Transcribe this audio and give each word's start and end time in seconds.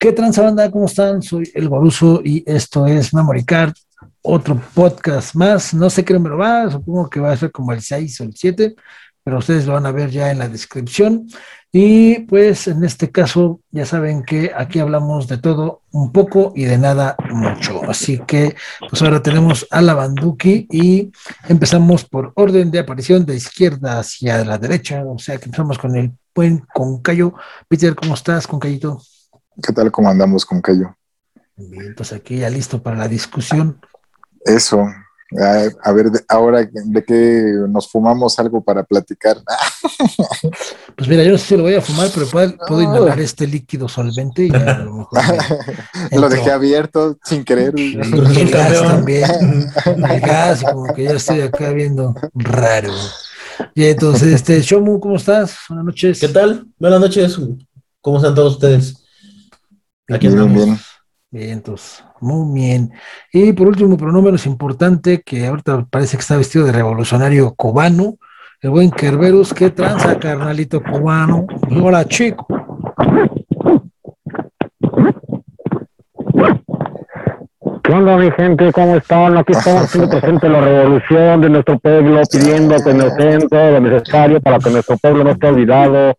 ¿Qué 0.00 0.12
transa 0.12 0.40
banda? 0.40 0.70
¿Cómo 0.70 0.86
están? 0.86 1.20
Soy 1.20 1.50
El 1.54 1.68
Boruso 1.68 2.22
y 2.24 2.42
esto 2.46 2.86
es 2.86 3.12
Memory 3.12 3.44
Card, 3.44 3.74
otro 4.22 4.58
podcast 4.72 5.34
más. 5.34 5.74
No 5.74 5.90
sé 5.90 6.06
qué 6.06 6.14
número 6.14 6.38
va, 6.38 6.70
supongo 6.70 7.10
que 7.10 7.20
va 7.20 7.32
a 7.32 7.36
ser 7.36 7.52
como 7.52 7.70
el 7.72 7.82
6 7.82 8.22
o 8.22 8.24
el 8.24 8.34
7, 8.34 8.74
pero 9.22 9.36
ustedes 9.36 9.66
lo 9.66 9.74
van 9.74 9.84
a 9.84 9.92
ver 9.92 10.08
ya 10.08 10.30
en 10.30 10.38
la 10.38 10.48
descripción. 10.48 11.26
Y 11.70 12.20
pues 12.20 12.66
en 12.66 12.82
este 12.82 13.10
caso 13.10 13.60
ya 13.70 13.84
saben 13.84 14.22
que 14.22 14.50
aquí 14.56 14.78
hablamos 14.78 15.28
de 15.28 15.36
todo 15.36 15.82
un 15.90 16.12
poco 16.12 16.54
y 16.56 16.64
de 16.64 16.78
nada 16.78 17.14
mucho. 17.30 17.82
Así 17.86 18.22
que 18.26 18.56
pues 18.88 19.02
ahora 19.02 19.22
tenemos 19.22 19.66
a 19.70 19.82
la 19.82 19.92
Banduki 19.92 20.66
y 20.70 21.12
empezamos 21.46 22.06
por 22.06 22.32
orden 22.36 22.70
de 22.70 22.78
aparición 22.78 23.26
de 23.26 23.36
izquierda 23.36 23.98
hacia 23.98 24.46
la 24.46 24.56
derecha. 24.56 25.04
O 25.04 25.18
sea 25.18 25.36
que 25.36 25.44
empezamos 25.44 25.76
con 25.76 25.94
el 25.94 26.12
buen 26.34 26.60
Concayo. 26.72 27.34
Peter, 27.68 27.94
¿cómo 27.94 28.14
estás, 28.14 28.46
Concayito? 28.46 29.02
¿Qué 29.62 29.72
tal? 29.72 29.90
¿Cómo 29.90 30.08
andamos, 30.08 30.44
Concayo? 30.44 30.96
Bien, 31.56 31.94
pues 31.94 32.12
aquí 32.12 32.38
ya 32.38 32.50
listo 32.50 32.82
para 32.82 32.96
la 32.96 33.08
discusión. 33.08 33.80
Eso, 34.44 34.86
a, 35.82 35.92
ver, 35.92 36.06
ahora 36.28 36.68
de 36.72 37.04
qué 37.04 37.54
nos 37.68 37.88
fumamos 37.88 38.38
algo 38.38 38.62
para 38.62 38.82
platicar. 38.82 39.36
Pues 40.96 41.08
mira, 41.08 41.24
yo 41.24 41.32
no 41.32 41.38
sé 41.38 41.46
si 41.46 41.56
lo 41.56 41.62
voy 41.62 41.74
a 41.74 41.80
fumar, 41.80 42.10
pero 42.12 42.26
puedo, 42.26 42.82
inhalar 42.82 43.18
este 43.20 43.46
líquido 43.46 43.88
solvente 43.88 44.46
y 44.46 44.50
a 44.50 44.78
lo 44.80 44.96
mejor. 44.96 45.18
lo 46.12 46.28
dejé 46.28 46.50
abierto 46.50 47.16
sin 47.24 47.42
querer. 47.42 47.72
el 47.76 48.50
gas 48.50 48.82
también. 48.82 49.30
El 49.86 50.20
gas, 50.20 50.62
como 50.62 50.92
que 50.92 51.04
ya 51.04 51.12
estoy 51.12 51.40
acá 51.40 51.70
viendo 51.70 52.14
raro. 52.34 52.92
Y 53.74 53.86
entonces, 53.86 54.34
este, 54.34 54.60
Shomu, 54.60 55.00
¿cómo 55.00 55.16
estás? 55.16 55.56
Buenas 55.70 55.86
noches. 55.86 56.20
¿Qué 56.20 56.28
tal? 56.28 56.66
Buenas 56.78 57.00
noches. 57.00 57.38
¿Cómo 58.02 58.18
están 58.18 58.34
todos 58.34 58.54
ustedes? 58.54 58.99
Aquí 60.10 60.26
estamos. 60.26 60.64
Bien. 60.64 60.78
bien, 61.30 61.50
entonces. 61.50 62.04
Muy 62.20 62.60
bien. 62.60 62.92
Y 63.32 63.52
por 63.52 63.68
último, 63.68 63.96
pero 63.96 64.12
no 64.12 64.22
menos 64.22 64.44
importante, 64.46 65.22
que 65.22 65.46
ahorita 65.46 65.86
parece 65.88 66.16
que 66.16 66.22
está 66.22 66.36
vestido 66.36 66.66
de 66.66 66.72
revolucionario 66.72 67.54
cubano, 67.54 68.16
el 68.60 68.70
buen 68.70 68.90
Kerberus, 68.90 69.54
¿qué 69.54 69.70
tranza, 69.70 70.18
carnalito 70.18 70.82
cubano? 70.82 71.46
Hola, 71.82 72.04
chico. 72.06 72.46
¿Qué 77.82 77.92
onda, 77.92 78.16
mi 78.18 78.30
gente? 78.32 78.72
¿Cómo 78.72 78.96
están? 78.96 79.38
Aquí 79.38 79.52
estamos 79.52 79.84
haciendo 79.84 80.10
presente 80.10 80.48
la 80.48 80.60
revolución 80.60 81.40
de 81.40 81.50
nuestro 81.50 81.78
pueblo, 81.78 82.20
pidiendo 82.30 82.76
que 82.84 82.94
nos 82.94 83.16
den 83.16 83.48
todo 83.48 83.70
lo 83.70 83.80
necesario 83.80 84.40
para 84.40 84.58
que 84.58 84.70
nuestro 84.70 84.96
pueblo 84.98 85.24
no 85.24 85.30
esté 85.30 85.46
olvidado. 85.46 86.16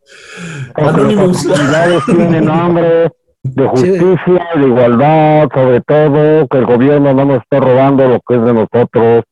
Porque 0.74 1.16
las 1.16 1.44
comunidades 1.46 2.06
tienen 2.06 2.50
hambre 2.50 3.12
de 3.44 3.68
justicia, 3.68 4.48
de 4.56 4.68
igualdad, 4.68 5.50
sobre 5.54 5.82
todo, 5.82 6.48
que 6.48 6.58
el 6.58 6.66
gobierno 6.66 7.14
no 7.14 7.26
nos 7.26 7.42
esté 7.42 7.60
robando 7.60 8.08
lo 8.08 8.22
que 8.22 8.36
es 8.36 8.44
de 8.44 8.54
nosotros. 8.54 9.26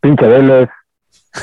Pinche 0.00 0.26
Vélez. 0.26 0.68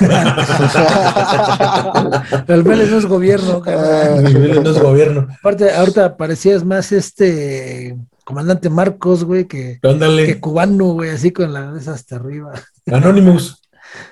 el 2.47 2.64
Vélez 2.64 2.89
no 2.89 2.97
es 2.97 3.06
gobierno, 3.06 3.61
El 3.66 4.39
Vélez 4.39 4.64
no 4.64 4.72
es 4.72 4.81
gobierno. 4.81 5.28
Aparte, 5.39 5.72
ahorita 5.72 6.17
parecías 6.17 6.66
más 6.66 6.91
este 6.91 7.95
comandante 8.23 8.69
Marcos, 8.69 9.23
güey, 9.23 9.45
que, 9.45 9.80
que 9.81 10.39
cubano, 10.39 10.94
güey, 10.94 11.11
así 11.11 11.31
con 11.31 11.53
la 11.53 11.66
cabeza 11.66 11.94
hasta 11.94 12.16
arriba. 12.16 12.53
Anonymous. 12.91 13.61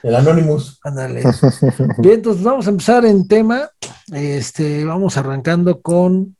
El 0.03 0.15
Anonymous. 0.15 0.79
Ándale. 0.83 1.23
Bien, 1.97 2.15
entonces 2.15 2.43
vamos 2.43 2.67
a 2.67 2.69
empezar 2.69 3.05
en 3.05 3.27
tema. 3.27 3.69
Este, 4.11 4.85
vamos 4.85 5.17
arrancando 5.17 5.81
con 5.81 6.35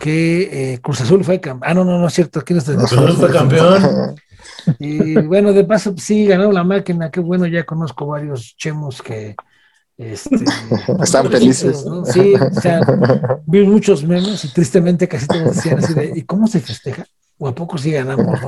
que 0.00 0.72
eh, 0.72 0.78
Cruz 0.80 1.00
Azul 1.02 1.22
fue 1.22 1.40
campeón. 1.40 1.70
Ah, 1.70 1.74
no, 1.74 1.84
no, 1.84 1.98
no 1.98 2.08
es 2.08 2.14
cierto. 2.14 2.42
Cruz 2.42 2.68
Azul 2.68 3.12
fue 3.12 3.30
campeón. 3.30 4.16
Y 4.78 5.14
bueno, 5.14 5.54
de 5.54 5.64
paso, 5.64 5.94
sí, 5.96 6.26
ganó 6.26 6.52
la 6.52 6.64
máquina. 6.64 7.10
Qué 7.10 7.20
bueno, 7.20 7.46
ya 7.46 7.64
conozco 7.64 8.06
varios 8.06 8.54
chemos 8.56 9.00
que. 9.00 9.34
Este, 9.96 10.36
Están 11.02 11.30
felices. 11.30 11.84
Sí, 12.12 12.34
o 12.34 12.60
sea, 12.60 12.80
vi 13.46 13.64
muchos 13.66 14.04
memes 14.04 14.44
y 14.44 14.52
tristemente 14.52 15.08
casi 15.08 15.26
todos 15.26 15.56
decían 15.56 15.78
así 15.78 15.94
de: 15.94 16.12
¿y 16.14 16.22
cómo 16.22 16.46
se 16.46 16.60
festeja? 16.60 17.06
¿O 17.38 17.48
a 17.48 17.54
poco 17.54 17.78
sí 17.78 17.90
ganamos? 17.90 18.38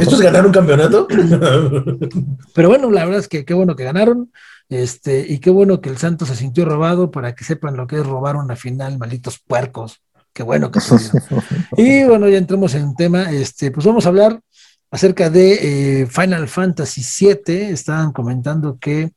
¿Estos 0.00 0.20
ganaron 0.20 0.46
un 0.46 0.52
campeonato? 0.52 1.06
Pero 2.54 2.68
bueno, 2.68 2.90
la 2.90 3.04
verdad 3.04 3.20
es 3.20 3.28
que 3.28 3.44
qué 3.44 3.54
bueno 3.54 3.76
que 3.76 3.84
ganaron. 3.84 4.32
Este, 4.68 5.24
y 5.28 5.38
qué 5.38 5.50
bueno 5.50 5.80
que 5.80 5.90
el 5.90 5.96
Santos 5.96 6.28
se 6.28 6.34
sintió 6.34 6.64
robado 6.64 7.12
para 7.12 7.36
que 7.36 7.44
sepan 7.44 7.76
lo 7.76 7.86
que 7.86 8.00
es 8.00 8.06
robar 8.06 8.34
una 8.34 8.56
final, 8.56 8.98
malitos 8.98 9.38
puercos. 9.38 10.02
Qué 10.36 10.42
bueno 10.42 10.70
que 10.70 10.80
Y 11.78 12.04
bueno, 12.04 12.28
ya 12.28 12.36
entramos 12.36 12.74
en 12.74 12.84
un 12.84 12.94
tema. 12.94 13.32
Este, 13.32 13.70
pues 13.70 13.86
vamos 13.86 14.04
a 14.04 14.10
hablar 14.10 14.38
acerca 14.90 15.30
de 15.30 16.02
eh, 16.02 16.06
Final 16.06 16.46
Fantasy 16.46 17.00
VII. 17.02 17.70
Estaban 17.70 18.12
comentando 18.12 18.76
que, 18.78 19.12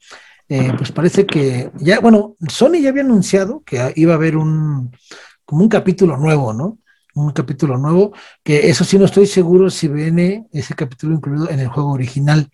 eh, 0.48 0.72
pues 0.78 0.94
parece 0.94 1.26
que 1.26 1.72
ya, 1.76 2.00
bueno, 2.00 2.38
Sony 2.48 2.80
ya 2.82 2.90
había 2.92 3.04
anunciado 3.04 3.62
que 3.66 3.92
iba 3.98 4.14
a 4.14 4.16
haber 4.16 4.38
un, 4.38 4.96
como 5.44 5.64
un 5.64 5.68
capítulo 5.68 6.16
nuevo, 6.16 6.54
¿no? 6.54 6.78
Un 7.16 7.32
capítulo 7.32 7.78
nuevo, 7.78 8.14
que 8.42 8.70
eso 8.70 8.86
sí 8.86 8.98
no 8.98 9.04
estoy 9.04 9.28
seguro 9.28 9.70
si 9.70 9.90
viene 9.90 10.48
ese 10.54 10.74
capítulo 10.74 11.16
incluido 11.16 11.50
en 11.50 11.60
el 11.60 11.68
juego 11.68 11.92
original. 11.92 12.50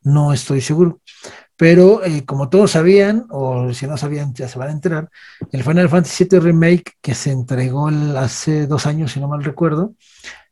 No 0.00 0.32
estoy 0.32 0.62
seguro. 0.62 1.02
Pero 1.56 2.04
eh, 2.04 2.24
como 2.24 2.48
todos 2.48 2.72
sabían, 2.72 3.26
o 3.30 3.72
si 3.72 3.86
no 3.86 3.96
sabían, 3.96 4.34
ya 4.34 4.48
se 4.48 4.58
van 4.58 4.68
a 4.68 4.72
enterar, 4.72 5.08
el 5.52 5.62
Final 5.62 5.88
Fantasy 5.88 6.26
VII 6.30 6.40
Remake 6.40 6.92
que 7.00 7.14
se 7.14 7.30
entregó 7.30 7.88
hace 8.16 8.66
dos 8.66 8.86
años, 8.86 9.12
si 9.12 9.20
no 9.20 9.28
mal 9.28 9.42
recuerdo, 9.42 9.94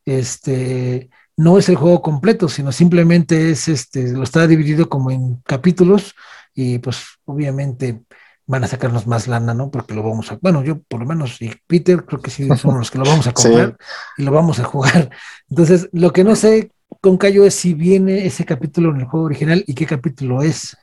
este, 0.04 1.10
no 1.36 1.58
es 1.58 1.68
el 1.68 1.76
juego 1.76 2.00
completo, 2.00 2.48
sino 2.48 2.72
simplemente 2.72 3.50
es 3.50 3.68
este, 3.68 4.12
lo 4.12 4.22
está 4.22 4.46
dividido 4.46 4.88
como 4.88 5.10
en 5.10 5.36
capítulos 5.44 6.14
y 6.54 6.78
pues 6.78 7.04
obviamente 7.24 8.02
van 8.46 8.64
a 8.64 8.68
sacarnos 8.68 9.06
más 9.06 9.26
lana, 9.26 9.54
¿no? 9.54 9.70
Porque 9.70 9.94
lo 9.94 10.02
vamos 10.02 10.30
a, 10.30 10.38
bueno, 10.40 10.62
yo 10.62 10.80
por 10.82 11.00
lo 11.00 11.06
menos 11.06 11.40
y 11.40 11.52
Peter 11.66 12.04
creo 12.04 12.20
que 12.20 12.30
sí 12.30 12.46
somos 12.56 12.78
los 12.78 12.90
que 12.90 12.98
lo 12.98 13.04
vamos 13.04 13.26
a 13.26 13.32
comprar 13.34 13.76
y 14.18 14.22
lo 14.22 14.30
vamos 14.30 14.58
a 14.58 14.64
jugar. 14.64 15.10
Entonces, 15.48 15.88
lo 15.92 16.12
que 16.12 16.24
no 16.24 16.36
sé 16.36 16.70
con 17.00 17.16
Cayo 17.16 17.44
es 17.44 17.54
si 17.54 17.74
viene 17.74 18.26
ese 18.26 18.44
capítulo 18.44 18.90
en 18.90 19.00
el 19.00 19.06
juego 19.06 19.26
original 19.26 19.64
y 19.66 19.74
qué 19.74 19.86
capítulo 19.86 20.42
es. 20.42 20.76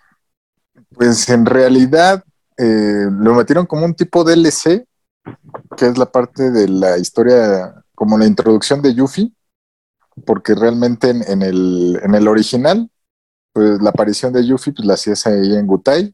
Pues 0.95 1.29
en 1.29 1.45
realidad 1.45 2.23
eh, 2.57 3.07
lo 3.09 3.33
metieron 3.33 3.65
como 3.65 3.85
un 3.85 3.95
tipo 3.95 4.23
DLC, 4.23 4.85
que 5.77 5.85
es 5.85 5.97
la 5.97 6.11
parte 6.11 6.51
de 6.51 6.67
la 6.67 6.97
historia, 6.97 7.83
como 7.95 8.17
la 8.17 8.25
introducción 8.25 8.81
de 8.81 8.93
Yuffie, 8.93 9.33
porque 10.25 10.53
realmente 10.53 11.09
en, 11.09 11.41
el, 11.41 12.27
original, 12.27 12.89
pues 13.53 13.81
la 13.81 13.91
aparición 13.91 14.33
de 14.33 14.45
Yuffie 14.45 14.73
pues 14.73 14.85
la 14.85 14.95
hacías 14.95 15.25
ahí 15.27 15.55
en 15.55 15.65
Gutai, 15.65 16.13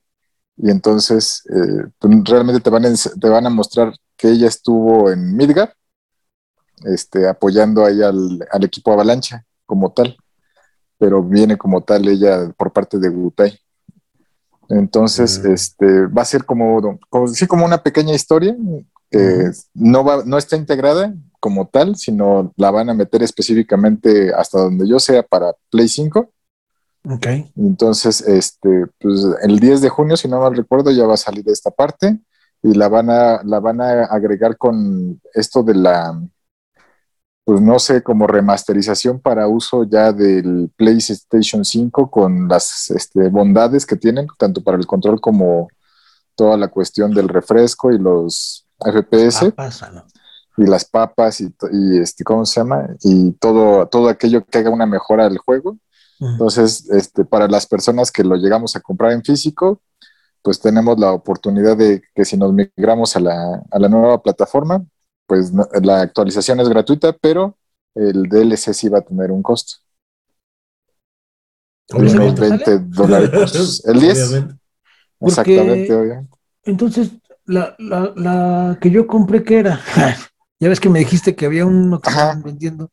y 0.57 0.71
entonces 0.71 1.43
eh, 1.49 1.89
pues, 1.99 2.23
realmente 2.25 2.61
te 2.61 2.69
van, 2.69 2.85
a, 2.85 2.93
te 2.93 3.29
van 3.29 3.45
a 3.45 3.49
mostrar 3.49 3.93
que 4.15 4.29
ella 4.29 4.47
estuvo 4.47 5.11
en 5.11 5.35
Midgar, 5.35 5.73
este, 6.85 7.27
apoyando 7.27 7.83
ahí 7.85 8.01
al, 8.01 8.39
al 8.51 8.63
equipo 8.63 8.91
Avalancha 8.93 9.43
como 9.65 9.91
tal, 9.91 10.15
pero 10.97 11.23
viene 11.23 11.57
como 11.57 11.83
tal 11.83 12.07
ella 12.07 12.51
por 12.57 12.71
parte 12.71 12.99
de 12.99 13.09
Gutai. 13.09 13.59
Entonces, 14.69 15.43
este, 15.45 16.07
va 16.07 16.21
a 16.21 16.25
ser 16.25 16.45
como, 16.45 16.99
como, 17.09 17.27
sí, 17.27 17.47
como 17.47 17.65
una 17.65 17.83
pequeña 17.83 18.13
historia 18.13 18.55
que 19.09 19.51
no, 19.73 20.03
va, 20.03 20.23
no 20.25 20.37
está 20.37 20.57
integrada 20.57 21.13
como 21.39 21.67
tal, 21.67 21.95
sino 21.95 22.53
la 22.57 22.71
van 22.71 22.89
a 22.89 22.93
meter 22.93 23.23
específicamente 23.23 24.33
hasta 24.33 24.59
donde 24.59 24.87
yo 24.87 24.99
sea 24.99 25.23
para 25.23 25.53
Play 25.69 25.87
5. 25.87 26.29
Ok. 27.09 27.27
Entonces, 27.55 28.21
este, 28.21 28.85
pues 28.99 29.25
el 29.41 29.59
10 29.59 29.81
de 29.81 29.89
junio, 29.89 30.17
si 30.17 30.27
no 30.27 30.41
mal 30.41 30.55
recuerdo, 30.55 30.91
ya 30.91 31.05
va 31.05 31.13
a 31.13 31.17
salir 31.17 31.47
esta 31.47 31.71
parte 31.71 32.19
y 32.61 32.73
la 32.73 32.89
van 32.89 33.09
a, 33.09 33.41
la 33.43 33.59
van 33.59 33.79
a 33.79 34.03
agregar 34.05 34.57
con 34.57 35.21
esto 35.33 35.63
de 35.63 35.75
la, 35.75 36.19
pues 37.47 37.61
no 37.61 37.79
sé, 37.79 38.03
como 38.03 38.27
remasterización 38.27 39.21
para 39.21 39.47
uso 39.47 39.85
ya 39.85 40.11
del 40.11 40.69
PlayStation 40.75 41.63
5 41.63 42.11
con 42.11 42.49
las 42.49 42.91
este, 42.91 43.29
bondades 43.29 43.85
que 43.85 43.95
tienen, 43.95 44.27
tanto 44.37 44.61
para 44.61 44.77
el 44.77 44.85
control 44.85 45.21
como 45.21 45.69
toda 46.35 46.57
la 46.57 46.67
cuestión 46.67 47.13
del 47.13 47.29
refresco 47.29 47.93
y 47.93 47.99
los 47.99 48.67
FPS. 48.79 49.53
Y 50.57 50.65
las 50.65 50.83
papas 50.83 51.39
y, 51.39 51.49
este, 52.01 52.25
¿cómo 52.25 52.45
se 52.45 52.59
llama? 52.59 52.85
Y 53.01 53.31
todo, 53.31 53.87
todo 53.87 54.09
aquello 54.09 54.43
que 54.43 54.57
haga 54.57 54.69
una 54.69 54.85
mejora 54.85 55.25
al 55.25 55.37
juego. 55.37 55.77
Entonces, 56.19 56.89
este, 56.89 57.23
para 57.23 57.47
las 57.47 57.65
personas 57.65 58.11
que 58.11 58.25
lo 58.25 58.35
llegamos 58.35 58.75
a 58.75 58.81
comprar 58.81 59.13
en 59.13 59.23
físico, 59.23 59.81
pues 60.41 60.59
tenemos 60.59 60.99
la 60.99 61.13
oportunidad 61.13 61.77
de 61.77 62.01
que 62.13 62.25
si 62.25 62.35
nos 62.35 62.51
migramos 62.51 63.15
a 63.15 63.21
la, 63.21 63.63
a 63.71 63.79
la 63.79 63.87
nueva 63.87 64.21
plataforma, 64.21 64.85
pues 65.27 65.51
la 65.83 66.01
actualización 66.01 66.59
es 66.59 66.69
gratuita, 66.69 67.13
pero 67.13 67.57
el 67.93 68.23
DLC 68.23 68.73
sí 68.73 68.89
va 68.89 68.99
a 68.99 69.01
tener 69.01 69.31
un 69.31 69.43
costo. 69.43 69.75
Unos 71.93 72.39
20 72.39 72.79
dólares. 72.79 73.83
El 73.85 73.99
10. 73.99 74.45
Exactamente, 75.21 75.93
obviamente. 75.93 76.37
Entonces, 76.63 77.11
la, 77.45 77.75
la, 77.79 78.13
la, 78.15 78.77
que 78.81 78.89
yo 78.89 79.07
compré, 79.07 79.43
¿qué 79.43 79.59
era? 79.59 79.79
Ya 80.59 80.69
ves 80.69 80.79
que 80.79 80.89
me 80.89 80.97
dijiste 80.97 81.35
que 81.35 81.45
había 81.45 81.67
uno 81.67 82.01
que 82.01 82.09
estaban 82.09 82.41
vendiendo. 82.41 82.89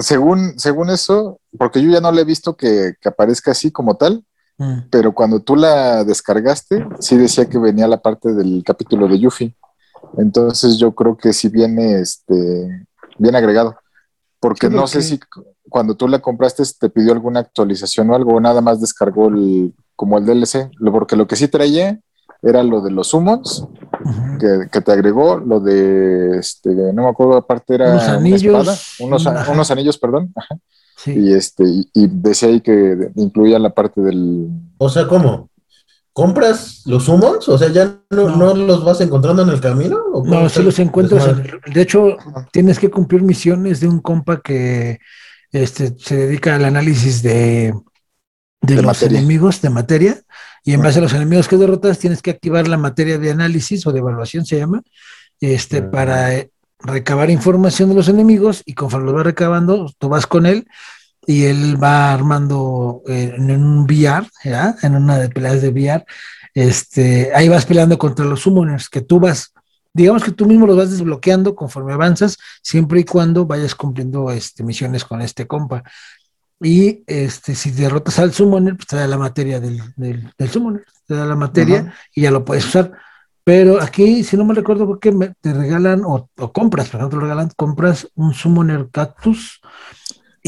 Según, 0.00 0.58
según 0.58 0.90
eso, 0.90 1.40
porque 1.58 1.82
yo 1.82 1.90
ya 1.90 2.02
no 2.02 2.12
le 2.12 2.20
he 2.20 2.24
visto 2.26 2.54
que, 2.58 2.92
que 3.00 3.08
aparezca 3.08 3.52
así 3.52 3.70
como 3.70 3.96
tal, 3.96 4.22
Mm. 4.58 4.88
pero 4.90 5.12
cuando 5.12 5.40
tú 5.40 5.54
la 5.54 6.02
descargaste, 6.04 6.86
sí 6.98 7.16
decía 7.16 7.46
que 7.46 7.58
venía 7.58 7.86
la 7.86 8.00
parte 8.00 8.32
del 8.32 8.62
capítulo 8.64 9.06
de 9.06 9.18
Yuffie. 9.18 9.54
Entonces 10.18 10.78
yo 10.78 10.92
creo 10.94 11.16
que 11.16 11.32
sí 11.32 11.48
viene 11.48 12.00
este 12.00 12.86
bien 13.18 13.36
agregado. 13.36 13.76
Porque 14.40 14.68
Sí, 14.68 14.74
no 14.74 14.86
sé 14.86 15.02
si 15.02 15.18
cu- 15.18 15.44
cuando 15.68 15.94
tú 15.96 16.06
la 16.08 16.18
compraste 16.20 16.62
te 16.78 16.88
pidió 16.90 17.12
alguna 17.12 17.40
actualización 17.40 18.10
o 18.10 18.14
algo, 18.14 18.34
o 18.34 18.40
nada 18.40 18.60
más 18.60 18.80
descargó 18.80 19.28
el, 19.28 19.74
como 19.96 20.18
el 20.18 20.26
DLC. 20.26 20.70
Lo- 20.78 20.92
Porque 20.92 21.16
lo 21.16 21.26
que 21.26 21.36
sí 21.36 21.48
traía 21.48 21.98
era 22.42 22.62
lo 22.62 22.80
de 22.82 22.90
los 22.90 23.08
summons 23.08 23.66
que, 24.38 24.68
que 24.70 24.80
te 24.82 24.92
agregó, 24.92 25.38
lo 25.38 25.58
de 25.58 26.38
este, 26.38 26.68
no 26.92 27.04
me 27.04 27.08
acuerdo, 27.08 27.36
aparte 27.38 27.74
era 27.74 27.92
Unos 27.92 28.02
una 28.04 28.16
anillos, 28.18 28.42
espada, 28.44 28.78
unos, 29.52 29.70
anillos, 29.70 29.98
perdón. 29.98 30.32
ajá. 30.36 30.56
Sí. 30.98 31.12
Y 31.18 31.32
este, 31.32 31.64
y, 31.64 31.88
y 31.94 32.06
decía 32.06 32.48
ahí 32.50 32.60
que 32.60 33.10
incluía 33.16 33.58
la 33.58 33.70
parte 33.70 34.00
del 34.00 34.48
O 34.78 34.88
sea, 34.88 35.06
¿cómo? 35.08 35.48
¿Compras 36.16 36.80
los 36.86 37.04
summons? 37.04 37.46
O 37.46 37.58
sea, 37.58 37.68
¿ya 37.68 38.00
no, 38.08 38.30
No. 38.30 38.36
no 38.38 38.54
los 38.54 38.82
vas 38.82 39.02
encontrando 39.02 39.42
en 39.42 39.50
el 39.50 39.60
camino? 39.60 39.98
¿O 40.14 40.24
No, 40.24 40.48
sí 40.48 40.62
los 40.62 40.78
encuentras. 40.78 41.28
en 41.28 41.60
de 41.74 41.82
hecho, 41.82 42.16
tienes 42.52 42.78
que 42.78 42.88
cumplir 42.90 43.20
misiones 43.20 43.80
de 43.80 43.88
un 43.88 44.00
compa 44.00 44.40
que 44.40 44.98
este, 45.52 45.94
se 45.98 46.16
dedica 46.16 46.54
al 46.56 46.64
análisis 46.64 47.22
de, 47.22 47.74
de, 48.62 48.76
De 48.76 48.76
los 48.76 48.86
materia. 48.86 49.18
enemigos 49.18 49.60
de 49.60 49.68
materia. 49.68 50.22
Y 50.64 50.72
en 50.72 50.80
base 50.80 51.00
a 51.00 51.02
los 51.02 51.12
enemigos 51.12 51.48
que 51.48 51.58
derrotas, 51.58 51.98
tienes 51.98 52.22
que 52.22 52.30
activar 52.30 52.66
la 52.66 52.78
materia 52.78 53.18
de 53.18 53.30
análisis 53.32 53.86
o 53.86 53.92
de 53.92 53.98
evaluación, 53.98 54.46
se 54.46 54.56
llama, 54.56 54.80
este, 55.38 55.80
Ujú. 55.82 55.90
para 55.90 56.30
recabar 56.78 57.28
información 57.28 57.90
de 57.90 57.94
los 57.94 58.08
enemigos. 58.08 58.62
Y 58.64 58.72
conforme 58.72 59.08
lo 59.08 59.12
vas 59.12 59.26
recabando, 59.26 59.92
tú 59.98 60.08
vas 60.08 60.26
con 60.26 60.46
él 60.46 60.66
y 61.26 61.44
él 61.44 61.82
va 61.82 62.12
armando 62.12 63.02
eh, 63.08 63.34
en 63.36 63.50
un 63.50 63.84
VR, 63.84 64.26
¿ya? 64.44 64.76
en 64.82 64.94
una 64.94 65.18
de 65.18 65.28
peleas 65.28 65.60
de 65.60 65.70
VR, 65.70 66.04
este, 66.54 67.32
ahí 67.34 67.48
vas 67.48 67.66
peleando 67.66 67.98
contra 67.98 68.24
los 68.24 68.40
summoners, 68.40 68.88
que 68.88 69.02
tú 69.02 69.20
vas, 69.20 69.52
digamos 69.92 70.22
que 70.22 70.30
tú 70.30 70.46
mismo 70.46 70.66
los 70.66 70.76
vas 70.76 70.90
desbloqueando 70.90 71.54
conforme 71.54 71.92
avanzas, 71.92 72.38
siempre 72.62 73.00
y 73.00 73.04
cuando 73.04 73.44
vayas 73.44 73.74
cumpliendo 73.74 74.30
este, 74.30 74.62
misiones 74.62 75.04
con 75.04 75.20
este 75.20 75.46
compa. 75.46 75.82
Y 76.60 77.04
este, 77.06 77.54
si 77.54 77.70
derrotas 77.70 78.18
al 78.18 78.32
summoner, 78.32 78.76
pues 78.76 78.86
te 78.86 78.96
da 78.96 79.06
la 79.06 79.18
materia 79.18 79.60
del, 79.60 79.82
del, 79.96 80.32
del 80.38 80.48
summoner, 80.48 80.86
te 81.06 81.14
da 81.14 81.26
la 81.26 81.36
materia 81.36 81.80
Ajá. 81.80 81.94
y 82.14 82.22
ya 82.22 82.30
lo 82.30 82.44
puedes 82.44 82.64
usar. 82.64 82.92
Pero 83.44 83.80
aquí, 83.80 84.24
si 84.24 84.36
no 84.36 84.44
me 84.44 84.54
recuerdo, 84.54 84.86
porque 84.86 85.12
me, 85.12 85.34
te 85.40 85.52
regalan 85.52 86.02
o, 86.04 86.30
o 86.36 86.52
compras, 86.52 86.88
por 86.88 87.00
ejemplo, 87.00 87.20
regalan, 87.20 87.52
compras 87.54 88.08
un 88.14 88.32
summoner 88.34 88.88
cactus. 88.90 89.60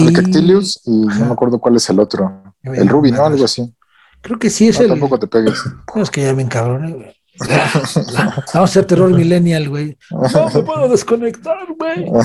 El 0.06 0.12
Cactilius 0.12 0.80
y 0.84 1.08
Ajá. 1.08 1.20
no 1.20 1.26
me 1.26 1.32
acuerdo 1.32 1.58
cuál 1.58 1.76
es 1.76 1.88
el 1.90 1.98
otro. 2.00 2.42
El 2.62 2.88
Ruby, 2.88 3.12
¿no? 3.12 3.24
Algo 3.24 3.44
así. 3.44 3.74
Creo 4.20 4.38
que 4.38 4.50
sí 4.50 4.68
es 4.68 4.76
No, 4.78 4.84
el. 4.84 4.90
tampoco 4.90 5.18
te 5.18 5.26
pegues. 5.26 5.58
Es 5.96 6.10
que 6.10 6.22
ya 6.22 6.34
me 6.34 6.42
encabroné, 6.42 6.92
güey. 6.92 7.14
Vamos 7.40 8.54
a 8.54 8.62
hacer 8.64 8.84
terror 8.84 9.14
millennial, 9.14 9.68
güey. 9.68 9.96
No 10.10 10.50
me 10.52 10.62
puedo 10.62 10.88
desconectar, 10.88 11.56
güey. 11.78 12.04
O 12.10 12.24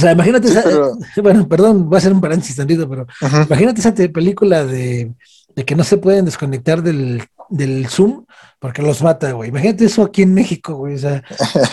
sea, 0.00 0.12
imagínate 0.12 0.48
Sí, 0.48 0.54
esa. 0.54 0.62
pero- 0.64 0.96
Bueno, 1.22 1.46
perdón, 1.48 1.88
voy 1.88 1.96
a 1.96 1.98
hacer 1.98 2.12
un 2.12 2.20
paréntesis 2.20 2.56
tantito, 2.56 2.88
pero 2.88 3.06
imagínate 3.46 3.80
esa 3.80 3.94
película 3.94 4.64
de, 4.64 5.14
de 5.54 5.64
que 5.64 5.76
no 5.76 5.84
se 5.84 5.98
pueden 5.98 6.24
desconectar 6.24 6.82
del, 6.82 7.22
del 7.48 7.86
Zoom 7.88 8.24
porque 8.62 8.80
los 8.80 9.02
mata, 9.02 9.32
güey. 9.32 9.48
Imagínate 9.50 9.84
eso 9.86 10.04
aquí 10.04 10.22
en 10.22 10.32
México, 10.32 10.76
güey. 10.76 10.94
O 10.94 10.98
sea, 10.98 11.22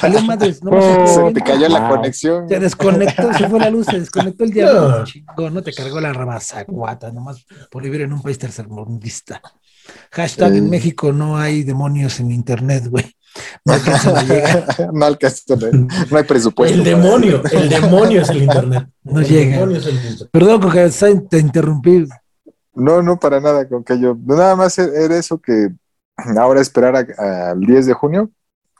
salió 0.01 0.21
madres, 0.23 0.63
no 0.63 0.71
Oh, 0.73 1.07
se, 1.27 1.33
te 1.33 1.41
cayó 1.41 1.69
la 1.69 1.81
Wow. 1.81 1.89
conexión. 1.97 2.49
se 2.49 2.59
desconectó, 2.59 3.31
se 3.33 3.47
fue 3.47 3.59
la 3.59 3.69
luz, 3.69 3.85
se 3.85 3.99
desconectó 3.99 4.43
el 4.43 4.51
diablo, 4.51 5.05
No. 5.37 5.49
no 5.51 5.61
te 5.61 5.71
cargó 5.71 6.01
la 6.01 6.11
ramazacuata, 6.11 7.11
nomás 7.11 7.45
por 7.71 7.83
vivir 7.83 8.01
en 8.01 8.11
un 8.11 8.21
país 8.23 8.39
tercermundista. 8.39 9.39
Hashtag 10.11 10.55
en. 10.55 10.69
México 10.69 11.13
no 11.13 11.37
hay 11.37 11.63
demonios 11.63 12.19
en 12.19 12.31
internet, 12.31 12.87
güey. 12.87 13.05
No 13.63 13.73
alcanzan 13.73 14.17
a 14.17 14.23
llegar, 14.23 14.65
no 14.93 15.05
alcanza, 15.05 15.55
no, 15.55 15.87
no 16.09 16.17
hay 16.17 16.23
presupuesto. 16.23 16.75
el 16.75 16.83
demonio, 16.83 17.43
el 17.51 17.69
demonio 17.69 18.23
es 18.23 18.29
el 18.29 18.41
internet. 18.43 18.87
no 19.03 19.19
el 19.19 19.27
llega. 19.27 19.51
demonio 19.57 19.77
es 19.77 19.85
el 19.85 19.95
internet. 19.95 20.29
Perdón, 20.31 20.61
Coca, 20.61 20.89
te 21.29 21.37
interrumpí. 21.39 22.07
No, 22.73 23.03
no, 23.03 23.19
para 23.19 23.39
nada, 23.39 23.67
con 23.67 23.83
que 23.83 23.99
yo. 23.99 24.17
Nada 24.25 24.55
más 24.55 24.79
e-, 24.79 25.05
era 25.05 25.15
eso 25.17 25.39
que 25.39 25.69
ahora 26.37 26.61
esperar 26.61 26.95
al 27.17 27.59
10 27.59 27.85
de 27.85 27.93
junio, 27.93 28.29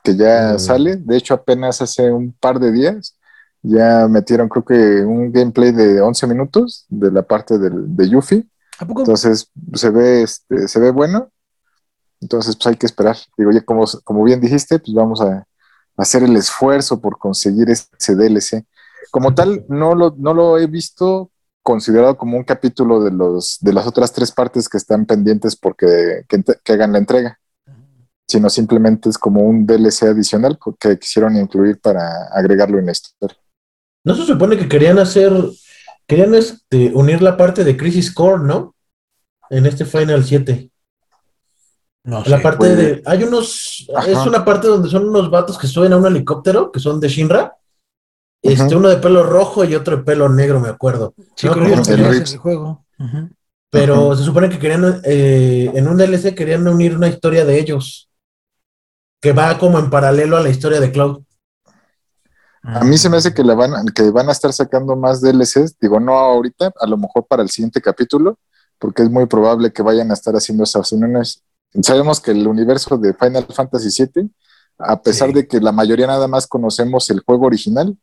que 0.04 0.16
ya 0.16 0.54
Mm. 0.54 0.60
sale. 0.60 0.96
De 0.98 1.18
hecho, 1.18 1.34
apenas 1.34 1.82
hace 1.82 2.12
un 2.12 2.34
par 2.34 2.60
de 2.60 2.72
días 2.72 3.16
ya 3.62 4.08
metieron, 4.08 4.48
creo 4.48 4.64
que 4.64 5.04
un 5.06 5.32
gameplay 5.34 5.72
de 5.74 6.00
11 6.02 6.26
minutos 6.28 6.86
de 6.88 7.12
la 7.12 7.24
parte 7.24 7.58
del, 7.58 7.96
de 7.96 8.10
Yuffie. 8.10 8.48
¿A 8.80 8.86
poco? 8.86 9.02
Entonces 9.02 9.52
se 9.74 9.90
ve, 9.90 10.22
este, 10.24 10.68
se 10.70 10.80
ve 10.80 10.92
bueno. 10.92 11.30
Entonces, 12.22 12.56
pues 12.56 12.68
hay 12.68 12.76
que 12.76 12.86
esperar. 12.86 13.18
Digo, 13.38 13.52
ya 13.52 13.62
como, 13.62 13.86
como 14.04 14.24
bien 14.24 14.40
dijiste, 14.42 14.80
pues 14.80 14.94
vamos 14.94 15.22
a 15.22 15.46
hacer 15.98 16.24
el 16.24 16.36
esfuerzo 16.38 17.00
por 17.02 17.18
conseguir 17.18 17.70
ese 17.70 18.16
DLC. 18.16 18.66
Como 19.12 19.34
tal, 19.34 19.66
no 19.70 19.96
lo, 19.96 20.14
no 20.18 20.34
lo 20.34 20.58
he 20.58 20.68
visto 20.68 21.32
considerado 21.70 22.18
como 22.18 22.36
un 22.36 22.44
capítulo 22.44 23.04
de, 23.04 23.12
los, 23.12 23.60
de 23.62 23.74
las 23.74 23.86
otras 23.86 24.12
tres 24.12 24.32
partes 24.32 24.68
que 24.68 24.80
están 24.80 25.06
pendientes 25.06 25.56
porque 25.56 26.24
que, 26.28 26.74
hagan 26.74 26.94
la 26.94 26.98
entrega, 26.98 27.40
sino 28.28 28.50
simplemente 28.50 29.08
es 29.08 29.20
como 29.20 29.44
un 29.44 29.68
DLC 29.68 30.02
adicional 30.08 30.58
que 30.80 30.98
quisieron 30.98 31.38
incluir 31.38 31.80
para 31.80 32.26
agregarlo 32.34 32.80
en 32.80 32.88
la 32.88 32.94
historia. 32.94 33.38
No 34.04 34.16
se 34.16 34.26
supone 34.26 34.58
que 34.58 34.68
querían 34.68 34.98
hacer, 34.98 35.32
querían 36.08 36.34
este, 36.34 36.92
unir 36.96 37.22
la 37.22 37.38
parte 37.38 37.64
de 37.64 37.78
Crisis 37.78 38.12
Core, 38.12 38.46
¿no? 38.46 38.74
En 39.52 39.68
este 39.68 39.86
Final 39.86 40.24
7. 40.24 40.72
No 42.06 42.24
La 42.26 42.38
sé. 42.38 42.40
parte 42.42 42.58
puede. 42.58 42.76
de. 42.76 43.04
Hay 43.06 43.22
unos. 43.22 43.88
Ajá. 43.96 44.10
Es 44.10 44.18
una 44.26 44.44
parte 44.44 44.68
donde 44.68 44.90
son 44.90 45.08
unos 45.08 45.30
vatos 45.30 45.56
que 45.60 45.68
suben 45.68 45.94
a 45.94 45.98
un 45.98 46.08
helicóptero, 46.08 46.72
que 46.72 46.80
son 46.80 47.00
de 47.00 47.10
Shinra. 47.10 47.59
Este, 48.42 48.76
uno 48.76 48.88
de 48.90 48.98
pelo 48.98 49.24
rojo 49.24 49.66
y 49.66 49.76
otro 49.76 49.98
de 49.98 50.04
pelo 50.04 50.30
negro, 50.30 50.60
me 50.60 50.70
acuerdo. 50.70 51.14
Sí, 51.36 51.48
No, 51.48 51.54
el 51.54 52.10
Rips. 52.12 52.34
el 52.34 52.38
juego. 52.40 52.86
Pero 53.70 54.16
se 54.16 54.24
supone 54.24 54.50
que 54.50 54.58
querían, 54.60 55.02
eh, 55.04 55.72
en 55.76 55.88
un 55.88 55.98
DLC 55.98 56.34
querían 56.34 56.68
unir 56.68 56.96
una 56.96 57.08
historia 57.08 57.46
de 57.46 57.60
ellos. 57.60 58.10
Que 59.22 59.34
va 59.34 59.58
como 59.60 59.78
en 59.80 59.90
paralelo 59.90 60.38
a 60.38 60.42
la 60.42 60.50
historia 60.50 60.80
de 60.80 60.92
Cloud. 60.92 61.22
A 62.64 62.84
mí 62.84 62.98
se 62.98 63.10
me 63.10 63.18
hace 63.18 63.34
que, 63.34 63.44
la 63.44 63.56
van, 63.56 63.86
que 63.88 64.10
van 64.12 64.30
a 64.30 64.32
estar 64.34 64.52
sacando 64.54 64.96
más 64.96 65.22
DLCs, 65.22 65.78
digo, 65.80 66.00
no 66.00 66.14
ahorita, 66.18 66.74
a 66.80 66.88
lo 66.88 66.98
mejor 66.98 67.26
para 67.28 67.42
el 67.42 67.50
siguiente 67.50 67.82
capítulo, 67.82 68.38
porque 68.78 69.04
es 69.04 69.10
muy 69.10 69.26
probable 69.28 69.72
que 69.72 69.82
vayan 69.82 70.12
a 70.12 70.14
estar 70.14 70.34
haciendo 70.36 70.64
esas 70.64 70.92
uniones. 70.92 71.42
Sabemos 71.82 72.20
que 72.20 72.32
el 72.32 72.48
universo 72.48 72.98
de 72.98 73.14
Final 73.14 73.46
Fantasy 73.54 74.04
VII, 74.14 74.30
a 74.78 75.02
pesar 75.02 75.30
Sí. 75.30 75.36
de 75.36 75.48
que 75.48 75.60
la 75.62 75.72
mayoría 75.72 76.08
nada 76.08 76.28
más 76.28 76.48
conocemos 76.48 77.10
el 77.10 77.22
juego 77.22 77.46
original, 77.46 77.98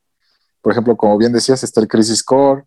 por 0.66 0.72
ejemplo, 0.72 0.96
como 0.96 1.16
bien 1.16 1.32
decías, 1.32 1.62
está 1.62 1.80
el 1.80 1.86
Crisis 1.86 2.24
Core, 2.24 2.64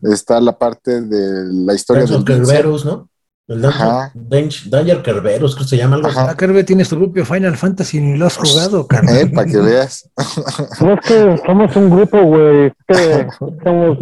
está 0.00 0.40
la 0.40 0.56
parte 0.56 1.02
de 1.02 1.52
la 1.52 1.74
historia 1.74 2.04
Dungeon 2.06 2.24
del 2.24 2.46
Kerberos, 2.46 2.86
¿no? 2.86 3.10
El 3.46 3.62
Ajá. 3.62 4.10
Dungeon, 4.14 4.30
Dang- 4.30 4.70
Danger 4.70 5.02
Kerberos, 5.02 5.54
creo 5.54 5.64
que 5.66 5.68
se 5.68 5.76
llama 5.76 5.96
algo 5.96 6.08
así. 6.08 6.16
Ajá. 6.18 6.30
Ah, 6.30 6.34
Kerbe, 6.34 6.64
tienes 6.64 6.88
tu 6.88 6.96
propio 6.96 7.26
Final 7.26 7.54
Fantasy 7.58 8.00
ni 8.00 8.16
lo 8.16 8.24
has 8.24 8.38
jugado, 8.38 8.86
carnal. 8.86 9.18
Eh, 9.18 9.26
para 9.26 9.46
que 9.46 9.58
veas. 9.60 10.08
No 10.80 10.94
es 10.94 11.00
que 11.06 11.36
somos 11.44 11.76
un 11.76 11.90
grupo, 11.90 12.22
güey. 12.22 12.66
Es 12.68 12.74
que 12.86 13.28
somos. 13.62 13.98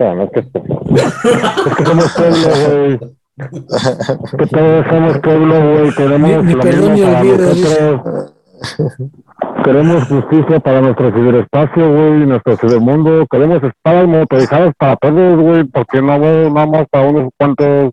No, 0.00 0.14
no 0.16 0.22
es 0.24 0.30
que, 0.32 0.40
es 0.40 1.74
que 1.76 1.84
somos 1.84 2.12
pueblo, 2.12 2.48
güey. 2.66 2.94
Es 3.38 4.30
que 4.36 4.46
todos 4.48 4.86
somos 4.90 5.18
pueblo, 5.20 5.54
güey. 5.78 5.94
Queremos 5.94 6.44
Ni- 6.44 6.54
ni 6.54 6.54
lo 6.54 6.90
mismo 6.90 7.12
para 7.12 7.22
nosotros. 7.22 8.32
Queremos 9.64 10.04
justicia 10.08 10.60
para 10.60 10.80
nuestro 10.80 11.12
ciberespacio, 11.12 11.92
güey, 11.92 12.26
nuestro 12.26 12.56
cibermundo. 12.56 13.26
Queremos 13.30 13.62
espadas 13.62 14.06
motorizadas 14.06 14.74
para 14.78 14.96
todos, 14.96 15.40
güey, 15.40 15.64
porque 15.64 16.00
no, 16.00 16.18
güey, 16.18 16.50
nada 16.50 16.66
más 16.66 16.86
para 16.90 17.08
unos 17.08 17.30
cuantos. 17.36 17.92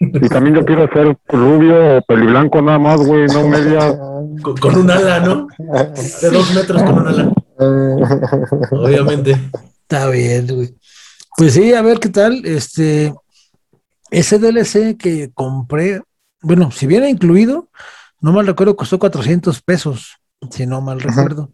Y 0.00 0.28
también 0.28 0.56
yo 0.56 0.64
quiero 0.64 0.88
ser 0.92 1.16
rubio 1.28 1.98
o 1.98 2.02
peliblanco 2.02 2.60
nada 2.60 2.78
más, 2.78 3.04
güey, 3.04 3.26
no 3.26 3.48
media. 3.48 3.98
Con, 4.42 4.56
con 4.56 4.76
un 4.76 4.90
ala, 4.90 5.20
¿no? 5.20 5.46
De 6.20 6.30
dos 6.30 6.54
metros 6.54 6.82
con 6.82 6.98
un 6.98 7.06
ala. 7.06 7.32
Obviamente. 8.72 9.38
Está 9.82 10.08
bien, 10.08 10.46
güey. 10.48 10.74
Pues 11.36 11.52
sí, 11.52 11.72
a 11.72 11.82
ver 11.82 12.00
qué 12.00 12.08
tal. 12.08 12.44
Este, 12.44 13.14
ese 14.10 14.38
DLC 14.38 14.96
que 14.96 15.30
compré, 15.34 16.02
bueno, 16.42 16.70
si 16.70 16.86
viene 16.86 17.10
incluido, 17.10 17.68
no 18.24 18.32
mal 18.32 18.46
recuerdo, 18.46 18.74
costó 18.76 18.98
400 18.98 19.60
pesos, 19.62 20.16
si 20.50 20.66
no 20.66 20.80
mal 20.80 21.00
recuerdo. 21.00 21.52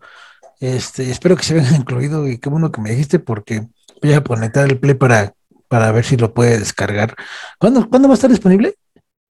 Este, 0.60 1.10
espero 1.10 1.36
que 1.36 1.42
se 1.42 1.54
venga 1.54 1.70
incluido 1.76 2.28
y 2.28 2.38
qué 2.38 2.48
bueno 2.48 2.70
que 2.70 2.80
me 2.80 2.90
dijiste 2.90 3.18
porque 3.18 3.68
voy 4.02 4.12
a 4.12 4.22
conectar 4.22 4.66
el 4.68 4.78
Play 4.78 4.94
para, 4.94 5.34
para 5.68 5.90
ver 5.92 6.04
si 6.04 6.16
lo 6.16 6.32
puede 6.34 6.58
descargar. 6.58 7.16
¿Cuándo, 7.58 7.88
¿cuándo 7.88 8.08
va 8.08 8.14
a 8.14 8.16
estar 8.16 8.30
disponible? 8.30 8.74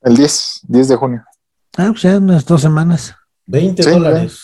El 0.03 0.17
10, 0.17 0.61
10 0.69 0.89
de 0.89 0.97
junio. 0.97 1.25
Ah, 1.77 1.89
pues 1.91 2.03
ya 2.03 2.19
unas 2.19 2.45
dos 2.45 2.61
semanas. 2.63 3.15
20 3.47 3.83
Sí, 3.83 3.91
dólares. 3.91 4.43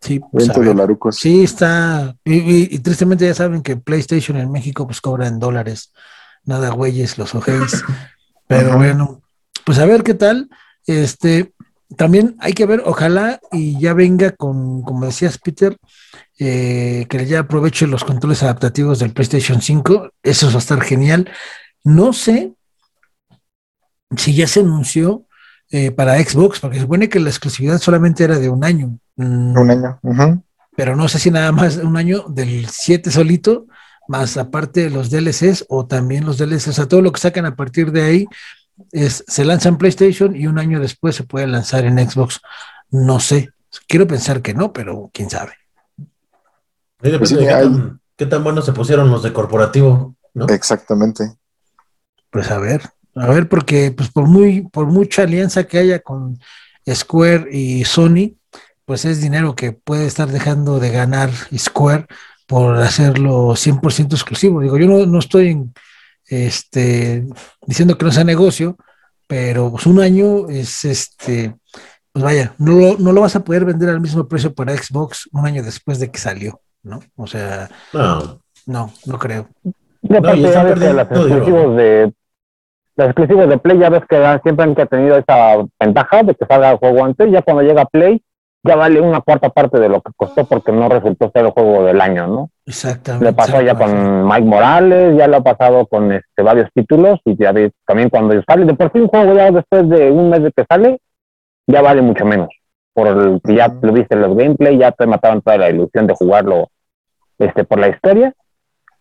Sí, 0.00 0.18
pues, 0.20 0.46
20 0.48 0.54
a 0.54 0.58
ver. 0.58 0.68
dolarucos. 0.68 1.16
Sí, 1.16 1.44
está. 1.44 2.14
Y, 2.24 2.34
y- 2.34 2.68
y 2.72 2.78
tristemente 2.80 3.24
ya 3.26 3.34
saben 3.34 3.62
que 3.62 3.76
PlayStation 3.76 4.36
en 4.36 4.50
México 4.50 4.86
pues 4.86 5.00
cobra 5.00 5.26
en 5.28 5.38
dólares. 5.38 5.92
Nada, 6.44 6.70
güeyes, 6.70 7.18
los 7.18 7.34
ojéis. 7.34 7.84
Pero 8.48 8.76
bueno, 8.76 9.22
pues 9.64 9.78
a 9.78 9.86
ver 9.86 10.02
qué 10.02 10.14
tal. 10.14 10.50
Este, 10.86 11.51
también 11.96 12.36
hay 12.38 12.52
que 12.52 12.66
ver, 12.66 12.82
ojalá 12.84 13.40
y 13.50 13.78
ya 13.78 13.94
venga 13.94 14.32
con, 14.32 14.82
como 14.82 15.06
decías, 15.06 15.38
Peter, 15.38 15.76
eh, 16.38 17.06
que 17.08 17.26
ya 17.26 17.40
aproveche 17.40 17.86
los 17.86 18.04
controles 18.04 18.42
adaptativos 18.42 18.98
del 18.98 19.12
PlayStation 19.12 19.60
5. 19.60 20.10
Eso 20.22 20.48
va 20.48 20.54
a 20.54 20.58
estar 20.58 20.80
genial. 20.80 21.30
No 21.84 22.12
sé 22.12 22.54
si 24.16 24.34
ya 24.34 24.46
se 24.46 24.60
anunció 24.60 25.26
eh, 25.70 25.90
para 25.90 26.22
Xbox, 26.22 26.60
porque 26.60 26.76
se 26.76 26.82
supone 26.82 27.08
que 27.08 27.20
la 27.20 27.30
exclusividad 27.30 27.78
solamente 27.78 28.24
era 28.24 28.38
de 28.38 28.48
un 28.48 28.64
año. 28.64 28.98
Mm, 29.16 29.56
Un 29.56 29.70
año. 29.70 29.98
pero 30.76 30.96
no 30.96 31.08
sé 31.08 31.18
si 31.18 31.30
nada 31.30 31.52
más 31.52 31.76
un 31.76 31.96
año 31.96 32.24
del 32.28 32.66
7 32.68 33.10
solito, 33.10 33.66
más 34.08 34.36
aparte 34.36 34.90
los 34.90 35.10
DLCs 35.10 35.66
o 35.68 35.86
también 35.86 36.24
los 36.26 36.38
DLCs, 36.38 36.68
o 36.68 36.72
sea, 36.72 36.88
todo 36.88 37.02
lo 37.02 37.12
que 37.12 37.20
sacan 37.20 37.46
a 37.46 37.56
partir 37.56 37.92
de 37.92 38.02
ahí 38.02 38.26
es, 38.90 39.24
se 39.26 39.44
lanza 39.44 39.68
en 39.68 39.78
PlayStation 39.78 40.34
y 40.36 40.46
un 40.46 40.58
año 40.58 40.80
después 40.80 41.14
se 41.16 41.24
puede 41.24 41.46
lanzar 41.46 41.84
en 41.84 41.98
Xbox. 41.98 42.40
No 42.90 43.20
sé, 43.20 43.50
quiero 43.88 44.06
pensar 44.06 44.42
que 44.42 44.54
no, 44.54 44.72
pero 44.72 45.10
quién 45.12 45.30
sabe. 45.30 45.52
Ahí 45.98 47.10
depende 47.10 47.18
Pues 47.18 47.28
sí, 47.30 47.34
de 47.36 47.42
qué 47.46 47.50
hay- 47.52 47.64
tan, 47.64 48.00
qué 48.16 48.26
tan 48.26 48.44
buenos 48.44 48.64
se 48.64 48.72
pusieron 48.72 49.10
los 49.10 49.22
de 49.22 49.32
corporativo, 49.32 50.14
¿no? 50.34 50.46
Exactamente. 50.46 51.32
Pues 52.30 52.50
a 52.50 52.58
ver, 52.58 52.82
a 53.14 53.26
ver, 53.28 53.48
porque 53.48 53.92
pues 53.92 54.10
por 54.10 54.26
muy, 54.26 54.62
por 54.68 54.86
mucha 54.86 55.22
alianza 55.22 55.64
que 55.64 55.78
haya 55.78 56.00
con 56.00 56.38
Square 56.88 57.48
y 57.54 57.84
Sony, 57.84 58.36
pues 58.84 59.04
es 59.04 59.20
dinero 59.20 59.54
que 59.54 59.72
puede 59.72 60.06
estar 60.06 60.28
dejando 60.28 60.80
de 60.80 60.90
ganar 60.90 61.30
Square 61.56 62.06
por 62.46 62.76
hacerlo 62.78 63.54
100% 63.56 64.14
exclusivo. 64.14 64.60
Digo, 64.60 64.76
yo 64.78 64.86
no, 64.86 65.06
no 65.06 65.18
estoy 65.18 65.48
en, 65.48 65.74
este, 66.32 67.24
diciendo 67.66 67.96
que 67.98 68.04
no 68.04 68.10
sea 68.12 68.24
negocio, 68.24 68.76
pero 69.26 69.70
pues 69.70 69.86
un 69.86 70.00
año 70.00 70.48
es 70.48 70.84
este, 70.84 71.54
pues 72.12 72.24
vaya, 72.24 72.54
no 72.58 72.72
lo, 72.72 72.98
no 72.98 73.12
lo 73.12 73.20
vas 73.20 73.36
a 73.36 73.44
poder 73.44 73.64
vender 73.64 73.88
al 73.90 74.00
mismo 74.00 74.26
precio 74.26 74.54
para 74.54 74.76
Xbox 74.76 75.28
un 75.32 75.46
año 75.46 75.62
después 75.62 75.98
de 75.98 76.10
que 76.10 76.18
salió, 76.18 76.60
¿no? 76.82 77.00
O 77.16 77.26
sea, 77.26 77.68
No, 77.92 78.40
no, 78.66 78.92
no 79.06 79.18
creo. 79.18 79.48
Y 80.02 80.16
aparte, 80.16 80.38
y 80.40 80.42
ya 80.42 80.62
ves 80.64 80.74
que 80.80 80.92
las 80.92 81.06
exclusivos 81.10 81.76
de 81.76 82.12
los 82.96 83.06
exclusivos 83.06 83.48
de 83.48 83.58
Play 83.58 83.78
ya 83.78 83.88
ves 83.88 84.02
que 84.08 84.18
dan- 84.18 84.42
siempre 84.42 84.64
han 84.64 84.74
tenido 84.88 85.16
esa 85.16 85.56
ventaja 85.80 86.22
de 86.24 86.34
que 86.34 86.44
salga 86.46 86.72
el 86.72 86.76
juego 86.78 87.04
antes, 87.04 87.30
ya 87.32 87.40
cuando 87.42 87.62
llega 87.62 87.84
Play 87.86 88.22
ya 88.64 88.76
vale 88.76 89.00
una 89.00 89.20
cuarta 89.20 89.48
parte 89.48 89.80
de 89.80 89.88
lo 89.88 90.00
que 90.00 90.12
costó 90.16 90.44
porque 90.44 90.70
no 90.70 90.88
resultó 90.88 91.30
ser 91.32 91.46
el 91.46 91.50
juego 91.50 91.84
del 91.84 92.00
año, 92.00 92.26
¿no? 92.28 92.50
Exactamente. 92.64 93.26
Le 93.26 93.32
pasó 93.32 93.60
ya 93.60 93.74
con 93.74 94.24
Mike 94.24 94.44
Morales, 94.44 95.16
ya 95.18 95.26
lo 95.26 95.38
ha 95.38 95.42
pasado 95.42 95.86
con 95.86 96.12
este, 96.12 96.42
varios 96.42 96.70
títulos 96.72 97.18
y 97.24 97.36
ya 97.36 97.50
ves, 97.50 97.72
también 97.84 98.08
cuando 98.08 98.40
sale, 98.46 98.64
de 98.64 98.74
por 98.74 98.92
sí 98.92 99.00
un 99.00 99.08
juego 99.08 99.34
ya 99.34 99.50
después 99.50 99.88
de 99.88 100.10
un 100.10 100.30
mes 100.30 100.42
de 100.44 100.52
que 100.52 100.64
sale, 100.68 101.00
ya 101.66 101.82
vale 101.82 102.02
mucho 102.02 102.24
menos. 102.24 102.48
Por 102.94 103.08
el 103.08 103.40
que 103.42 103.56
ya 103.56 103.74
lo 103.80 103.92
viste 103.92 104.14
en 104.14 104.20
los 104.20 104.36
gameplay, 104.36 104.78
ya 104.78 104.92
te 104.92 105.06
mataron 105.06 105.42
toda 105.42 105.56
la 105.56 105.70
ilusión 105.70 106.06
de 106.06 106.14
jugarlo 106.14 106.68
este, 107.38 107.64
por 107.64 107.80
la 107.80 107.88
historia. 107.88 108.32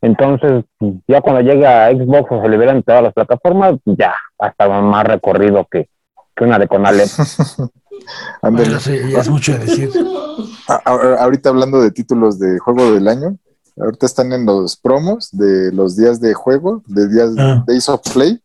Entonces, 0.02 0.64
ya 1.08 1.22
cuando 1.22 1.42
llegue 1.42 1.68
a 1.68 1.92
Xbox 1.92 2.32
o 2.32 2.42
se 2.42 2.50
liberan 2.50 2.82
todas 2.82 3.04
las 3.04 3.14
plataformas, 3.14 3.76
ya 3.86 4.16
va 4.42 4.48
a 4.48 4.50
estar 4.50 4.70
más 4.82 5.04
recorrido 5.06 5.68
que, 5.70 5.88
que 6.42 6.76
una 6.78 6.92
de. 6.92 7.10
Bueno, 8.42 8.80
sí, 8.80 8.98
ya 9.12 9.20
es 9.20 9.30
mucho 9.30 9.52
de 9.54 9.60
decir. 9.60 9.92
A- 10.68 10.82
a- 10.86 11.24
ahorita 11.24 11.50
hablando 11.50 11.80
de 11.82 11.92
títulos 11.92 12.40
de 12.40 12.58
juego 12.58 12.92
del 12.92 13.08
año, 13.08 13.38
ahorita 13.80 14.06
están 14.08 14.34
en 14.34 14.46
los 14.46 14.76
promos 14.76 15.30
de 15.32 15.72
los 15.72 15.96
días 15.96 16.20
de 16.20 16.34
juego, 16.34 16.82
de 16.88 17.08
días 17.08 17.30
Ah. 17.38 17.64
Days 17.68 17.88
of 17.90 18.02
Play. 18.14 18.42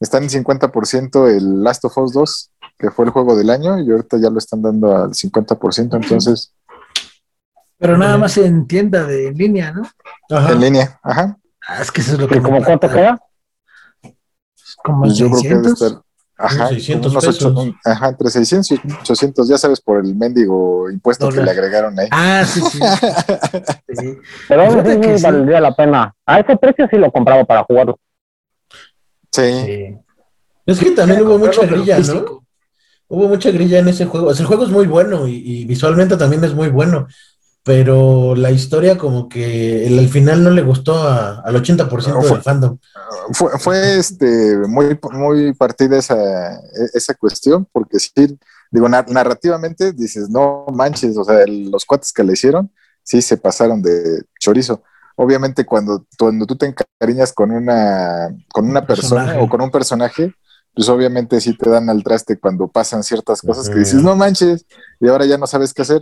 Están 0.00 0.24
en 0.24 0.30
50% 0.30 1.28
el 1.28 1.62
Last 1.62 1.84
of 1.84 1.96
Us 1.98 2.12
2, 2.12 2.50
que 2.78 2.90
fue 2.90 3.04
el 3.04 3.12
juego 3.12 3.36
del 3.36 3.50
año, 3.50 3.78
y 3.80 3.90
ahorita 3.90 4.16
ya 4.18 4.30
lo 4.30 4.38
están 4.38 4.62
dando 4.62 4.94
al 4.96 5.10
50%, 5.14 5.96
entonces 5.96 6.52
Pero 7.78 7.96
nada 7.96 8.16
más 8.18 8.36
en 8.36 8.66
tienda 8.66 9.04
de 9.04 9.30
línea, 9.32 9.72
¿no? 9.72 9.82
Ajá. 10.36 10.52
en 10.52 10.60
línea. 10.60 10.98
Ajá. 11.02 11.36
Ah, 11.68 11.82
es 11.82 11.92
que 11.92 12.00
eso 12.00 12.14
es 12.14 12.18
lo 12.18 12.26
que 12.28 12.38
¿Y 12.38 12.40
como 12.40 12.58
me 12.58 12.64
cuánto 12.64 12.88
queda? 12.88 13.20
Como 14.84 15.02
Pues 15.02 15.16
yo 15.16 15.28
creo 15.30 15.42
que 15.42 15.48
debe 15.48 15.62
600. 15.68 15.82
estar. 15.82 16.02
Ajá, 16.40 16.68
600 16.68 17.10
unos 17.12 17.24
ocho- 17.26 17.52
pesos. 17.54 17.74
ajá, 17.84 18.08
entre 18.10 18.30
600 18.30 18.70
y 18.70 18.80
800, 19.02 19.48
ya 19.48 19.58
sabes, 19.58 19.80
por 19.80 19.98
el 20.04 20.14
mendigo 20.14 20.88
impuesto 20.88 21.28
que 21.30 21.42
le 21.42 21.50
agregaron 21.50 21.98
ahí. 21.98 22.06
Ah, 22.12 22.44
sí, 22.46 22.60
sí. 22.60 22.78
sí. 23.98 24.18
Pero 24.48 24.82
que 24.84 25.18
sí 25.18 25.22
valdría 25.24 25.60
la 25.60 25.74
pena. 25.74 26.14
A 26.24 26.38
ese 26.40 26.56
precio 26.56 26.86
sí 26.90 26.96
lo 26.96 27.10
compraba 27.10 27.44
para 27.44 27.64
jugarlo. 27.64 27.98
Sí, 29.32 29.42
Sí. 29.64 29.96
Es 30.66 30.78
que 30.80 30.90
también 30.90 31.22
hubo 31.22 31.38
mucha 31.38 31.64
grilla, 31.66 31.98
¿no? 31.98 32.44
Hubo 33.08 33.26
mucha 33.28 33.50
grilla 33.50 33.78
en 33.78 33.88
ese 33.88 34.04
juego. 34.04 34.28
O 34.28 34.34
sea, 34.34 34.42
el 34.42 34.48
juego 34.48 34.64
es 34.64 34.70
muy 34.70 34.86
bueno 34.86 35.26
y, 35.26 35.36
y 35.36 35.64
visualmente 35.64 36.16
también 36.18 36.44
es 36.44 36.52
muy 36.54 36.68
bueno, 36.68 37.06
pero 37.68 38.34
la 38.34 38.50
historia 38.50 38.96
como 38.96 39.28
que 39.28 39.86
el, 39.86 39.98
al 39.98 40.08
final 40.08 40.42
no 40.42 40.48
le 40.48 40.62
gustó 40.62 40.94
a- 40.96 41.40
al 41.40 41.54
80% 41.54 42.14
No, 42.14 42.22
fue- 42.22 42.30
del 42.32 42.42
fandom. 42.42 42.78
fue, 43.34 43.58
fue 43.58 43.98
este 43.98 44.56
muy, 44.66 44.98
muy 45.12 45.52
partida 45.52 45.98
esa, 45.98 46.58
esa 46.94 47.12
cuestión, 47.12 47.68
porque 47.70 47.98
sí, 47.98 48.10
digo, 48.70 48.88
na- 48.88 49.04
narrativamente 49.06 49.92
dices, 49.92 50.30
no 50.30 50.64
manches, 50.72 51.14
o 51.18 51.24
sea, 51.24 51.42
el- 51.42 51.70
los 51.70 51.84
cuates 51.84 52.10
que 52.10 52.24
le 52.24 52.32
hicieron, 52.32 52.72
sí 53.02 53.20
se 53.20 53.36
pasaron 53.36 53.82
de 53.82 54.22
chorizo. 54.40 54.82
Obviamente 55.16 55.66
cuando, 55.66 56.06
cuando 56.18 56.46
tú 56.46 56.56
te 56.56 56.64
encariñas 56.64 57.34
con 57.34 57.50
una, 57.50 58.34
con 58.50 58.64
una 58.66 58.86
persona 58.86 59.24
Personaje. 59.24 59.44
o 59.44 59.48
con 59.50 59.60
un 59.60 59.70
personaje, 59.70 60.32
pues 60.74 60.88
obviamente 60.88 61.38
sí 61.42 61.54
te 61.54 61.68
dan 61.68 61.90
al 61.90 62.02
traste 62.02 62.38
cuando 62.38 62.66
pasan 62.68 63.02
ciertas 63.02 63.42
cosas 63.42 63.66
que 63.66 63.72
Ujú. 63.74 63.80
dices, 63.80 64.02
no 64.02 64.16
manches, 64.16 64.64
y 65.00 65.08
ahora 65.08 65.26
ya 65.26 65.36
no 65.36 65.46
sabes 65.46 65.74
qué 65.74 65.82
hacer, 65.82 66.00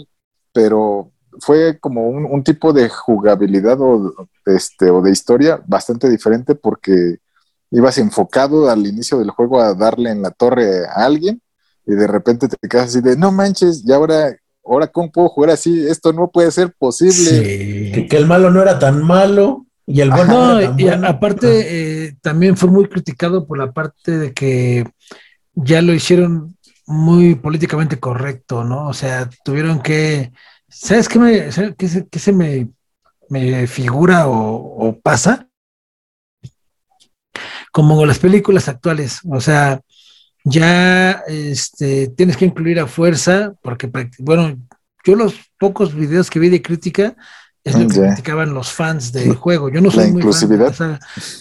pero 0.53 1.11
fue 1.41 1.79
como 1.79 2.09
un, 2.09 2.25
un 2.25 2.43
tipo 2.43 2.73
de 2.73 2.89
jugabilidad 2.89 3.81
o, 3.81 4.29
este, 4.47 4.91
o 4.91 5.03
de 5.03 5.11
historia 5.11 5.61
bastante 5.67 6.09
diferente 6.09 6.55
porque 6.55 7.19
ibas 7.71 7.99
enfocado 7.99 8.71
al 8.71 8.87
inicio 8.87 9.19
del 9.19 9.31
juego 9.31 9.61
a 9.61 9.75
darle 9.75 10.11
en 10.11 10.23
la 10.23 10.31
torre 10.31 10.87
a 10.87 11.05
alguien 11.05 11.41
y 11.87 11.95
de 11.95 12.07
repente 12.07 12.49
te 12.49 12.69
quedas 12.69 12.87
así 12.87 13.01
de, 13.01 13.17
no 13.17 13.31
manches, 13.31 13.85
y 13.87 13.93
ahora, 13.93 14.37
ahora 14.65 14.89
cómo 14.89 15.11
puedo 15.11 15.29
jugar 15.29 15.51
así, 15.51 15.87
esto 15.87 16.13
no 16.13 16.31
puede 16.31 16.51
ser 16.51 16.75
posible. 16.77 17.15
Sí. 17.15 17.93
Que, 17.93 18.07
que 18.09 18.17
el 18.17 18.27
malo 18.27 18.51
no 18.51 18.61
era 18.61 18.79
tan 18.79 19.05
malo 19.05 19.67
y 19.87 20.01
el 20.01 20.11
bueno 20.11 20.25
No, 20.27 20.47
no 20.55 20.59
era 20.59 20.71
tan 20.71 20.81
y 20.81 20.85
bueno. 20.85 21.09
aparte 21.09 22.07
eh, 22.07 22.17
también 22.21 22.57
fue 22.57 22.71
muy 22.71 22.89
criticado 22.89 23.47
por 23.47 23.59
la 23.59 23.73
parte 23.73 24.19
de 24.19 24.33
que 24.33 24.85
ya 25.55 25.81
lo 25.81 25.95
hicieron 25.95 26.57
muy 26.87 27.35
políticamente 27.35 27.99
correcto, 27.99 28.65
¿no? 28.65 28.89
O 28.89 28.95
sea, 28.95 29.29
tuvieron 29.45 29.81
que, 29.81 30.33
¿sabes 30.79 31.09
qué, 31.09 31.19
me, 31.19 31.53
sabes 31.53 31.75
qué 31.77 31.89
se, 31.89 32.07
qué 32.09 32.19
se 32.19 32.33
me, 32.33 32.69
me 33.29 33.67
figura 33.67 34.29
o, 34.29 34.89
o 34.89 35.01
pasa? 35.01 35.49
Como 37.73 38.05
las 38.07 38.19
películas 38.19 38.69
actuales, 38.69 39.21
o 39.29 39.41
sea, 39.41 39.81
ya 40.45 41.23
este, 41.27 42.09
tienes 42.09 42.37
que 42.37 42.45
incluir 42.47 42.81
a 42.81 42.87
fuerza, 42.87 43.55
porque, 43.63 43.91
bueno, 44.19 44.57
yo 45.05 45.15
los 45.15 45.35
pocos 45.59 45.95
videos 45.95 46.31
que 46.31 46.39
vi 46.39 46.49
de 46.49 46.63
crítica 46.63 47.17
es 47.65 47.77
lo 47.77 47.89
que 47.89 47.97
ya. 47.97 48.07
criticaban 48.15 48.55
los 48.55 48.73
fans 48.73 49.13
del 49.13 49.35
juego. 49.35 49.69
Yo 49.69 49.81
no 49.81 49.91
soy 49.91 50.07
La 50.07 50.13
muy 50.13 50.23
fan 50.23 50.49
de 50.49 50.65
inclusividad. 50.65 50.73
saga, 50.73 51.01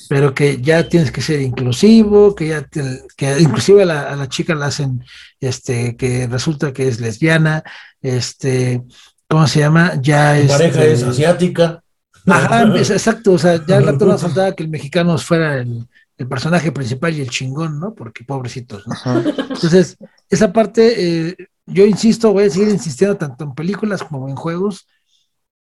pero 0.10 0.34
que 0.34 0.60
ya 0.60 0.90
tienes 0.90 1.12
que 1.12 1.22
ser 1.22 1.40
inclusivo, 1.42 2.34
que 2.36 2.48
ya 2.48 2.64
te- 2.64 3.04
que 3.16 3.40
inclusive 3.40 3.84
a 3.84 3.86
la, 3.86 4.02
a 4.12 4.16
la 4.16 4.28
chica 4.28 4.56
la 4.56 4.66
hacen, 4.68 5.04
este, 5.40 5.96
que 5.96 6.26
resulta 6.28 6.74
que 6.74 6.88
es 6.88 7.00
lesbiana, 7.00 7.64
este, 8.02 8.82
¿cómo 9.30 9.48
se 9.48 9.60
llama? 9.60 9.94
Ya 10.02 10.40
Tu 10.42 10.48
pareja 10.48 10.84
es 10.86 11.04
asiática. 11.04 11.84
Ajá, 12.28 12.64
es- 12.76 12.90
exacto, 12.90 13.34
o 13.34 13.38
sea, 13.38 13.64
ya 13.66 13.78
el 13.78 13.86
rato 13.86 14.06
no 14.06 14.18
faltaba 14.18 14.54
que 14.54 14.64
el 14.64 14.70
mexicano 14.70 15.18
fuera 15.18 15.58
el, 15.60 15.88
el 16.18 16.28
personaje 16.28 16.72
principal 16.72 17.14
y 17.16 17.22
el 17.22 17.30
chingón, 17.30 17.80
¿no? 17.80 17.94
Porque 17.94 18.24
pobrecitos, 18.24 18.88
¿no? 18.88 18.94
Ajá. 18.94 19.24
Entonces, 19.26 19.98
esa 20.30 20.52
parte, 20.52 21.28
eh, 21.30 21.36
yo 21.66 21.86
insisto, 21.86 22.32
voy 22.34 22.46
a 22.46 22.50
seguir 22.50 22.70
insistiendo 22.70 23.18
tanto 23.18 23.44
en 23.44 23.54
películas 23.54 24.04
como 24.04 24.28
en 24.30 24.36
juegos. 24.36 24.88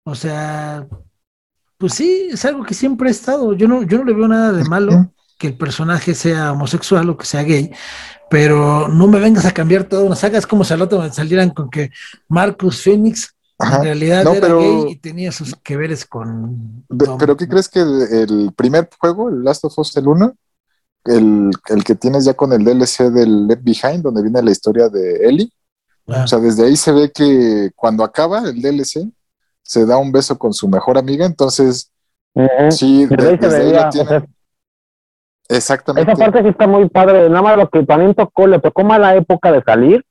O 0.04 0.14
sea, 0.14 0.86
pues 1.78 1.94
sí, 1.94 2.28
es 2.30 2.44
algo 2.44 2.64
que 2.64 2.74
siempre 2.74 3.08
ha 3.08 3.10
estado. 3.10 3.54
Yo 3.54 3.68
no, 3.68 3.82
yo 3.82 3.98
no 3.98 4.04
le 4.04 4.12
veo 4.14 4.28
nada 4.28 4.52
de 4.52 4.64
malo 4.64 5.10
que 5.38 5.48
el 5.48 5.56
personaje 5.56 6.14
sea 6.14 6.52
homosexual 6.52 7.08
o 7.10 7.16
que 7.16 7.26
sea 7.26 7.42
gay, 7.42 7.70
pero 8.30 8.88
no 8.88 9.06
me 9.08 9.18
vengas 9.18 9.44
a 9.46 9.52
cambiar 9.52 9.84
toda 9.84 10.04
una 10.04 10.16
saga. 10.16 10.38
Es 10.38 10.46
como 10.46 10.64
si 10.64 10.72
al 10.74 10.82
otro 10.82 11.00
me 11.00 11.12
salieran 11.12 11.50
con 11.50 11.68
que 11.70 11.90
Marcus 12.28 12.82
Phoenix 12.82 13.33
Ajá. 13.58 13.76
en 13.78 13.84
realidad 13.84 14.24
No, 14.24 14.32
era 14.32 14.40
pero- 14.40 14.58
gay 14.60 14.84
y 14.92 14.96
tenía 14.96 15.30
sus 15.32 15.54
que 15.56 15.76
veres 15.76 16.04
con. 16.06 16.84
No, 16.88 17.18
¿Pero 17.18 17.36
qué 17.36 17.48
crees 17.48 17.68
que 17.68 17.80
el, 17.80 18.02
el 18.12 18.52
primer 18.54 18.88
juego, 18.98 19.28
el 19.28 19.44
Last 19.44 19.64
of 19.64 19.78
Us 19.78 19.96
el 19.96 20.08
1, 20.08 20.34
el, 21.04 21.50
el 21.68 21.84
que 21.84 21.94
tienes 21.94 22.24
ya 22.24 22.34
con 22.34 22.52
el 22.52 22.64
DLC 22.64 23.10
del 23.12 23.46
Left 23.46 23.62
Behind, 23.62 24.02
donde 24.02 24.22
viene 24.22 24.42
la 24.42 24.50
historia 24.50 24.88
de 24.88 25.28
Ellie, 25.28 25.50
O 26.06 26.26
sea, 26.26 26.38
desde 26.38 26.64
ahí 26.66 26.76
se 26.76 26.92
ve 26.92 27.12
que 27.12 27.70
cuando 27.76 28.02
acaba 28.04 28.40
el 28.40 28.60
DLC, 28.60 29.08
se 29.62 29.86
da 29.86 29.96
un 29.98 30.10
beso 30.12 30.36
con 30.38 30.52
su 30.52 30.68
mejor 30.68 30.98
amiga, 30.98 31.24
entonces 31.24 31.90
Ujú. 32.34 32.48
sí, 32.70 33.06
Desde 33.06 33.16
de- 33.32 33.36
desde 33.38 33.56
ahí 33.56 33.64
veía, 33.66 33.82
lo 33.82 33.86
o 33.86 33.90
tienen. 33.90 34.08
sea, 34.08 34.26
Exactamente. 35.48 36.10
Esa 36.10 36.18
parte 36.24 36.42
sí 36.42 36.48
está 36.48 36.66
muy 36.66 36.88
padre, 36.88 37.28
nada 37.28 37.42
más 37.42 37.56
lo 37.58 37.68
que 37.68 37.82
también 37.84 38.14
tocó, 38.14 38.46
le 38.46 38.58
tocó 38.60 38.82
mala 38.82 39.14
época 39.14 39.52
de 39.52 39.62
salir, 39.62 40.04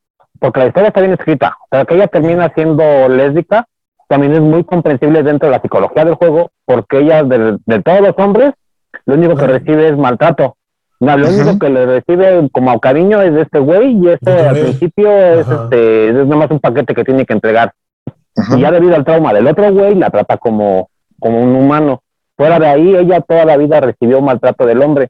porque 0.43 0.59
la 0.59 0.65
historia 0.67 0.89
está 0.89 0.99
bien 0.99 1.13
escrita, 1.13 1.57
o 1.61 1.67
sea, 1.71 1.85
que 1.85 1.95
ella 1.95 2.07
termina 2.07 2.51
siendo 2.53 3.07
lésbica, 3.07 3.65
también 4.09 4.33
es 4.33 4.41
muy 4.41 4.65
comprensible 4.65 5.23
dentro 5.23 5.47
de 5.47 5.55
la 5.55 5.61
psicología 5.61 6.03
del 6.03 6.15
juego, 6.15 6.51
porque 6.65 6.99
ella, 6.99 7.23
de, 7.23 7.59
de 7.65 7.81
todos 7.81 8.01
los 8.01 8.13
hombres, 8.17 8.51
lo 9.05 9.13
único 9.15 9.37
que 9.37 9.47
recibe 9.47 9.87
es 9.87 9.97
maltrato. 9.97 10.57
No, 10.99 11.15
lo 11.15 11.29
único 11.29 11.57
que 11.57 11.69
le 11.69 11.85
recibe 11.85 12.49
como 12.51 12.77
cariño 12.81 13.21
es 13.21 13.33
de 13.33 13.43
este 13.43 13.59
güey, 13.59 13.97
y 14.03 14.09
Este 14.09 14.33
al 14.33 14.59
principio 14.59 15.09
es, 15.09 15.47
Ajá. 15.47 15.63
este, 15.63 16.09
es 16.09 16.13
nada 16.13 16.35
más 16.35 16.51
un 16.51 16.59
paquete 16.59 16.93
que 16.93 17.05
tiene 17.05 17.25
que 17.25 17.31
entregar. 17.31 17.71
Y 18.53 18.59
ya 18.59 18.69
debido 18.69 18.97
al 18.97 19.05
trauma 19.05 19.33
del 19.33 19.47
otro 19.47 19.71
güey, 19.71 19.95
la 19.95 20.09
trata 20.09 20.35
como, 20.35 20.89
como 21.21 21.41
un 21.41 21.55
humano. 21.55 22.01
Fuera 22.35 22.59
de 22.59 22.67
ahí, 22.67 22.97
ella 22.97 23.21
toda 23.21 23.45
la 23.45 23.55
vida 23.55 23.79
recibió 23.79 24.19
maltrato 24.19 24.65
del 24.65 24.81
hombre. 24.81 25.07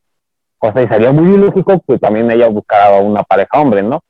O 0.60 0.72
sea, 0.72 0.84
y 0.84 0.88
sería 0.88 1.12
muy 1.12 1.34
ilógico 1.34 1.82
que 1.88 1.98
también 1.98 2.30
ella 2.30 2.50
buscara 2.50 3.00
una 3.00 3.24
pareja 3.24 3.60
hombre, 3.60 3.82
¿no? 3.82 4.04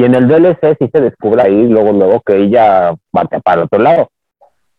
Y 0.00 0.04
en 0.04 0.14
el 0.14 0.28
DLC 0.28 0.78
sí 0.78 0.88
se 0.90 1.00
descubre 1.02 1.42
ahí, 1.42 1.68
luego, 1.68 1.92
luego 1.92 2.22
que 2.24 2.34
ella 2.34 2.92
va 3.14 3.24
para 3.44 3.60
el 3.60 3.66
otro 3.66 3.78
lado. 3.78 4.08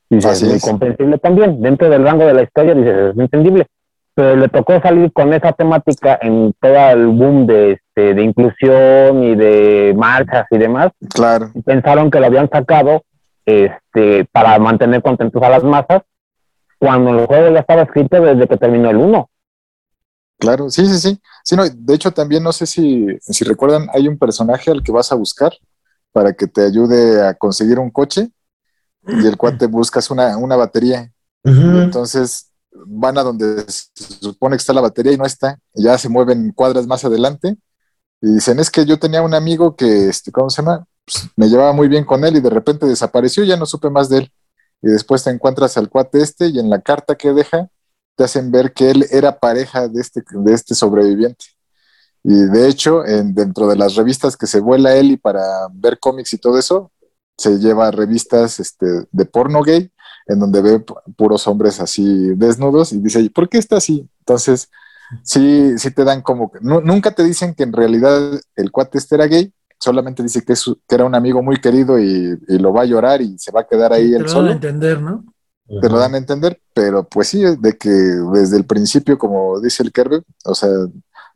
Y 0.09 0.17
es 0.17 0.43
muy 0.43 0.59
comprensible 0.59 1.19
también. 1.19 1.61
Dentro 1.61 1.89
del 1.91 2.03
rango 2.03 2.25
de 2.25 2.33
la 2.33 2.41
historia, 2.41 2.73
dices, 2.73 3.13
es 3.13 3.19
entendible. 3.19 3.67
Pero 4.15 4.35
le 4.35 4.49
tocó 4.49 4.81
salir 4.81 5.13
con 5.13 5.31
esa 5.31 5.53
temática 5.53 6.17
en 6.23 6.53
todo 6.59 6.89
el 6.89 7.05
boom 7.05 7.45
de, 7.45 7.73
este, 7.73 8.15
de 8.15 8.23
inclusión 8.23 9.23
y 9.23 9.35
de 9.35 9.93
marchas 9.95 10.47
y 10.49 10.57
demás 10.57 10.89
Claro, 11.13 11.51
pensaron 11.65 12.09
que 12.09 12.19
lo 12.19 12.25
habían 12.25 12.49
sacado 12.49 13.03
este, 13.45 14.25
para 14.31 14.57
mantener 14.57 15.03
contentos 15.03 15.41
a 15.43 15.49
las 15.49 15.63
masas, 15.63 16.01
cuando 16.79 17.11
el 17.11 17.27
juego 17.27 17.53
ya 17.53 17.59
estaba 17.59 17.83
escrito 17.83 18.19
desde 18.21 18.47
que 18.47 18.57
terminó 18.57 18.89
el 18.89 18.97
1. 18.97 19.29
Claro, 20.41 20.69
sí, 20.69 20.85
sí, 20.87 20.97
sí. 20.99 21.21
Sí, 21.43 21.55
no, 21.55 21.63
de 21.69 21.93
hecho 21.93 22.11
también 22.11 22.43
no 22.43 22.51
sé 22.51 22.65
si, 22.65 23.05
si 23.21 23.43
recuerdan, 23.45 23.87
hay 23.93 24.07
un 24.07 24.17
personaje 24.17 24.71
al 24.71 24.83
que 24.83 24.91
vas 24.91 25.11
a 25.11 25.15
buscar 25.15 25.53
para 26.11 26.33
que 26.33 26.47
te 26.47 26.65
ayude 26.65 27.25
a 27.25 27.35
conseguir 27.35 27.79
un 27.79 27.91
coche 27.91 28.31
y 29.07 29.25
el 29.25 29.37
cual 29.37 29.57
te 29.57 29.67
buscas 29.67 30.09
una, 30.09 30.37
una 30.37 30.55
batería. 30.55 31.11
Entonces 31.43 32.51
van 32.71 33.17
a 33.17 33.23
donde 33.23 33.65
se 33.67 33.89
supone 34.19 34.55
que 34.55 34.61
está 34.61 34.73
la 34.73 34.81
batería 34.81 35.13
y 35.13 35.17
no 35.17 35.25
está. 35.25 35.59
Y 35.73 35.83
ya 35.83 35.97
se 35.97 36.09
mueven 36.09 36.51
cuadras 36.51 36.87
más 36.87 37.05
adelante 37.05 37.57
y 38.19 38.33
dicen, 38.33 38.59
es 38.59 38.69
que 38.69 38.85
yo 38.85 38.99
tenía 38.99 39.21
un 39.21 39.33
amigo 39.33 39.75
que, 39.75 40.09
este, 40.09 40.31
¿cómo 40.31 40.49
se 40.49 40.61
llama? 40.61 40.85
Pues, 41.05 41.29
me 41.35 41.49
llevaba 41.49 41.73
muy 41.73 41.87
bien 41.87 42.03
con 42.03 42.23
él 42.25 42.35
y 42.35 42.41
de 42.41 42.49
repente 42.49 42.85
desapareció, 42.85 43.43
ya 43.43 43.57
no 43.57 43.65
supe 43.65 43.89
más 43.89 44.09
de 44.09 44.19
él. 44.19 44.31
Y 44.81 44.89
después 44.89 45.23
te 45.23 45.29
encuentras 45.29 45.77
al 45.77 45.89
cuate 45.89 46.21
este 46.21 46.47
y 46.47 46.59
en 46.59 46.69
la 46.69 46.81
carta 46.81 47.15
que 47.15 47.33
deja 47.33 47.69
te 48.15 48.23
hacen 48.25 48.51
ver 48.51 48.73
que 48.73 48.91
él 48.91 49.05
era 49.11 49.39
pareja 49.39 49.87
de 49.87 50.01
este, 50.01 50.21
de 50.29 50.53
este 50.53 50.75
sobreviviente. 50.75 51.45
Y 52.23 52.35
de 52.45 52.67
hecho, 52.67 53.05
en, 53.05 53.33
dentro 53.33 53.67
de 53.67 53.75
las 53.75 53.95
revistas 53.95 54.37
que 54.37 54.47
se 54.47 54.59
vuela 54.59 54.95
él 54.95 55.11
y 55.11 55.17
para 55.17 55.41
ver 55.73 55.99
cómics 55.99 56.33
y 56.33 56.37
todo 56.37 56.59
eso, 56.59 56.91
se 57.37 57.57
lleva 57.57 57.89
revistas 57.91 58.59
este, 58.59 58.85
de 59.11 59.25
porno 59.25 59.63
gay 59.63 59.91
en 60.27 60.39
donde 60.39 60.61
ve 60.61 60.85
pu- 60.85 61.01
puros 61.17 61.47
hombres 61.47 61.79
así 61.79 62.35
desnudos 62.35 62.93
y 62.93 62.99
dice, 62.99 63.27
¿por 63.31 63.49
qué 63.49 63.57
está 63.57 63.77
así? 63.77 64.07
Entonces, 64.19 64.69
sí, 65.23 65.77
sí 65.77 65.91
te 65.91 66.03
dan 66.03 66.21
como 66.21 66.51
nu- 66.61 66.81
nunca 66.81 67.11
te 67.11 67.23
dicen 67.23 67.55
que 67.55 67.63
en 67.63 67.73
realidad 67.73 68.39
el 68.55 68.71
cuate 68.71 68.99
este 68.99 69.15
era 69.15 69.25
gay, 69.25 69.51
solamente 69.79 70.21
dice 70.21 70.43
que, 70.43 70.53
es 70.53 70.63
que 70.87 70.95
era 70.95 71.05
un 71.05 71.15
amigo 71.15 71.41
muy 71.41 71.59
querido 71.59 71.97
y, 71.99 72.37
y 72.47 72.57
lo 72.59 72.71
va 72.71 72.83
a 72.83 72.85
llorar 72.85 73.21
y 73.21 73.37
se 73.39 73.51
va 73.51 73.61
a 73.61 73.67
quedar 73.67 73.93
ahí 73.93 74.13
él 74.13 74.27
solo. 74.27 74.51
entender, 74.51 75.01
¿no? 75.01 75.25
Te 75.79 75.89
lo 75.89 75.97
dan 75.99 76.15
a 76.15 76.17
entender, 76.17 76.59
pero 76.73 77.07
pues 77.07 77.29
sí, 77.29 77.43
de 77.43 77.77
que 77.77 77.89
desde 77.89 78.57
el 78.57 78.65
principio, 78.65 79.17
como 79.17 79.59
dice 79.61 79.83
el 79.83 79.91
Kerber, 79.91 80.23
o 80.43 80.53
sea, 80.55 80.69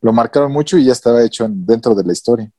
lo 0.02 0.12
marcaron 0.12 0.52
mucho 0.52 0.76
y 0.76 0.84
ya 0.84 0.92
estaba 0.92 1.22
hecho 1.22 1.44
en- 1.46 1.64
dentro 1.64 1.94
de 1.94 2.04
la 2.04 2.12
historia. 2.12 2.50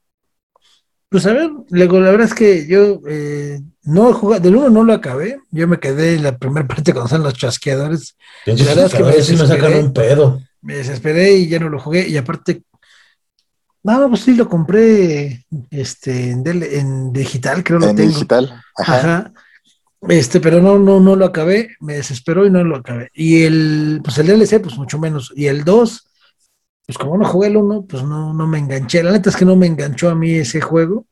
Pues 1.09 1.25
a 1.25 1.31
ver, 1.33 1.49
luego 1.69 1.99
la 2.01 2.11
verdad 2.11 2.27
es 2.27 2.33
que 2.33 2.67
yo 2.67 2.99
eh, 3.07 3.61
no 3.83 4.09
he 4.09 4.13
jugado, 4.13 4.41
del 4.41 4.57
uno 4.57 4.69
no 4.69 4.83
lo 4.83 4.93
acabé, 4.93 5.39
yo 5.51 5.65
me 5.67 5.79
quedé 5.79 6.15
en 6.15 6.23
la 6.23 6.37
primera 6.37 6.67
parte 6.67 6.91
cuando 6.93 7.09
son 7.09 7.23
los 7.23 7.33
chasqueadores, 7.33 8.17
La 8.45 8.53
verdad 8.55 8.85
es 8.87 8.93
que 8.93 9.03
me 9.03 9.13
sacan 9.13 9.17
desesperé. 9.71 9.79
un 9.79 9.93
pedo. 9.93 10.41
me 10.61 10.75
desesperé 10.75 11.33
y 11.33 11.47
ya 11.47 11.59
no 11.59 11.69
lo 11.69 11.79
jugué, 11.79 12.07
y 12.09 12.17
aparte, 12.17 12.63
no, 13.83 14.09
pues 14.09 14.21
sí 14.21 14.35
lo 14.35 14.49
compré 14.49 15.45
este, 15.69 16.31
en, 16.31 16.43
del- 16.43 16.63
en 16.63 17.13
digital, 17.13 17.63
creo 17.63 17.79
lo 17.79 17.87
en 17.87 17.95
tengo. 17.95 18.09
digital. 18.09 18.61
Ajá. 18.77 18.97
Ajá. 18.99 19.33
Este, 20.01 20.39
pero 20.39 20.61
no, 20.61 20.77
no, 20.77 20.99
no 20.99 21.15
lo 21.15 21.25
acabé, 21.25 21.75
me 21.79 21.95
desesperó 21.95 22.45
y 22.45 22.51
no 22.51 22.63
lo 22.63 22.77
acabé. 22.77 23.09
Y 23.13 23.43
el, 23.43 24.01
pues 24.03 24.17
el 24.19 24.27
DLC, 24.27 24.61
pues 24.61 24.77
mucho 24.77 24.99
menos. 24.99 25.33
Y 25.35 25.47
el 25.47 25.63
2, 25.63 26.07
pues 26.85 26.97
como 26.97 27.17
no 27.17 27.25
jugué 27.25 27.47
el 27.47 27.57
1, 27.57 27.85
pues 27.87 28.03
no, 28.03 28.33
no 28.33 28.47
me 28.47 28.59
enganché. 28.59 29.01
La 29.03 29.11
neta 29.11 29.29
es 29.29 29.35
que 29.35 29.45
no 29.45 29.55
me 29.55 29.67
enganchó 29.67 30.09
a 30.09 30.15
mí 30.15 30.31
ese 30.31 30.61
juego. 30.61 31.07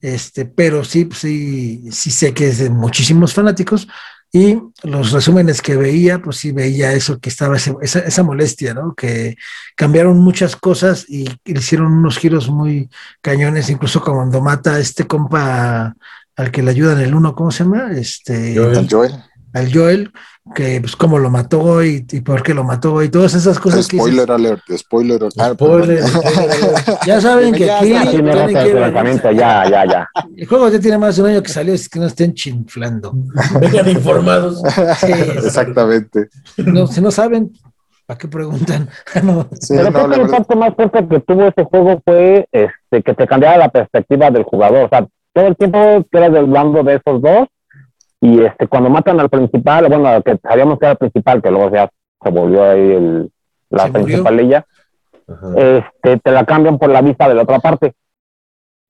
Este, 0.00 0.44
pero 0.44 0.84
sí, 0.84 1.06
pues 1.06 1.20
sí, 1.20 1.90
sí 1.90 2.10
sé 2.10 2.34
que 2.34 2.48
es 2.48 2.58
de 2.58 2.70
muchísimos 2.70 3.32
fanáticos. 3.32 3.88
Y 4.32 4.58
los 4.82 5.12
resúmenes 5.12 5.62
que 5.62 5.76
veía, 5.76 6.20
pues 6.20 6.36
sí 6.36 6.52
veía 6.52 6.92
eso, 6.92 7.18
que 7.18 7.30
estaba 7.30 7.56
esa, 7.56 7.74
esa 7.80 8.22
molestia, 8.22 8.74
¿no? 8.74 8.94
Que 8.94 9.36
cambiaron 9.74 10.18
muchas 10.18 10.56
cosas 10.56 11.06
y 11.08 11.26
hicieron 11.44 11.92
unos 11.92 12.18
giros 12.18 12.50
muy 12.50 12.90
cañones, 13.22 13.70
incluso 13.70 14.02
cuando 14.02 14.42
mata 14.42 14.74
a 14.74 14.80
este 14.80 15.06
compa 15.06 15.96
al 16.36 16.50
que 16.50 16.62
le 16.62 16.70
ayuda 16.70 16.92
en 16.92 17.00
el 17.00 17.14
uno, 17.14 17.34
¿cómo 17.34 17.50
se 17.50 17.64
llama? 17.64 17.90
Este, 17.92 18.54
Joel. 18.56 18.76
El 18.78 18.88
Joel. 18.90 19.12
al 19.54 19.72
Joel, 19.72 20.12
que 20.54 20.80
pues 20.80 20.94
cómo 20.96 21.18
lo 21.18 21.30
mató 21.30 21.82
y, 21.82 22.06
y 22.12 22.20
por 22.20 22.42
qué 22.42 22.52
lo 22.54 22.62
mató 22.62 23.02
y 23.02 23.08
todas 23.08 23.32
esas 23.34 23.58
cosas 23.58 23.88
que 23.88 23.96
Spoiler 23.96 24.30
alert, 24.30 24.62
spoiler 24.76 25.16
alert. 25.22 25.34
Ah, 25.40 25.52
Spoiler, 25.54 26.02
spoiler 26.06 26.50
alert. 26.50 27.04
ya 27.06 27.20
saben 27.22 27.54
que 27.54 27.70
aquí 27.70 27.88
ya, 27.90 28.04
rato 28.04 28.10
que 28.12 28.22
ver- 28.22 29.34
ya, 29.34 29.68
ya, 29.70 29.86
ya. 29.86 30.08
el 30.36 30.46
juego 30.46 30.68
ya 30.68 30.78
tiene 30.78 30.98
más 30.98 31.16
de 31.16 31.22
un 31.22 31.28
año 31.30 31.42
que 31.42 31.48
salió, 31.48 31.72
es 31.74 31.88
que 31.88 31.98
no 31.98 32.06
estén 32.06 32.34
chinflando. 32.34 33.12
Vengan 33.60 33.88
informados. 33.88 34.62
Sí, 35.00 35.12
Exactamente. 35.12 36.28
no, 36.58 36.86
si 36.86 37.00
no 37.00 37.10
saben, 37.10 37.50
¿para 38.06 38.18
qué 38.18 38.28
preguntan? 38.28 38.88
No. 39.22 39.48
Sí, 39.58 39.74
Pero 39.76 39.90
no, 39.90 39.90
creo 39.90 40.10
que 40.10 40.10
la 40.10 40.16
el 40.16 40.22
impacto 40.28 40.56
más 40.56 40.74
fuerte 40.74 41.08
que 41.08 41.20
tuvo 41.20 41.46
ese 41.48 41.64
juego 41.64 42.02
fue 42.04 42.46
este, 42.52 43.02
que 43.02 43.14
te 43.14 43.26
cambiara 43.26 43.56
la 43.56 43.68
perspectiva 43.70 44.30
del 44.30 44.42
jugador. 44.44 44.84
O 44.84 44.88
sea, 44.90 45.06
todo 45.36 45.48
el 45.48 45.56
tiempo 45.56 45.78
que 46.10 46.16
eras 46.18 46.32
del 46.32 46.46
bando 46.46 46.82
de 46.82 46.94
esos 46.94 47.20
dos, 47.20 47.46
y 48.22 48.42
este, 48.42 48.66
cuando 48.66 48.88
matan 48.88 49.20
al 49.20 49.28
principal, 49.28 49.86
bueno, 49.86 50.22
que 50.22 50.38
sabíamos 50.42 50.78
que 50.78 50.86
era 50.86 50.92
el 50.92 50.98
principal, 50.98 51.42
que 51.42 51.50
luego 51.50 51.70
ya 51.70 51.90
se 52.22 52.30
volvió 52.30 52.64
ahí 52.64 52.92
el, 52.92 53.30
la 53.68 53.88
principalilla, 53.88 54.64
Ajá. 55.28 55.48
este, 55.56 56.18
te 56.20 56.30
la 56.30 56.46
cambian 56.46 56.78
por 56.78 56.88
la 56.88 57.02
vista 57.02 57.28
de 57.28 57.34
la 57.34 57.42
otra 57.42 57.58
parte. 57.58 57.92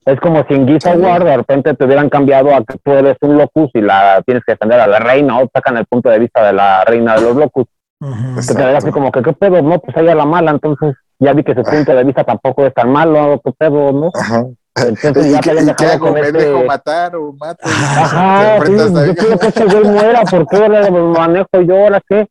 Es 0.04 0.20
como 0.20 0.44
si 0.46 0.54
en 0.54 0.80
Sí. 0.80 0.88
War 0.90 1.24
de 1.24 1.36
repente 1.36 1.74
te 1.74 1.84
hubieran 1.84 2.08
cambiado 2.08 2.54
a 2.54 2.62
que 2.62 2.78
tú 2.78 2.92
eres 2.92 3.16
un 3.22 3.36
locus 3.36 3.70
y 3.74 3.80
la 3.80 4.22
tienes 4.24 4.44
que 4.44 4.52
defender 4.52 4.78
a 4.78 4.86
la 4.86 5.00
reina, 5.00 5.40
o 5.40 5.50
sacan 5.52 5.76
el 5.78 5.86
punto 5.86 6.08
de 6.10 6.20
vista 6.20 6.46
de 6.46 6.52
la 6.52 6.84
reina 6.84 7.16
de 7.16 7.22
los 7.22 7.34
locus. 7.34 7.66
Te 7.98 8.54
quedas 8.54 8.84
así 8.84 8.92
como 8.92 9.10
que, 9.10 9.20
¿qué 9.20 9.32
pedo? 9.32 9.60
No, 9.62 9.80
pues 9.80 9.96
ella 9.96 10.14
la 10.14 10.24
mala, 10.24 10.52
entonces 10.52 10.94
ya 11.18 11.32
vi 11.32 11.42
que 11.42 11.56
su 11.56 11.62
punto 11.64 11.92
de 11.92 12.04
vista 12.04 12.22
tampoco 12.22 12.64
es 12.64 12.72
tan 12.72 12.92
malo, 12.92 13.40
¿qué 13.44 13.50
pedo? 13.58 13.90
¿no? 13.90 14.10
Ajá. 14.14 14.44
Entonces 14.76 15.26
¿Y 15.28 15.30
ya 15.32 15.40
te 15.40 15.50
habían 15.50 15.74
qué 15.74 15.98
con 15.98 16.12
¿Me 16.14 16.20
ese... 16.20 16.32
dejo 16.32 16.64
matar 16.64 17.16
o 17.16 17.32
mato? 17.32 17.60
Ajá, 17.66 18.60
sí, 18.66 18.72
yo 18.76 19.14
quiero 19.14 19.38
que 19.38 19.46
este 19.48 19.64
güey 19.64 19.84
muera, 19.84 20.22
¿por 20.24 20.46
qué 20.46 20.90
manejo 20.90 21.62
yo? 21.66 21.76
¿Ahora 21.84 22.02
qué? 22.08 22.28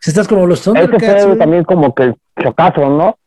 Si 0.00 0.10
estás 0.10 0.28
como 0.28 0.46
los 0.46 0.62
Thundercats, 0.62 1.04
fue 1.22 1.24
güey. 1.26 1.38
también 1.38 1.64
como 1.64 1.94
que 1.94 2.02
el 2.04 2.14
chocazo, 2.42 2.88
¿no? 2.88 3.18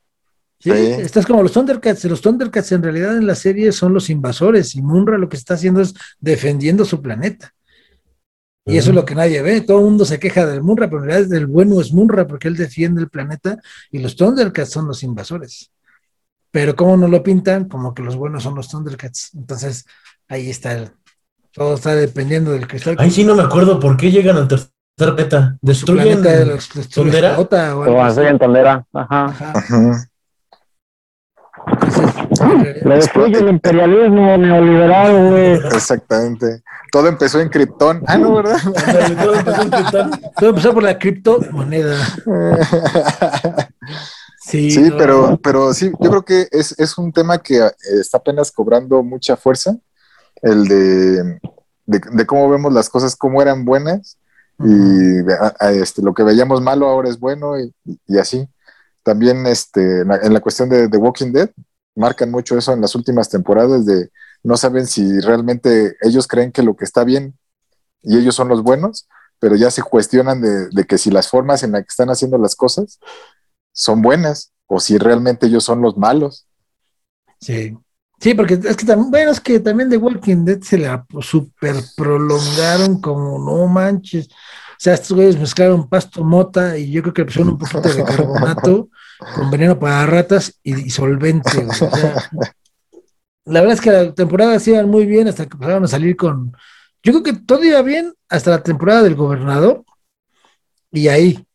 Sí, 0.60 0.72
Sí. 0.72 0.78
estás 1.02 1.26
como 1.26 1.42
los 1.42 1.54
Thundercats. 1.54 2.04
Los 2.06 2.22
Thundercats 2.22 2.72
en 2.74 2.84
realidad 2.84 3.16
en 3.18 3.26
la 3.26 3.36
serie 3.36 3.72
son 3.72 3.94
los 3.94 4.10
invasores 4.10 4.76
y 4.76 4.82
Munra 4.82 5.18
lo 5.18 5.30
que 5.30 5.38
está 5.38 5.54
haciendo 5.54 5.80
es 5.82 5.94
defendiendo 6.20 6.84
su 6.84 7.02
planeta. 7.02 7.54
Y 8.66 8.78
eso 8.78 8.90
es 8.90 8.96
lo 8.96 9.06
que 9.06 9.16
nadie 9.16 9.42
ve. 9.42 9.62
Todo 9.62 9.80
el 9.80 9.86
mundo 9.86 10.06
se 10.06 10.20
queja 10.20 10.46
del 10.46 10.62
Munra, 10.62 10.88
pero 10.90 11.02
en 11.04 11.10
realidad 11.10 11.34
el 11.34 11.48
bueno 11.48 11.80
es 11.82 11.92
Munra 11.94 12.28
porque 12.28 12.50
él 12.50 12.56
defiende 12.58 13.02
el 13.02 13.10
planeta 13.10 13.58
y 13.90 14.00
los 14.00 14.16
Thundercats 14.18 14.70
son 14.72 14.86
los 14.88 15.02
invasores. 15.02 15.72
Pero 16.52 16.76
como 16.76 16.98
no 16.98 17.08
lo 17.08 17.22
pintan, 17.24 17.66
como 17.70 17.94
que 17.94 18.02
los 18.02 18.16
buenos 18.16 18.44
son 18.44 18.56
los 18.56 18.70
Thundercats. 18.70 19.32
Entonces 19.36 19.86
ahí 20.28 20.50
está 20.50 20.74
el. 20.74 20.92
Todo 21.54 21.76
está 21.76 21.96
dependiendo 21.96 22.52
del 22.52 22.68
cristal. 22.68 22.96
Ay, 23.00 23.12
sí, 23.12 23.24
no 23.24 23.36
me 23.36 23.44
acuerdo 23.44 23.80
por 23.80 23.98
qué 23.98 24.12
llegan 24.12 24.38
al 24.38 24.48
tercer 24.48 24.70
beta. 25.16 25.58
su 25.62 25.68
Destruyen. 25.68 26.22
planeta 26.22 26.46
los, 26.46 26.70
¿Tondera? 26.90 27.40
o 27.40 27.48
algo 27.56 27.86
Como 27.86 28.06
así. 28.06 28.20
así 28.22 28.30
en 28.30 28.40
tondera. 28.40 28.86
Ajá. 28.94 29.26
Ajá. 29.26 29.52
Ajá. 29.56 30.06
Entonces, 31.72 32.84
Le 32.86 32.96
destruye 32.96 33.38
el 33.40 33.50
imperialismo 33.50 34.38
neoliberal, 34.38 35.30
güey. 35.30 35.54
Exactamente. 35.76 36.64
Todo 36.92 37.08
empezó 37.08 37.40
en 37.40 37.50
Krypton. 37.50 38.02
Ah, 38.08 38.18
no, 38.18 38.36
¿verdad? 38.36 38.58
Todo 39.24 39.36
empezó 39.36 39.62
en 39.62 39.70
Krypton. 39.70 40.12
Todo 40.38 40.50
empezó 40.50 40.74
por 40.74 40.84
la 40.84 40.98
criptomoneda. 40.98 41.98
Sí, 44.40 44.72
Sí, 44.72 44.82
no. 44.82 44.98
pero, 44.98 45.40
pero 45.42 45.74
sí, 45.74 45.92
yo 46.00 46.10
creo 46.10 46.26
que 46.26 46.48
es, 46.52 46.78
es 46.80 46.98
un 46.98 47.12
tema 47.12 47.38
que 47.40 47.58
eh, 47.58 47.72
está 48.00 48.18
apenas 48.18 48.52
cobrando 48.52 49.04
mucha 49.04 49.36
fuerza, 49.36 49.78
el 50.42 50.68
de, 50.68 51.40
de, 51.86 52.26
cómo 52.26 52.50
vemos 52.50 52.72
las 52.72 52.90
cosas, 52.90 53.16
cómo 53.16 53.42
eran 53.42 53.66
buenas 53.66 54.18
y 54.60 55.20
este, 55.82 56.02
lo 56.02 56.14
que 56.14 56.24
veíamos 56.24 56.62
malo 56.62 56.88
ahora 56.88 57.10
es 57.10 57.20
bueno 57.20 57.54
y, 57.60 58.18
así. 58.18 58.48
También 59.04 59.46
este, 59.48 60.02
en 60.02 60.34
la 60.34 60.42
cuestión 60.42 60.70
de 60.70 60.90
The 60.90 60.98
Walking 60.98 61.32
Dead, 61.32 61.50
marcan 61.96 62.32
mucho 62.32 62.58
eso 62.58 62.74
en 62.74 62.82
las 62.82 62.96
últimas 62.96 63.30
temporadas 63.30 63.86
de 63.86 64.10
no 64.44 64.56
saben 64.56 64.88
si 64.88 65.20
realmente 65.20 65.98
ellos 66.02 66.28
creen 66.28 66.52
que 66.52 66.64
lo 66.64 66.76
que 66.76 66.86
está 66.86 67.04
bien 67.04 67.38
y 68.02 68.18
ellos 68.18 68.36
son 68.36 68.48
los 68.48 68.64
buenos, 68.64 69.08
pero 69.40 69.56
ya 69.56 69.72
se 69.72 69.82
cuestionan 69.82 70.42
de, 70.42 70.86
que 70.86 70.98
si 70.98 71.12
las 71.12 71.30
formas 71.30 71.64
en 71.64 71.74
las 71.74 71.82
que 71.82 71.90
están 71.90 72.10
haciendo 72.10 72.38
las 72.38 72.56
cosas 72.56 73.00
son 73.80 74.02
buenas 74.02 74.52
o 74.68 74.80
si 74.80 74.98
realmente 74.98 75.48
ellos 75.48 75.64
son 75.64 75.82
los 75.82 75.98
malos. 75.98 76.46
Sí. 77.40 77.78
Sí, 78.20 78.34
porque 78.34 78.56
es 78.56 78.76
que 78.76 78.86
también, 78.86 79.12
bueno, 79.12 79.32
es 79.32 79.40
que 79.40 79.62
también 79.62 79.90
The 79.90 79.96
Walking 79.96 80.44
Dead 80.44 80.60
se 80.62 80.78
la 80.78 81.06
super 81.22 81.76
prolongaron 81.96 83.00
como 83.00 83.40
no 83.40 83.66
manches. 83.68 84.28
O 84.28 84.82
sea, 84.82 84.94
estos 84.94 85.14
güeyes 85.14 85.40
mezclaron 85.40 85.88
pasto 85.88 86.24
mota 86.24 86.78
y 86.78 86.92
yo 86.92 87.02
creo 87.02 87.14
que 87.14 87.26
pusieron 87.26 87.54
un 87.54 87.58
poquito 87.58 87.82
de 87.82 88.04
carbonato 88.04 88.90
con 89.36 89.50
veneno 89.50 89.80
para 89.80 90.06
ratas 90.06 90.60
y, 90.64 90.90
solvente. 90.90 91.66
O 91.66 91.74
sea, 91.74 92.30
la 93.46 93.62
verdad 93.62 93.76
es 93.76 93.82
que 93.82 93.92
la 93.92 94.14
temporada 94.14 94.58
iban 94.66 94.90
muy 94.90 95.06
bien 95.06 95.30
hasta 95.30 95.46
que 95.46 95.54
empezaron 95.54 95.86
a 95.86 95.88
salir 95.88 96.18
con. 96.18 96.52
Yo 97.02 97.14
creo 97.14 97.24
que 97.24 97.34
todo 97.42 97.64
iba 97.64 97.82
bien 97.82 98.14
hasta 98.28 98.52
la 98.52 98.64
temporada 98.64 99.02
del 99.04 99.16
gobernador 99.16 99.86
y 100.92 101.08
ahí. 101.08 101.46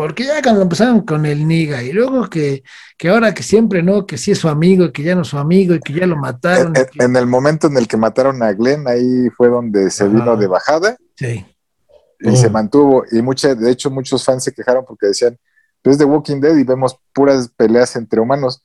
Porque 0.00 0.24
ya 0.24 0.40
cuando 0.40 0.62
empezaron 0.62 1.02
con 1.02 1.26
el 1.26 1.46
Niga 1.46 1.82
y 1.82 1.92
luego 1.92 2.30
que, 2.30 2.62
que 2.96 3.10
ahora 3.10 3.34
que 3.34 3.42
siempre 3.42 3.82
no, 3.82 4.06
que 4.06 4.16
sí 4.16 4.30
es 4.30 4.38
su 4.38 4.48
amigo 4.48 4.86
y 4.86 4.92
que 4.92 5.02
ya 5.02 5.14
no 5.14 5.20
es 5.20 5.28
su 5.28 5.36
amigo 5.36 5.74
y 5.74 5.80
que 5.80 5.92
ya 5.92 6.06
lo 6.06 6.16
mataron. 6.16 6.72
En, 6.94 7.16
el 7.16 7.26
momento 7.26 7.66
en 7.66 7.76
el 7.76 7.86
que 7.86 7.98
mataron 7.98 8.42
a 8.42 8.50
Glenn, 8.54 8.88
ahí 8.88 9.28
fue 9.36 9.48
donde 9.48 9.90
se 9.90 10.08
vino 10.08 10.38
de 10.38 10.46
bajada. 10.46 10.96
Sí. 11.16 11.44
Y 12.18 12.34
se 12.34 12.48
mantuvo. 12.48 13.04
Y 13.12 13.20
mucha, 13.20 13.54
de 13.54 13.70
hecho, 13.70 13.90
muchos 13.90 14.24
fans 14.24 14.44
se 14.44 14.54
quejaron 14.54 14.86
porque 14.86 15.08
decían, 15.08 15.36
pues 15.82 15.98
de 15.98 16.06
Walking 16.06 16.40
Dead 16.40 16.56
y 16.56 16.64
vemos 16.64 16.98
puras 17.12 17.50
peleas 17.54 17.94
entre 17.94 18.20
humanos. 18.20 18.62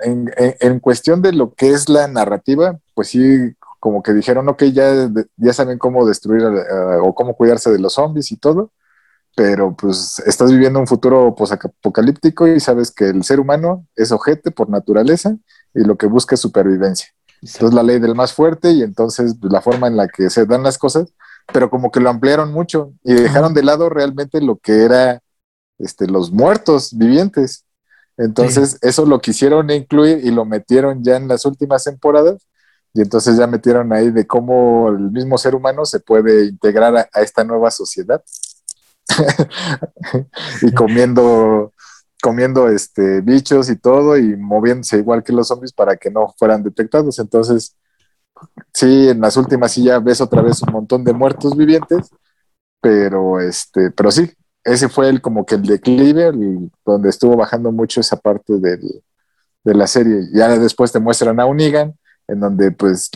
en, 0.00 0.80
cuestión 0.80 1.20
de 1.20 1.34
lo 1.34 1.52
que 1.52 1.72
es 1.72 1.90
la 1.90 2.08
narrativa, 2.08 2.78
pues 2.94 3.08
sí, 3.08 3.52
como 3.80 4.02
que 4.02 4.14
dijeron, 4.14 4.48
ok, 4.48 4.62
ya, 4.72 5.10
ya 5.36 5.52
saben 5.52 5.76
cómo 5.76 6.06
destruir 6.06 6.42
o 7.02 7.14
cómo 7.14 7.34
cuidarse 7.34 7.70
de 7.70 7.78
los 7.78 7.92
zombies 7.92 8.32
y 8.32 8.38
todo, 8.38 8.70
pero 9.34 9.74
pues 9.74 10.20
estás 10.26 10.50
viviendo 10.50 10.78
un 10.78 10.86
futuro 10.86 11.28
apocalíptico 11.28 12.46
y 12.46 12.60
sabes 12.60 12.90
que 12.90 13.08
el 13.08 13.24
ser 13.24 13.40
humano 13.40 13.86
es 13.96 14.12
ojete 14.12 14.50
por 14.50 14.70
naturaleza 14.70 15.36
y 15.74 15.84
lo 15.84 15.96
que 15.96 16.06
busca 16.06 16.34
es 16.34 16.40
supervivencia. 16.40 17.08
Entonces 17.42 17.74
la 17.74 17.82
ley 17.82 17.98
del 17.98 18.14
más 18.14 18.32
fuerte 18.32 18.70
y 18.70 18.82
entonces 18.82 19.36
pues, 19.40 19.52
la 19.52 19.60
forma 19.60 19.88
en 19.88 19.96
la 19.96 20.08
que 20.08 20.30
se 20.30 20.46
dan 20.46 20.62
las 20.62 20.78
cosas, 20.78 21.12
pero 21.52 21.68
como 21.68 21.90
que 21.90 22.00
lo 22.00 22.10
ampliaron 22.10 22.52
mucho 22.52 22.92
y 23.02 23.14
dejaron 23.14 23.52
de 23.54 23.62
lado 23.62 23.90
realmente 23.90 24.40
lo 24.40 24.56
que 24.56 24.84
era 24.84 25.20
este, 25.78 26.06
los 26.06 26.32
muertos 26.32 26.96
vivientes. 26.96 27.64
Entonces, 28.16 28.78
eso 28.80 29.06
lo 29.06 29.20
quisieron 29.20 29.70
incluir 29.70 30.20
y 30.24 30.30
lo 30.30 30.44
metieron 30.44 31.02
ya 31.02 31.16
en 31.16 31.28
las 31.28 31.44
últimas 31.44 31.84
temporadas. 31.84 32.46
Y 32.92 33.00
entonces 33.00 33.36
ya 33.36 33.48
metieron 33.48 33.92
ahí 33.92 34.10
de 34.10 34.24
cómo 34.24 34.88
el 34.88 35.10
mismo 35.10 35.36
ser 35.36 35.56
humano 35.56 35.84
se 35.84 35.98
puede 35.98 36.46
integrar 36.46 36.96
a, 36.96 37.20
esta 37.20 37.42
nueva 37.42 37.72
sociedad. 37.72 38.22
y 40.62 40.72
comiendo, 40.72 41.72
comiendo 42.22 42.68
este, 42.68 43.20
bichos 43.20 43.70
y 43.70 43.76
todo 43.76 44.16
y 44.16 44.36
moviéndose 44.36 44.98
igual 44.98 45.22
que 45.22 45.32
los 45.32 45.48
zombies 45.48 45.72
para 45.72 45.96
que 45.96 46.10
no 46.10 46.34
fueran 46.38 46.62
detectados. 46.62 47.18
Entonces, 47.18 47.76
sí, 48.72 49.08
en 49.08 49.20
las 49.20 49.36
últimas 49.36 49.72
sí 49.72 49.84
ya 49.84 49.98
ves 49.98 50.20
otra 50.20 50.42
vez 50.42 50.62
un 50.62 50.72
montón 50.72 51.04
de 51.04 51.12
muertos 51.12 51.56
vivientes, 51.56 52.10
pero 52.80 53.40
este, 53.40 53.90
pero 53.90 54.10
sí, 54.10 54.30
ese 54.62 54.88
fue 54.88 55.08
el 55.08 55.20
como 55.20 55.44
que 55.46 55.56
el 55.56 55.62
declive, 55.62 56.32
donde 56.84 57.10
estuvo 57.10 57.36
bajando 57.36 57.70
mucho 57.72 58.00
esa 58.00 58.16
parte 58.16 58.54
de 58.58 59.74
la 59.74 59.86
serie. 59.86 60.28
Ya 60.32 60.48
después 60.58 60.92
te 60.92 61.00
muestran 61.00 61.38
a 61.40 61.46
un 61.46 61.60
en 61.60 62.40
donde 62.40 62.72
pues 62.72 63.10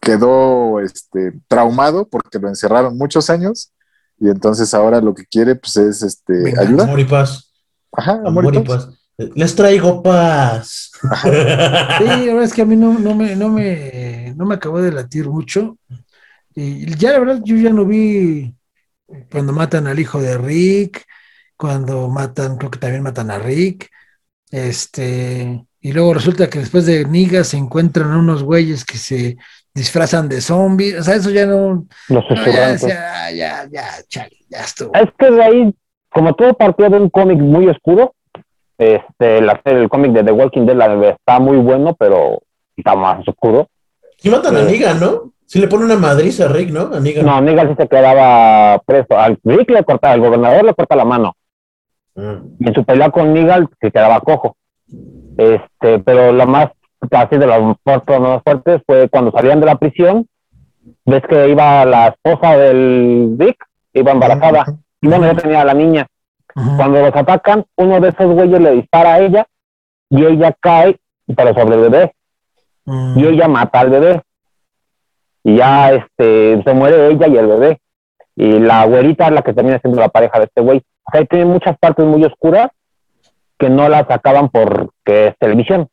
quedó 0.00 0.80
este, 0.80 1.32
traumado 1.48 2.06
porque 2.06 2.38
lo 2.38 2.48
encerraron 2.48 2.96
muchos 2.96 3.30
años 3.30 3.72
y 4.18 4.28
entonces 4.28 4.72
ahora 4.74 5.00
lo 5.00 5.14
que 5.14 5.24
quiere 5.26 5.54
pues 5.56 5.76
es 5.76 6.02
este, 6.02 6.58
ayuda. 6.58 6.84
Amor 6.84 7.00
y 7.00 7.04
paz. 7.04 7.52
Ajá, 7.92 8.20
amor, 8.24 8.54
y 8.54 8.60
paz. 8.60 8.88
Les 9.16 9.54
traigo 9.54 10.02
paz. 10.02 10.90
Sí, 11.22 12.04
la 12.04 12.32
verdad 12.32 12.44
es 12.44 12.52
que 12.52 12.62
a 12.62 12.66
mí 12.66 12.76
no, 12.76 12.98
no, 12.98 13.14
me, 13.14 13.36
no, 13.36 13.48
me, 13.48 14.32
no 14.36 14.46
me 14.46 14.54
acabó 14.54 14.80
de 14.80 14.92
latir 14.92 15.28
mucho. 15.28 15.78
Y 16.54 16.94
ya 16.96 17.12
la 17.12 17.18
verdad 17.18 17.40
yo 17.44 17.56
ya 17.56 17.70
no 17.70 17.84
vi 17.84 18.54
cuando 19.30 19.52
matan 19.52 19.86
al 19.86 19.98
hijo 19.98 20.20
de 20.20 20.38
Rick, 20.38 21.04
cuando 21.56 22.08
matan, 22.08 22.56
creo 22.56 22.70
que 22.70 22.78
también 22.78 23.02
matan 23.02 23.30
a 23.30 23.38
Rick, 23.38 23.90
este, 24.50 25.66
y 25.80 25.92
luego 25.92 26.14
resulta 26.14 26.48
que 26.48 26.60
después 26.60 26.86
de 26.86 27.04
Niga 27.04 27.44
se 27.44 27.56
encuentran 27.56 28.10
unos 28.10 28.42
güeyes 28.42 28.84
que 28.84 28.98
se 28.98 29.36
disfrazan 29.74 30.28
de 30.28 30.40
zombies, 30.40 31.00
o 31.00 31.02
sea, 31.02 31.16
eso 31.16 31.30
ya 31.30 31.46
no... 31.46 31.84
Los 32.08 32.24
ya, 32.46 32.76
ya, 32.76 33.66
ya, 33.70 33.84
ya, 34.08 34.28
ya 34.48 34.60
estuvo. 34.60 34.92
Es 34.94 35.10
que 35.18 35.30
de 35.30 35.42
ahí, 35.42 35.74
como 36.10 36.34
todo 36.34 36.54
partió 36.54 36.88
de 36.88 36.98
un 36.98 37.10
cómic 37.10 37.38
muy 37.38 37.68
oscuro, 37.68 38.14
este, 38.78 39.40
la, 39.40 39.60
el 39.64 39.88
cómic 39.88 40.12
de 40.12 40.24
The 40.24 40.32
Walking 40.32 40.66
Dead 40.66 40.76
la, 40.76 41.08
está 41.08 41.40
muy 41.40 41.56
bueno, 41.58 41.94
pero 41.98 42.42
está 42.76 42.94
más 42.94 43.26
oscuro. 43.26 43.68
Y 44.22 44.30
matan 44.30 44.56
a 44.56 44.60
eh, 44.60 44.64
Niga, 44.64 44.94
¿no? 44.94 45.32
Sí 45.46 45.60
le 45.60 45.68
pone 45.68 45.84
una 45.84 45.96
madriza 45.96 46.46
a 46.46 46.48
Rick, 46.48 46.70
¿no? 46.70 46.94
A 46.94 47.00
Negan. 47.00 47.26
No, 47.26 47.40
Negan 47.40 47.68
sí 47.68 47.74
se 47.78 47.88
quedaba 47.88 48.80
preso. 48.86 49.18
Al 49.18 49.38
Rick 49.44 49.70
le 49.70 49.84
corta, 49.84 50.10
al 50.10 50.20
gobernador 50.20 50.64
le 50.64 50.74
corta 50.74 50.96
la 50.96 51.04
mano. 51.04 51.36
Mm. 52.14 52.36
Y 52.60 52.68
en 52.68 52.74
su 52.74 52.84
pelea 52.84 53.10
con 53.10 53.32
Negan 53.32 53.68
se 53.80 53.90
quedaba 53.90 54.20
cojo. 54.20 54.56
Este, 55.36 55.98
pero 55.98 56.32
lo 56.32 56.46
más 56.46 56.70
casi 57.08 57.36
de 57.36 57.46
los 57.46 57.76
más 57.86 58.42
fuertes 58.42 58.82
fue 58.86 59.08
cuando 59.08 59.32
salían 59.32 59.60
de 59.60 59.66
la 59.66 59.76
prisión. 59.76 60.26
Ves 61.04 61.22
que 61.28 61.48
iba 61.48 61.84
la 61.84 62.08
esposa 62.08 62.56
del 62.56 63.36
Rick, 63.38 63.64
iba 63.92 64.12
embarazada. 64.12 64.64
Y 65.00 65.08
bueno, 65.08 65.26
ya 65.26 65.34
tenía 65.34 65.60
a 65.62 65.64
la 65.64 65.74
niña. 65.74 66.06
Cuando 66.76 67.00
los 67.00 67.14
atacan, 67.14 67.64
uno 67.76 68.00
de 68.00 68.10
esos 68.10 68.26
güeyes 68.26 68.60
le 68.60 68.70
dispara 68.72 69.14
a 69.14 69.20
ella 69.20 69.46
y 70.08 70.24
ella 70.24 70.54
cae, 70.60 70.98
pero 71.36 71.52
sobre 71.52 71.74
el 71.74 71.90
bebé. 71.90 72.14
Mm. 72.84 73.18
Y 73.18 73.26
ella 73.26 73.48
mata 73.48 73.80
al 73.80 73.90
bebé 73.90 74.22
y 75.44 75.56
ya 75.56 75.92
este, 75.92 76.62
se 76.62 76.74
muere 76.74 77.08
ella 77.08 77.28
y 77.28 77.36
el 77.36 77.46
bebé. 77.46 77.80
Y 78.34 78.58
la 78.58 78.84
güerita 78.86 79.26
es 79.26 79.32
la 79.32 79.42
que 79.42 79.52
termina 79.52 79.78
siendo 79.78 80.00
la 80.00 80.08
pareja 80.08 80.38
de 80.38 80.46
este 80.46 80.60
güey. 80.62 80.82
O 81.06 81.10
sea, 81.12 81.24
tiene 81.26 81.44
muchas 81.44 81.78
partes 81.78 82.04
muy 82.04 82.24
oscuras 82.24 82.70
que 83.58 83.68
no 83.68 83.88
las 83.88 84.06
sacaban 84.08 84.48
porque 84.48 85.28
es 85.28 85.38
televisión. 85.38 85.88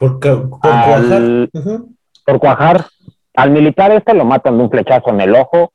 Por, 0.00 0.18
por 0.18 0.48
cuajar. 0.60 1.48
Por 2.24 2.38
cuajar. 2.40 2.86
Al 3.34 3.50
militar 3.50 3.92
este 3.92 4.14
lo 4.14 4.24
matan 4.24 4.56
de 4.56 4.64
un 4.64 4.70
flechazo 4.70 5.10
en 5.10 5.20
el 5.20 5.34
ojo. 5.36 5.72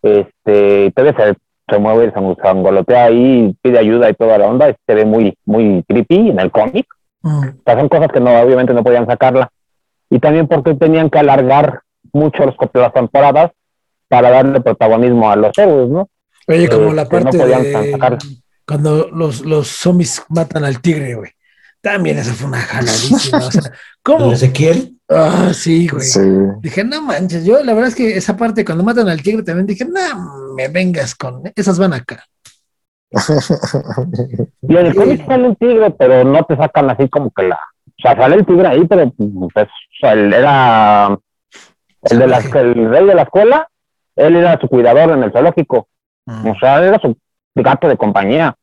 Este, 0.00 0.86
entonces 0.86 1.14
se, 1.16 1.36
se 1.72 1.78
mueve, 1.78 2.10
se 2.10 2.48
angolotea 2.48 3.04
ahí, 3.04 3.54
pide 3.60 3.78
ayuda 3.78 4.08
y 4.08 4.14
toda 4.14 4.38
la 4.38 4.46
onda. 4.46 4.74
Se 4.86 4.94
ve 4.94 5.04
muy, 5.04 5.36
muy 5.44 5.84
creepy 5.86 6.30
en 6.30 6.40
el 6.40 6.50
cómic. 6.50 6.86
Mm. 7.20 7.38
O 7.48 7.62
sea, 7.64 7.78
son 7.78 7.88
cosas 7.90 8.08
que 8.08 8.20
no, 8.20 8.40
obviamente 8.40 8.72
no 8.72 8.82
podían 8.82 9.06
sacarla. 9.06 9.50
Y 10.08 10.18
también 10.18 10.48
porque 10.48 10.74
tenían 10.74 11.10
que 11.10 11.18
alargar 11.18 11.82
mucho 12.10 12.46
los, 12.46 12.54
las 12.72 12.92
temporadas 12.94 13.50
para 14.08 14.30
darle 14.30 14.62
protagonismo 14.62 15.30
a 15.30 15.36
los 15.36 15.56
héroes, 15.58 15.90
¿no? 15.90 16.08
Oye, 16.48 16.68
como 16.68 16.92
la 16.94 17.06
parte 17.06 17.36
de 17.36 18.18
cuando 18.66 19.08
los, 19.12 19.42
los 19.42 19.68
zombies 19.68 20.24
matan 20.30 20.64
al 20.64 20.80
tigre, 20.80 21.14
güey. 21.14 21.30
También 21.82 22.16
eso 22.16 22.32
fue 22.32 22.46
una 22.46 22.60
jaladísima. 22.60 23.38
o 23.38 23.50
sea, 23.50 23.62
¿Cómo? 24.02 24.32
Ezequiel? 24.32 24.96
Ah, 25.08 25.50
sí, 25.52 25.88
güey. 25.88 26.06
Dije, 26.60 26.84
no 26.84 27.02
manches. 27.02 27.44
Yo, 27.44 27.62
la 27.62 27.74
verdad 27.74 27.88
es 27.88 27.94
que 27.94 28.16
esa 28.16 28.36
parte, 28.36 28.64
cuando 28.64 28.84
matan 28.84 29.08
al 29.08 29.20
tigre, 29.20 29.42
también 29.42 29.66
dije, 29.66 29.84
no 29.84 30.54
me 30.54 30.68
vengas 30.68 31.14
con. 31.14 31.42
Esas 31.54 31.78
van 31.78 31.92
acá. 31.92 32.24
y 34.62 34.76
en 34.76 34.86
el 34.86 34.94
cómic 34.94 35.26
sale 35.26 35.48
un 35.48 35.56
tigre, 35.56 35.90
pero 35.90 36.24
no 36.24 36.44
te 36.44 36.56
sacan 36.56 36.88
así 36.88 37.08
como 37.08 37.30
que 37.30 37.42
la. 37.42 37.56
O 37.56 38.02
sea, 38.02 38.16
sale 38.16 38.36
el 38.36 38.46
tigre 38.46 38.66
ahí, 38.68 38.86
pero 38.86 39.12
pues, 39.52 39.66
o 39.66 39.96
sea, 40.00 40.12
era 40.12 41.18
el, 42.02 42.18
de 42.18 42.26
la, 42.26 42.38
el 42.38 42.88
rey 42.88 43.06
de 43.06 43.14
la 43.14 43.22
escuela, 43.22 43.68
él 44.16 44.36
era 44.36 44.58
su 44.60 44.68
cuidador 44.68 45.10
en 45.10 45.24
el 45.24 45.32
zoológico. 45.32 45.88
Mm. 46.26 46.48
O 46.48 46.58
sea, 46.58 46.82
era 46.82 46.98
su 47.00 47.16
gato 47.54 47.88
de 47.88 47.96
compañía. 47.96 48.56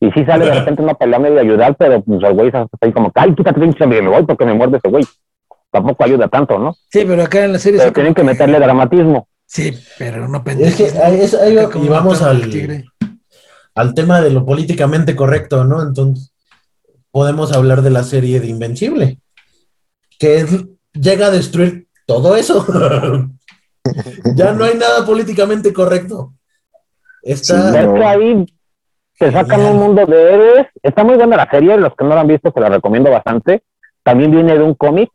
Y 0.00 0.10
sí 0.12 0.24
sale 0.24 0.46
de 0.46 0.54
repente 0.54 0.82
una 0.82 0.94
pelea 0.94 1.18
medio 1.18 1.38
ayudar, 1.38 1.76
pero 1.76 2.02
pues 2.02 2.22
el 2.22 2.32
güey 2.32 2.48
está 2.48 2.66
ahí 2.80 2.90
como, 2.90 3.12
ay, 3.14 3.34
quítate 3.34 3.60
pinche 3.60 3.86
me 3.86 4.00
voy 4.00 4.24
porque 4.24 4.46
me 4.46 4.54
muerde 4.54 4.78
ese 4.78 4.88
güey. 4.88 5.04
Tampoco 5.70 6.04
ayuda 6.04 6.26
tanto, 6.26 6.58
¿no? 6.58 6.74
Sí, 6.90 7.04
pero 7.06 7.22
acá 7.22 7.44
en 7.44 7.52
la 7.52 7.58
serie... 7.58 7.78
Pero 7.78 7.92
tienen 7.92 8.14
que 8.14 8.24
meterle 8.24 8.58
dramatismo. 8.58 9.28
Sí, 9.44 9.72
pero 9.98 10.26
no 10.26 10.42
pendejo. 10.42 10.84
Es 10.84 11.34
que 11.36 11.78
y 11.78 11.88
vamos 11.88 12.22
al, 12.22 12.50
al 13.74 13.94
tema 13.94 14.20
de 14.20 14.30
lo 14.30 14.46
políticamente 14.46 15.14
correcto, 15.14 15.64
¿no? 15.64 15.82
Entonces, 15.82 16.32
podemos 17.10 17.52
hablar 17.52 17.82
de 17.82 17.90
la 17.90 18.02
serie 18.02 18.40
de 18.40 18.46
Invencible, 18.46 19.18
que 20.18 20.46
llega 20.94 21.26
a 21.26 21.30
destruir 21.30 21.88
todo 22.06 22.36
eso. 22.36 22.64
ya 24.34 24.52
no 24.52 24.64
hay 24.64 24.76
nada 24.76 25.04
políticamente 25.04 25.72
correcto. 25.72 26.32
Está... 27.22 27.72
Sí, 27.72 27.78
es 27.78 27.86
que 27.86 28.04
ahí 28.04 28.46
te 29.20 29.30
sacan 29.30 29.60
un 29.60 29.76
mundo 29.76 30.06
de 30.06 30.32
héroes. 30.32 30.66
Está 30.82 31.04
muy 31.04 31.16
buena 31.16 31.36
la 31.36 31.50
serie, 31.50 31.76
los 31.76 31.94
que 31.94 32.04
no 32.04 32.14
la 32.14 32.22
han 32.22 32.26
visto 32.26 32.50
se 32.50 32.58
la 32.58 32.70
recomiendo 32.70 33.10
bastante. 33.10 33.62
También 34.02 34.30
viene 34.30 34.56
de 34.56 34.64
un 34.64 34.72
cómic 34.74 35.10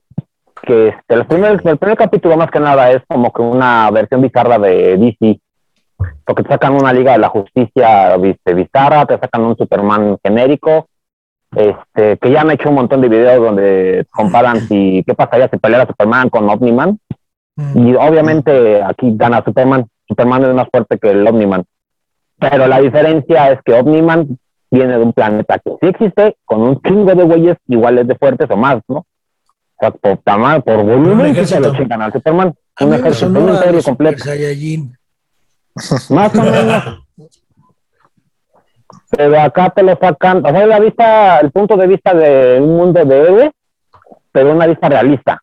que 0.61 0.89
este, 0.89 1.15
el, 1.15 1.25
primer, 1.25 1.59
el 1.65 1.77
primer 1.77 1.97
capítulo 1.97 2.37
más 2.37 2.51
que 2.51 2.59
nada 2.59 2.91
es 2.91 3.01
como 3.07 3.33
que 3.33 3.41
una 3.41 3.89
versión 3.89 4.21
bizarra 4.21 4.59
de 4.59 4.97
DC. 4.97 5.39
Porque 6.23 6.43
te 6.43 6.49
sacan 6.49 6.75
una 6.75 6.93
Liga 6.93 7.13
de 7.13 7.17
la 7.17 7.29
Justicia 7.29 8.15
viste, 8.17 8.53
bizarra, 8.53 9.07
te 9.07 9.17
sacan 9.17 9.41
un 9.41 9.57
Superman 9.57 10.17
genérico, 10.23 10.87
este, 11.55 12.17
que 12.17 12.31
ya 12.31 12.41
han 12.41 12.51
hecho 12.51 12.69
un 12.69 12.75
montón 12.75 13.01
de 13.01 13.09
videos 13.09 13.43
donde 13.43 14.05
comparan 14.11 14.59
si 14.67 15.03
qué 15.07 15.15
pasaría 15.15 15.49
si 15.49 15.57
peleara 15.57 15.87
Superman 15.87 16.29
con 16.29 16.47
Omniman. 16.47 16.99
Y 17.73 17.95
obviamente 17.95 18.83
aquí 18.83 19.13
gana 19.15 19.43
Superman. 19.43 19.87
Superman 20.07 20.43
es 20.43 20.53
más 20.53 20.67
fuerte 20.71 20.99
que 20.99 21.09
el 21.09 21.25
Omniman. 21.25 21.65
Pero 22.37 22.67
la 22.67 22.79
diferencia 22.79 23.51
es 23.51 23.59
que 23.63 23.73
Omniman 23.73 24.37
viene 24.69 24.97
de 24.97 25.03
un 25.03 25.13
planeta 25.13 25.59
que 25.59 25.71
sí 25.81 25.87
existe, 25.87 26.35
con 26.45 26.61
un 26.61 26.81
chingo 26.81 27.13
de 27.13 27.23
güeyes 27.23 27.57
iguales 27.67 28.07
de 28.07 28.15
fuertes 28.15 28.49
o 28.49 28.57
más, 28.57 28.81
¿no? 28.87 28.97
O 28.97 29.79
sea, 29.79 29.91
por 29.91 30.17
tamaño, 30.17 30.61
por 30.61 30.83
volumen, 30.83 31.45
se 31.45 31.59
lo 31.59 31.75
chingan 31.75 32.01
al 32.01 32.13
Superman. 32.13 32.53
A 32.77 32.85
Un 32.85 32.93
ejército, 32.93 33.27
un 33.27 33.49
imperio 33.49 33.83
completo. 33.83 34.23
Más 36.09 36.35
o 36.35 36.43
menos. 36.43 37.05
Pero 39.09 39.39
acá 39.39 39.69
te 39.69 39.83
lo 39.83 39.97
sacan, 39.97 40.45
o 40.45 40.49
sea, 40.49 40.65
la 40.65 40.79
vista, 40.79 41.39
el 41.39 41.51
punto 41.51 41.77
de 41.77 41.87
vista 41.87 42.13
de 42.13 42.59
un 42.59 42.75
mundo 42.75 43.03
de 43.03 43.17
héroes, 43.17 43.51
pero 44.31 44.51
una 44.51 44.67
vista 44.67 44.89
realista. 44.89 45.41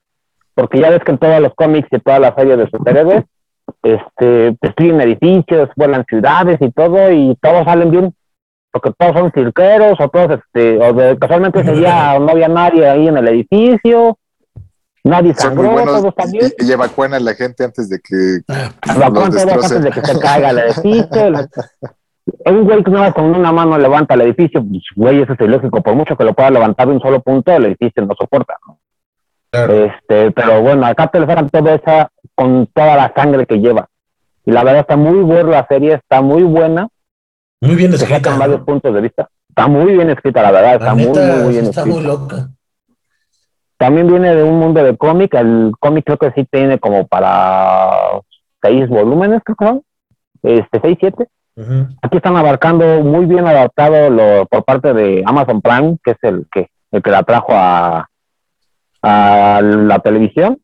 Porque 0.54 0.80
ya 0.80 0.90
ves 0.90 1.02
que 1.04 1.12
en 1.12 1.18
todos 1.18 1.40
los 1.40 1.54
cómics 1.54 1.88
y 1.90 1.98
todas 2.00 2.20
las 2.20 2.34
series 2.34 2.58
de 2.58 2.68
superhéroes, 2.68 3.24
este, 3.82 4.56
destruyen 4.60 5.00
edificios, 5.00 5.68
vuelan 5.76 6.04
ciudades 6.08 6.58
y 6.60 6.70
todo, 6.70 7.10
y 7.10 7.36
todos 7.40 7.64
salen 7.64 7.90
bien. 7.90 8.14
Porque 8.70 8.90
todos 8.96 9.12
son 9.14 9.30
cirqueros, 9.32 9.98
o 10.00 10.08
todos, 10.08 10.38
este, 10.40 10.78
o 10.78 10.92
de, 10.94 11.18
casualmente 11.18 11.60
ese 11.60 11.72
día 11.72 12.18
no 12.20 12.30
había 12.30 12.48
nadie 12.48 12.88
ahí 12.88 13.06
en 13.08 13.18
el 13.18 13.28
edificio, 13.28 14.18
nadie 15.04 15.34
sangró, 15.34 15.70
buenos 15.72 15.94
todo 15.98 16.08
está 16.08 16.24
bien. 16.32 16.50
y, 16.58 16.66
y 16.68 16.72
evacúan 16.72 17.12
a 17.12 17.20
la 17.20 17.34
gente 17.34 17.64
antes 17.64 17.90
de 17.90 17.98
que 18.00 18.40
Ah, 18.48 18.70
Evacúan 18.96 19.30
todos 19.30 19.34
destrocen. 19.44 19.76
antes 19.78 19.94
de 19.94 20.00
que 20.00 20.06
se 20.06 20.18
caiga 20.20 20.50
el 20.50 20.58
edificio. 20.58 21.30
la- 21.30 21.48
Un 22.46 22.64
güey 22.64 22.82
que 22.84 22.90
nada 22.92 23.12
con 23.12 23.24
una 23.34 23.52
mano 23.52 23.76
levanta 23.76 24.14
el 24.14 24.22
edificio, 24.22 24.64
pues, 24.66 24.82
güey, 24.96 25.20
eso 25.20 25.32
es 25.34 25.40
ilógico. 25.40 25.82
Por 25.82 25.94
mucho 25.94 26.16
que 26.16 26.24
lo 26.24 26.32
pueda 26.34 26.50
levantar 26.50 26.86
de 26.86 26.94
un 26.94 27.00
solo 27.00 27.20
punto, 27.20 27.52
el 27.52 27.66
edificio 27.66 28.06
no 28.06 28.14
soporta. 28.18 28.54
¿no? 28.66 28.78
Claro. 29.50 29.84
Este, 29.84 30.30
pero 30.30 30.62
bueno, 30.62 30.86
acá 30.86 31.08
te 31.08 31.20
le 31.20 31.26
sacan 31.26 31.50
toda 31.50 31.74
esa 31.74 32.10
con 32.34 32.66
toda 32.68 32.96
la 32.96 33.12
sangre 33.14 33.46
que 33.46 33.58
lleva. 33.58 33.88
Y 34.44 34.50
la 34.50 34.64
verdad 34.64 34.80
está 34.80 34.96
muy 34.96 35.20
buena 35.20 35.50
la 35.50 35.66
serie, 35.66 35.94
está 35.94 36.20
muy 36.20 36.42
buena. 36.42 36.88
Muy 37.60 37.76
bien 37.76 37.92
escrita. 37.92 38.16
sacan 38.16 38.34
¿no? 38.34 38.38
varios 38.40 38.60
puntos 38.62 38.92
de 38.94 39.00
vista. 39.00 39.28
Está 39.48 39.68
muy 39.68 39.92
bien 39.92 40.10
escrita, 40.10 40.42
la 40.42 40.50
verdad, 40.50 40.74
está 40.74 40.94
muy, 40.94 41.06
neta, 41.06 41.20
muy, 41.20 41.42
muy 41.42 41.52
bien 41.52 41.64
está 41.66 41.80
escrita. 41.82 41.98
muy 41.98 42.06
loca. 42.06 42.48
También 43.76 44.06
viene 44.06 44.34
de 44.34 44.42
un 44.44 44.58
mundo 44.58 44.82
de 44.82 44.96
cómic. 44.96 45.34
El 45.34 45.72
cómic 45.78 46.04
creo 46.04 46.18
que 46.18 46.32
sí 46.32 46.46
tiene 46.50 46.78
como 46.78 47.06
para 47.06 48.20
seis 48.62 48.88
volúmenes, 48.88 49.42
creo 49.44 49.56
que 49.56 49.66
son. 49.66 49.82
Este, 50.42 50.80
seis, 50.80 50.96
siete. 51.00 51.28
Aquí 52.00 52.16
están 52.16 52.36
abarcando 52.36 53.02
muy 53.02 53.26
bien 53.26 53.46
adaptado 53.46 54.08
lo, 54.08 54.46
por 54.46 54.64
parte 54.64 54.94
de 54.94 55.22
Amazon 55.26 55.60
Prime, 55.60 55.98
que 56.02 56.12
es 56.12 56.18
el 56.22 56.46
que, 56.50 56.70
el 56.92 57.02
que 57.02 57.10
la 57.10 57.24
trajo 57.24 57.52
a, 57.52 58.08
a 59.02 59.60
la 59.60 59.98
televisión. 59.98 60.61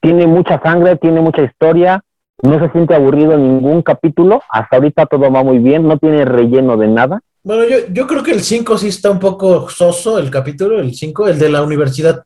Tiene 0.00 0.26
mucha 0.26 0.60
sangre, 0.62 0.96
tiene 0.96 1.20
mucha 1.20 1.42
historia, 1.42 2.02
no 2.42 2.58
se 2.58 2.70
siente 2.72 2.94
aburrido 2.94 3.32
en 3.34 3.42
ningún 3.42 3.82
capítulo, 3.82 4.40
hasta 4.48 4.76
ahorita 4.76 5.06
todo 5.06 5.30
va 5.30 5.42
muy 5.42 5.58
bien, 5.58 5.86
no 5.86 5.98
tiene 5.98 6.24
relleno 6.24 6.76
de 6.76 6.88
nada. 6.88 7.20
Bueno, 7.42 7.64
yo, 7.64 7.76
yo 7.90 8.06
creo 8.06 8.22
que 8.22 8.32
el 8.32 8.40
5 8.40 8.78
sí 8.78 8.88
está 8.88 9.10
un 9.10 9.18
poco 9.18 9.68
soso, 9.68 10.18
el 10.18 10.30
capítulo, 10.30 10.78
el 10.80 10.94
5, 10.94 11.28
el 11.28 11.38
de 11.38 11.48
la 11.50 11.62
universidad. 11.62 12.24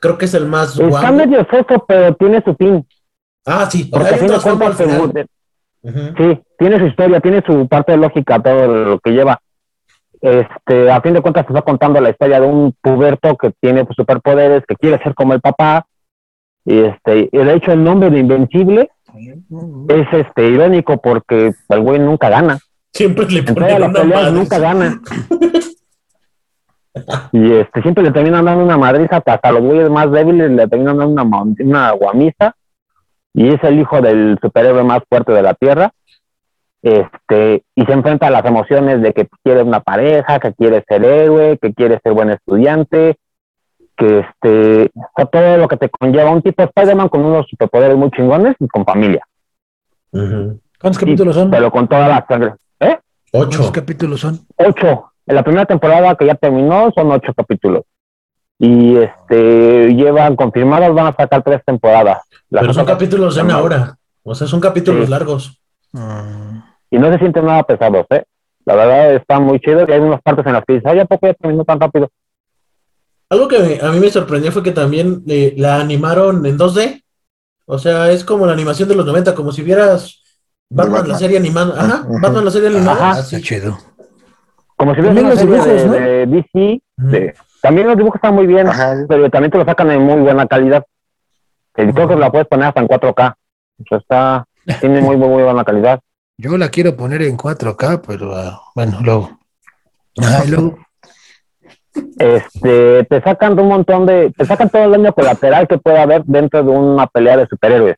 Creo 0.00 0.18
que 0.18 0.26
es 0.26 0.34
el 0.34 0.46
más 0.46 0.70
Está 0.78 0.86
guapo. 0.86 1.12
medio 1.12 1.46
soso, 1.50 1.84
pero 1.86 2.14
tiene 2.16 2.42
su 2.42 2.54
fin, 2.54 2.86
Ah, 3.48 3.68
sí, 3.70 3.88
o 3.92 3.96
porque 3.98 4.08
sea, 4.08 4.12
a 4.12 4.14
hay 4.14 4.20
fin 4.20 4.30
un 4.30 4.34
de 4.36 4.40
trasfondo 4.42 4.66
al 4.66 4.74
final. 4.74 5.12
se-. 5.12 6.14
Sí, 6.34 6.42
tiene 6.58 6.78
su 6.78 6.86
historia, 6.86 7.20
tiene 7.20 7.42
su 7.46 7.68
parte 7.68 7.92
de 7.92 7.98
lógica, 7.98 8.42
todo 8.42 8.66
lo 8.66 8.98
que 8.98 9.10
lleva. 9.12 9.40
Este, 10.20 10.90
a 10.90 11.00
fin 11.00 11.12
de 11.12 11.20
cuentas, 11.20 11.46
te 11.46 11.52
está 11.52 11.62
contando 11.62 12.00
la 12.00 12.10
historia 12.10 12.40
de 12.40 12.46
un 12.46 12.74
puberto 12.80 13.36
que 13.36 13.52
tiene 13.60 13.84
pues, 13.84 13.94
superpoderes, 13.96 14.64
que 14.66 14.74
quiere 14.74 15.00
ser 15.02 15.14
como 15.14 15.32
el 15.34 15.40
papá. 15.40 15.86
Y 16.66 16.80
este, 16.80 17.30
de 17.32 17.54
hecho, 17.54 17.72
el 17.72 17.84
nombre 17.84 18.10
de 18.10 18.18
Invencible 18.18 18.90
es 19.88 20.06
este 20.12 20.48
irónico 20.48 21.00
porque 21.00 21.54
el 21.68 21.80
güey 21.80 22.00
nunca 22.00 22.28
gana. 22.28 22.58
Siempre 22.92 23.26
le 23.26 23.42
ponen 23.42 23.82
una 23.82 24.04
madre. 24.04 24.32
nunca 24.32 24.58
gana. 24.58 25.00
Y 27.30 27.52
este, 27.52 27.82
siempre 27.82 28.02
le 28.02 28.10
terminan 28.10 28.46
dando 28.46 28.64
una 28.64 28.78
madriza, 28.78 29.18
hasta 29.18 29.34
hasta 29.34 29.52
los 29.52 29.60
güeyes 29.60 29.90
más 29.90 30.10
débiles 30.10 30.50
le 30.50 30.66
terminan 30.66 30.96
dando 30.96 31.22
una, 31.22 31.42
una 31.60 31.90
guamisa. 31.90 32.56
Y 33.34 33.48
es 33.48 33.62
el 33.64 33.78
hijo 33.78 34.00
del 34.00 34.38
superhéroe 34.40 34.82
más 34.82 35.02
fuerte 35.06 35.32
de 35.32 35.42
la 35.42 35.52
Tierra. 35.52 35.92
Este, 36.80 37.64
y 37.74 37.84
se 37.84 37.92
enfrenta 37.92 38.28
a 38.28 38.30
las 38.30 38.46
emociones 38.46 39.02
de 39.02 39.12
que 39.12 39.28
quiere 39.42 39.62
una 39.62 39.80
pareja, 39.80 40.38
que 40.38 40.54
quiere 40.54 40.84
ser 40.88 41.04
héroe, 41.04 41.58
que 41.60 41.74
quiere 41.74 42.00
ser 42.02 42.14
buen 42.14 42.30
estudiante, 42.30 43.16
que 43.96 44.20
este, 44.20 44.90
sea, 45.16 45.26
todo 45.26 45.56
lo 45.56 45.68
que 45.68 45.76
te 45.76 45.88
conlleva 45.88 46.30
un 46.30 46.42
tipo 46.42 46.62
de 46.62 46.68
Spider-Man 46.68 47.08
con 47.08 47.24
unos 47.24 47.46
superpoderes 47.48 47.96
muy 47.96 48.10
chingones 48.10 48.54
y 48.60 48.68
con 48.68 48.84
familia. 48.84 49.22
¿Cuántos 50.12 50.60
Sí, 51.00 51.00
capítulos 51.00 51.34
son? 51.34 51.50
Pero 51.50 51.70
con 51.70 51.88
toda 51.88 52.08
la 52.08 52.24
sangre. 52.28 52.54
¿Eh? 52.80 52.98
¿Cuántos 53.32 53.60
Ocho. 53.60 53.72
capítulos 53.72 54.20
son? 54.20 54.40
ocho. 54.56 55.12
En 55.26 55.34
la 55.34 55.42
primera 55.42 55.66
temporada 55.66 56.14
que 56.14 56.26
ya 56.26 56.34
terminó 56.36 56.90
son 56.94 57.10
ocho 57.10 57.32
capítulos. 57.34 57.82
Y 58.58 58.96
este 58.96 59.88
llevan 59.94 60.36
confirmadas, 60.36 60.94
van 60.94 61.08
a 61.08 61.16
sacar 61.16 61.42
tres 61.42 61.60
temporadas. 61.66 62.22
Las 62.48 62.62
Pero 62.62 62.72
son 62.74 62.86
capítulos 62.86 63.34
de 63.34 63.42
una 63.42 63.58
hora. 63.60 63.98
O 64.22 64.34
sea, 64.34 64.46
son 64.46 64.60
capítulos 64.60 65.04
Sí. 65.06 65.10
largos. 65.10 65.60
Mm. 65.92 66.58
Y 66.90 66.98
no 66.98 67.12
se 67.12 67.18
sienten 67.18 67.44
nada 67.44 67.62
pesados, 67.64 68.06
¿eh? 68.10 68.24
La 68.64 68.74
verdad 68.76 69.14
está 69.14 69.38
muy 69.40 69.60
chido 69.60 69.84
y 69.86 69.92
hay 69.92 70.00
unas 70.00 70.22
partes 70.22 70.46
en 70.46 70.52
las 70.52 70.64
que 70.64 70.74
dices, 70.74 70.90
ay, 70.90 71.00
¿a 71.00 71.04
poco 71.04 71.26
ya 71.26 71.34
terminó 71.34 71.64
tan 71.64 71.80
rápido? 71.80 72.08
Algo 73.30 73.48
que 73.48 73.58
me- 73.58 73.80
a 73.80 73.90
mí 73.90 73.98
me 74.00 74.10
sorprendió 74.10 74.52
fue 74.52 74.62
que 74.62 74.72
también 74.72 75.22
eh, 75.26 75.54
la 75.56 75.80
animaron 75.80 76.44
en 76.46 76.56
2D. 76.56 77.02
O 77.66 77.78
sea, 77.78 78.10
es 78.12 78.22
como 78.24 78.46
la 78.46 78.52
animación 78.52 78.88
de 78.88 78.94
los 78.94 79.04
90, 79.04 79.34
como 79.34 79.50
si 79.52 79.62
vieras 79.62 80.22
Batman, 80.70 80.92
Batman. 80.94 81.12
la 81.12 81.18
serie 81.18 81.38
animada. 81.38 81.80
Ajá. 81.82 82.06
Batman, 82.20 82.44
la 82.44 82.50
serie 82.50 82.68
animada. 82.68 83.10
Ajá. 83.10 83.20
así. 83.20 83.36
Está 83.36 83.48
chido. 83.48 83.78
Como 84.76 84.94
si 84.94 85.02
También 85.02 85.26
una 85.26 85.34
los 85.34 85.38
serie 85.40 85.54
dibujos, 85.54 85.82
de, 85.82 85.86
¿no? 85.86 85.92
de 85.92 86.26
DC. 86.26 86.82
De- 86.98 87.34
también 87.62 87.86
los 87.88 87.96
dibujos 87.96 88.16
están 88.16 88.34
muy 88.34 88.46
bien, 88.46 88.68
Ajá. 88.68 88.94
pero 89.08 89.28
también 89.30 89.50
te 89.50 89.58
lo 89.58 89.64
sacan 89.64 89.90
en 89.90 90.02
muy 90.02 90.20
buena 90.20 90.46
calidad. 90.46 90.84
El 91.74 91.92
creo 91.92 92.06
que 92.08 92.16
la 92.16 92.30
puedes 92.30 92.46
poner 92.46 92.68
hasta 92.68 92.80
en 92.80 92.86
4K. 92.88 93.36
O 93.80 93.84
sea, 93.88 93.98
está, 93.98 94.46
tiene 94.80 95.00
muy, 95.00 95.16
muy, 95.16 95.28
muy 95.28 95.42
buena 95.42 95.64
calidad. 95.64 96.00
Yo 96.38 96.56
la 96.56 96.68
quiero 96.68 96.96
poner 96.96 97.22
en 97.22 97.36
4K, 97.36 98.02
pero 98.06 98.34
ah, 98.36 98.62
bueno, 98.74 98.98
luego. 99.02 99.38
Ajá, 100.18 100.44
luego. 100.46 100.78
Este, 102.18 103.04
te 103.04 103.20
sacan 103.22 103.56
de 103.56 103.62
un 103.62 103.68
montón 103.68 104.06
de, 104.06 104.32
te 104.36 104.44
sacan 104.44 104.68
todo 104.68 104.84
el 104.84 104.92
daño 104.92 105.12
colateral 105.12 105.68
que 105.68 105.78
puede 105.78 105.98
haber 105.98 106.24
dentro 106.24 106.62
de 106.62 106.70
una 106.70 107.06
pelea 107.06 107.36
de 107.36 107.46
superhéroes. 107.46 107.96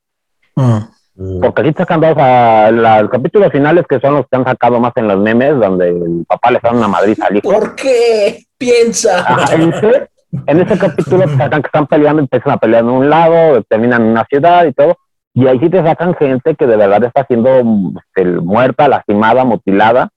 Mm. 0.56 0.78
Mm. 1.18 1.40
Porque 1.40 1.62
aquí 1.62 1.72
te 1.72 1.82
sacan 1.82 2.00
dos 2.00 2.14
a 2.16 2.70
los 2.70 3.10
capítulos 3.10 3.50
finales 3.50 3.84
que 3.88 3.98
son 3.98 4.14
los 4.14 4.26
que 4.28 4.36
han 4.36 4.44
sacado 4.44 4.78
más 4.78 4.92
en 4.96 5.08
los 5.08 5.18
memes, 5.18 5.58
donde 5.58 5.88
el 5.88 6.24
papá 6.28 6.52
le 6.52 6.60
da 6.62 6.70
una 6.70 6.86
madriza 6.86 7.26
al 7.26 7.36
hijo. 7.36 7.50
¿Por 7.50 7.74
qué? 7.74 8.44
Piensa. 8.56 9.20
Ajá, 9.20 9.54
en, 9.54 9.72
ese, 9.72 10.08
en 10.46 10.60
ese 10.60 10.78
capítulo 10.78 11.24
te 11.24 11.36
sacan 11.36 11.62
que 11.62 11.66
están 11.66 11.86
peleando, 11.88 12.22
empiezan 12.22 12.52
a 12.52 12.58
pelear 12.58 12.84
en 12.84 12.90
un 12.90 13.10
lado, 13.10 13.62
terminan 13.64 14.02
en 14.02 14.08
una 14.08 14.24
ciudad 14.26 14.64
y 14.66 14.72
todo. 14.72 14.96
Y 15.34 15.46
ahí 15.46 15.58
sí 15.58 15.68
te 15.68 15.82
sacan 15.82 16.14
gente 16.14 16.54
que 16.54 16.66
de 16.66 16.76
verdad 16.76 17.04
está 17.04 17.24
siendo 17.26 17.50
este, 17.98 18.24
muerta, 18.24 18.88
lastimada, 18.88 19.44
mutilada 19.44 20.10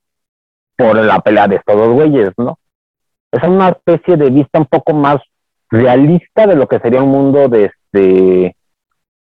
por 0.77 0.95
la 0.97 1.19
pelea 1.19 1.47
de 1.47 1.55
estos 1.57 1.75
dos 1.75 1.93
güeyes, 1.93 2.31
¿no? 2.37 2.57
Es 3.31 3.43
una 3.43 3.69
especie 3.69 4.17
de 4.17 4.29
vista 4.29 4.59
un 4.59 4.65
poco 4.65 4.93
más 4.93 5.21
realista 5.69 6.45
de 6.47 6.55
lo 6.55 6.67
que 6.67 6.79
sería 6.79 7.01
un 7.01 7.09
mundo 7.11 7.47
de, 7.47 7.65
este, 7.65 8.55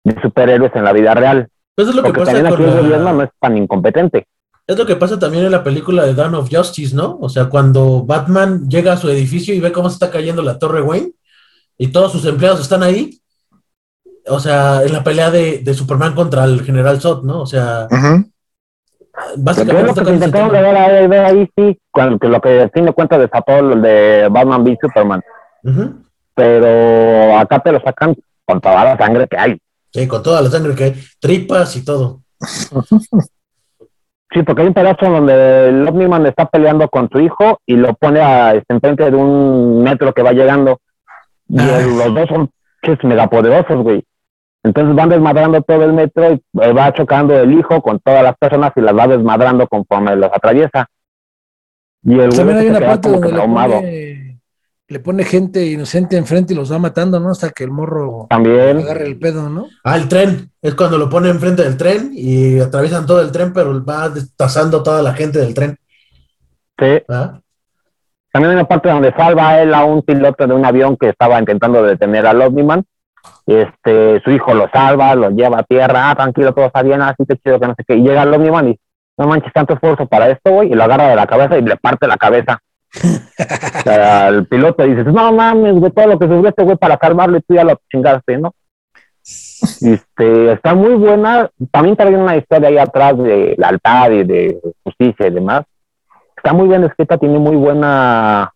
de 0.03 0.21
superhéroes 0.21 0.75
en 0.75 0.83
la 0.83 0.93
vida 0.93 1.13
real. 1.13 1.47
Pues 1.75 1.87
es 1.87 1.95
lo 1.95 2.03
que 2.03 2.13
pasa 2.13 2.33
también 2.33 2.53
aquí 2.53 2.63
el 2.63 2.69
con 2.69 2.81
gobierno 2.83 3.05
la- 3.05 3.13
no 3.13 3.23
es 3.23 3.29
tan 3.39 3.57
incompetente. 3.57 4.27
Es 4.67 4.77
lo 4.77 4.85
que 4.85 4.95
pasa 4.95 5.19
también 5.19 5.45
en 5.45 5.51
la 5.51 5.63
película 5.63 6.05
de 6.05 6.13
Dawn 6.13 6.35
of 6.35 6.49
Justice, 6.51 6.95
¿no? 6.95 7.17
O 7.21 7.29
sea, 7.29 7.45
cuando 7.45 8.03
Batman 8.05 8.69
llega 8.69 8.93
a 8.93 8.97
su 8.97 9.09
edificio 9.09 9.53
y 9.53 9.59
ve 9.59 9.71
cómo 9.71 9.89
se 9.89 9.95
está 9.95 10.09
cayendo 10.11 10.41
la 10.41 10.57
Torre 10.59 10.81
Wayne 10.81 11.11
y 11.77 11.87
todos 11.87 12.11
sus 12.11 12.25
empleados 12.25 12.61
están 12.61 12.83
ahí. 12.83 13.19
O 14.27 14.39
sea, 14.39 14.83
en 14.83 14.93
la 14.93 15.03
pelea 15.03 15.31
de, 15.31 15.59
de 15.59 15.73
Superman 15.73 16.13
contra 16.13 16.43
el 16.45 16.63
General 16.63 17.01
Zod, 17.01 17.23
¿no? 17.23 17.41
O 17.41 17.45
sea, 17.45 17.87
básicamente 19.37 19.99
lo 19.99 20.05
que 20.05 20.13
intentaron 20.13 20.51
tema. 20.51 20.61
ver 20.61 20.75
ahí, 20.75 21.07
ver 21.07 21.25
ahí 21.25 21.49
sí, 21.55 21.79
cuando, 21.91 22.19
que 22.19 22.27
lo 22.27 22.41
que 22.41 22.61
a 22.61 22.69
fin 22.69 22.85
de 22.85 22.93
cuentas 22.93 23.19
desató 23.19 23.61
lo 23.61 23.75
de 23.75 24.27
Batman 24.29 24.63
v 24.63 24.77
Superman. 24.81 25.21
Pero 26.33 27.37
acá 27.37 27.59
te 27.59 27.71
lo 27.71 27.81
sacan 27.81 28.15
con 28.45 28.61
toda 28.61 28.83
la 28.83 28.97
sangre 28.97 29.27
que 29.27 29.37
hay. 29.37 29.57
Sí, 29.91 30.07
con 30.07 30.23
toda 30.23 30.41
la 30.41 30.49
sangre 30.49 30.75
que 30.75 30.83
hay, 30.85 30.95
tripas 31.19 31.75
y 31.75 31.85
todo. 31.85 32.21
Sí, 34.33 34.43
porque 34.43 34.61
hay 34.61 34.67
un 34.69 34.73
pedazo 34.73 35.09
donde 35.09 35.67
el 35.69 35.87
Omniman 35.87 36.25
está 36.25 36.45
peleando 36.45 36.87
con 36.87 37.09
su 37.09 37.19
hijo 37.19 37.59
y 37.65 37.75
lo 37.75 37.93
pone 37.95 38.21
a, 38.21 38.53
este, 38.53 38.73
enfrente 38.73 39.11
de 39.11 39.17
un 39.17 39.83
metro 39.83 40.13
que 40.13 40.23
va 40.23 40.31
llegando. 40.31 40.79
Y 41.49 41.59
Ah, 41.59 41.81
los 41.81 42.13
dos 42.13 42.29
son 42.29 42.49
megapoderosos, 43.03 43.83
güey. 43.83 44.03
Entonces 44.63 44.95
van 44.95 45.09
desmadrando 45.09 45.61
todo 45.61 45.83
el 45.83 45.93
metro 45.93 46.33
y 46.33 46.43
eh, 46.61 46.73
va 46.73 46.93
chocando 46.93 47.35
el 47.35 47.51
hijo 47.51 47.81
con 47.81 47.99
todas 47.99 48.23
las 48.23 48.37
personas 48.37 48.71
y 48.75 48.81
las 48.81 48.95
va 48.95 49.07
desmadrando 49.07 49.67
conforme 49.67 50.15
los 50.15 50.31
atraviesa. 50.31 50.87
Y 52.03 52.19
el 52.19 52.35
También 52.35 52.57
hay 52.57 52.65
se 52.65 52.71
una 52.71 52.79
parte 52.79 53.09
donde 53.09 53.29
pone, 53.29 54.41
le 54.87 54.99
pone 54.99 55.23
gente 55.23 55.65
inocente 55.65 56.17
enfrente 56.17 56.53
y 56.53 56.55
los 56.55 56.71
va 56.71 56.77
matando, 56.77 57.19
¿no? 57.19 57.31
Hasta 57.31 57.49
que 57.49 57.63
el 57.63 57.71
morro 57.71 58.27
También, 58.29 58.79
agarre 58.79 59.05
el 59.07 59.17
pedo, 59.17 59.49
¿no? 59.49 59.67
Ah, 59.83 59.97
el 59.97 60.07
tren. 60.07 60.51
Es 60.61 60.75
cuando 60.75 60.97
lo 60.97 61.09
pone 61.09 61.29
enfrente 61.29 61.63
del 61.63 61.77
tren 61.77 62.11
y 62.13 62.59
atraviesan 62.59 63.05
todo 63.05 63.21
el 63.21 63.31
tren, 63.31 63.53
pero 63.53 63.83
va 63.83 64.09
destazando 64.09 64.83
toda 64.83 65.01
la 65.01 65.13
gente 65.13 65.39
del 65.39 65.53
tren. 65.53 65.77
sí. 66.79 67.03
¿Ah? 67.09 67.39
También 68.33 68.51
hay 68.51 68.57
una 68.59 68.67
parte 68.67 68.89
donde 68.89 69.11
salva 69.11 69.49
a 69.49 69.61
él 69.61 69.73
a 69.73 69.83
un 69.83 70.03
piloto 70.03 70.47
de 70.47 70.53
un 70.53 70.65
avión 70.65 70.95
que 70.95 71.09
estaba 71.09 71.37
intentando 71.37 71.83
detener 71.83 72.25
al 72.25 72.41
Omniman. 72.41 72.85
Este, 73.45 74.21
su 74.23 74.31
hijo 74.31 74.53
lo 74.53 74.69
salva, 74.69 75.15
lo 75.15 75.29
lleva 75.31 75.59
a 75.59 75.63
tierra, 75.63 76.09
ah, 76.09 76.15
tranquilo, 76.15 76.53
todo 76.53 76.65
está 76.65 76.81
bien, 76.83 77.01
así 77.01 77.25
que 77.27 77.37
chido, 77.37 77.59
que 77.59 77.67
no 77.67 77.75
sé 77.75 77.83
qué. 77.87 77.95
Y 77.95 78.03
llega 78.03 78.23
el 78.23 78.33
Omniman 78.33 78.69
y 78.69 78.79
no 79.17 79.27
manches 79.27 79.53
tanto 79.53 79.73
esfuerzo 79.73 80.05
para 80.05 80.29
esto, 80.29 80.51
güey, 80.51 80.71
y 80.71 80.75
lo 80.75 80.83
agarra 80.83 81.09
de 81.09 81.15
la 81.15 81.27
cabeza 81.27 81.57
y 81.57 81.61
le 81.61 81.75
parte 81.77 82.07
la 82.07 82.17
cabeza. 82.17 82.59
O 83.73 83.83
sea, 83.83 84.27
el 84.27 84.45
piloto 84.47 84.83
dice, 84.83 85.03
no 85.05 85.31
mames, 85.31 85.73
güey, 85.73 85.91
todo 85.91 86.05
lo 86.05 86.19
que 86.19 86.27
sufrió 86.27 86.49
este 86.49 86.63
güey 86.63 86.77
para 86.77 86.97
calmarlo 86.97 87.37
y 87.37 87.41
tú 87.41 87.55
ya 87.55 87.63
lo 87.63 87.79
chingaste, 87.89 88.37
¿no? 88.37 88.53
Este, 89.23 90.51
está 90.53 90.73
muy 90.75 90.93
buena. 90.93 91.49
También 91.71 91.95
trae 91.95 92.15
una 92.15 92.37
historia 92.37 92.69
ahí 92.69 92.77
atrás 92.77 93.17
de 93.17 93.55
la 93.57 93.69
altar 93.69 94.13
y 94.13 94.23
de 94.23 94.59
justicia 94.83 95.27
y 95.27 95.31
demás. 95.31 95.63
Está 96.35 96.53
muy 96.53 96.67
bien 96.67 96.83
escrita, 96.83 97.17
tiene 97.17 97.39
muy 97.39 97.55
buena 97.55 98.51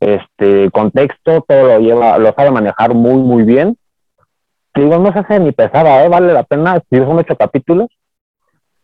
este 0.00 0.70
contexto, 0.70 1.44
todo 1.46 1.66
lo 1.66 1.78
lleva, 1.80 2.18
lo 2.18 2.32
sabe 2.34 2.50
manejar 2.50 2.94
muy, 2.94 3.20
muy 3.20 3.42
bien. 3.42 3.76
Digo, 4.78 4.96
no 4.98 5.12
se 5.12 5.18
hace 5.18 5.40
ni 5.40 5.50
pesada, 5.50 6.04
¿eh? 6.04 6.08
vale 6.08 6.32
la 6.32 6.44
pena. 6.44 6.80
Si 6.88 6.96
son 6.98 7.18
ocho 7.18 7.36
capítulos. 7.36 7.88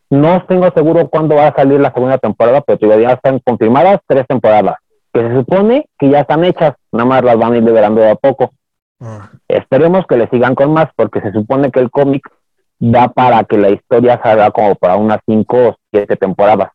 No 0.09 0.45
tengo 0.45 0.69
seguro 0.71 1.09
cuándo 1.09 1.35
va 1.35 1.47
a 1.47 1.55
salir 1.55 1.79
la 1.79 1.93
segunda 1.93 2.17
temporada, 2.17 2.61
pero 2.61 2.99
ya 2.99 3.13
están 3.13 3.39
confirmadas 3.39 4.01
tres 4.05 4.27
temporadas, 4.27 4.75
que 5.13 5.21
se 5.21 5.33
supone 5.33 5.89
que 5.97 6.09
ya 6.09 6.19
están 6.19 6.43
hechas, 6.43 6.75
nada 6.91 7.05
más 7.05 7.23
las 7.23 7.37
van 7.37 7.53
a 7.53 7.57
ir 7.57 7.63
liberando 7.63 8.01
de 8.01 8.11
a 8.11 8.15
poco. 8.15 8.53
Ah, 8.99 9.29
Esperemos 9.47 10.05
que 10.05 10.17
le 10.17 10.29
sigan 10.29 10.53
con 10.53 10.73
más, 10.73 10.89
porque 10.95 11.21
se 11.21 11.31
supone 11.31 11.71
que 11.71 11.79
el 11.79 11.89
cómic 11.89 12.29
da 12.77 13.07
para 13.07 13.43
que 13.45 13.57
la 13.57 13.69
historia 13.69 14.19
salga 14.21 14.51
como 14.51 14.75
para 14.75 14.95
unas 14.95 15.19
cinco 15.25 15.69
o 15.69 15.75
siete 15.91 16.15
temporadas. 16.17 16.69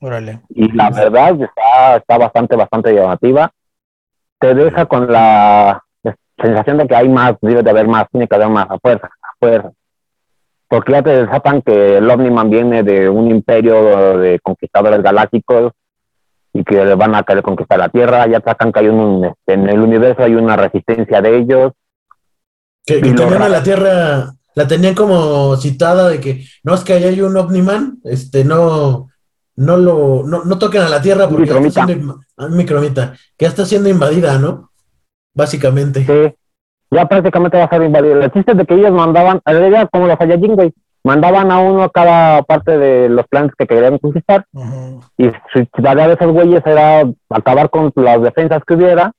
órale. 0.00 0.40
Y 0.48 0.72
la 0.72 0.90
verdad 0.90 1.32
está, 1.42 1.96
está 1.96 2.16
bastante, 2.16 2.56
bastante 2.56 2.94
llamativa. 2.94 3.50
Te 4.38 4.54
deja 4.54 4.86
con 4.86 5.12
la 5.12 5.82
sensación 6.40 6.78
de 6.78 6.86
que 6.86 6.96
hay 6.96 7.08
más, 7.08 7.34
debe 7.40 7.62
de 7.62 7.70
haber 7.70 7.88
más, 7.88 8.06
tiene 8.10 8.26
que 8.28 8.34
haber 8.34 8.48
más, 8.48 8.66
a 8.70 8.78
fuerza, 8.78 9.06
a 9.06 9.34
fuerza. 9.38 9.70
Porque 10.68 10.92
ya 10.92 11.02
te 11.02 11.24
desatan 11.24 11.62
que 11.62 11.96
el 11.96 12.10
Omniman 12.10 12.50
viene 12.50 12.82
de 12.82 13.08
un 13.08 13.30
imperio 13.30 14.18
de 14.18 14.38
conquistadores 14.40 15.02
galácticos 15.02 15.72
y 16.52 16.64
que 16.64 16.84
le 16.84 16.94
van 16.94 17.14
a 17.14 17.22
querer 17.22 17.42
conquistar 17.42 17.78
la 17.78 17.88
Tierra, 17.88 18.26
ya 18.26 18.40
sacan 18.40 18.72
que 18.72 18.80
hay 18.80 18.88
un, 18.88 19.24
este, 19.24 19.54
en 19.54 19.68
el 19.68 19.80
universo 19.80 20.22
hay 20.22 20.34
una 20.34 20.56
resistencia 20.56 21.20
de 21.20 21.38
ellos, 21.38 21.72
Que, 22.84 23.00
tenían 23.00 23.42
a 23.42 23.48
la 23.48 23.62
Tierra, 23.62 24.32
la 24.54 24.66
tenían 24.66 24.94
como 24.94 25.56
citada 25.56 26.08
de 26.08 26.20
que 26.20 26.44
no 26.64 26.74
es 26.74 26.80
que 26.84 26.94
ahí 26.94 27.04
hay 27.04 27.20
un 27.20 27.36
Omniman, 27.36 27.98
este, 28.04 28.44
no, 28.44 29.08
no 29.56 29.76
lo, 29.76 30.22
no, 30.26 30.44
no 30.44 30.58
toquen 30.58 30.82
a 30.82 30.88
la 30.88 31.00
Tierra 31.02 31.28
porque 31.28 31.46
ya 31.46 31.58
está 31.58 31.84
Micromita. 31.84 31.86
siendo, 31.86 32.20
ah, 32.36 32.48
micromita, 32.48 33.12
que 33.36 33.44
ya 33.44 33.48
está 33.48 33.64
siendo 33.64 33.88
invadida, 33.88 34.38
¿no? 34.38 34.70
Básicamente. 35.38 36.04
que 36.04 36.34
ya 36.90 37.06
prácticamente 37.06 37.58
va 37.58 37.64
a 37.64 37.68
ser 37.68 37.82
invadido. 37.82 38.20
El 38.20 38.32
chiste 38.32 38.52
es 38.52 38.58
de 38.58 38.66
que 38.66 38.74
ellos 38.74 38.90
mandaban, 38.90 39.40
era 39.46 39.86
como 39.86 40.08
los 40.08 40.18
Saiyajin, 40.18 40.56
güey, 40.56 40.74
mandaban 41.04 41.52
a 41.52 41.60
uno 41.60 41.84
a 41.84 41.90
cada 41.90 42.42
parte 42.42 42.76
de 42.76 43.08
los 43.08 43.26
planes 43.28 43.52
que 43.56 43.66
querían 43.66 43.98
conquistar 43.98 44.44
y 45.16 45.30
su 45.52 45.64
tarea 45.82 46.08
de 46.08 46.14
esos 46.14 46.32
güeyes 46.32 46.62
era 46.66 47.04
acabar 47.30 47.70
con 47.70 47.92
las 47.94 48.20
defensas 48.20 48.62
que 48.66 48.74
hubiera 48.74 49.12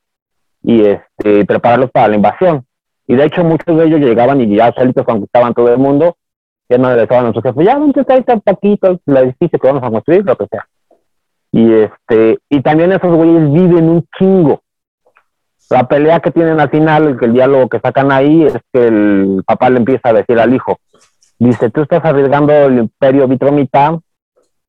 y 0.62 0.82
este 0.82 1.46
prepararlos 1.46 1.90
para 1.92 2.10
la 2.10 2.16
invasión. 2.16 2.66
Y 3.08 3.16
de 3.16 3.26
hecho 3.26 3.44
muchos 3.44 3.78
de 3.78 3.86
ellos 3.86 4.02
llegaban 4.02 4.42
y 4.42 4.56
ya 4.56 4.74
solitos 4.74 5.06
conquistaban 5.06 5.54
todo 5.54 5.72
el 5.72 5.80
mundo, 5.80 6.18
ya 6.68 6.78
no 6.78 6.94
le 6.94 7.04
estaban 7.04 7.28
a 7.28 7.34
sus 7.34 7.42
jefes, 7.42 7.66
ya 7.66 7.80
vente 7.80 8.04
ahí 8.10 8.24
tan 8.24 8.42
poquito 8.42 9.00
el 9.06 9.18
edificio 9.18 9.58
que 9.58 9.68
vamos 9.68 9.84
a 9.84 9.90
construir, 9.90 10.26
lo 10.26 10.36
que 10.36 10.48
sea. 10.48 10.68
Y 11.52 11.72
este, 11.74 12.40
y 12.50 12.62
también 12.62 12.92
esos 12.92 13.16
güeyes 13.16 13.52
viven 13.52 13.90
un 13.90 14.06
chingo. 14.18 14.62
La 15.70 15.88
pelea 15.88 16.20
que 16.20 16.32
tienen 16.32 16.60
al 16.60 16.70
final, 16.70 17.08
el, 17.08 17.18
el 17.24 17.34
diálogo 17.34 17.70
que 17.70 17.80
sacan 17.80 18.12
ahí, 18.12 18.44
es 18.44 18.58
que 18.74 18.88
el 18.88 19.44
papá 19.46 19.70
le 19.70 19.78
empieza 19.78 20.10
a 20.10 20.14
decir 20.14 20.40
al 20.40 20.54
hijo, 20.54 20.80
dice, 21.38 21.70
tú 21.70 21.82
estás 21.82 22.04
arriesgando 22.04 22.54
el 22.54 22.80
imperio 22.80 23.28
vitromita, 23.28 24.00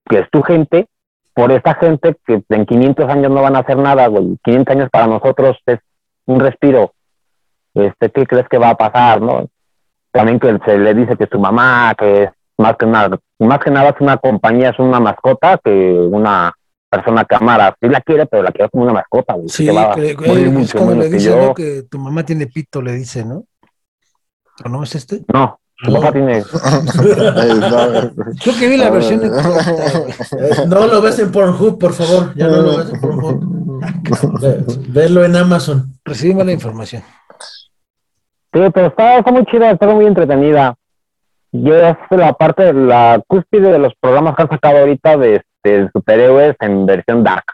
que 0.09 0.19
es 0.21 0.31
tu 0.31 0.43
gente, 0.43 0.87
por 1.35 1.53
esta 1.53 1.75
gente 1.75 2.17
que 2.27 2.43
en 2.49 2.67
500 2.67 3.09
años 3.09 3.31
no 3.31 3.43
van 3.43 3.57
a 3.57 3.61
hacer 3.61 3.77
nada, 3.77 4.07
güey. 4.09 4.37
500 4.45 4.77
años 4.77 4.89
para 4.91 5.07
nosotros 5.07 5.57
es 5.67 5.79
un 6.27 6.41
respiro. 6.41 6.93
Este, 7.75 8.11
¿Qué 8.11 8.27
crees 8.27 8.49
que 8.49 8.59
va 8.59 8.71
a 8.71 8.77
pasar, 8.77 9.21
no? 9.21 9.47
También 10.13 10.41
que 10.41 10.59
se 10.65 10.79
le 10.79 10.93
dice 10.93 11.17
que 11.17 11.29
su 11.31 11.39
mamá, 11.39 11.95
que 11.97 12.25
es 12.25 12.31
más 12.59 12.77
que 12.77 12.87
nada, 12.87 13.17
más 13.39 13.59
que 13.61 13.71
nada 13.71 13.91
es 13.91 14.01
una 14.01 14.17
compañía, 14.17 14.71
es 14.71 14.79
una 14.79 15.01
mascota 15.01 15.59
que 15.65 15.71
una 15.71 16.53
persona 16.91 17.25
que 17.25 17.37
amara. 17.37 17.75
Sí 17.81 17.89
la 17.89 18.01
quiere, 18.01 18.27
pero 18.27 18.43
la 18.43 18.51
quiere 18.53 18.69
como 18.71 18.85
una 18.85 18.93
mascota, 18.93 19.35
güey. 19.35 19.49
Sí, 19.49 19.65
que 19.67 19.73
va 19.73 19.93
a 19.93 19.95
que- 19.95 20.15
morir 20.17 20.35
que 20.35 20.43
es 20.45 20.53
mucho 20.53 20.79
como 20.79 20.91
menos 20.91 21.05
le 21.05 21.11
que 21.11 21.17
dice, 21.17 21.31
yo. 21.31 21.37
¿no? 21.47 21.55
Que 21.55 21.83
tu 21.91 21.99
mamá 21.99 22.25
tiene 22.25 22.47
pito, 22.47 22.83
le 22.83 22.93
dice, 22.93 23.25
¿no? 23.25 23.45
¿O 24.65 24.69
no 24.69 24.83
es 24.83 24.95
este? 24.95 25.23
No, 25.33 25.59
su 25.77 25.91
No. 25.91 26.01
papá 26.01 26.13
tiene... 26.13 26.39
Eh, 26.43 26.45
Creo 28.43 28.55
que 28.59 28.69
vi 28.69 28.77
la 28.77 28.89
Ah, 28.89 28.91
versión. 28.91 29.25
Eh, 29.25 29.31
no 30.69 30.87
lo 30.87 31.01
ves 31.01 31.19
en 31.19 31.31
Pornhub, 31.33 31.79
por 31.79 31.93
favor, 31.93 32.35
ya 32.35 32.49
no 32.49 32.57
lo 32.63 32.77
ves 32.79 32.91
en 32.93 33.01
Pornhub. 33.01 33.81
Ve- 34.41 34.65
Velo 34.89 35.25
en 35.25 35.37
Amazon. 35.37 35.95
Recibimos 36.05 36.45
la 36.45 36.53
información. 36.53 37.03
Sí, 38.53 38.61
pero 38.75 38.89
está, 38.89 39.19
está 39.19 39.31
muy 39.33 39.45
chida, 39.47 39.71
está 39.71 39.87
muy 39.87 40.07
entretenida. 40.07 40.75
Y 41.53 41.71
es 41.71 41.97
la 42.11 42.33
parte 42.35 42.65
de 42.65 42.73
la 42.75 43.23
cúspide 43.27 43.73
de 43.73 43.79
los 43.79 43.93
programas 44.01 44.37
que 44.37 44.43
han 44.43 44.51
sacado 44.51 44.79
ahorita 44.79 45.17
de, 45.17 45.43
este, 45.63 45.91
superhéroes 45.93 46.57
en 46.61 46.87
versión 46.87 47.23
dark. 47.23 47.45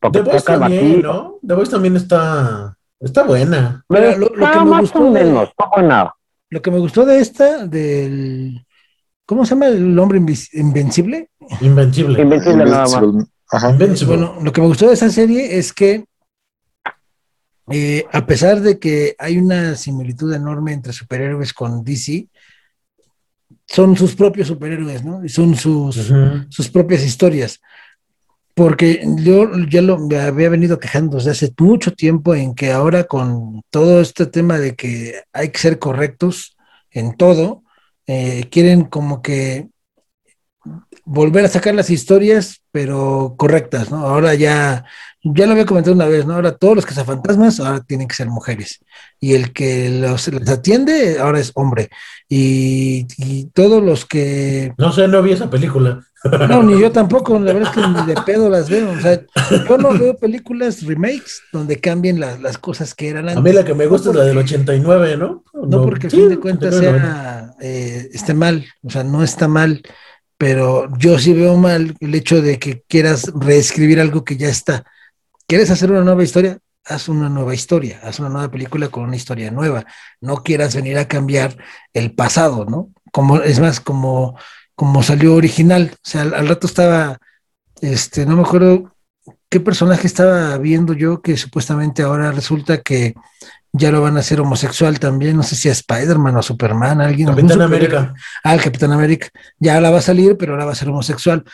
Porque 0.00 0.20
The 0.22 0.38
sacan 0.38 0.60
también, 0.60 0.84
aquí- 0.92 1.02
¿no? 1.02 1.38
The 1.46 1.54
Voice 1.54 1.70
también 1.70 1.96
está, 1.96 2.76
está 3.00 3.22
buena. 3.24 3.84
Mira, 3.88 4.16
lo- 4.16 4.28
lo 4.28 4.50
que 4.50 4.58
me 4.58 4.64
más 4.64 4.80
gustó 4.82 4.98
o 5.00 5.12
de- 5.12 5.24
menos, 5.24 5.50
buena. 5.74 6.12
Lo 6.50 6.62
que 6.62 6.70
me 6.70 6.78
gustó 6.78 7.04
de 7.04 7.18
esta, 7.18 7.66
del. 7.66 8.64
¿Cómo 9.24 9.44
se 9.44 9.54
llama 9.54 9.66
el 9.66 9.98
hombre 9.98 10.18
invencible? 10.52 11.30
Invencible. 11.60 12.22
Invencible 12.22 12.64
nada 12.64 12.86
más. 12.86 13.26
Ajá. 13.50 13.76
Bueno, 14.06 14.36
lo 14.40 14.52
que 14.52 14.60
me 14.60 14.66
gustó 14.68 14.86
de 14.88 14.94
esa 14.94 15.08
serie 15.10 15.58
es 15.58 15.72
que, 15.72 16.04
eh, 17.70 18.04
a 18.12 18.24
pesar 18.26 18.60
de 18.60 18.78
que 18.78 19.16
hay 19.18 19.38
una 19.38 19.74
similitud 19.74 20.32
enorme 20.32 20.72
entre 20.72 20.92
superhéroes 20.92 21.52
con 21.52 21.82
DC, 21.82 22.28
son 23.66 23.96
sus 23.96 24.14
propios 24.14 24.48
superhéroes, 24.48 25.04
¿no? 25.04 25.24
Y 25.24 25.28
son 25.28 25.56
sus, 25.56 26.12
sus 26.48 26.68
propias 26.70 27.02
historias. 27.02 27.60
Porque 28.54 29.02
yo 29.18 29.50
ya 29.68 29.82
lo 29.82 29.98
me 29.98 30.18
había 30.18 30.48
venido 30.48 30.78
quejando 30.78 31.18
desde 31.18 31.32
hace 31.32 31.52
mucho 31.58 31.92
tiempo 31.92 32.34
en 32.34 32.54
que 32.54 32.72
ahora 32.72 33.04
con 33.04 33.62
todo 33.70 34.00
este 34.00 34.24
tema 34.26 34.58
de 34.58 34.74
que 34.74 35.20
hay 35.32 35.50
que 35.50 35.58
ser 35.58 35.78
correctos 35.78 36.56
en 36.90 37.16
todo, 37.16 37.64
eh, 38.06 38.48
quieren 38.50 38.84
como 38.84 39.20
que 39.20 39.68
volver 41.04 41.44
a 41.44 41.48
sacar 41.48 41.74
las 41.74 41.90
historias, 41.90 42.62
pero 42.72 43.34
correctas, 43.36 43.90
¿no? 43.90 43.98
Ahora 43.98 44.34
ya, 44.34 44.86
ya 45.34 45.46
lo 45.46 45.52
había 45.52 45.66
comentado 45.66 45.94
una 45.94 46.06
vez, 46.06 46.26
¿no? 46.26 46.34
Ahora 46.34 46.52
todos 46.56 46.76
los 46.76 46.86
cazafantasmas 46.86 47.58
ahora 47.60 47.80
tienen 47.80 48.06
que 48.08 48.14
ser 48.14 48.28
mujeres. 48.28 48.80
Y 49.20 49.34
el 49.34 49.52
que 49.52 49.88
los, 49.90 50.28
atiende 50.48 51.18
ahora 51.18 51.40
es 51.40 51.52
hombre. 51.54 51.88
Y, 52.28 53.06
y 53.18 53.46
todos 53.54 53.82
los 53.82 54.04
que 54.04 54.72
No 54.78 54.92
sé, 54.92 55.08
no 55.08 55.22
vi 55.22 55.32
esa 55.32 55.48
película. 55.48 56.04
no, 56.48 56.62
ni 56.62 56.80
yo 56.80 56.90
tampoco, 57.00 57.38
la 57.38 57.52
verdad 57.52 57.72
es 57.76 57.82
que 57.82 57.88
ni 57.88 58.06
de 58.06 58.20
pedo 58.22 58.50
las 58.50 58.68
veo. 58.68 58.90
O 58.90 59.00
sea, 59.00 59.20
yo 59.68 59.78
no 59.78 59.92
veo 59.98 60.16
películas 60.16 60.82
remakes 60.84 61.40
donde 61.52 61.78
cambien 61.80 62.18
las, 62.20 62.40
las 62.40 62.58
cosas 62.58 62.94
que 62.94 63.08
eran 63.08 63.28
A 63.28 63.32
antes. 63.32 63.44
mí 63.44 63.52
la 63.52 63.64
que 63.64 63.74
me 63.74 63.86
gusta 63.86 64.06
No 64.06 64.12
es 64.12 64.18
la 64.18 64.24
del 64.24 64.34
porque- 64.36 64.54
89, 64.54 65.16
¿no? 65.16 65.44
No 65.54 65.82
porque 65.82 66.08
a 66.08 66.10
sí, 66.10 66.16
fin 66.16 66.28
de 66.28 66.38
cuentas 66.38 66.74
89, 66.74 67.00
sea, 67.00 67.50
eh, 67.60 68.08
esté 68.12 68.34
mal, 68.34 68.64
o 68.82 68.90
sea, 68.90 69.02
no 69.04 69.22
está 69.22 69.48
mal, 69.48 69.82
pero 70.38 70.88
yo 70.98 71.18
sí 71.18 71.32
veo 71.32 71.56
mal 71.56 71.94
el 72.00 72.14
hecho 72.14 72.42
de 72.42 72.58
que 72.58 72.82
quieras 72.88 73.32
reescribir 73.34 74.00
algo 74.00 74.22
que 74.24 74.36
ya 74.36 74.48
está. 74.48 74.84
¿Quieres 75.46 75.70
hacer 75.70 75.90
una 75.90 76.02
nueva 76.02 76.22
historia? 76.22 76.58
haz 76.86 77.08
una 77.08 77.28
nueva 77.28 77.54
historia, 77.54 78.00
haz 78.02 78.20
una 78.20 78.28
nueva 78.28 78.50
película 78.50 78.88
con 78.88 79.04
una 79.04 79.16
historia 79.16 79.50
nueva. 79.50 79.84
No 80.20 80.42
quieras 80.42 80.74
venir 80.74 80.98
a 80.98 81.08
cambiar 81.08 81.56
el 81.92 82.12
pasado, 82.12 82.64
¿no? 82.64 82.90
Como, 83.12 83.40
es 83.40 83.58
más, 83.60 83.80
como, 83.80 84.38
como 84.74 85.02
salió 85.02 85.34
original. 85.34 85.90
O 85.94 86.08
sea, 86.08 86.22
al, 86.22 86.48
rato 86.48 86.66
estaba, 86.66 87.18
este, 87.80 88.24
no 88.24 88.36
me 88.36 88.42
acuerdo 88.42 88.94
qué 89.48 89.60
personaje 89.60 90.06
estaba 90.06 90.56
viendo 90.58 90.92
yo 90.92 91.22
que 91.22 91.36
supuestamente 91.36 92.02
ahora 92.02 92.30
resulta 92.32 92.78
que 92.78 93.14
ya 93.72 93.90
lo 93.90 94.00
van 94.00 94.16
a 94.16 94.20
hacer 94.20 94.40
homosexual 94.40 94.98
también, 94.98 95.36
no 95.36 95.42
sé 95.42 95.54
si 95.54 95.68
a 95.68 95.72
Spider-Man 95.72 96.36
o 96.36 96.42
Superman, 96.42 97.00
alguien. 97.00 97.28
Capitán 97.28 97.62
América. 97.62 98.14
Ah, 98.42 98.54
el 98.54 98.62
Capitán 98.62 98.92
América. 98.92 99.28
Ya 99.58 99.80
la 99.80 99.90
va 99.90 99.98
a 99.98 100.02
salir, 100.02 100.36
pero 100.36 100.52
ahora 100.52 100.66
va 100.66 100.72
a 100.72 100.76
ser 100.76 100.88
homosexual. 100.88 101.44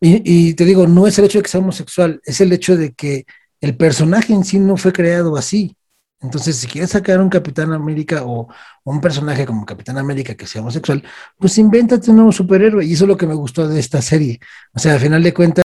Y, 0.00 0.22
y, 0.50 0.54
te 0.54 0.64
digo, 0.64 0.86
no 0.86 1.06
es 1.06 1.18
el 1.18 1.26
hecho 1.26 1.38
de 1.38 1.42
que 1.42 1.50
sea 1.50 1.60
homosexual, 1.60 2.20
es 2.24 2.40
el 2.40 2.52
hecho 2.52 2.76
de 2.76 2.92
que 2.92 3.26
el 3.60 3.76
personaje 3.76 4.32
en 4.32 4.44
sí 4.44 4.58
no 4.58 4.76
fue 4.76 4.92
creado 4.92 5.36
así. 5.36 5.76
Entonces, 6.22 6.56
si 6.56 6.66
quieres 6.66 6.90
sacar 6.90 7.20
un 7.20 7.30
Capitán 7.30 7.72
América 7.72 8.24
o 8.24 8.48
un 8.84 9.00
personaje 9.00 9.46
como 9.46 9.64
Capitán 9.64 9.96
América 9.96 10.34
que 10.34 10.46
sea 10.46 10.60
homosexual, 10.60 11.02
pues 11.38 11.56
invéntate 11.56 12.10
un 12.10 12.16
nuevo 12.16 12.32
superhéroe. 12.32 12.84
Y 12.84 12.92
eso 12.92 13.04
es 13.04 13.08
lo 13.08 13.16
que 13.16 13.26
me 13.26 13.34
gustó 13.34 13.66
de 13.66 13.80
esta 13.80 14.02
serie. 14.02 14.38
O 14.74 14.78
sea, 14.78 14.94
al 14.94 15.00
final 15.00 15.22
de 15.22 15.32
cuentas, 15.32 15.64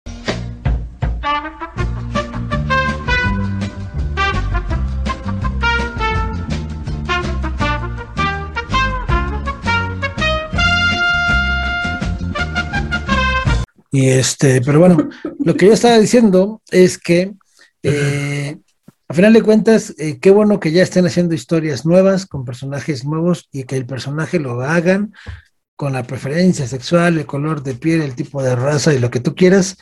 Y 13.99 14.11
este, 14.11 14.61
pero 14.61 14.78
bueno, 14.78 15.09
lo 15.40 15.57
que 15.57 15.66
yo 15.66 15.72
estaba 15.72 15.99
diciendo 15.99 16.62
es 16.70 16.99
que 16.99 17.34
eh, 17.82 18.57
a 19.09 19.12
final 19.12 19.32
de 19.32 19.42
cuentas, 19.42 19.92
eh, 19.99 20.20
qué 20.20 20.30
bueno 20.30 20.61
que 20.61 20.70
ya 20.70 20.84
estén 20.84 21.05
haciendo 21.05 21.34
historias 21.34 21.84
nuevas 21.84 22.24
con 22.24 22.44
personajes 22.44 23.05
nuevos 23.05 23.49
y 23.51 23.64
que 23.64 23.76
el 23.76 23.86
personaje 23.86 24.38
lo 24.38 24.62
hagan 24.62 25.12
con 25.74 25.94
la 25.94 26.05
preferencia 26.05 26.68
sexual, 26.68 27.18
el 27.18 27.26
color 27.26 27.64
de 27.64 27.74
piel, 27.74 28.03
el 28.03 28.14
tipo 28.14 28.40
de 28.40 28.55
raza 28.55 28.94
y 28.94 29.01
lo 29.01 29.11
que 29.11 29.18
tú 29.18 29.34
quieras, 29.34 29.78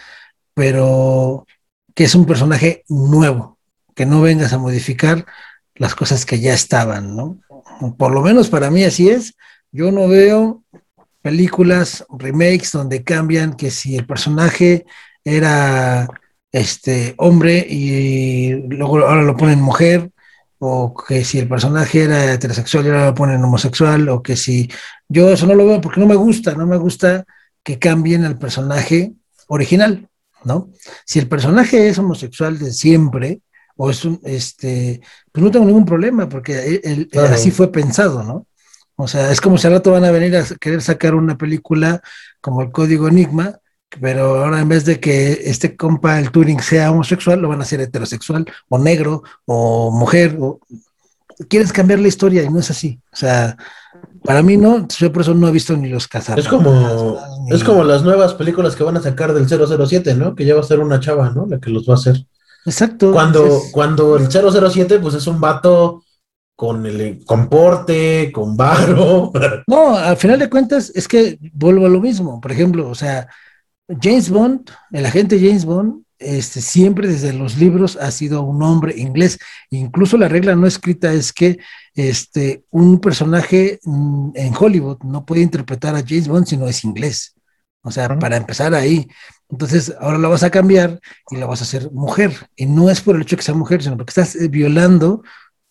pero 0.54 1.46
que 1.94 2.04
es 2.04 2.14
un 2.14 2.24
personaje 2.24 2.84
nuevo, 2.88 3.58
que 3.94 4.06
no 4.06 4.22
vengas 4.22 4.54
a 4.54 4.58
modificar 4.58 5.26
las 5.74 5.94
cosas 5.94 6.24
que 6.24 6.40
ya 6.40 6.54
estaban, 6.54 7.14
¿no? 7.14 7.38
Por 7.98 8.12
lo 8.12 8.22
menos 8.22 8.48
para 8.48 8.70
mí 8.70 8.82
así 8.82 9.10
es. 9.10 9.34
Yo 9.72 9.92
no 9.92 10.08
veo 10.08 10.64
películas, 11.26 12.06
remakes, 12.08 12.70
donde 12.70 13.02
cambian 13.02 13.54
que 13.54 13.72
si 13.72 13.96
el 13.96 14.06
personaje 14.06 14.86
era 15.24 16.08
este 16.52 17.16
hombre 17.18 17.66
y 17.68 18.52
luego 18.68 19.00
ahora 19.00 19.24
lo 19.24 19.36
ponen 19.36 19.60
mujer, 19.60 20.12
o 20.60 20.94
que 20.94 21.24
si 21.24 21.40
el 21.40 21.48
personaje 21.48 22.04
era 22.04 22.32
heterosexual 22.32 22.86
y 22.86 22.88
ahora 22.90 23.06
lo 23.06 23.14
ponen 23.16 23.42
homosexual, 23.42 24.08
o 24.08 24.22
que 24.22 24.36
si 24.36 24.70
yo 25.08 25.32
eso 25.32 25.48
no 25.48 25.56
lo 25.56 25.66
veo 25.66 25.80
porque 25.80 25.98
no 25.98 26.06
me 26.06 26.14
gusta, 26.14 26.54
no 26.54 26.64
me 26.64 26.76
gusta 26.76 27.24
que 27.64 27.80
cambien 27.80 28.24
al 28.24 28.38
personaje 28.38 29.12
original, 29.48 30.08
¿no? 30.44 30.70
Si 31.04 31.18
el 31.18 31.26
personaje 31.26 31.88
es 31.88 31.98
homosexual 31.98 32.56
de 32.56 32.72
siempre, 32.72 33.40
o 33.74 33.90
es 33.90 34.04
un, 34.04 34.20
este, 34.22 35.00
pues 35.32 35.42
no 35.42 35.50
tengo 35.50 35.66
ningún 35.66 35.84
problema, 35.84 36.28
porque 36.28 36.80
así 37.32 37.50
fue 37.50 37.72
pensado, 37.72 38.22
¿no? 38.22 38.46
O 38.97 39.07
sea, 39.07 39.30
es 39.30 39.40
como 39.40 39.59
si 39.59 39.66
al 39.66 39.74
rato 39.74 39.92
van 39.92 40.05
a 40.05 40.11
venir 40.11 40.36
a 40.36 40.44
querer 40.59 40.82
sacar 40.82 41.14
una 41.14 41.36
película 41.36 42.01
como 42.40 42.62
el 42.62 42.70
Código 42.70 43.09
Enigma, 43.09 43.61
pero 44.01 44.44
ahora 44.44 44.61
en 44.61 44.68
vez 44.68 44.84
de 44.84 44.99
que 45.01 45.42
este 45.44 45.76
compa, 45.76 46.18
el 46.18 46.30
Turing, 46.30 46.61
sea 46.61 46.90
homosexual, 46.90 47.40
lo 47.40 47.49
van 47.49 47.61
a 47.61 47.64
hacer 47.64 47.80
heterosexual, 47.80 48.47
o 48.68 48.78
negro, 48.78 49.22
o 49.44 49.90
mujer, 49.90 50.36
o... 50.40 50.61
Quieres 51.49 51.70
cambiar 51.70 51.99
la 51.99 52.09
historia 52.09 52.42
y 52.42 52.49
no 52.49 52.61
es 52.61 52.70
así. 52.70 52.99
O 53.12 53.16
sea, 53.16 53.59
para 54.24 54.42
mí 54.42 54.57
no, 54.57 54.88
yo 54.88 55.12
por 55.12 55.20
eso 55.20 55.34
no 55.34 55.49
he 55.49 55.53
visto 55.53 55.76
ni 55.76 55.90
los 55.90 56.09
casados. 56.09 56.42
Es 56.42 56.51
como, 56.51 57.18
es 57.51 57.62
como 57.62 57.84
las 57.84 58.03
nuevas 58.03 58.32
películas 58.32 58.74
que 58.74 58.82
van 58.82 58.97
a 58.97 59.03
sacar 59.03 59.34
del 59.34 59.47
007, 59.47 60.14
¿no? 60.14 60.34
Que 60.34 60.47
ya 60.47 60.55
va 60.55 60.61
a 60.61 60.64
ser 60.64 60.80
una 60.80 60.99
chava, 60.99 61.28
¿no? 61.28 61.47
La 61.47 61.59
que 61.61 61.68
los 61.68 61.86
va 61.86 61.92
a 61.92 61.97
hacer. 61.97 62.24
Exacto. 62.64 63.12
Cuando, 63.12 63.61
cuando 63.70 64.16
el 64.16 64.30
007, 64.30 64.99
pues 64.99 65.14
es 65.14 65.26
un 65.26 65.38
vato 65.38 66.03
con 66.57 66.86
el 66.86 67.22
comporte, 67.24 68.32
con 68.32 68.57
varo. 68.57 69.30
No, 69.68 69.94
al 69.94 70.16
final 70.16 70.38
de 70.38 70.48
cuentas 70.48 70.90
es 70.94 71.07
que 71.07 71.38
vuelvo 71.52 71.86
a 71.86 71.90
lo 71.90 72.00
mismo. 72.00 72.40
Por 72.40 72.50
ejemplo, 72.50 72.88
o 72.88 72.94
sea, 72.94 73.28
James 74.00 74.30
Bond, 74.30 74.70
el 74.90 75.07
agente 75.07 75.38
James 75.38 75.64
Bond, 75.64 76.02
este, 76.18 76.62
siempre 76.62 77.09
desde 77.09 77.34
los 77.34 77.59
libros 77.59 77.96
ha 77.96 78.11
sido 78.11 78.42
un 78.42 78.62
hombre 78.62 78.94
inglés. 78.96 79.38
Incluso 79.70 80.16
la 80.16 80.28
regla 80.28 80.57
no 80.57 80.66
escrita 80.66 81.12
es 81.12 81.32
que 81.32 81.59
este, 81.94 82.64
un 82.70 83.00
personaje 83.00 83.78
mm, 83.84 84.30
en 84.34 84.54
Hollywood 84.59 84.98
no 85.02 85.26
puede 85.26 85.42
interpretar 85.42 85.94
a 85.94 86.04
James 86.07 86.28
Bond 86.28 86.46
si 86.46 86.57
no 86.57 86.66
es 86.66 86.84
inglés. 86.84 87.34
O 87.82 87.90
sea, 87.90 88.18
para 88.18 88.36
empezar 88.36 88.74
ahí. 88.74 89.07
Entonces, 89.48 89.94
ahora 90.00 90.18
lo 90.18 90.30
vas 90.30 90.42
a 90.42 90.50
cambiar 90.50 90.98
y 91.30 91.36
la 91.36 91.46
vas 91.46 91.61
a 91.61 91.64
hacer 91.64 91.92
mujer. 91.92 92.32
Y 92.57 92.66
no 92.66 92.90
es 92.90 93.00
por 93.00 93.14
el 93.14 93.22
hecho 93.22 93.36
de 93.36 93.38
que 93.38 93.44
sea 93.44 93.54
mujer, 93.54 93.82
sino 93.82 93.96
porque 93.96 94.11
estás 94.11 94.34
eh, 94.34 94.48
violando 94.48 95.22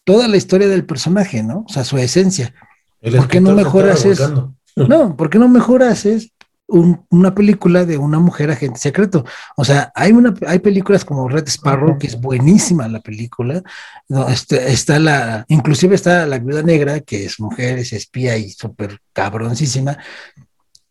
toda 0.06 0.30
la 0.30 0.38
historia 0.38 0.70
del 0.70 0.86
personaje, 0.86 1.44
¿no? 1.44 1.66
O 1.68 1.70
sea, 1.70 1.84
su 1.84 1.98
esencia. 1.98 2.54
¿Por 3.02 3.28
qué 3.28 3.42
no 3.42 3.54
mejoras 3.54 4.06
eso? 4.06 4.54
No, 4.76 5.16
¿por 5.16 5.30
qué 5.30 5.40
no 5.40 5.48
mejoras 5.48 6.06
es 6.06 6.34
una 6.68 7.34
película 7.34 7.86
de 7.86 7.98
una 7.98 8.20
mujer 8.20 8.52
agente 8.52 8.78
secreto? 8.78 9.24
O 9.56 9.64
sea, 9.64 9.90
hay 9.96 10.12
una 10.12 10.34
hay 10.46 10.60
películas 10.60 11.06
como 11.06 11.30
Red 11.30 11.48
Sparrow, 11.48 11.98
que 11.98 12.08
es 12.08 12.20
buenísima 12.20 12.86
la 12.90 13.00
película. 13.00 13.64
No, 14.10 14.28
este, 14.28 14.74
está 14.74 15.00
la, 15.00 15.46
inclusive 15.48 15.96
está 15.96 16.26
la 16.26 16.40
viuda 16.40 16.62
negra, 16.62 17.00
que 17.00 17.24
es 17.24 17.40
mujer, 17.40 17.80
es 17.80 17.94
espía 17.94 18.38
y 18.38 18.50
súper 18.50 19.00
cabroncísima. 19.14 19.98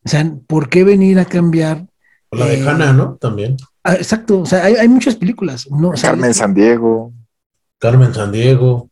O 0.02 0.08
sea, 0.08 0.34
¿por 0.46 0.70
qué 0.70 0.82
venir 0.82 1.18
a 1.18 1.26
cambiar? 1.26 1.86
O 2.30 2.36
la 2.36 2.46
de 2.46 2.60
eh, 2.62 2.66
Hannah, 2.66 2.94
¿no? 2.94 3.16
También. 3.16 3.58
Ah, 3.82 3.96
exacto, 3.96 4.40
o 4.40 4.46
sea, 4.46 4.64
hay, 4.64 4.88
muchas 4.88 5.14
películas. 5.14 5.68
¿no? 5.70 5.92
Carmen 5.92 6.32
San 6.32 6.54
Diego. 6.54 7.12
Carmen 7.78 8.14
San 8.14 8.32
Diego. 8.32 8.88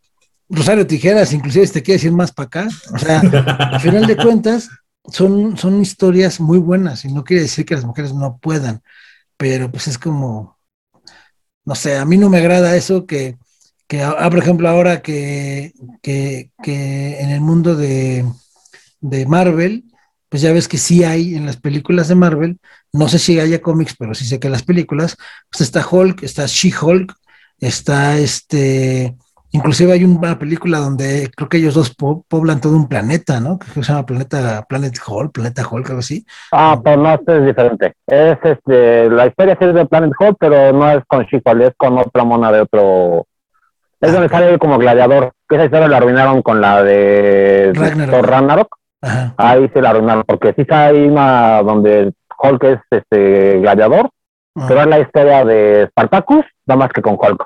Rosario 0.52 0.86
Tijeras, 0.86 1.32
inclusive 1.32 1.66
si 1.66 1.72
te 1.72 1.82
quieres 1.82 2.04
ir 2.04 2.12
más 2.12 2.30
para 2.30 2.46
acá. 2.46 2.68
O 2.94 2.98
sea, 2.98 3.20
al 3.20 3.80
final 3.80 4.06
de 4.06 4.16
cuentas, 4.16 4.68
son, 5.10 5.56
son 5.56 5.80
historias 5.80 6.40
muy 6.40 6.58
buenas 6.58 7.04
y 7.04 7.12
no 7.12 7.24
quiere 7.24 7.42
decir 7.42 7.64
que 7.64 7.74
las 7.74 7.84
mujeres 7.84 8.12
no 8.14 8.38
puedan, 8.38 8.82
pero 9.36 9.70
pues 9.70 9.88
es 9.88 9.98
como, 9.98 10.58
no 11.64 11.74
sé, 11.74 11.96
a 11.96 12.04
mí 12.04 12.16
no 12.16 12.28
me 12.28 12.38
agrada 12.38 12.76
eso 12.76 13.06
que, 13.06 13.36
que 13.88 14.02
ah, 14.02 14.28
por 14.30 14.38
ejemplo, 14.38 14.68
ahora 14.68 15.02
que, 15.02 15.72
que, 16.02 16.50
en 16.64 17.30
el 17.30 17.40
mundo 17.40 17.74
de, 17.74 18.24
de 19.00 19.26
Marvel, 19.26 19.84
pues 20.28 20.42
ya 20.42 20.52
ves 20.52 20.68
que 20.68 20.78
sí 20.78 21.02
hay 21.02 21.34
en 21.34 21.46
las 21.46 21.56
películas 21.56 22.08
de 22.08 22.14
Marvel, 22.14 22.58
no 22.92 23.08
sé 23.08 23.18
si 23.18 23.40
haya 23.40 23.60
cómics, 23.60 23.96
pero 23.98 24.14
sí 24.14 24.24
sé 24.24 24.38
que 24.38 24.48
las 24.48 24.62
películas, 24.62 25.16
pues 25.50 25.62
está 25.62 25.86
Hulk, 25.86 26.22
está 26.22 26.46
She-Hulk, 26.46 27.14
está 27.58 28.18
este 28.18 29.16
Inclusive 29.54 29.92
hay 29.92 30.04
una 30.04 30.38
película 30.38 30.78
donde 30.78 31.30
creo 31.36 31.48
que 31.48 31.58
ellos 31.58 31.74
dos 31.74 31.94
poblan 31.94 32.60
todo 32.60 32.74
un 32.74 32.88
planeta, 32.88 33.38
¿no? 33.38 33.58
Que 33.58 33.66
se 33.66 33.82
llama 33.82 34.06
Planeta 34.06 34.64
Planet 34.66 34.94
Hall, 35.06 35.30
Planeta 35.30 35.62
Hall, 35.70 35.84
algo 35.86 35.98
así. 35.98 36.24
Ah, 36.50 36.80
pero 36.82 36.96
no, 36.96 37.12
este 37.12 37.36
es 37.36 37.46
diferente. 37.46 37.94
Es 38.06 38.38
este, 38.42 39.10
la 39.10 39.26
historia 39.26 39.58
es 39.60 39.74
de 39.74 39.84
Planet 39.84 40.12
Hall, 40.18 40.36
pero 40.40 40.72
no 40.72 40.90
es 40.90 41.04
con 41.06 41.24
she 41.26 41.36
es 41.36 41.72
con 41.76 41.98
otra 41.98 42.24
mona 42.24 42.50
de 42.50 42.62
otro. 42.62 43.26
Es 44.00 44.08
ah, 44.08 44.12
donde 44.12 44.30
sale 44.30 44.58
como 44.58 44.78
gladiador. 44.78 45.32
Que 45.46 45.56
esa 45.56 45.66
historia 45.66 45.88
la 45.88 45.98
arruinaron 45.98 46.40
con 46.40 46.62
la 46.62 46.82
de 46.82 47.72
Ragnarok. 47.74 48.26
Ragnarok. 48.26 48.76
Ahí 49.36 49.68
se 49.74 49.82
la 49.82 49.90
arruinaron, 49.90 50.24
porque 50.26 50.54
sí 50.56 50.64
hay 50.70 51.08
una 51.08 51.62
donde 51.62 52.14
Hulk 52.42 52.64
es 52.64 52.78
este 52.90 53.58
gladiador, 53.58 54.08
pero 54.66 54.80
es 54.80 54.86
la 54.86 55.00
historia 55.00 55.44
de 55.44 55.88
Spartacus, 55.90 56.44
nada 56.66 56.78
más 56.78 56.88
que 56.90 57.02
con 57.02 57.18
Hulk. 57.20 57.44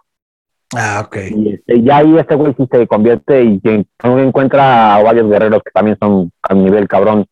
Ah, 0.74 1.02
ok. 1.06 1.16
Y, 1.30 1.54
este, 1.54 1.82
ya 1.82 1.98
ahí 1.98 2.16
este 2.18 2.34
güey 2.34 2.54
sí 2.56 2.66
se 2.70 2.86
convierte 2.86 3.44
y 3.44 3.60
encuentra 4.02 4.96
a 4.96 5.02
varios 5.02 5.28
guerreros 5.28 5.62
que 5.62 5.70
también 5.70 5.96
son 6.00 6.32
a 6.42 6.54
nivel 6.54 6.88
cabrón. 6.88 7.26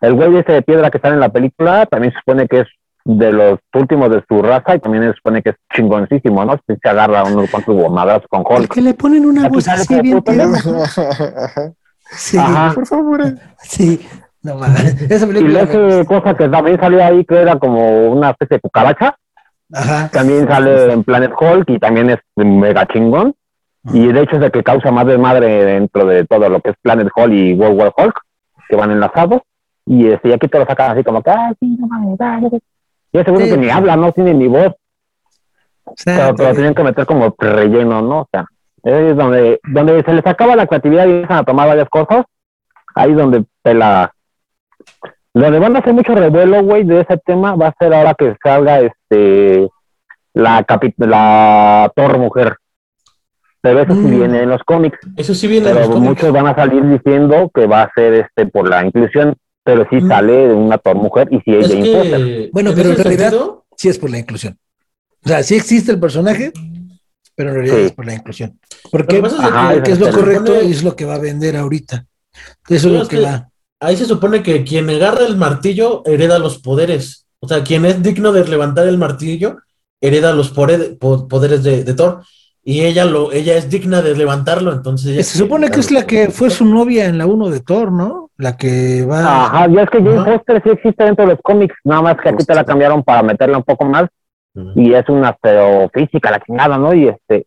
El 0.00 0.14
güey 0.14 0.36
ese 0.36 0.52
de 0.52 0.62
piedra 0.62 0.90
que 0.90 0.98
está 0.98 1.08
en 1.08 1.20
la 1.20 1.28
película 1.28 1.86
también 1.86 2.12
se 2.12 2.20
supone 2.20 2.46
que 2.46 2.60
es 2.60 2.66
de 3.04 3.32
los 3.32 3.58
últimos 3.74 4.10
de 4.10 4.22
su 4.28 4.42
raza 4.42 4.76
y 4.76 4.80
también 4.80 5.04
se 5.04 5.14
supone 5.14 5.42
que 5.42 5.50
es 5.50 5.56
chingoncísimo, 5.74 6.44
¿no? 6.44 6.58
Se 6.66 6.88
agarra 6.88 7.24
unos 7.24 7.50
cuantos 7.50 7.74
gomadas 7.74 8.22
con 8.28 8.44
Hulk. 8.46 8.74
Que 8.74 8.82
le 8.82 8.94
ponen 8.94 9.26
una 9.26 9.48
voz 9.48 9.66
así 9.68 10.00
bien 10.00 10.22
Sí, 12.10 12.38
por 12.74 12.86
favor. 12.86 13.22
Sí, 13.62 14.06
no 14.42 14.56
mames. 14.56 15.02
Esa 15.10 15.26
película 15.26 15.60
y 15.60 15.62
esa 15.62 16.04
cosa 16.04 16.34
que 16.34 16.48
también 16.48 16.80
salió 16.80 17.04
ahí 17.04 17.24
que 17.24 17.36
era 17.40 17.58
como 17.58 18.10
una 18.10 18.30
especie 18.30 18.56
de 18.56 18.60
cucaracha 18.60 19.16
también 20.12 20.48
sale 20.48 20.92
en 20.92 21.04
Planet 21.04 21.32
Hulk 21.38 21.70
y 21.70 21.78
también 21.78 22.10
es 22.10 22.18
mega 22.36 22.86
chingón. 22.86 23.34
Y 23.92 24.06
de 24.12 24.22
hecho 24.22 24.36
es 24.36 24.42
el 24.42 24.50
que 24.50 24.62
causa 24.62 24.90
más 24.90 25.06
desmadre 25.06 25.64
dentro 25.64 26.04
de 26.06 26.26
todo 26.26 26.48
lo 26.48 26.60
que 26.60 26.70
es 26.70 26.76
Planet 26.82 27.08
Hulk 27.14 27.32
y 27.32 27.54
World 27.54 27.80
War 27.80 27.94
Hulk, 27.96 28.20
que 28.68 28.76
van 28.76 28.90
enlazados. 28.90 29.42
Y 29.86 30.08
este, 30.08 30.28
y 30.28 30.32
aquí 30.32 30.48
te 30.48 30.58
lo 30.58 30.66
sacan 30.66 30.90
así 30.90 31.02
como 31.02 31.22
que, 31.22 31.30
ay, 31.30 31.54
sí, 31.60 31.76
no 31.78 31.86
mames, 31.86 32.60
Y 33.12 33.18
ese 33.18 33.30
güey 33.30 33.48
que 33.48 33.56
ni 33.56 33.70
habla, 33.70 33.96
no 33.96 34.12
tiene 34.12 34.34
ni 34.34 34.46
voz. 34.46 34.74
pero, 36.04 36.34
pero 36.36 36.54
tenían 36.54 36.74
que 36.74 36.84
meter 36.84 37.06
como 37.06 37.34
relleno, 37.38 38.02
¿no? 38.02 38.20
O 38.20 38.28
sea, 38.30 38.46
es 38.82 39.16
donde, 39.16 39.60
donde 39.64 40.02
se 40.02 40.12
les 40.12 40.26
acaba 40.26 40.56
la 40.56 40.66
creatividad 40.66 41.06
y 41.06 41.10
empiezan 41.10 41.38
a 41.38 41.44
tomar 41.44 41.68
varias 41.68 41.88
cosas, 41.88 42.24
ahí 42.94 43.10
es 43.10 43.16
donde 43.16 43.44
pela. 43.62 44.12
Donde 45.42 45.58
van 45.58 45.76
a 45.76 45.78
hacer 45.80 45.92
mucho 45.94 46.14
revuelo, 46.14 46.62
güey, 46.64 46.84
de 46.84 47.00
ese 47.00 47.16
tema 47.24 47.54
va 47.54 47.68
a 47.68 47.74
ser 47.78 47.92
ahora 47.94 48.14
que 48.18 48.34
salga 48.42 48.80
este 48.80 49.68
la 50.34 50.64
la 50.98 51.92
Torre 51.94 52.18
Mujer. 52.18 52.56
Pero 53.60 53.80
eso 53.80 53.92
sí 53.92 54.00
Mm. 54.00 54.10
viene 54.18 54.42
en 54.42 54.48
los 54.50 54.62
cómics. 54.62 54.98
Eso 55.16 55.34
sí 55.34 55.46
viene 55.48 55.68
en 55.68 55.74
Pero 55.74 55.86
los 55.86 55.94
cómics. 55.94 56.10
muchos 56.10 56.32
van 56.32 56.46
a 56.46 56.54
salir 56.54 56.82
diciendo 56.88 57.50
que 57.52 57.66
va 57.66 57.82
a 57.82 57.92
ser 57.94 58.14
este 58.14 58.46
por 58.46 58.68
la 58.68 58.84
inclusión, 58.84 59.34
pero 59.64 59.86
sí 59.90 59.96
Mm. 59.96 60.08
sale 60.08 60.52
una 60.52 60.78
Thor 60.78 60.96
mujer 60.96 61.28
y 61.30 61.40
si 61.40 61.54
Es 61.56 61.70
ella 61.70 61.86
imposa. 61.86 62.16
que, 62.18 62.50
Bueno, 62.52 62.70
en 62.70 62.76
pero 62.76 62.90
en 62.90 62.96
realidad- 62.96 63.30
sentido, 63.30 63.64
Sí 63.76 63.88
es 63.88 63.98
por 63.98 64.10
la 64.10 64.18
inclusión. 64.18 64.58
O 65.24 65.28
sea, 65.28 65.42
sí 65.44 65.54
existe 65.54 65.92
el 65.92 66.00
personaje, 66.00 66.52
pero 67.36 67.50
en 67.50 67.54
realidad 67.54 67.76
Sí. 67.76 67.82
es 67.82 67.92
por 67.92 68.06
la 68.06 68.14
inclusión. 68.14 68.58
Porque, 68.90 69.16
Lo 69.18 69.22
que 69.22 69.28
pasa 69.28 69.36
es 69.36 69.42
de 69.42 69.48
Ajá, 69.48 69.74
lo 70.10 70.12
correcto 70.12 70.62
y 70.64 70.70
es 70.72 70.82
lo 70.82 70.96
que 70.96 71.04
va 71.04 71.14
a 71.14 71.18
vender 71.20 71.56
ahorita. 71.56 72.04
Eso 72.68 72.74
es 72.74 72.82
Sí, 72.82 72.88
lo 72.90 73.06
que- 73.06 73.20
va. 73.20 73.48
Ahí 73.80 73.96
se 73.96 74.04
supone 74.04 74.42
que 74.42 74.64
quien 74.64 74.88
agarra 74.90 75.24
el 75.26 75.36
martillo 75.36 76.02
hereda 76.04 76.38
los 76.38 76.58
poderes. 76.58 77.26
O 77.40 77.48
sea, 77.48 77.62
quien 77.62 77.84
es 77.84 78.02
digno 78.02 78.32
de 78.32 78.46
levantar 78.46 78.86
el 78.86 78.98
martillo 78.98 79.58
hereda 80.00 80.32
los 80.32 80.50
poderes 80.50 81.62
de, 81.62 81.84
de 81.84 81.94
Thor. 81.94 82.22
Y 82.64 82.84
ella 82.84 83.04
lo, 83.04 83.32
ella 83.32 83.56
es 83.56 83.70
digna 83.70 84.02
de 84.02 84.14
levantarlo, 84.14 84.72
entonces 84.72 85.12
ella 85.12 85.22
Se 85.22 85.38
supone 85.38 85.70
que 85.70 85.80
es 85.80 85.90
la 85.90 86.06
que 86.06 86.28
fue 86.28 86.50
su 86.50 86.66
novia 86.66 87.06
en 87.06 87.16
la 87.16 87.26
1 87.26 87.48
de 87.48 87.60
Thor, 87.60 87.90
¿no? 87.90 88.30
La 88.36 88.56
que 88.56 89.06
va. 89.06 89.46
Ajá, 89.46 89.68
ya 89.68 89.82
es 89.82 89.90
que 89.90 90.02
Jane. 90.02 90.24
Foster 90.24 90.62
sí 90.62 90.70
existe 90.70 91.04
dentro 91.04 91.24
de 91.24 91.32
los 91.32 91.40
cómics, 91.42 91.74
nada 91.84 92.02
más 92.02 92.16
que 92.22 92.28
aquí 92.28 92.44
te 92.44 92.54
la 92.54 92.64
cambiaron 92.64 93.02
para 93.02 93.22
meterla 93.22 93.56
un 93.56 93.64
poco 93.64 93.84
más 93.86 94.08
y 94.74 94.92
es 94.92 95.08
una 95.08 95.30
astrofísica, 95.30 96.30
la 96.30 96.40
chingada, 96.40 96.78
¿no? 96.78 96.92
Y 96.94 97.08
este, 97.08 97.46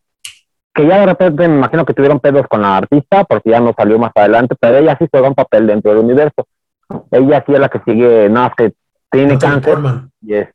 que 0.74 0.88
ya 0.88 1.00
de 1.00 1.06
repente 1.08 1.48
me 1.48 1.56
imagino 1.56 1.86
que 1.86 1.94
tuvieron 1.94 2.20
pedos 2.20 2.48
con 2.48 2.62
la 2.62 2.78
artista 2.78 3.24
porque 3.26 3.50
ya 3.50 3.60
no 3.60 3.74
salió 3.78 4.00
más 4.00 4.12
adelante, 4.16 4.56
pero 4.60 4.78
ella 4.78 4.98
sí 5.00 5.08
juega 5.12 5.28
un 5.30 5.36
papel 5.36 5.68
dentro 5.68 5.92
del 5.92 6.04
universo. 6.04 6.48
Ella 7.12 7.44
sí 7.46 7.54
es 7.54 7.60
la 7.60 7.70
que 7.70 7.80
sigue, 7.86 8.30
nada 8.30 8.48
más 8.48 8.56
que 8.56 8.74
tiene 9.12 9.34
Natalie 9.34 9.54
cáncer 9.54 9.74
Portman. 9.74 10.12
y 10.22 10.34
es 10.34 10.50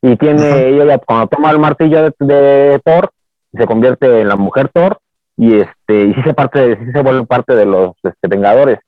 y 0.00 0.16
tiene 0.16 0.48
Ajá. 0.48 0.60
ella 0.60 0.98
cuando 0.98 1.28
toma 1.28 1.50
el 1.50 1.58
martillo 1.58 2.02
de, 2.02 2.12
de 2.20 2.80
Thor 2.84 3.10
se 3.52 3.66
convierte 3.66 4.20
en 4.20 4.28
la 4.28 4.36
mujer 4.36 4.68
Thor 4.68 4.98
y 5.36 5.56
este 5.60 6.04
y 6.04 6.14
sí 6.14 6.22
se 6.22 6.34
parte 6.34 6.76
sí 6.76 6.92
se 6.92 7.02
vuelve 7.02 7.26
parte 7.26 7.54
de 7.54 7.64
los 7.64 7.92
este, 8.02 8.28
Vengadores 8.28 8.78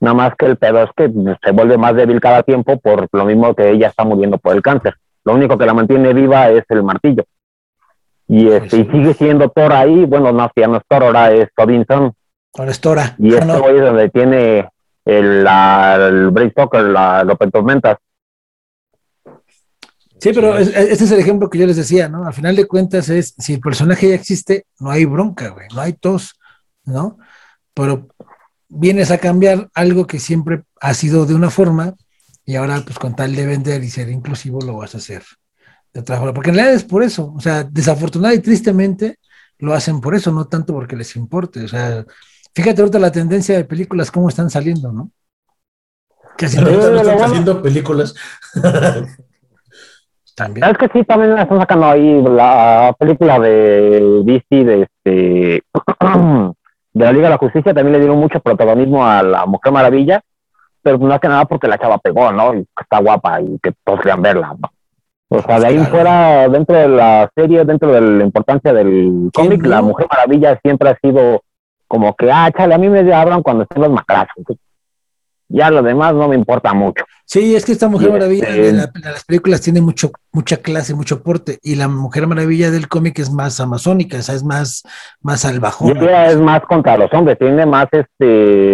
nada 0.00 0.14
más 0.14 0.34
que 0.36 0.46
el 0.46 0.56
pedo 0.56 0.82
es 0.82 0.90
que 0.96 1.08
se 1.42 1.52
vuelve 1.52 1.78
más 1.78 1.94
débil 1.94 2.20
cada 2.20 2.42
tiempo 2.42 2.78
por 2.78 3.06
lo 3.12 3.24
mismo 3.24 3.54
que 3.54 3.70
ella 3.70 3.88
está 3.88 4.04
muriendo 4.04 4.38
por 4.38 4.54
el 4.54 4.62
cáncer 4.62 4.94
lo 5.24 5.34
único 5.34 5.56
que 5.56 5.66
la 5.66 5.74
mantiene 5.74 6.12
viva 6.12 6.48
es 6.50 6.64
el 6.68 6.82
martillo 6.82 7.24
y 8.32 8.48
este 8.48 8.76
y 8.78 8.84
sigue 8.90 9.14
siendo 9.14 9.48
Thor 9.50 9.72
ahí 9.72 10.04
bueno 10.04 10.30
no 10.32 10.48
ya 10.54 10.68
no 10.68 10.76
es 10.76 10.82
Thor 10.88 11.02
ahora 11.04 11.32
es 11.32 11.48
Odinson 11.56 12.12
Ahora 12.56 12.70
es 12.70 12.80
Tora. 12.80 13.14
y 13.18 13.32
Ah, 13.34 13.38
este 13.38 13.46
no. 13.46 13.60
güey 13.60 13.76
es 13.76 13.82
donde 13.82 14.08
tiene 14.10 14.68
el, 15.04 15.44
la, 15.44 15.96
el 16.08 16.30
Bray 16.30 16.50
Stoker, 16.50 16.82
la, 16.84 17.22
lo 17.24 17.36
que 17.36 17.46
tormentas 17.50 17.96
Sí, 20.18 20.32
pero 20.34 20.56
Sí. 20.56 20.62
es- 20.62 20.76
ese 20.76 21.04
es 21.04 21.10
el 21.12 21.20
ejemplo 21.20 21.48
que 21.48 21.58
yo 21.58 21.66
les 21.66 21.76
decía, 21.76 22.08
¿no? 22.08 22.26
Al 22.26 22.34
final 22.34 22.54
de 22.54 22.66
cuentas 22.66 23.08
es, 23.08 23.34
si 23.38 23.54
el 23.54 23.60
personaje 23.60 24.08
ya 24.10 24.14
existe, 24.14 24.66
no 24.78 24.90
hay 24.90 25.04
bronca, 25.06 25.48
güey, 25.48 25.66
no 25.74 25.80
hay 25.80 25.94
tos, 25.94 26.38
¿no? 26.84 27.16
Pero 27.72 28.08
vienes 28.68 29.10
a 29.10 29.18
cambiar 29.18 29.68
algo 29.74 30.06
que 30.06 30.18
siempre 30.18 30.62
ha 30.80 30.92
sido 30.94 31.24
de 31.26 31.34
una 31.34 31.50
forma 31.50 31.94
y 32.44 32.56
ahora 32.56 32.82
pues 32.84 32.98
con 32.98 33.16
tal 33.16 33.34
de 33.34 33.46
vender 33.46 33.82
y 33.82 33.88
ser 33.90 34.10
inclusivo 34.10 34.60
lo 34.60 34.76
vas 34.76 34.94
a 34.94 34.98
hacer 34.98 35.22
de 35.92 36.00
otra 36.00 36.16
forma. 36.16 36.34
Porque 36.34 36.50
en 36.50 36.56
realidad 36.56 36.74
es 36.74 36.84
por 36.84 37.02
eso, 37.02 37.32
o 37.34 37.40
sea, 37.40 37.64
desafortunada 37.64 38.34
y 38.34 38.40
tristemente 38.40 39.18
lo 39.58 39.74
hacen 39.74 40.00
por 40.00 40.14
eso, 40.14 40.32
no 40.32 40.46
tanto 40.46 40.72
porque 40.72 40.96
les 40.96 41.16
importe. 41.16 41.64
O 41.64 41.68
sea, 41.68 42.04
fíjate 42.54 42.80
ahorita 42.80 42.98
la 42.98 43.12
tendencia 43.12 43.56
de 43.56 43.64
películas, 43.64 44.10
cómo 44.10 44.28
están 44.28 44.50
saliendo, 44.50 44.92
¿no? 44.92 45.10
Casi 46.36 46.58
no 46.58 46.68
están 46.68 47.20
haciendo 47.20 47.62
películas. 47.62 48.14
también. 50.34 50.66
Es 50.66 50.78
que 50.78 50.88
sí, 50.88 51.04
también 51.04 51.38
están 51.38 51.58
sacando 51.58 51.86
ahí 51.86 52.22
la 52.22 52.94
película 52.98 53.38
de 53.38 54.22
DC 54.24 54.64
de 54.64 54.82
este 54.82 55.62
de 56.92 57.04
la 57.04 57.12
Liga 57.12 57.24
de 57.24 57.30
la 57.30 57.38
Justicia, 57.38 57.74
también 57.74 57.92
le 57.92 57.98
dieron 58.00 58.18
mucho 58.18 58.40
protagonismo 58.40 59.06
a 59.06 59.22
la 59.22 59.46
Mujer 59.46 59.72
Maravilla, 59.72 60.22
pero 60.82 60.98
más 60.98 61.20
que 61.20 61.28
nada 61.28 61.44
porque 61.44 61.68
la 61.68 61.78
chava 61.78 61.98
pegó, 61.98 62.32
¿no? 62.32 62.54
Y 62.54 62.64
que 62.64 62.82
está 62.82 62.98
guapa 63.00 63.40
y 63.40 63.58
que 63.62 63.72
todos 63.84 64.00
querían 64.00 64.22
verla, 64.22 64.56
¿no? 64.58 64.70
O 65.32 65.40
sea, 65.42 65.60
de 65.60 65.66
ahí 65.66 65.74
Claro. 65.76 65.90
fuera, 65.90 66.48
dentro 66.48 66.76
de 66.76 66.88
la 66.88 67.30
serie, 67.36 67.64
dentro 67.64 67.92
de 67.92 68.00
la 68.00 68.24
importancia 68.24 68.72
del 68.72 69.30
cómic, 69.32 69.62
no? 69.62 69.68
la 69.68 69.80
Mujer 69.82 70.06
Maravilla 70.10 70.58
siempre 70.60 70.90
ha 70.90 70.98
sido 71.00 71.42
como 71.86 72.14
que, 72.14 72.30
ah, 72.30 72.50
chale, 72.56 72.74
a 72.74 72.78
mí 72.78 72.88
me 72.88 73.00
hablan 73.14 73.42
cuando 73.42 73.62
están 73.62 73.82
los 73.82 73.92
macrazos. 73.92 74.44
Ya 75.52 75.68
lo 75.68 75.82
demás 75.82 76.14
no 76.14 76.28
me 76.28 76.36
importa 76.36 76.72
mucho. 76.72 77.04
Sí, 77.24 77.54
es 77.56 77.64
que 77.64 77.72
esta 77.72 77.88
Mujer 77.88 78.08
Y 78.08 78.12
Maravilla 78.12 78.48
este- 78.48 78.62
de, 78.62 78.72
la- 78.72 78.86
de 78.86 79.00
las 79.10 79.24
películas 79.24 79.60
tiene 79.60 79.80
mucho, 79.80 80.10
mucha 80.32 80.56
clase, 80.58 80.94
mucho 80.94 81.22
porte, 81.22 81.58
y 81.62 81.74
la 81.74 81.88
Mujer 81.88 82.26
Maravilla 82.28 82.70
del 82.70 82.86
cómic 82.88 83.18
es 83.18 83.30
más 83.32 83.58
amazónica, 83.60 84.18
o 84.18 84.22
sea, 84.22 84.34
es 84.36 84.44
más, 84.44 84.82
más 85.22 85.44
Y 85.44 85.48
salvajona. 85.48 86.00
ella 86.00 86.30
es 86.30 86.36
más 86.38 86.60
contra 86.62 86.96
los 86.96 87.12
hombres, 87.12 87.36
tiene 87.38 87.66
más 87.66 87.86
este. 87.92 88.08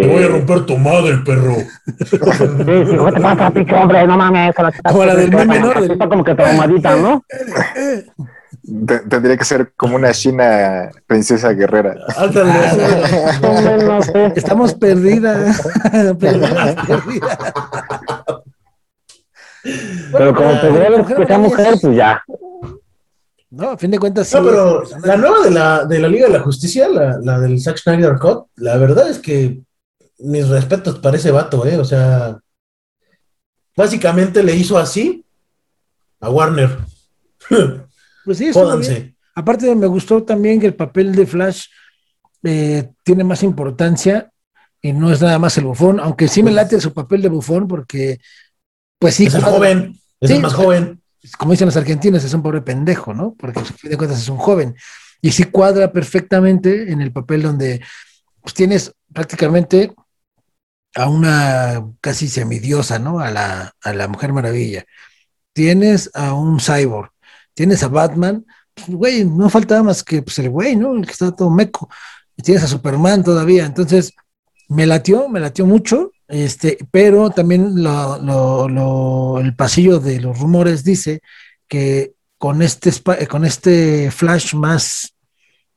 Te 0.01 0.07
voy 0.07 0.23
a 0.23 0.27
romper 0.27 0.65
tu 0.67 0.77
madre, 0.77 1.17
perro. 1.25 1.55
Sí, 1.55 1.95
sí, 2.09 2.17
¿qué 3.05 3.11
te 3.13 3.21
pasa, 3.21 3.51
pinche 3.51 3.75
hombre? 3.75 4.05
No 4.07 4.17
mames. 4.17 4.53
la- 4.57 4.71
Como 4.91 5.05
la 5.05 5.15
del 5.15 5.31
meme, 5.31 5.59
¿no? 5.59 5.71
Está 5.73 6.07
como 6.09 6.23
que 6.23 6.35
traumadita, 6.35 6.95
¿no? 6.95 7.23
Te- 8.85 8.99
tendría 8.99 9.37
que 9.37 9.45
ser 9.45 9.73
como 9.77 9.95
una 9.95 10.11
china 10.11 10.89
princesa 11.05 11.51
guerrera. 11.53 11.95
Ah. 12.17 12.29
Estamos 14.35 14.73
perdidas, 14.73 15.61
perdidas, 16.19 16.75
perdidas. 16.85 17.53
Pero 20.11 20.35
como 20.35 20.49
ves 20.49 20.97
Mujer 20.97 21.17
que 21.17 21.25
sea 21.27 21.37
mujer, 21.37 21.73
es- 21.73 21.81
pues 21.81 21.95
ya. 21.95 22.21
No, 23.49 23.69
a 23.71 23.77
fin 23.77 23.91
de 23.91 23.99
cuentas, 23.99 24.27
sí. 24.27 24.35
No, 24.35 24.43
pero 24.43 24.83
la 25.05 25.15
nueva 25.15 25.43
de 25.45 25.51
la, 25.51 25.85
de 25.85 25.99
la 25.99 26.07
Liga 26.09 26.27
de 26.27 26.33
la 26.33 26.41
Justicia, 26.41 26.89
la, 26.89 27.17
la 27.21 27.39
del 27.39 27.59
Zack 27.61 27.77
Snyder 27.77 28.17
Cut, 28.19 28.47
la 28.57 28.75
verdad 28.77 29.09
es 29.09 29.19
que 29.19 29.61
mis 30.19 30.47
respetos 30.49 30.99
para 30.99 31.15
ese 31.15 31.31
vato, 31.31 31.65
¿eh? 31.65 31.77
O 31.77 31.85
sea, 31.85 32.37
básicamente 33.75 34.43
le 34.43 34.53
hizo 34.55 34.77
así 34.77 35.23
a 36.19 36.29
Warner. 36.29 36.77
Pues 38.27 38.39
sí. 38.39 38.51
Jódanse. 38.51 39.15
Aparte, 39.35 39.73
me 39.73 39.87
gustó 39.87 40.21
también 40.23 40.59
que 40.59 40.65
el 40.67 40.75
papel 40.75 41.15
de 41.15 41.25
Flash 41.25 41.67
eh, 42.43 42.89
tiene 43.03 43.23
más 43.23 43.41
importancia 43.41 44.29
y 44.81 44.91
no 44.91 45.13
es 45.13 45.21
nada 45.21 45.39
más 45.39 45.57
el 45.57 45.63
bufón, 45.63 46.01
aunque 46.01 46.27
sí 46.27 46.43
me 46.43 46.51
late 46.51 46.81
su 46.81 46.93
papel 46.93 47.21
de 47.21 47.29
bufón 47.29 47.69
porque, 47.69 48.19
pues 48.99 49.15
sí, 49.15 49.27
es 49.27 49.35
el 49.35 49.43
joven, 49.43 49.97
es 50.19 50.29
Sí, 50.29 50.35
el 50.35 50.41
más 50.41 50.53
joven. 50.53 51.01
como 51.37 51.51
dicen 51.53 51.67
los 51.67 51.77
argentinos, 51.77 52.21
es 52.25 52.33
un 52.33 52.43
pobre 52.43 52.61
pendejo, 52.61 53.13
¿no? 53.13 53.33
Porque 53.39 53.61
a 53.61 53.63
fin 53.63 53.91
de 53.91 53.97
cuentas 53.97 54.19
es 54.19 54.27
un 54.27 54.37
joven. 54.37 54.75
Y 55.21 55.31
sí 55.31 55.45
cuadra 55.45 55.93
perfectamente 55.93 56.91
en 56.91 57.01
el 57.01 57.13
papel 57.13 57.43
donde 57.43 57.81
pues, 58.41 58.53
tienes 58.53 58.91
prácticamente 59.13 59.93
a 60.95 61.07
una 61.07 61.85
casi 62.01 62.27
semidiosa, 62.27 62.99
¿no? 62.99 63.19
A 63.21 63.31
la, 63.31 63.71
a 63.81 63.93
la 63.93 64.07
Mujer 64.09 64.33
Maravilla. 64.33 64.83
Tienes 65.53 66.11
a 66.13 66.33
un 66.33 66.59
cyborg, 66.59 67.11
tienes 67.57 67.81
a 67.83 67.87
Batman, 67.87 68.45
pues, 68.75 68.87
güey, 68.89 69.25
no 69.25 69.49
faltaba 69.49 69.81
más 69.83 70.03
que 70.03 70.21
pues, 70.21 70.37
el 70.39 70.49
güey, 70.51 70.75
¿no? 70.75 70.95
El 70.95 71.05
que 71.05 71.11
está 71.11 71.31
todo 71.35 71.49
meco. 71.49 71.89
Y 72.37 72.43
tienes 72.43 72.63
a 72.63 72.67
Superman 72.67 73.23
todavía. 73.23 73.65
Entonces, 73.65 74.13
me 74.69 74.85
latió, 74.85 75.27
me 75.27 75.39
latió 75.39 75.65
mucho, 75.65 76.11
este, 76.27 76.77
pero 76.91 77.31
también 77.31 77.81
lo- 77.83 78.19
lo- 78.19 78.69
lo- 78.69 79.39
el 79.39 79.55
pasillo 79.55 79.99
de 79.99 80.19
los 80.21 80.37
rumores 80.39 80.83
dice 80.83 81.21
que 81.67 82.13
con 82.37 82.61
este, 82.61 82.89
spa- 82.91 83.25
con 83.27 83.43
este 83.43 84.11
flash 84.11 84.53
más, 84.53 85.15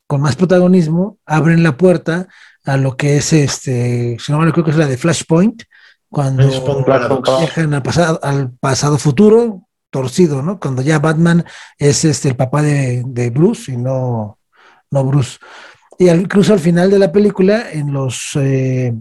con 0.07 0.21
más 0.21 0.37
protagonismo, 0.37 1.17
abren 1.25 1.63
la 1.63 1.77
puerta 1.79 2.29
a 2.67 2.77
lo 2.77 2.97
que 2.97 3.17
es 3.17 3.33
este, 3.33 4.19
si 4.21 4.31
no 4.33 4.39
me 4.39 4.45
recuerdo 4.45 4.67
que 4.67 4.71
es 4.73 4.77
la 4.77 4.87
de 4.87 4.99
Flashpoint, 4.99 5.63
cuando 6.11 6.43
Flashpoint 6.85 7.25
viajan 7.41 7.73
al 7.75 7.83
pasado, 7.83 8.21
al 8.23 8.51
pasado 8.61 8.99
futuro 8.99 9.67
torcido, 9.91 10.43
¿no? 10.43 10.59
Cuando 10.61 10.83
ya 10.83 10.99
Batman 10.99 11.45
es 11.79 12.05
este 12.05 12.29
el 12.29 12.37
papá 12.37 12.63
de, 12.63 13.03
de 13.07 13.31
Bruce 13.31 13.73
y 13.73 13.77
no, 13.77 14.39
no 14.91 15.05
Bruce. 15.05 15.39
Y 15.99 16.09
al- 16.09 16.21
incluso 16.21 16.53
al 16.53 16.61
final 16.61 16.91
de 16.91 16.99
la 16.99 17.13
película, 17.13 17.71
en 17.73 17.93
los 17.93 18.31
eh, 18.37 18.95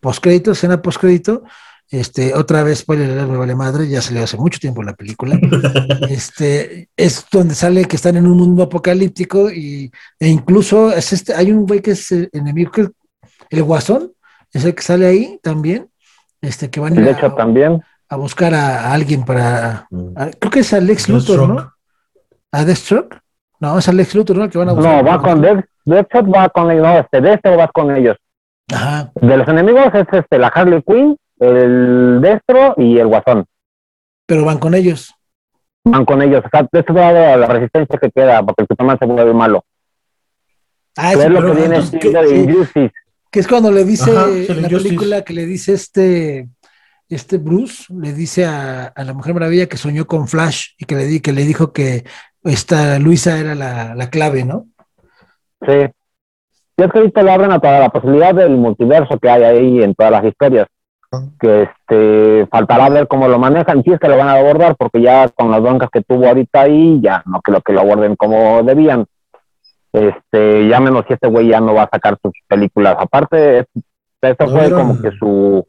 postcréditos, 0.00 0.58
escena 0.58 0.80
postcrédito, 0.80 1.42
este, 1.90 2.34
otra 2.34 2.62
vez, 2.62 2.78
spoiler 2.80 3.26
me 3.26 3.36
vale 3.36 3.54
madre, 3.56 3.88
ya 3.88 4.00
salió 4.00 4.22
hace 4.22 4.36
mucho 4.36 4.60
tiempo 4.60 4.80
la 4.82 4.94
película. 4.94 5.36
este, 6.08 6.88
es 6.96 7.24
donde 7.32 7.54
sale 7.54 7.84
que 7.86 7.96
están 7.96 8.16
en 8.16 8.26
un 8.26 8.36
mundo 8.36 8.62
apocalíptico 8.62 9.50
y, 9.50 9.90
e 10.18 10.28
incluso 10.28 10.92
es 10.92 11.12
este, 11.12 11.34
hay 11.34 11.50
un 11.50 11.66
güey 11.66 11.80
que 11.80 11.92
es 11.92 12.12
el 12.12 12.28
enemigo, 12.32 12.70
que 12.70 12.88
el 13.50 13.62
guasón, 13.64 14.12
es 14.52 14.64
el 14.64 14.74
que 14.74 14.82
sale 14.82 15.06
ahí 15.06 15.40
también, 15.42 15.88
este, 16.40 16.70
que 16.70 16.78
van 16.78 16.96
a- 16.96 17.10
hecho, 17.10 17.32
también. 17.34 17.82
A 18.10 18.16
buscar 18.16 18.52
a, 18.54 18.88
a 18.88 18.92
alguien 18.92 19.24
para, 19.24 19.86
Mm. 19.90 20.12
a- 20.16 20.30
creo 20.30 20.50
que 20.50 20.60
es 20.60 20.72
Alex 20.74 21.08
Luthor, 21.08 21.38
¿no? 21.48 21.54
Deathstroke. 21.54 21.72
¿A 22.52 22.64
Deathstroke? 22.64 23.18
No, 23.60 23.78
es 23.78 23.88
Alex 23.88 24.14
Luthor, 24.14 24.36
¿no? 24.36 24.44
El 24.44 24.50
que 24.50 24.58
van 24.58 24.68
a 24.68 24.72
buscar. 24.72 25.04
No, 25.04 25.10
va 25.10 25.22
con 25.22 25.40
Death, 25.40 25.64
Deathshot, 25.84 26.26
va 26.34 26.48
con 26.48 26.70
ellos, 26.70 26.82
no, 26.84 26.98
este, 26.98 27.20
Destro 27.20 27.56
va 27.56 27.68
con 27.68 27.96
ellos. 27.96 28.16
Ajá. 28.72 29.10
De 29.14 29.36
los 29.36 29.48
enemigos 29.48 29.86
es 29.94 30.06
este, 30.12 30.38
la 30.38 30.48
Harley 30.48 30.82
Quinn, 30.82 31.16
el 31.38 32.20
Destro 32.20 32.74
y 32.76 32.98
el 32.98 33.06
Guasón. 33.06 33.44
Pero 34.26 34.44
van 34.44 34.58
con 34.58 34.74
ellos. 34.74 35.14
Van 35.84 36.04
con 36.04 36.20
ellos. 36.22 36.42
O 36.44 36.48
sea, 36.50 36.60
esto 36.60 36.78
es 36.78 36.94
la, 36.94 37.36
la 37.36 37.46
resistencia 37.46 37.98
que 38.00 38.10
queda, 38.10 38.42
porque 38.44 38.62
el 38.62 38.68
Superman 38.68 38.98
se 38.98 39.06
vuelve 39.06 39.32
malo. 39.34 39.64
Ah, 40.96 41.10
Que 41.12 41.16
sí, 41.16 41.22
es 41.22 41.30
lo 41.30 41.40
que 41.40 41.52
viene 41.52 41.64
entonces, 41.76 42.00
siendo 42.00 42.20
¿qué- 42.20 42.26
de 42.26 42.30
sí, 42.34 42.50
Injustice. 42.50 42.92
que 43.30 43.40
es 43.40 43.48
cuando 43.48 43.70
le 43.70 43.84
dice 43.84 44.10
Ajá, 44.10 44.26
en 44.28 44.46
la 44.46 44.54
Injustice. 44.54 44.82
película 44.82 45.22
que 45.22 45.32
le 45.34 45.46
dice 45.46 45.72
este 45.74 46.48
este 47.10 47.38
Bruce 47.38 47.92
le 47.94 48.12
dice 48.12 48.44
a, 48.46 48.86
a 48.86 49.04
la 49.04 49.12
Mujer 49.12 49.34
Maravilla 49.34 49.66
que 49.66 49.76
soñó 49.76 50.06
con 50.06 50.28
Flash 50.28 50.68
y 50.78 50.84
que 50.84 50.94
le 50.96 51.04
di 51.06 51.20
que 51.20 51.32
le 51.32 51.44
dijo 51.44 51.72
que 51.72 52.04
esta 52.44 52.98
Luisa 52.98 53.38
era 53.38 53.54
la, 53.54 53.94
la 53.94 54.08
clave, 54.10 54.44
¿no? 54.44 54.66
Sí. 55.66 55.72
Y 56.76 56.82
es 56.82 56.90
que 56.90 56.98
ahorita 56.98 57.22
le 57.22 57.32
abren 57.32 57.52
a 57.52 57.58
toda 57.60 57.80
la 57.80 57.88
posibilidad 57.90 58.34
del 58.34 58.56
multiverso 58.56 59.18
que 59.18 59.28
hay 59.28 59.42
ahí 59.42 59.82
en 59.82 59.94
todas 59.94 60.12
las 60.12 60.24
historias. 60.24 60.66
Que 61.40 61.62
este 61.64 62.46
faltará 62.50 62.88
ver 62.88 63.08
cómo 63.08 63.26
lo 63.26 63.38
manejan, 63.38 63.82
si 63.82 63.92
es 63.92 63.98
que 63.98 64.08
lo 64.08 64.16
van 64.16 64.28
a 64.28 64.34
abordar, 64.34 64.76
porque 64.76 65.02
ya 65.02 65.28
con 65.28 65.50
las 65.50 65.60
broncas 65.60 65.90
que 65.92 66.02
tuvo 66.02 66.28
ahorita 66.28 66.60
ahí, 66.62 67.00
ya 67.02 67.22
no 67.26 67.42
creo 67.42 67.60
que 67.60 67.72
lo 67.72 67.80
aborden 67.80 68.14
como 68.16 68.62
debían. 68.62 69.04
Este, 69.92 70.68
ya 70.68 70.78
menos 70.78 71.04
si 71.08 71.14
este 71.14 71.26
güey 71.28 71.48
ya 71.48 71.60
no 71.60 71.74
va 71.74 71.82
a 71.82 71.90
sacar 71.92 72.16
sus 72.22 72.32
películas. 72.46 72.96
Aparte, 72.98 73.58
es- 73.58 73.66
esto 74.22 74.46
¿No 74.46 74.52
fue 74.52 74.70
como 74.70 75.00
que 75.02 75.10
su 75.18 75.66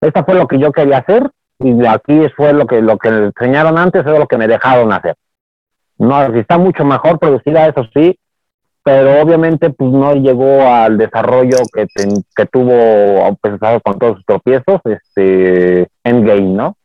esta 0.00 0.24
fue 0.24 0.34
lo 0.34 0.46
que 0.46 0.58
yo 0.58 0.72
quería 0.72 0.98
hacer, 0.98 1.30
y 1.58 1.84
aquí 1.86 2.28
fue 2.36 2.52
lo 2.52 2.66
que 2.66 2.82
lo 2.82 2.98
que 2.98 3.08
enseñaron 3.08 3.78
antes, 3.78 4.04
es 4.06 4.18
lo 4.18 4.26
que 4.26 4.36
me 4.36 4.46
dejaron 4.48 4.92
hacer. 4.92 5.16
No, 5.98 6.22
está 6.34 6.58
mucho 6.58 6.84
mejor 6.84 7.18
producida, 7.18 7.66
eso 7.66 7.84
sí, 7.94 8.18
pero 8.82 9.20
obviamente 9.22 9.70
pues 9.70 9.90
no 9.90 10.14
llegó 10.14 10.62
al 10.68 10.98
desarrollo 10.98 11.56
que, 11.72 11.86
ten- 11.86 12.22
que 12.36 12.46
tuvo 12.46 13.36
pesar 13.40 13.82
con 13.82 13.98
todos 13.98 14.16
sus 14.16 14.24
tropiezos 14.26 14.80
este 14.84 15.88
Endgame, 16.04 16.42
¿no? 16.42 16.76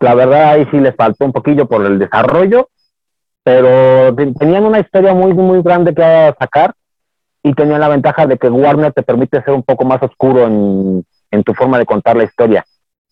La 0.00 0.14
verdad 0.14 0.50
ahí 0.52 0.66
sí 0.70 0.78
les 0.78 0.94
faltó 0.94 1.24
un 1.24 1.32
poquillo 1.32 1.66
por 1.66 1.84
el 1.84 1.98
desarrollo, 1.98 2.68
pero 3.42 4.14
te- 4.14 4.32
tenían 4.34 4.64
una 4.64 4.78
historia 4.78 5.12
muy 5.12 5.34
muy 5.34 5.60
grande 5.62 5.92
que 5.94 6.34
sacar 6.38 6.72
y 7.42 7.52
tenían 7.52 7.80
la 7.80 7.88
ventaja 7.88 8.26
de 8.26 8.38
que 8.38 8.48
Warner 8.48 8.92
te 8.92 9.02
permite 9.02 9.42
ser 9.42 9.52
un 9.52 9.64
poco 9.64 9.84
más 9.84 10.00
oscuro 10.02 10.46
en, 10.46 11.04
en 11.34 11.42
tu 11.44 11.52
forma 11.54 11.78
de 11.78 11.86
contar 11.86 12.16
la 12.16 12.24
historia, 12.24 12.64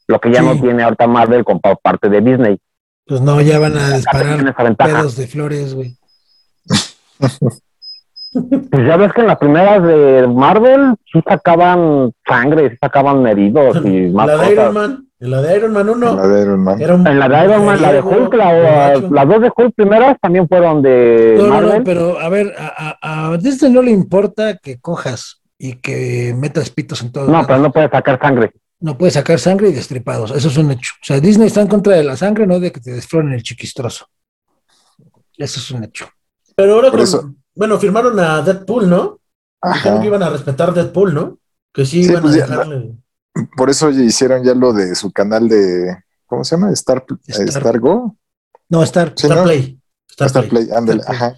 lo 0.08 0.18
que 0.20 0.32
ya 0.32 0.40
Sí. 0.40 0.46
no 0.46 0.60
tiene 0.60 0.82
ahorita 0.82 1.06
Marvel 1.06 1.44
con 1.44 1.60
pa- 1.60 1.76
parte 1.76 2.08
de 2.08 2.20
Disney. 2.20 2.58
Pues 3.06 3.20
no, 3.20 3.40
ya 3.40 3.58
van 3.58 3.76
a 3.76 3.96
disparar 3.96 4.54
pedos 4.76 5.16
de 5.16 5.26
flores, 5.26 5.74
güey. 5.74 5.96
Pues 8.34 8.86
ya 8.86 8.96
ves 8.96 9.12
que 9.12 9.20
en 9.20 9.26
las 9.26 9.36
primeras 9.36 9.82
de 9.82 10.26
Marvel 10.26 10.94
sí 11.12 11.20
sacaban 11.28 12.12
sangre, 12.26 12.70
sí 12.70 12.76
sacaban 12.80 13.26
heridos 13.26 13.76
y 13.84 14.08
más 14.10 14.26
La 14.26 14.32
de 14.32 14.38
cosas. 14.38 14.52
Iron 14.54 14.74
Man, 14.74 15.08
en 15.20 15.30
la 15.30 15.42
de 15.42 15.56
Iron 15.58 15.72
Man 15.74 15.88
1, 15.90 16.16
La 16.16 16.26
de 16.26 16.42
Iron 16.42 16.60
Man. 16.64 16.80
era 16.80 16.94
un 16.94 17.06
En 17.06 17.18
la 17.18 17.28
de 17.28 17.44
Iron 17.44 17.66
Man, 17.66 17.82
la 17.82 17.92
de 17.92 18.00
Hulk, 18.00 18.32
la- 18.34 18.94
las 19.10 19.28
dos 19.28 19.42
de 19.42 19.52
Hulk 19.54 19.74
primeras 19.76 20.16
también 20.22 20.48
fueron 20.48 20.80
de 20.80 21.34
No, 21.36 21.46
no, 21.46 21.52
Marvel. 21.56 21.78
no, 21.80 21.84
pero 21.84 22.18
a 22.18 22.28
ver, 22.30 22.54
a, 22.58 22.96
a, 23.02 23.32
a 23.32 23.36
Disney 23.36 23.70
no 23.70 23.82
le 23.82 23.90
importa 23.90 24.56
que 24.56 24.80
cojas 24.80 25.41
y 25.64 25.74
que 25.74 26.34
metas 26.36 26.70
pitos 26.70 27.02
en 27.02 27.12
todos 27.12 27.28
No, 27.28 27.34
lados. 27.34 27.46
pero 27.46 27.58
no 27.60 27.70
puede 27.72 27.88
sacar 27.88 28.18
sangre. 28.20 28.52
No 28.80 28.98
puede 28.98 29.12
sacar 29.12 29.38
sangre 29.38 29.68
y 29.68 29.72
destripados. 29.72 30.32
Eso 30.32 30.48
es 30.48 30.56
un 30.56 30.72
hecho. 30.72 30.90
O 31.00 31.04
sea, 31.04 31.20
Disney 31.20 31.46
está 31.46 31.60
en 31.60 31.68
contra 31.68 31.94
de 31.94 32.02
la 32.02 32.16
sangre, 32.16 32.48
no 32.48 32.58
de 32.58 32.72
que 32.72 32.80
te 32.80 32.90
desfloren 32.90 33.32
el 33.32 33.44
chiquistroso. 33.44 34.06
Eso 35.36 35.60
es 35.60 35.70
un 35.70 35.84
hecho. 35.84 36.08
Pero 36.56 36.74
ahora 36.74 36.90
con- 36.90 36.98
eso- 37.00 37.32
bueno, 37.54 37.78
firmaron 37.78 38.18
a 38.18 38.42
Deadpool, 38.42 38.90
¿no? 38.90 39.20
Que 39.84 40.04
iban 40.06 40.22
a 40.24 40.30
respetar 40.30 40.74
Deadpool, 40.74 41.14
¿no? 41.14 41.38
Que 41.72 41.84
sí, 41.86 42.02
Sí, 42.02 42.10
iban 42.10 42.22
pues 42.22 42.34
a 42.34 42.38
ya- 42.38 42.46
dejarle. 42.48 42.92
Por 43.56 43.70
eso 43.70 43.88
hicieron 43.90 44.42
ya 44.42 44.54
lo 44.54 44.72
de 44.72 44.94
su 44.96 45.12
canal 45.12 45.48
de. 45.48 45.96
¿Cómo 46.26 46.42
se 46.42 46.56
llama? 46.56 46.72
Star, 46.72 47.04
Star- 47.28 47.48
Star 47.48 47.78
Go. 47.78 48.16
No, 48.68 48.82
Star. 48.82 49.12
Sí, 49.16 49.26
Star 49.26 49.38
¿no? 49.38 49.44
Play. 49.44 49.78
Star, 50.10 50.26
Star 50.26 50.48
Play. 50.48 50.64
Play, 50.66 50.76
ándale, 50.76 51.02
ajá. 51.06 51.36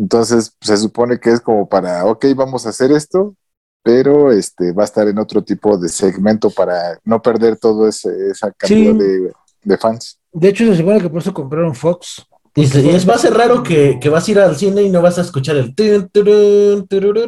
Entonces, 0.00 0.56
se 0.60 0.76
supone 0.78 1.20
que 1.20 1.30
es 1.30 1.40
como 1.40 1.68
para, 1.68 2.06
ok, 2.06 2.24
vamos 2.34 2.64
a 2.64 2.70
hacer 2.70 2.90
esto, 2.90 3.34
pero 3.82 4.32
este 4.32 4.72
va 4.72 4.82
a 4.82 4.86
estar 4.86 5.06
en 5.06 5.18
otro 5.18 5.42
tipo 5.44 5.76
de 5.76 5.88
segmento 5.90 6.48
para 6.50 6.98
no 7.04 7.20
perder 7.20 7.56
todo 7.58 7.86
ese, 7.86 8.08
esa 8.30 8.50
cantidad 8.52 8.92
Sí. 8.92 8.98
de, 8.98 9.32
de 9.62 9.76
fans. 9.78 10.18
De 10.32 10.48
hecho, 10.48 10.64
se 10.64 10.76
supone 10.76 11.00
que 11.02 11.10
por 11.10 11.20
eso 11.20 11.34
compraron 11.34 11.74
Fox. 11.74 12.24
Y, 12.54 12.66
se- 12.66 12.80
y 12.80 12.88
es, 12.90 13.08
va 13.08 13.14
a 13.14 13.18
ser 13.18 13.34
raro 13.34 13.62
que, 13.62 13.98
que 14.00 14.08
vas 14.08 14.26
a 14.26 14.30
ir 14.30 14.38
al 14.40 14.56
cine 14.56 14.82
y 14.82 14.90
no 14.90 15.02
vas 15.02 15.18
a 15.18 15.22
escuchar 15.22 15.56
el. 15.56 15.74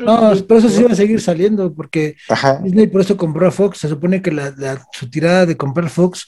No, 0.05 0.33
por 0.49 0.57
eso 0.57 0.69
sí 0.69 0.83
van 0.83 0.93
a 0.93 0.97
seguir 0.97 1.21
saliendo, 1.21 1.73
porque 1.75 2.17
Ajá. 2.29 2.59
Disney 2.63 2.87
por 2.89 3.03
eso 3.03 3.17
compró 3.17 3.47
a 3.47 3.51
Fox. 3.51 3.79
Se 3.79 3.89
supone 3.89 4.21
que 4.23 4.33
la, 4.33 4.53
la- 4.57 4.85
su 4.93 5.09
tirada 5.11 5.47
de 5.47 5.57
comprar 5.57 5.89
Fox 5.91 6.27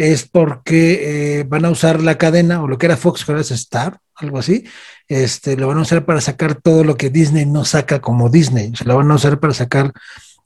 es 0.00 0.26
porque 0.26 1.40
eh, 1.40 1.44
van 1.44 1.66
a 1.66 1.70
usar 1.70 2.00
la 2.00 2.16
cadena, 2.16 2.62
o 2.62 2.68
lo 2.68 2.78
que 2.78 2.86
era 2.86 2.96
Fox, 2.96 3.22
que 3.22 3.32
ahora 3.32 3.42
es 3.42 3.50
Star, 3.50 4.00
algo 4.16 4.38
así. 4.38 4.64
Este, 5.08 5.58
lo 5.58 5.68
van 5.68 5.76
a 5.76 5.82
usar 5.82 6.06
para 6.06 6.22
sacar 6.22 6.54
todo 6.54 6.84
lo 6.84 6.96
que 6.96 7.10
Disney 7.10 7.44
no 7.44 7.66
saca 7.66 8.00
como 8.00 8.30
Disney. 8.30 8.72
Se 8.74 8.86
lo 8.86 8.96
van 8.96 9.10
a 9.10 9.16
usar 9.16 9.40
para 9.40 9.52
sacar, 9.52 9.92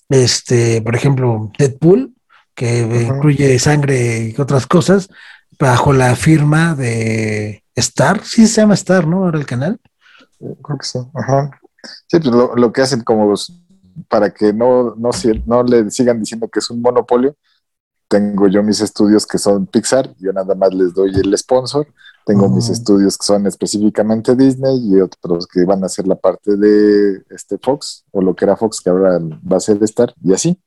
este, 0.09 0.83
por 0.83 0.97
ejemplo, 0.97 1.53
Deadpool, 1.57 2.15
que 2.55 2.81
eh, 2.81 3.03
incluye 3.03 3.57
sangre 3.61 4.35
y 4.37 4.41
otras 4.41 4.67
cosas, 4.67 5.09
bajo 5.57 5.93
la 5.93 6.17
firma 6.17 6.75
de 6.75 7.63
Star. 7.77 8.25
Sí 8.25 8.49
se 8.49 8.61
llama 8.61 8.75
Star, 8.75 9.07
¿no? 9.07 9.25
Ahora 9.25 9.39
el 9.39 9.47
canal. 9.47 9.79
Creo 10.39 10.79
que 10.79 10.85
sí. 10.85 10.99
Ajá. 11.15 11.51
Sí, 12.09 12.19
pues 12.19 12.27
lo, 12.27 12.57
lo 12.57 12.73
que 12.73 12.83
hacen 12.83 13.03
como 13.03 13.33
para 14.09 14.31
que 14.31 14.53
no, 14.53 14.97
no, 14.97 15.11
no 15.47 15.63
le 15.63 15.91
sigan 15.93 16.19
diciendo 16.19 16.49
que 16.49 16.59
es 16.59 16.71
un 16.71 16.83
monopolio. 16.83 17.37
Tengo 18.09 18.49
yo 18.49 18.63
mis 18.63 18.81
estudios 18.81 19.27
que 19.27 19.39
son 19.39 19.67
Pixar, 19.67 20.15
yo 20.19 20.33
nada 20.33 20.55
más 20.55 20.73
les 20.75 20.95
doy 20.95 21.13
el 21.15 21.37
sponsor. 21.37 21.87
Tengo 22.27 22.49
mis 22.49 22.71
estudios 22.71 23.19
que 23.19 23.27
son 23.27 23.47
específicamente 23.47 24.35
Disney 24.35 24.79
y 24.83 25.01
otros 25.01 25.47
que 25.47 25.65
van 25.65 25.85
a 25.85 25.89
ser 25.89 26.07
la 26.07 26.17
parte 26.17 26.57
de 26.57 27.23
este 27.29 27.59
Fox 27.59 28.05
o 28.13 28.23
lo 28.23 28.35
que 28.35 28.47
era 28.47 28.57
Fox 28.57 28.81
que 28.81 28.89
ahora 28.89 29.19
va 29.21 29.57
a 29.59 29.61
ser 29.61 29.83
Star 29.83 30.15
y 30.23 30.33
así. 30.33 30.59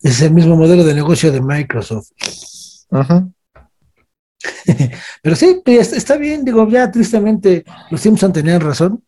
Es 0.00 0.22
el 0.22 0.32
mismo 0.32 0.56
modelo 0.56 0.84
de 0.84 0.94
negocio 0.94 1.30
de 1.32 1.42
Microsoft. 1.42 2.10
Ajá. 2.90 3.28
Pero 5.22 5.36
sí, 5.36 5.60
pues, 5.64 5.92
está 5.92 6.16
bien, 6.16 6.44
digo, 6.44 6.66
ya 6.68 6.90
tristemente 6.90 7.64
los 7.90 8.00
Simpson 8.00 8.32
tenían 8.32 8.60
razón. 8.60 9.02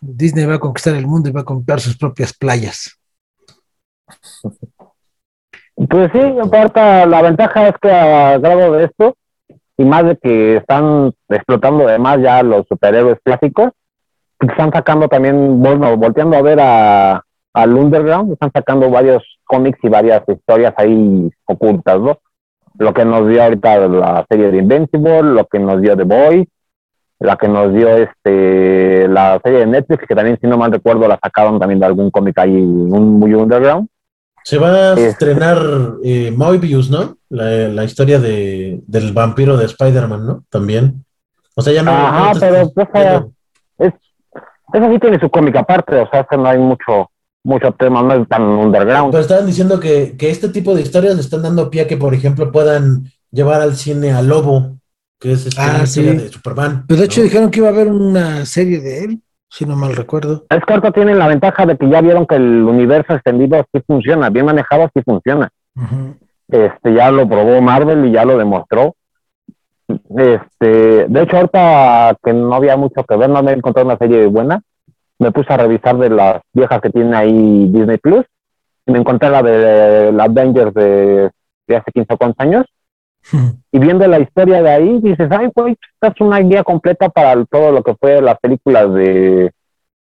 Disney 0.00 0.44
va 0.44 0.56
a 0.56 0.60
conquistar 0.60 0.94
el 0.94 1.06
mundo 1.06 1.28
y 1.28 1.32
va 1.32 1.40
a 1.40 1.44
comprar 1.44 1.80
sus 1.80 1.96
propias 1.96 2.32
playas. 2.34 2.98
Pues 5.76 6.10
sí, 6.12 6.20
aparte 6.42 6.80
la 7.06 7.22
ventaja 7.22 7.68
es 7.68 7.74
que 7.80 7.90
a 7.90 8.38
grado 8.38 8.72
de 8.72 8.84
esto, 8.84 9.14
y 9.76 9.84
más 9.84 10.04
de 10.04 10.16
que 10.16 10.56
están 10.56 11.12
explotando 11.28 11.86
además 11.86 12.18
ya 12.22 12.42
los 12.42 12.66
superhéroes 12.66 13.18
clásicos, 13.22 13.72
están 14.40 14.72
sacando 14.72 15.08
también, 15.08 15.62
bueno, 15.62 15.96
volteando 15.96 16.36
a 16.36 16.42
ver 16.42 16.60
a, 16.60 17.22
al 17.52 17.74
Underground, 17.74 18.32
están 18.32 18.50
sacando 18.52 18.90
varios 18.90 19.22
cómics 19.44 19.78
y 19.82 19.88
varias 19.88 20.22
historias 20.26 20.74
ahí 20.76 21.30
ocultas, 21.44 22.00
¿no? 22.00 22.18
Lo 22.78 22.92
que 22.92 23.04
nos 23.04 23.28
dio 23.28 23.42
ahorita 23.42 23.88
la 23.88 24.26
serie 24.28 24.50
de 24.50 24.58
Invincible, 24.58 25.22
lo 25.22 25.46
que 25.46 25.58
nos 25.58 25.80
dio 25.80 25.96
The 25.96 26.04
Boys, 26.04 26.46
la 27.18 27.36
que 27.36 27.48
nos 27.48 27.72
dio 27.72 27.88
este 27.96 29.08
la 29.08 29.40
serie 29.42 29.60
de 29.60 29.66
Netflix, 29.66 30.06
que 30.06 30.14
también 30.14 30.38
si 30.40 30.46
no 30.46 30.58
mal 30.58 30.72
recuerdo 30.72 31.08
la 31.08 31.18
sacaron 31.22 31.58
también 31.58 31.80
de 31.80 31.86
algún 31.86 32.10
cómic 32.10 32.38
ahí 32.38 32.54
un, 32.54 33.18
muy 33.18 33.32
underground. 33.32 33.88
Se 34.46 34.58
va 34.58 34.68
a 34.70 34.90
Este- 34.92 35.08
estrenar 35.08 35.58
eh, 36.04 36.30
Moebius, 36.30 36.88
¿no? 36.88 37.16
La, 37.30 37.66
la 37.66 37.82
historia 37.82 38.20
de, 38.20 38.80
del 38.86 39.12
vampiro 39.12 39.56
de 39.56 39.64
Spider-Man, 39.64 40.24
¿no? 40.24 40.44
También. 40.48 41.04
O 41.56 41.62
sea, 41.62 41.72
ya 41.72 41.82
no. 41.82 41.90
Ajá, 41.90 42.32
no 42.32 42.38
pero, 42.40 42.56
estás 42.58 42.88
pues, 42.92 43.24
es, 43.80 43.92
eso 44.72 44.92
sí 44.92 44.98
tiene 45.00 45.18
su 45.18 45.28
cómic 45.30 45.56
aparte, 45.56 45.96
o 45.96 46.08
sea, 46.10 46.22
que 46.30 46.36
no 46.36 46.46
hay 46.46 46.58
mucho, 46.58 47.10
mucho 47.42 47.72
tema, 47.76 48.02
no 48.04 48.14
es 48.22 48.28
tan 48.28 48.42
underground. 48.42 49.10
Pero 49.10 49.20
estaban 49.22 49.46
diciendo 49.46 49.80
que, 49.80 50.16
que 50.16 50.30
este 50.30 50.48
tipo 50.50 50.76
de 50.76 50.82
historias 50.82 51.16
le 51.16 51.22
están 51.22 51.42
dando 51.42 51.68
pie 51.68 51.80
a 51.82 51.86
que, 51.88 51.96
por 51.96 52.14
ejemplo, 52.14 52.52
puedan 52.52 53.10
llevar 53.32 53.60
al 53.62 53.74
cine 53.74 54.12
a 54.12 54.22
Lobo, 54.22 54.76
que 55.18 55.32
es 55.32 55.46
este, 55.46 55.60
Ah, 55.60 55.84
sí. 55.86 56.02
de 56.04 56.28
Superman. 56.28 56.84
Pero 56.86 57.00
de 57.00 57.06
hecho 57.06 57.20
¿no? 57.20 57.24
dijeron 57.24 57.50
que 57.50 57.58
iba 57.58 57.68
a 57.68 57.72
haber 57.72 57.88
una 57.88 58.46
serie 58.46 58.78
de 58.80 59.04
él, 59.06 59.20
si 59.56 59.64
no 59.64 59.74
mal 59.74 59.96
recuerdo. 59.96 60.44
Es 60.50 60.62
que 60.64 60.72
ahorita 60.72 60.92
tienen 60.92 61.18
la 61.18 61.28
ventaja 61.28 61.64
de 61.64 61.78
que 61.78 61.88
ya 61.88 62.02
vieron 62.02 62.26
que 62.26 62.34
el 62.34 62.62
universo 62.62 63.14
extendido 63.14 63.64
sí 63.72 63.82
funciona, 63.86 64.28
bien 64.28 64.44
manejado 64.44 64.90
sí 64.94 65.02
funciona. 65.02 65.48
Este, 66.48 66.94
ya 66.94 67.10
lo 67.10 67.26
probó 67.26 67.62
Marvel 67.62 68.04
y 68.04 68.12
ya 68.12 68.26
lo 68.26 68.36
demostró. 68.36 68.94
Este, 69.88 71.06
de 71.08 71.22
hecho, 71.22 71.36
ahorita 71.36 72.18
que 72.22 72.34
no 72.34 72.54
había 72.54 72.76
mucho 72.76 73.02
que 73.04 73.16
ver, 73.16 73.30
no 73.30 73.42
me 73.42 73.52
encontré 73.52 73.82
una 73.82 73.96
serie 73.96 74.26
buena. 74.26 74.60
Me 75.18 75.32
puse 75.32 75.50
a 75.50 75.56
revisar 75.56 75.96
de 75.96 76.10
las 76.10 76.42
viejas 76.52 76.80
que 76.82 76.90
tiene 76.90 77.16
ahí 77.16 77.68
Disney 77.68 77.96
Plus 77.96 78.26
y 78.84 78.92
me 78.92 78.98
encontré 78.98 79.30
la 79.30 79.42
de 79.42 80.12
la 80.12 80.24
Avengers 80.24 80.74
de, 80.74 81.30
de 81.66 81.76
hace 81.76 81.92
15 81.92 82.12
o 82.12 82.18
cuantos 82.18 82.40
años. 82.44 82.66
Y 83.72 83.78
viendo 83.78 84.06
la 84.06 84.20
historia 84.20 84.62
de 84.62 84.70
ahí, 84.70 85.00
dices, 85.00 85.28
ay, 85.30 85.50
güey, 85.54 85.76
esta 85.94 86.08
es 86.08 86.20
una 86.20 86.38
guía 86.38 86.62
completa 86.62 87.08
para 87.08 87.44
todo 87.44 87.72
lo 87.72 87.82
que 87.82 87.94
fue 87.94 88.22
las 88.22 88.38
películas 88.40 88.92
de 88.94 89.52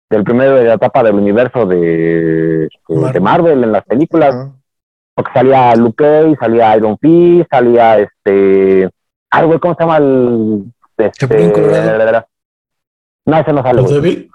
del 0.09 0.25
primero 0.25 0.57
de 0.57 0.65
la 0.65 0.73
etapa 0.73 1.03
del 1.03 1.15
universo 1.15 1.65
de, 1.65 2.67
de, 2.89 3.19
Marvel 3.21 3.63
en 3.63 3.71
las 3.71 3.85
películas. 3.85 4.49
Porque 5.15 5.31
salía 5.33 5.73
Luke 5.75 6.03
Cage, 6.03 6.35
salía 6.37 6.75
Iron 6.75 6.97
Fist, 6.97 7.49
salía 7.49 7.99
este. 7.99 8.89
Algo, 9.29 9.59
¿cómo 9.59 9.73
se 9.75 9.83
llama 9.83 9.97
el. 9.97 10.65
Este, 10.97 11.25
no, 13.25 13.37
ese 13.37 13.53
no 13.53 13.63
sale. 13.63 13.81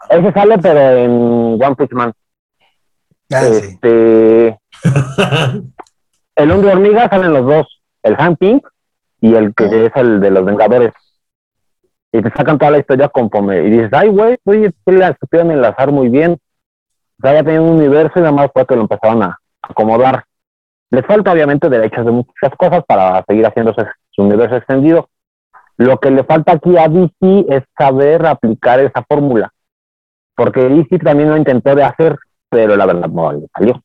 Ese 0.08 0.32
sale, 0.32 0.58
pero 0.58 0.80
en 0.80 1.62
One 1.62 1.76
Punch 1.76 1.92
Man. 1.92 2.12
Ah, 3.32 3.42
este. 3.44 4.58
el 6.36 6.50
hombre 6.50 6.72
hormiga 6.72 7.08
salen 7.08 7.32
los 7.34 7.44
dos. 7.44 7.82
El 8.02 8.16
Han 8.18 8.36
Pink 8.36 8.66
y 9.20 9.34
el 9.34 9.54
que 9.54 9.86
es 9.86 9.92
el 9.96 10.20
de 10.20 10.30
los 10.30 10.44
Vengadores. 10.44 10.92
Y 12.12 12.22
te 12.22 12.30
sacan 12.30 12.58
toda 12.58 12.70
la 12.70 12.78
historia 12.78 13.08
conforme. 13.08 13.62
Y 13.62 13.70
dices, 13.70 13.90
ay, 13.92 14.08
güey, 14.08 14.38
oye, 14.44 14.72
la 14.86 15.16
supieron 15.20 15.50
enlazar 15.50 15.92
muy 15.92 16.08
bien. 16.08 16.38
O 17.18 17.22
sea, 17.22 17.34
ya 17.34 17.42
tenían 17.42 17.62
un 17.62 17.76
universo 17.76 18.12
y 18.16 18.20
nada 18.20 18.32
más 18.32 18.50
fue 18.52 18.66
que 18.66 18.76
lo 18.76 18.82
empezaron 18.82 19.22
a 19.22 19.38
acomodar. 19.62 20.24
Les 20.90 21.04
falta, 21.04 21.32
obviamente, 21.32 21.68
derechos 21.68 22.04
de 22.04 22.12
muchas 22.12 22.54
cosas 22.56 22.84
para 22.86 23.24
seguir 23.26 23.46
haciendo 23.46 23.74
su 24.10 24.22
universo 24.22 24.56
extendido. 24.56 25.08
Lo 25.76 25.98
que 25.98 26.10
le 26.10 26.24
falta 26.24 26.52
aquí 26.52 26.76
a 26.78 26.88
DC 26.88 27.46
es 27.48 27.64
saber 27.76 28.24
aplicar 28.24 28.80
esa 28.80 29.02
fórmula. 29.02 29.50
Porque 30.34 30.68
DC 30.68 30.98
también 30.98 31.30
lo 31.30 31.36
intentó 31.36 31.74
de 31.74 31.84
hacer, 31.84 32.18
pero 32.48 32.76
la 32.76 32.86
verdad 32.86 33.08
no 33.08 33.32
le 33.32 33.46
salió. 33.54 33.82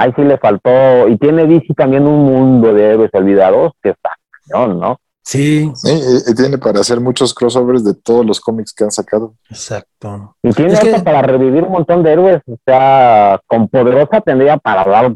Ahí 0.00 0.12
sí 0.16 0.22
le 0.22 0.38
faltó, 0.38 1.08
y 1.08 1.18
tiene 1.18 1.46
DC 1.46 1.74
también 1.74 2.06
un 2.06 2.24
mundo 2.24 2.72
de 2.72 2.92
héroes 2.92 3.10
olvidados 3.12 3.72
que 3.82 3.90
está 3.90 4.10
¿no? 4.50 4.98
Sí. 5.22 5.70
sí 5.74 6.34
tiene 6.34 6.58
para 6.58 6.80
hacer 6.80 6.98
muchos 7.00 7.34
crossovers 7.34 7.84
de 7.84 7.94
todos 7.94 8.24
los 8.24 8.40
cómics 8.40 8.72
que 8.72 8.84
han 8.84 8.90
sacado. 8.90 9.34
Exacto. 9.48 10.34
Y 10.42 10.50
tiene 10.52 10.72
hasta 10.72 11.04
para 11.04 11.22
revivir 11.22 11.62
un 11.64 11.72
montón 11.72 12.02
de 12.02 12.12
héroes. 12.12 12.42
O 12.46 12.56
sea, 12.64 13.38
con 13.46 13.68
Poderosa 13.68 14.20
tendría 14.22 14.56
para 14.56 14.84
dar 14.84 15.12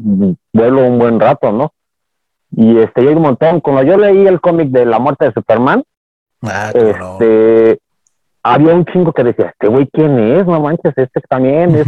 vuelo 0.53 0.87
un 0.87 0.99
buen 0.99 1.19
rato, 1.19 1.51
¿no? 1.51 1.73
Y 2.51 2.77
este, 2.77 3.01
hay 3.01 3.07
un 3.07 3.23
montón. 3.23 3.59
Cuando 3.59 3.83
yo 3.83 3.97
leí 3.97 4.25
el 4.27 4.39
cómic 4.39 4.69
de 4.69 4.85
la 4.85 4.99
muerte 4.99 5.25
de 5.25 5.33
Superman, 5.33 5.83
ah, 6.43 6.71
este, 6.73 7.79
había 8.43 8.75
un 8.75 8.85
chingo 8.85 9.11
que 9.11 9.23
decía, 9.23 9.47
este 9.47 9.67
güey, 9.67 9.89
¿quién 9.91 10.17
es? 10.19 10.45
No 10.45 10.61
manches, 10.61 10.93
este 10.95 11.19
también 11.27 11.75
es. 11.75 11.87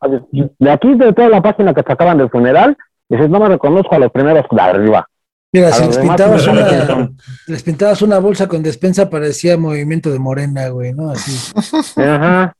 De 0.00 0.70
aquí, 0.70 0.94
de 0.94 1.12
toda 1.12 1.28
la 1.28 1.42
página 1.42 1.74
que 1.74 1.82
sacaban 1.82 2.18
del 2.18 2.30
funeral, 2.30 2.76
dices, 3.08 3.30
no 3.30 3.40
me 3.40 3.48
reconozco 3.48 3.94
a 3.94 3.98
los 3.98 4.12
primeros 4.12 4.44
de 4.50 4.60
arriba. 4.60 5.08
Mira, 5.52 5.72
si 5.72 5.86
les 5.86 5.98
pintabas, 5.98 6.46
una, 6.46 7.10
les 7.46 7.62
pintabas 7.62 8.02
una 8.02 8.18
bolsa 8.18 8.46
con 8.48 8.62
despensa, 8.62 9.08
parecía 9.08 9.56
movimiento 9.56 10.10
de 10.10 10.18
morena, 10.18 10.68
güey, 10.68 10.92
¿no? 10.92 11.10
Así. 11.10 11.52
Ajá. 12.00 12.54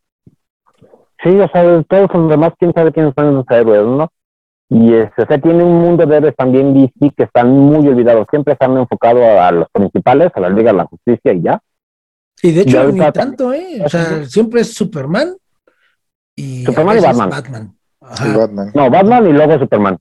Sí, 1.23 1.31
o 1.31 1.49
sea, 1.49 1.83
todos 1.89 2.09
los 2.15 2.31
demás, 2.31 2.53
quién 2.59 2.73
sabe 2.73 2.93
quiénes 2.93 3.13
son 3.15 3.29
esos 3.31 3.45
héroes, 3.51 3.83
¿no? 3.83 4.11
Y 4.69 4.95
este, 4.95 5.23
o 5.23 5.27
sea, 5.27 5.39
tiene 5.39 5.63
un 5.63 5.81
mundo 5.81 6.07
de 6.07 6.17
héroes 6.17 6.35
también 6.37 6.75
DC 6.75 7.15
que 7.17 7.25
están 7.25 7.51
muy 7.51 7.87
olvidados. 7.87 8.27
Siempre 8.31 8.55
están 8.55 8.77
enfocados 8.77 9.23
a, 9.23 9.51
los 9.53 9.69
principales, 9.71 10.31
a 10.35 10.41
la 10.41 10.49
Liga 10.49 10.73
de 10.73 10.79
la 10.79 10.87
Justicia 10.87 11.33
y 11.33 11.43
ya. 11.43 11.61
Y 12.43 12.53
de 12.53 12.63
hecho, 12.63 12.93
ni 12.93 13.01
tanto, 13.13 13.53
¿eh? 13.53 13.83
O 13.85 13.89
sea, 13.89 14.25
siempre 14.25 14.61
es 14.61 14.75
Superman 14.75 15.37
y, 16.37 16.65
Superman 16.65 16.99
y 16.99 17.01
Batman. 17.01 17.31
Batman. 17.31 17.77
No, 18.75 18.91
Batman 18.91 19.27
y 19.27 19.33
luego 19.33 19.59
Superman. 19.59 19.99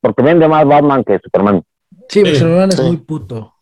Porque 0.00 0.22
vende 0.22 0.48
más 0.48 0.66
Batman 0.66 1.04
que 1.04 1.20
Superman. 1.22 1.62
Sí, 2.08 2.22
pero 2.22 2.36
Superman 2.36 2.70
es 2.70 2.80
muy 2.80 2.96
puto. 2.96 3.54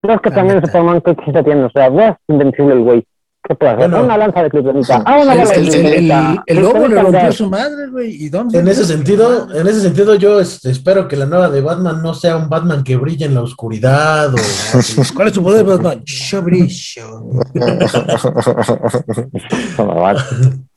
Pero 0.00 0.14
es 0.14 0.20
que 0.20 0.30
también 0.30 0.64
Superman, 0.64 1.00
¿qué 1.00 1.16
chiste 1.16 1.42
tiene? 1.42 1.64
O 1.64 1.70
sea, 1.70 1.88
es 1.88 2.16
invencible 2.28 2.74
el 2.74 2.82
güey. 2.82 3.04
¿Qué 3.42 3.54
puede 3.54 3.72
hacer? 3.72 3.94
una 3.94 4.18
lanza 4.18 4.42
de 4.42 4.50
kriptonita. 4.50 5.02
Ah, 5.06 5.20
una 5.22 5.34
lanza 5.34 5.54
de 5.54 5.68
kriptonita. 5.68 6.44
El, 6.46 6.60
lobo 6.60 6.86
le 6.86 7.02
rompió 7.02 7.28
a 7.28 7.32
su 7.32 7.48
madre, 7.48 7.86
güey. 7.88 8.24
¿Y 8.24 8.28
dónde? 8.28 8.58
En 8.58 8.68
ese 8.68 8.84
sentido, 8.84 9.52
en 9.54 9.66
ese 9.66 9.80
sentido, 9.80 10.14
yo 10.16 10.40
espero 10.40 11.08
que 11.08 11.16
la 11.16 11.26
nueva 11.26 11.48
de 11.48 11.60
Batman 11.60 12.02
no 12.02 12.14
sea 12.14 12.36
un 12.36 12.48
Batman 12.48 12.84
que 12.84 12.96
brille 12.96 13.24
en 13.24 13.34
la 13.34 13.42
oscuridad. 13.42 14.34
O... 14.34 14.36
¿Cuál 15.14 15.28
es 15.28 15.34
su 15.34 15.42
poder, 15.42 15.64
Batman? 15.64 16.02
Yo 16.04 16.42
brillo. 16.42 17.30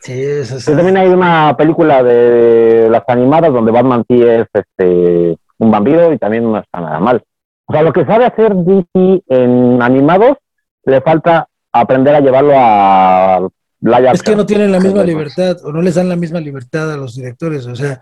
sí, 0.00 0.22
eso 0.22 0.56
es. 0.56 0.64
También 0.64 0.96
hay 0.96 1.08
una 1.08 1.56
película 1.56 2.02
de 2.02 2.88
las 2.90 3.02
animadas 3.08 3.52
donde 3.52 3.72
Batman 3.72 4.04
sí 4.08 4.22
es 4.22 4.46
este 4.52 5.38
un 5.58 5.70
vampiro 5.70 6.12
y 6.12 6.18
también 6.18 6.44
no 6.44 6.58
está 6.58 6.80
nada 6.80 7.00
mal. 7.00 7.22
O 7.66 7.72
sea, 7.72 7.82
lo 7.82 7.92
que 7.92 8.04
sabe 8.04 8.24
hacer 8.24 8.54
DC 8.54 9.22
en 9.28 9.82
animados, 9.82 10.38
le 10.84 11.00
falta 11.00 11.48
aprender 11.72 12.14
a 12.14 12.20
llevarlo 12.20 12.52
a 12.56 13.48
la 13.80 14.12
Es 14.12 14.22
que 14.22 14.36
no 14.36 14.46
tienen 14.46 14.72
la 14.72 14.80
misma 14.80 15.04
libertad 15.04 15.56
o 15.64 15.72
no 15.72 15.82
les 15.82 15.94
dan 15.94 16.08
la 16.08 16.16
misma 16.16 16.40
libertad 16.40 16.92
a 16.92 16.96
los 16.96 17.14
directores. 17.14 17.66
O 17.66 17.76
sea, 17.76 18.00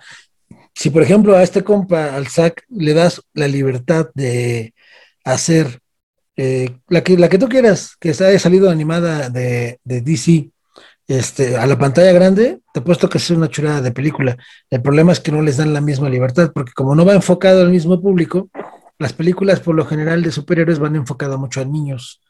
si 0.74 0.90
por 0.90 1.02
ejemplo 1.02 1.34
a 1.34 1.42
este 1.42 1.64
compa, 1.64 2.14
al 2.14 2.28
SAC, 2.28 2.64
le 2.68 2.94
das 2.94 3.22
la 3.34 3.48
libertad 3.48 4.08
de 4.14 4.74
hacer 5.24 5.80
eh, 6.36 6.76
la, 6.88 7.02
que, 7.02 7.16
la 7.16 7.28
que 7.28 7.38
tú 7.38 7.48
quieras, 7.48 7.96
que 7.98 8.10
haya 8.10 8.38
salido 8.38 8.70
animada 8.70 9.30
de, 9.30 9.80
de 9.84 10.00
DC, 10.02 10.50
este, 11.08 11.56
a 11.56 11.66
la 11.66 11.78
pantalla 11.78 12.12
grande, 12.12 12.60
te 12.72 12.80
puesto 12.80 13.08
que 13.08 13.18
es 13.18 13.30
una 13.30 13.48
chulada 13.48 13.80
de 13.80 13.92
película. 13.92 14.36
El 14.70 14.82
problema 14.82 15.12
es 15.12 15.20
que 15.20 15.32
no 15.32 15.42
les 15.42 15.56
dan 15.56 15.72
la 15.72 15.80
misma 15.80 16.08
libertad, 16.08 16.50
porque 16.52 16.72
como 16.72 16.94
no 16.94 17.04
va 17.04 17.14
enfocado 17.14 17.62
al 17.62 17.70
mismo 17.70 18.00
público, 18.00 18.48
las 18.98 19.12
películas 19.12 19.60
por 19.60 19.74
lo 19.74 19.84
general 19.84 20.22
de 20.22 20.32
superhéroes 20.32 20.78
van 20.78 20.96
enfocadas 20.96 21.38
mucho 21.38 21.60
a 21.60 21.64
niños, 21.64 22.20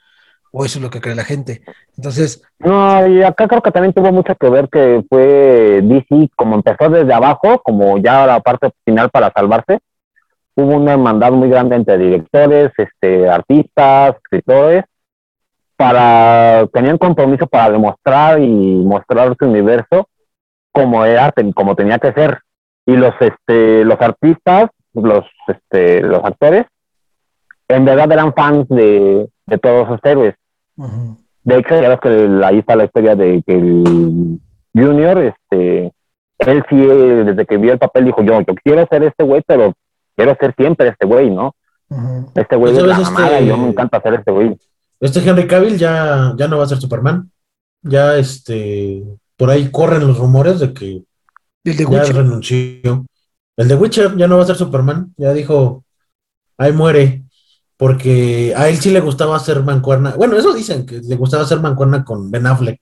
o 0.53 0.65
eso 0.65 0.79
es 0.79 0.83
lo 0.83 0.91
que 0.91 1.01
cree 1.01 1.15
la 1.15 1.25
gente. 1.25 1.63
Entonces... 1.97 2.43
No, 2.59 3.07
y 3.07 3.23
acá 3.23 3.49
creo 3.49 3.63
que 3.63 3.71
también 3.71 3.95
tuvo 3.95 4.13
mucho 4.13 4.35
que 4.35 4.51
ver 4.51 4.69
que 4.69 5.05
fue 5.09 5.81
DC, 5.83 6.31
como 6.37 6.57
empezó 6.57 6.91
desde 6.91 7.13
abajo, 7.13 7.61
como 7.63 7.99
ya 7.99 8.27
la 8.27 8.41
parte 8.41 8.71
final 8.85 9.11
para 9.11 9.33
salvarse, 9.33 9.79
hubo 10.55 10.77
una 10.77 10.93
hermandad 10.93 11.33
muy 11.33 11.49
grande 11.49 11.77
entre 11.77 11.99
directores, 11.99 12.73
este, 12.77 13.29
artistas, 13.29 14.17
escritores, 14.17 14.85
para, 15.77 16.67
tenían 16.73 16.99
compromiso 16.99 17.47
para 17.47 17.71
demostrar 17.71 18.41
y 18.41 18.77
mostrar 18.77 19.37
su 19.39 19.47
universo 19.47 20.09
como 20.73 21.05
era, 21.05 21.33
como 21.55 21.75
tenía 21.75 21.99
que 21.99 22.13
ser. 22.13 22.41
Y 22.87 22.97
los, 22.97 23.15
este, 23.21 23.85
los 23.85 24.01
artistas, 24.01 24.71
los, 24.95 25.25
este, 25.49 26.03
los 26.03 26.25
actores, 26.25 26.67
en 27.69 27.85
verdad 27.85 28.11
eran 28.13 28.33
fans 28.33 28.69
de, 28.69 29.29
de 29.47 29.59
todos 29.59 29.87
esos 29.87 30.01
héroes. 30.05 30.35
De 31.43 31.59
hecho, 31.59 31.81
ya 31.81 31.89
ves 31.89 32.01
que 32.01 32.41
ahí 32.45 32.59
está 32.59 32.77
la 32.77 32.85
historia 32.85 33.15
de 33.15 33.43
que 33.47 33.55
el 33.55 34.41
Junior, 34.75 35.19
este, 35.19 35.93
él 36.39 36.65
sí, 36.69 36.77
desde 36.77 37.47
que 37.47 37.57
vio 37.57 37.73
el 37.73 37.79
papel, 37.79 38.05
dijo, 38.05 38.23
yo, 38.23 38.41
yo 38.41 38.55
quiero 38.63 38.87
ser 38.91 39.05
este 39.05 39.25
güey, 39.25 39.43
pero 39.47 39.73
quiero 40.17 40.37
ser 40.39 40.55
siempre 40.57 40.89
este 40.89 41.07
güey, 41.07 41.31
¿no? 41.31 41.55
Este 42.35 42.57
güey 42.57 42.75
pues, 42.75 42.85
es 42.85 43.13
la 43.13 43.41
y 43.41 43.47
yo 43.47 43.57
me 43.57 43.69
encanta 43.69 44.01
ser 44.01 44.15
este 44.15 44.31
güey. 44.31 44.57
Este 45.01 45.21
Henry 45.21 45.47
Cavill 45.47 45.79
ya, 45.79 46.35
ya 46.37 46.49
no 46.49 46.59
va 46.59 46.65
a 46.65 46.69
ser 46.69 46.79
Superman. 46.79 47.31
Ya 47.83 48.17
este, 48.17 49.03
por 49.37 49.51
ahí 49.51 49.71
corren 49.71 50.07
los 50.07 50.19
rumores 50.19 50.61
de 50.61 50.73
que 50.73 51.03
ya 51.65 52.05
renunció. 52.05 53.07
El 53.57 53.69
de 53.69 53.75
Witcher 53.75 54.17
ya 54.17 54.27
no 54.27 54.37
va 54.37 54.43
a 54.43 54.47
ser 54.47 54.57
Superman. 54.57 55.15
Ya 55.17 55.33
dijo, 55.33 55.85
ahí 56.59 56.73
muere. 56.73 57.25
Porque 57.77 58.55
a 58.57 58.69
él 58.69 58.79
sí 58.79 58.91
le 58.91 59.01
gustaba 59.01 59.37
hacer 59.37 59.63
mancuerna. 59.63 60.15
Bueno, 60.17 60.37
eso 60.37 60.55
dicen, 60.55 60.87
que 60.87 61.01
le 61.01 61.17
gustaba 61.17 61.43
hacer 61.43 61.61
mancuerna 61.61 62.05
con 62.05 62.31
Ben 62.31 62.47
Affleck. 62.47 62.81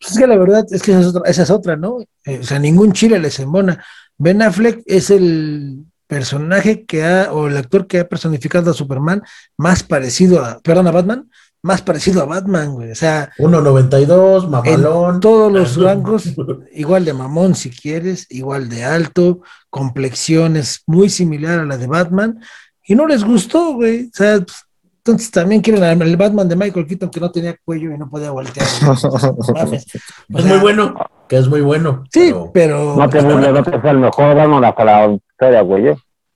Pues 0.00 0.12
es 0.12 0.18
que 0.18 0.26
la 0.26 0.36
verdad 0.36 0.64
es 0.70 0.82
que 0.82 0.92
esa 0.92 1.00
es 1.00 1.06
otra, 1.06 1.22
esa 1.30 1.42
es 1.42 1.50
otra 1.50 1.76
¿no? 1.76 1.98
Eh, 2.24 2.38
o 2.40 2.42
sea, 2.42 2.58
ningún 2.58 2.92
chile 2.92 3.18
les 3.18 3.38
embona. 3.40 3.84
Ben 4.16 4.42
Affleck 4.42 4.82
es 4.86 5.10
el 5.10 5.84
personaje 6.06 6.84
que 6.84 7.04
ha, 7.04 7.32
o 7.32 7.46
el 7.46 7.56
actor 7.56 7.86
que 7.86 8.00
ha 8.00 8.08
personificado 8.08 8.70
a 8.70 8.74
Superman 8.74 9.22
más 9.56 9.82
parecido 9.82 10.44
a, 10.44 10.60
perdón, 10.60 10.86
a 10.86 10.92
Batman, 10.92 11.30
más 11.62 11.82
parecido 11.82 12.22
a 12.22 12.26
Batman, 12.26 12.72
güey. 12.74 12.92
O 12.92 12.94
sea. 12.94 13.32
1.92, 13.38 14.48
mamalón. 14.48 15.20
todos 15.20 15.52
los 15.52 15.76
rangos, 15.82 16.32
igual 16.72 17.04
de 17.04 17.12
mamón 17.12 17.54
si 17.54 17.70
quieres, 17.70 18.26
igual 18.30 18.68
de 18.68 18.84
alto, 18.84 19.42
complexiones 19.68 20.82
muy 20.86 21.10
similar 21.10 21.58
a 21.58 21.64
la 21.64 21.76
de 21.76 21.86
Batman. 21.86 22.40
Y 22.86 22.94
no 22.94 23.06
les 23.06 23.24
gustó, 23.24 23.74
güey. 23.74 24.06
O 24.06 24.10
sea, 24.12 24.38
pues, 24.38 24.66
entonces 24.98 25.30
también 25.30 25.60
quieren 25.60 26.02
el 26.02 26.16
Batman 26.16 26.48
de 26.48 26.56
Michael 26.56 26.86
Keaton 26.86 27.10
que 27.10 27.20
no 27.20 27.30
tenía 27.30 27.56
cuello 27.64 27.92
y 27.92 27.98
no 27.98 28.08
podía 28.08 28.30
voltear. 28.30 28.66
es 29.72 30.44
muy 30.44 30.58
bueno, 30.58 30.94
que 31.28 31.36
es 31.36 31.48
muy 31.48 31.60
bueno. 31.60 32.04
Sí, 32.12 32.34
pero. 32.52 32.96
no 32.96 33.08
te 33.08 33.20
burles, 33.20 33.52
no 33.52 33.62
te 33.62 33.88
el 33.88 33.98
mejor 33.98 34.34
Batman 34.36 34.64
hasta 34.64 34.84
la 34.84 35.12
historia, 35.12 35.60
güey. 35.62 35.94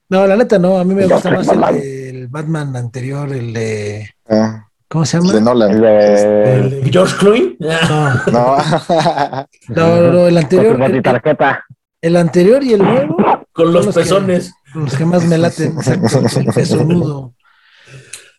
No, 0.09 0.27
la 0.27 0.35
neta 0.35 0.59
no, 0.59 0.77
a 0.77 0.83
mí 0.83 0.93
me 0.93 1.07
gusta 1.07 1.31
más 1.31 1.47
el, 1.47 2.27
Batman 2.27 2.75
anterior, 2.75 3.31
el 3.31 3.53
de. 3.53 4.09
Ah. 4.29 4.67
¿Cómo 4.89 5.05
se 5.05 5.17
llama? 5.17 5.31
De 5.31 5.41
Nolan. 5.41 5.71
¿El 5.71 5.81
de, 5.81 6.89
George 6.91 7.15
Clooney? 7.17 7.57
No. 7.59 7.77
No. 9.69 9.97
no, 9.99 10.11
no, 10.11 10.27
el 10.27 10.37
anterior. 10.37 10.81
El, 10.81 11.01
el, 12.01 12.15
anterior 12.17 12.63
y 12.63 12.73
el 12.73 12.83
nuevo. 12.83 13.17
Con 13.53 13.71
los 13.71 13.87
pezones. 13.87 14.53
Los 14.75 14.95
que 14.95 15.05
más 15.05 15.25
me 15.25 15.37
laten, 15.37 15.77
exacto, 15.77 16.39
el 16.39 16.45
pesonudo. 16.53 17.33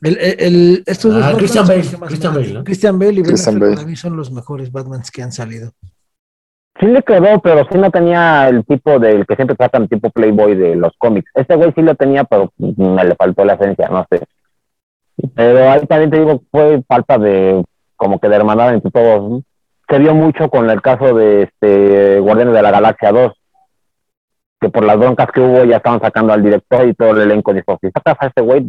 El, 0.02 0.18
el, 0.18 0.36
el- 0.40 0.82
estos 0.86 1.14
dos 1.14 1.22
Ah, 1.22 1.32
Batmans 1.32 1.38
Christian 1.38 1.66
Bale, 1.66 1.82
que 1.82 1.96
Christian. 2.06 2.34
Bale, 2.34 2.52
¿no? 2.52 2.64
Christian 2.64 2.98
Bale 2.98 3.12
y 3.12 3.16
Ben 3.16 3.24
Christian 3.24 3.58
Bale. 3.60 3.74
para 3.74 3.86
mí 3.86 3.96
son 3.96 4.16
los 4.16 4.32
mejores 4.32 4.72
Batmans 4.72 5.10
que 5.10 5.22
han 5.22 5.32
salido. 5.32 5.72
Sí 6.82 6.88
le 6.88 7.00
quedó, 7.04 7.38
pero 7.38 7.64
sí 7.70 7.78
no 7.78 7.92
tenía 7.92 8.48
el 8.48 8.64
tipo 8.64 8.98
del 8.98 9.24
que 9.24 9.36
siempre 9.36 9.54
tratan 9.54 9.86
tipo 9.86 10.10
Playboy 10.10 10.56
de 10.56 10.74
los 10.74 10.92
cómics. 10.98 11.30
Este 11.32 11.54
güey 11.54 11.72
sí 11.76 11.80
lo 11.80 11.94
tenía, 11.94 12.24
pero 12.24 12.52
me 12.58 13.04
le 13.04 13.14
faltó 13.14 13.44
la 13.44 13.52
esencia, 13.54 13.88
no 13.88 14.04
sé. 14.10 14.24
Pero 15.36 15.70
ahí 15.70 15.86
también 15.86 16.10
te 16.10 16.18
digo, 16.18 16.42
fue 16.50 16.82
falta 16.88 17.18
de 17.18 17.62
como 17.94 18.18
que 18.18 18.28
de 18.28 18.34
hermandad 18.34 18.74
entre 18.74 18.90
todos. 18.90 19.44
Se 19.88 19.98
vio 20.00 20.12
mucho 20.12 20.50
con 20.50 20.68
el 20.70 20.82
caso 20.82 21.14
de 21.14 21.42
este 21.42 22.18
Guardianes 22.18 22.54
de 22.54 22.62
la 22.62 22.72
Galaxia 22.72 23.12
2, 23.12 23.32
que 24.60 24.68
por 24.68 24.84
las 24.84 24.98
broncas 24.98 25.30
que 25.30 25.40
hubo 25.40 25.62
ya 25.64 25.76
estaban 25.76 26.00
sacando 26.00 26.32
al 26.32 26.42
director 26.42 26.88
y 26.88 26.94
todo 26.94 27.10
el 27.10 27.20
elenco 27.20 27.54
dijo, 27.54 27.78
si 27.80 27.92
sacas 27.92 28.16
a 28.18 28.26
este 28.26 28.42
güey, 28.42 28.66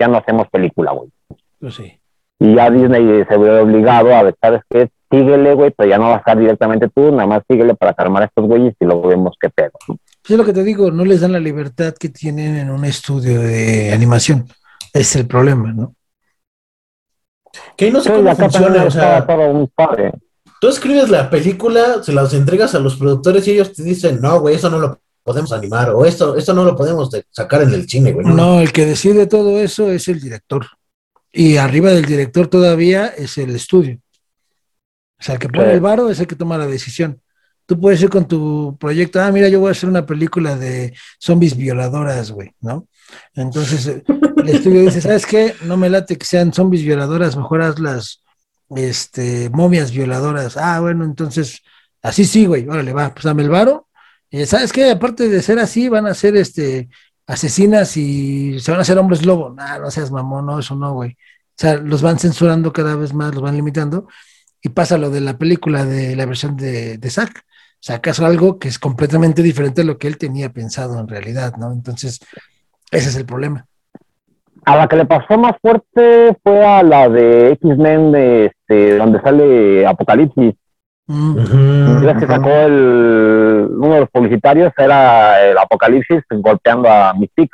ya 0.00 0.08
no 0.08 0.16
hacemos 0.16 0.48
película, 0.48 0.90
güey. 0.90 1.10
Pues 1.60 1.76
sí. 1.76 1.96
Y 2.40 2.56
ya 2.56 2.70
Disney 2.70 3.24
se 3.24 3.38
ve 3.38 3.60
obligado 3.60 4.12
a 4.12 4.24
ver, 4.24 4.34
¿sabes 4.42 4.62
qué? 4.68 4.88
Síguele, 5.12 5.52
güey, 5.54 5.70
pero 5.76 5.90
ya 5.90 5.98
no 5.98 6.08
va 6.08 6.14
a 6.14 6.18
estar 6.18 6.38
directamente 6.38 6.88
tú, 6.88 7.10
nada 7.12 7.26
más 7.26 7.42
síguele 7.48 7.74
para 7.74 7.92
calmar 7.92 8.22
a 8.22 8.26
estos 8.26 8.46
güeyes 8.46 8.74
y 8.80 8.84
luego 8.86 9.08
vemos 9.08 9.36
qué 9.38 9.50
pedo. 9.50 9.70
¿no? 9.86 9.96
Pues 9.96 10.30
es 10.30 10.36
lo 10.38 10.44
que 10.44 10.54
te 10.54 10.64
digo, 10.64 10.90
no 10.90 11.04
les 11.04 11.20
dan 11.20 11.32
la 11.32 11.38
libertad 11.38 11.92
que 12.00 12.08
tienen 12.08 12.56
en 12.56 12.70
un 12.70 12.84
estudio 12.86 13.40
de 13.40 13.92
animación. 13.92 14.48
Es 14.94 15.14
el 15.16 15.26
problema, 15.26 15.70
¿no? 15.72 15.94
Que 17.76 17.84
ahí 17.86 17.90
no 17.90 18.00
sé 18.00 18.08
Sí, 18.08 18.16
cómo 18.16 18.34
funciona, 18.34 18.84
o 18.84 18.90
sea, 18.90 19.26
todo 19.26 19.50
un 19.50 19.68
padre. 19.68 20.12
tú 20.60 20.68
escribes 20.68 21.10
la 21.10 21.28
película, 21.28 22.02
se 22.02 22.12
las 22.12 22.32
entregas 22.32 22.74
a 22.74 22.78
los 22.78 22.96
productores 22.96 23.46
y 23.46 23.52
ellos 23.52 23.72
te 23.74 23.82
dicen, 23.82 24.18
no, 24.22 24.40
güey, 24.40 24.54
eso 24.54 24.70
no 24.70 24.78
lo 24.78 24.98
podemos 25.22 25.52
animar, 25.52 25.90
o 25.90 26.06
esto, 26.06 26.36
esto 26.36 26.54
no 26.54 26.64
lo 26.64 26.74
podemos 26.74 27.10
de- 27.10 27.24
sacar 27.30 27.62
en 27.62 27.74
el 27.74 27.86
cine, 27.88 28.12
güey. 28.12 28.26
No, 28.26 28.60
el 28.60 28.72
que 28.72 28.86
decide 28.86 29.26
todo 29.26 29.60
eso 29.60 29.90
es 29.90 30.08
el 30.08 30.20
director. 30.20 30.66
Y 31.32 31.58
arriba 31.58 31.90
del 31.90 32.06
director 32.06 32.46
todavía 32.48 33.06
es 33.08 33.36
el 33.38 33.54
estudio. 33.54 33.98
O 35.22 35.24
sea, 35.24 35.34
el 35.34 35.40
que 35.40 35.48
pone 35.48 35.72
el 35.72 35.80
varo 35.80 36.10
es 36.10 36.18
el 36.18 36.26
que 36.26 36.34
toma 36.34 36.58
la 36.58 36.66
decisión. 36.66 37.20
Tú 37.64 37.80
puedes 37.80 38.02
ir 38.02 38.10
con 38.10 38.26
tu 38.26 38.76
proyecto, 38.76 39.22
ah, 39.22 39.30
mira, 39.30 39.48
yo 39.48 39.60
voy 39.60 39.68
a 39.68 39.70
hacer 39.70 39.88
una 39.88 40.04
película 40.04 40.56
de 40.56 40.94
zombies 41.20 41.56
violadoras, 41.56 42.32
güey, 42.32 42.56
¿no? 42.60 42.88
Entonces 43.34 43.86
eh, 43.86 44.02
el 44.36 44.48
estudio 44.48 44.80
dice, 44.80 45.00
¿sabes 45.00 45.24
qué? 45.24 45.54
No 45.62 45.76
me 45.76 45.88
late 45.88 46.18
que 46.18 46.26
sean 46.26 46.52
zombies 46.52 46.82
violadoras, 46.82 47.36
mejor 47.36 47.62
haz 47.62 47.78
las 47.78 48.24
este, 48.74 49.48
momias 49.50 49.92
violadoras. 49.92 50.56
Ah, 50.56 50.80
bueno, 50.80 51.04
entonces, 51.04 51.62
así 52.02 52.24
sí, 52.24 52.46
güey, 52.46 52.68
órale, 52.68 52.92
va, 52.92 53.14
pues 53.14 53.24
dame 53.24 53.44
el 53.44 53.50
varo. 53.50 53.86
Y 54.28 54.44
¿sabes 54.46 54.72
qué? 54.72 54.90
Aparte 54.90 55.28
de 55.28 55.40
ser 55.40 55.60
así, 55.60 55.88
van 55.88 56.08
a 56.08 56.14
ser 56.14 56.36
este 56.36 56.88
asesinas 57.28 57.96
y 57.96 58.58
se 58.58 58.72
van 58.72 58.80
a 58.80 58.82
hacer 58.82 58.98
hombres 58.98 59.24
lobo. 59.24 59.50
Nah, 59.50 59.78
no 59.78 59.88
seas 59.88 60.10
mamón, 60.10 60.46
no, 60.46 60.58
eso 60.58 60.74
no, 60.74 60.94
güey. 60.94 61.12
O 61.12 61.54
sea, 61.56 61.76
los 61.76 62.02
van 62.02 62.18
censurando 62.18 62.72
cada 62.72 62.96
vez 62.96 63.14
más, 63.14 63.32
los 63.32 63.42
van 63.42 63.54
limitando. 63.54 64.08
Y 64.62 64.68
pasa 64.70 64.96
lo 64.96 65.10
de 65.10 65.20
la 65.20 65.36
película 65.36 65.84
de 65.84 66.14
la 66.16 66.26
versión 66.26 66.56
de, 66.56 66.98
de 66.98 67.10
Zack. 67.10 67.44
Sacas 67.80 68.20
algo 68.20 68.60
que 68.60 68.68
es 68.68 68.78
completamente 68.78 69.42
diferente 69.42 69.80
a 69.80 69.84
lo 69.84 69.98
que 69.98 70.06
él 70.06 70.16
tenía 70.16 70.50
pensado 70.50 71.00
en 71.00 71.08
realidad, 71.08 71.56
¿no? 71.56 71.72
Entonces, 71.72 72.20
ese 72.92 73.08
es 73.08 73.16
el 73.16 73.26
problema. 73.26 73.66
A 74.64 74.76
la 74.76 74.86
que 74.86 74.94
le 74.94 75.04
pasó 75.04 75.36
más 75.36 75.56
fuerte 75.60 76.36
fue 76.44 76.64
a 76.64 76.84
la 76.84 77.08
de 77.08 77.50
X-Men, 77.52 78.12
de, 78.12 78.46
este, 78.46 78.96
donde 78.96 79.20
sale 79.20 79.84
Apocalipsis. 79.84 80.54
Mm. 81.08 82.04
Ya 82.04 82.16
que 82.16 82.26
sacó 82.28 82.48
el, 82.48 83.68
uno 83.76 83.94
de 83.94 84.00
los 84.00 84.10
publicitarios, 84.10 84.72
era 84.78 85.44
el 85.44 85.58
Apocalipsis 85.58 86.22
golpeando 86.30 86.88
a 86.88 87.12
Mystique. 87.14 87.50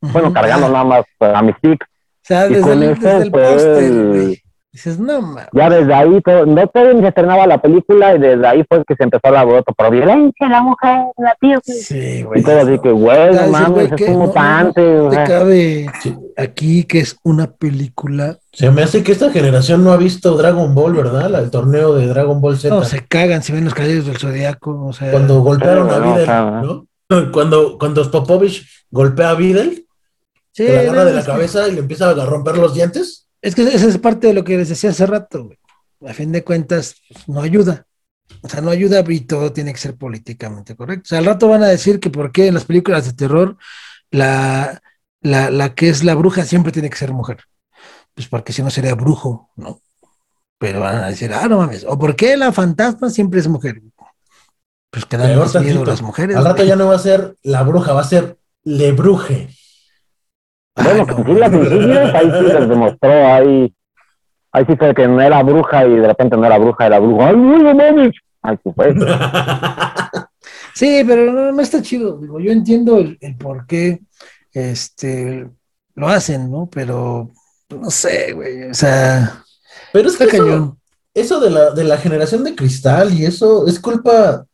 Bueno, 0.00 0.32
cargando 0.32 0.68
nada 0.68 0.84
más 0.84 1.04
a 1.18 1.42
Mystique. 1.42 1.84
O 1.84 2.24
sea, 2.24 2.46
y 2.46 2.54
desde 2.54 2.68
con 2.68 2.82
el, 2.82 2.90
eso 2.90 3.06
desde 3.08 3.22
el 3.22 3.30
póster. 3.32 4.38
Dices, 4.72 4.98
no, 4.98 5.20
ma. 5.20 5.48
Ya 5.52 5.68
desde 5.68 5.92
ahí, 5.92 6.18
todo, 6.22 6.46
no 6.46 6.66
todavía 6.66 6.94
ni 6.94 7.02
se 7.02 7.08
estrenaba 7.08 7.46
la 7.46 7.60
película 7.60 8.14
y 8.14 8.18
desde 8.18 8.46
ahí 8.46 8.64
fue 8.66 8.82
que 8.86 8.94
se 8.96 9.02
empezó 9.02 9.30
la 9.30 9.44
broto 9.44 9.70
por 9.74 9.90
violencia, 9.90 10.48
la 10.48 10.62
mujer, 10.62 10.98
la 11.18 11.36
tía. 11.38 11.60
Sí, 11.62 12.22
güey. 12.22 12.40
Y 12.40 12.42
todo 12.42 12.58
así 12.60 12.78
que, 12.78 12.90
güey, 12.90 13.34
no 13.34 13.48
mames, 13.48 13.68
güey, 13.70 13.86
es 13.86 13.92
un 13.92 13.98
no- 14.06 14.12
no- 14.20 14.26
mutante. 14.28 14.80
no 14.82 15.10
te 15.10 15.24
cabe 15.24 15.86
Sí. 16.00 16.16
aquí 16.38 16.84
que 16.84 17.00
es 17.00 17.16
una 17.22 17.48
película. 17.52 18.38
Se 18.50 18.70
me 18.70 18.82
hace 18.82 19.02
que 19.02 19.12
esta 19.12 19.30
generación 19.30 19.84
no 19.84 19.92
ha 19.92 19.98
visto 19.98 20.34
Dragon 20.38 20.74
Ball, 20.74 20.94
¿verdad? 20.94 21.28
La- 21.28 21.40
el 21.40 21.50
torneo 21.50 21.94
de 21.94 22.06
Dragon 22.06 22.40
Ball 22.40 22.56
Z. 22.56 22.74
No, 22.74 22.82
se 22.82 23.06
cagan 23.06 23.42
si 23.42 23.52
ven 23.52 23.66
los 23.66 23.74
caballeros 23.74 24.06
del 24.06 24.16
zodiaco. 24.16 24.86
O 24.86 24.92
sea, 24.94 25.10
Cuando 25.10 25.40
golpearon 25.42 25.90
a 25.90 25.98
Videl, 25.98 26.26
¿no? 26.26 26.86
Cuando, 27.30 27.76
cuando 27.78 28.10
Popovich 28.10 28.66
golpea 28.90 29.30
a 29.30 29.34
Videl, 29.34 29.84
Sí, 30.54 30.64
que 30.66 30.72
la 30.72 30.80
agarra 30.80 31.04
de 31.04 31.12
la 31.12 31.24
cabeza 31.24 31.68
y 31.68 31.72
le 31.72 31.80
empieza 31.80 32.08
a 32.08 32.24
romper 32.26 32.56
los 32.56 32.72
dientes. 32.74 33.21
Es 33.42 33.54
que 33.54 33.62
esa 33.62 33.88
es 33.88 33.98
parte 33.98 34.28
de 34.28 34.34
lo 34.34 34.44
que 34.44 34.56
les 34.56 34.68
decía 34.68 34.90
hace 34.90 35.04
rato, 35.04 35.44
güey. 35.44 35.58
A 36.06 36.14
fin 36.14 36.32
de 36.32 36.42
cuentas, 36.42 36.96
pues, 37.08 37.28
no 37.28 37.40
ayuda. 37.42 37.86
O 38.40 38.48
sea, 38.48 38.60
no 38.60 38.70
ayuda 38.70 39.04
y 39.06 39.20
todo 39.20 39.52
tiene 39.52 39.72
que 39.72 39.78
ser 39.78 39.96
políticamente 39.96 40.74
correcto. 40.74 41.02
O 41.06 41.08
sea, 41.08 41.18
al 41.18 41.26
rato 41.26 41.48
van 41.48 41.62
a 41.62 41.68
decir 41.68 42.00
que 42.00 42.08
por 42.08 42.32
qué 42.32 42.46
en 42.46 42.54
las 42.54 42.64
películas 42.64 43.04
de 43.04 43.12
terror 43.12 43.58
la, 44.10 44.80
la, 45.20 45.50
la 45.50 45.74
que 45.74 45.88
es 45.88 46.02
la 46.04 46.14
bruja 46.14 46.44
siempre 46.44 46.72
tiene 46.72 46.88
que 46.88 46.96
ser 46.96 47.12
mujer. 47.12 47.44
Pues 48.14 48.28
porque 48.28 48.52
si 48.52 48.62
no 48.62 48.70
sería 48.70 48.94
brujo, 48.94 49.50
¿no? 49.56 49.80
Pero 50.58 50.80
van 50.80 50.96
a 50.96 51.08
decir, 51.08 51.32
ah, 51.32 51.48
no 51.48 51.58
mames. 51.58 51.84
¿O 51.84 51.98
por 51.98 52.14
qué 52.14 52.36
la 52.36 52.52
fantasma 52.52 53.10
siempre 53.10 53.40
es 53.40 53.48
mujer? 53.48 53.82
Pues 54.90 55.04
que 55.06 55.16
dan 55.16 55.36
más 55.36 55.54
miedo 55.54 55.78
tantito. 55.78 55.84
las 55.84 56.02
mujeres. 56.02 56.36
Al 56.36 56.44
rato 56.44 56.56
güey. 56.58 56.68
ya 56.68 56.76
no 56.76 56.86
va 56.86 56.94
a 56.94 57.00
ser 57.00 57.36
la 57.42 57.62
bruja, 57.62 57.92
va 57.92 58.02
a 58.02 58.04
ser 58.04 58.38
le 58.62 58.92
bruje. 58.92 59.48
Bueno, 60.76 61.06
Ay, 61.08 61.24
sí, 61.26 61.34
las 61.34 61.52
insignias, 61.52 62.14
ahí 62.14 62.30
sí 62.38 62.44
les 62.52 62.68
demostró, 62.68 63.10
ahí, 63.26 63.74
ahí 64.52 64.64
sí 64.66 64.76
fue 64.76 64.94
que 64.94 65.08
no 65.08 65.20
era 65.20 65.42
bruja 65.42 65.86
y 65.86 65.96
de 65.96 66.06
repente 66.08 66.36
no 66.36 66.46
era 66.46 66.58
bruja, 66.58 66.86
era 66.86 66.98
bruja. 67.00 67.28
¡Ay, 67.28 67.36
no, 67.36 67.58
no 67.58 67.74
mames! 67.74 68.12
Ahí 68.42 68.56
sí 68.64 68.72
fue. 68.74 68.94
Sí, 70.74 71.02
pero 71.06 71.32
no, 71.32 71.52
no 71.52 71.60
está 71.62 71.82
chido. 71.82 72.18
Digo, 72.18 72.40
yo 72.40 72.50
entiendo 72.52 72.98
el, 72.98 73.18
el 73.20 73.36
por 73.36 73.66
qué 73.66 74.00
este, 74.52 75.48
lo 75.94 76.08
hacen, 76.08 76.50
¿no? 76.50 76.68
Pero 76.70 77.30
no 77.70 77.90
sé, 77.90 78.32
güey. 78.32 78.64
O 78.70 78.74
sea, 78.74 79.44
Pero 79.90 80.08
es 80.08 80.16
que 80.16 80.24
está 80.24 80.36
eso, 80.36 80.36
cañón. 80.38 80.78
eso 81.14 81.40
de 81.40 81.50
la, 81.50 81.70
de 81.72 81.84
la 81.84 81.98
generación 81.98 82.44
de 82.44 82.54
cristal 82.54 83.12
y 83.14 83.26
eso 83.26 83.66
es 83.66 83.80
culpa, 83.80 84.46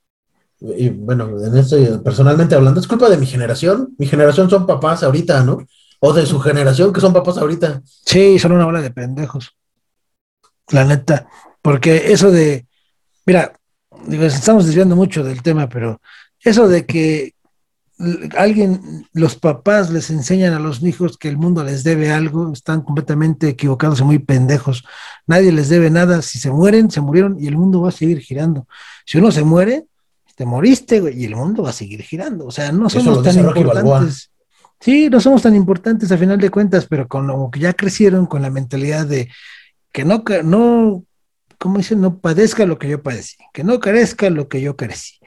y 0.60 0.90
bueno, 0.90 1.28
en 1.44 1.56
este, 1.56 1.98
personalmente 2.00 2.54
hablando, 2.54 2.80
es 2.80 2.88
culpa 2.88 3.08
de 3.10 3.18
mi 3.18 3.26
generación. 3.26 3.94
Mi 3.98 4.06
generación 4.06 4.50
son 4.50 4.66
papás 4.66 5.02
ahorita, 5.02 5.44
¿no? 5.44 5.58
O 6.00 6.12
de 6.12 6.26
su 6.26 6.38
generación 6.40 6.92
que 6.92 7.00
son 7.00 7.12
papás 7.12 7.38
ahorita. 7.38 7.82
Sí, 7.84 8.38
son 8.38 8.52
una 8.52 8.64
bola 8.64 8.80
de 8.80 8.90
pendejos. 8.90 9.56
La 10.68 10.84
neta. 10.84 11.28
Porque 11.62 12.12
eso 12.12 12.30
de, 12.30 12.66
mira, 13.26 13.52
digo, 14.06 14.24
estamos 14.24 14.66
desviando 14.66 14.96
mucho 14.96 15.24
del 15.24 15.42
tema, 15.42 15.68
pero 15.68 16.00
eso 16.40 16.68
de 16.68 16.86
que 16.86 17.34
alguien, 18.36 19.08
los 19.12 19.34
papás 19.34 19.90
les 19.90 20.10
enseñan 20.10 20.54
a 20.54 20.60
los 20.60 20.82
hijos 20.82 21.18
que 21.18 21.28
el 21.28 21.36
mundo 21.36 21.64
les 21.64 21.82
debe 21.82 22.12
algo, 22.12 22.52
están 22.52 22.82
completamente 22.82 23.48
equivocados 23.48 24.00
y 24.00 24.04
muy 24.04 24.18
pendejos. 24.20 24.84
Nadie 25.26 25.50
les 25.50 25.68
debe 25.68 25.90
nada. 25.90 26.22
Si 26.22 26.38
se 26.38 26.50
mueren, 26.50 26.90
se 26.90 27.00
murieron 27.00 27.36
y 27.40 27.48
el 27.48 27.56
mundo 27.56 27.80
va 27.80 27.88
a 27.88 27.92
seguir 27.92 28.20
girando. 28.20 28.68
Si 29.04 29.18
uno 29.18 29.32
se 29.32 29.42
muere, 29.42 29.86
te 30.36 30.46
moriste, 30.46 31.00
güey, 31.00 31.20
y 31.20 31.24
el 31.24 31.34
mundo 31.34 31.64
va 31.64 31.70
a 31.70 31.72
seguir 31.72 32.02
girando. 32.02 32.46
O 32.46 32.50
sea, 32.52 32.70
no 32.70 32.88
somos 32.88 33.22
tan 33.24 33.36
importantes. 33.36 34.30
Sí, 34.80 35.08
no 35.10 35.20
somos 35.20 35.42
tan 35.42 35.56
importantes 35.56 36.12
a 36.12 36.18
final 36.18 36.38
de 36.38 36.50
cuentas, 36.50 36.86
pero 36.86 37.08
con 37.08 37.26
lo 37.26 37.50
que 37.50 37.60
ya 37.60 37.72
crecieron 37.72 38.26
con 38.26 38.42
la 38.42 38.50
mentalidad 38.50 39.06
de 39.06 39.28
que 39.92 40.04
no, 40.04 40.22
no, 40.44 41.04
¿cómo 41.58 41.78
dicen? 41.78 42.00
No 42.00 42.18
padezca 42.18 42.64
lo 42.66 42.78
que 42.78 42.88
yo 42.88 43.02
padecí, 43.02 43.36
que 43.52 43.64
no 43.64 43.80
carezca 43.80 44.30
lo 44.30 44.48
que 44.48 44.60
yo 44.60 44.76
carecí. 44.76 45.18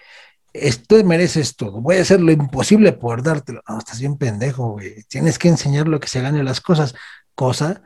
Esto 0.53 1.01
mereces 1.03 1.55
todo. 1.55 1.81
Voy 1.81 1.97
a 1.97 2.01
hacer 2.01 2.21
lo 2.21 2.31
imposible 2.31 2.91
por 2.93 3.23
dártelo. 3.23 3.61
No, 3.67 3.77
estás 3.77 3.99
bien 3.99 4.17
pendejo, 4.17 4.71
güey. 4.71 5.03
Tienes 5.07 5.39
que 5.39 5.47
enseñar 5.47 5.87
lo 5.87 5.99
que 5.99 6.07
se 6.07 6.21
gane 6.21 6.43
las 6.43 6.59
cosas, 6.61 6.93
cosa 7.35 7.81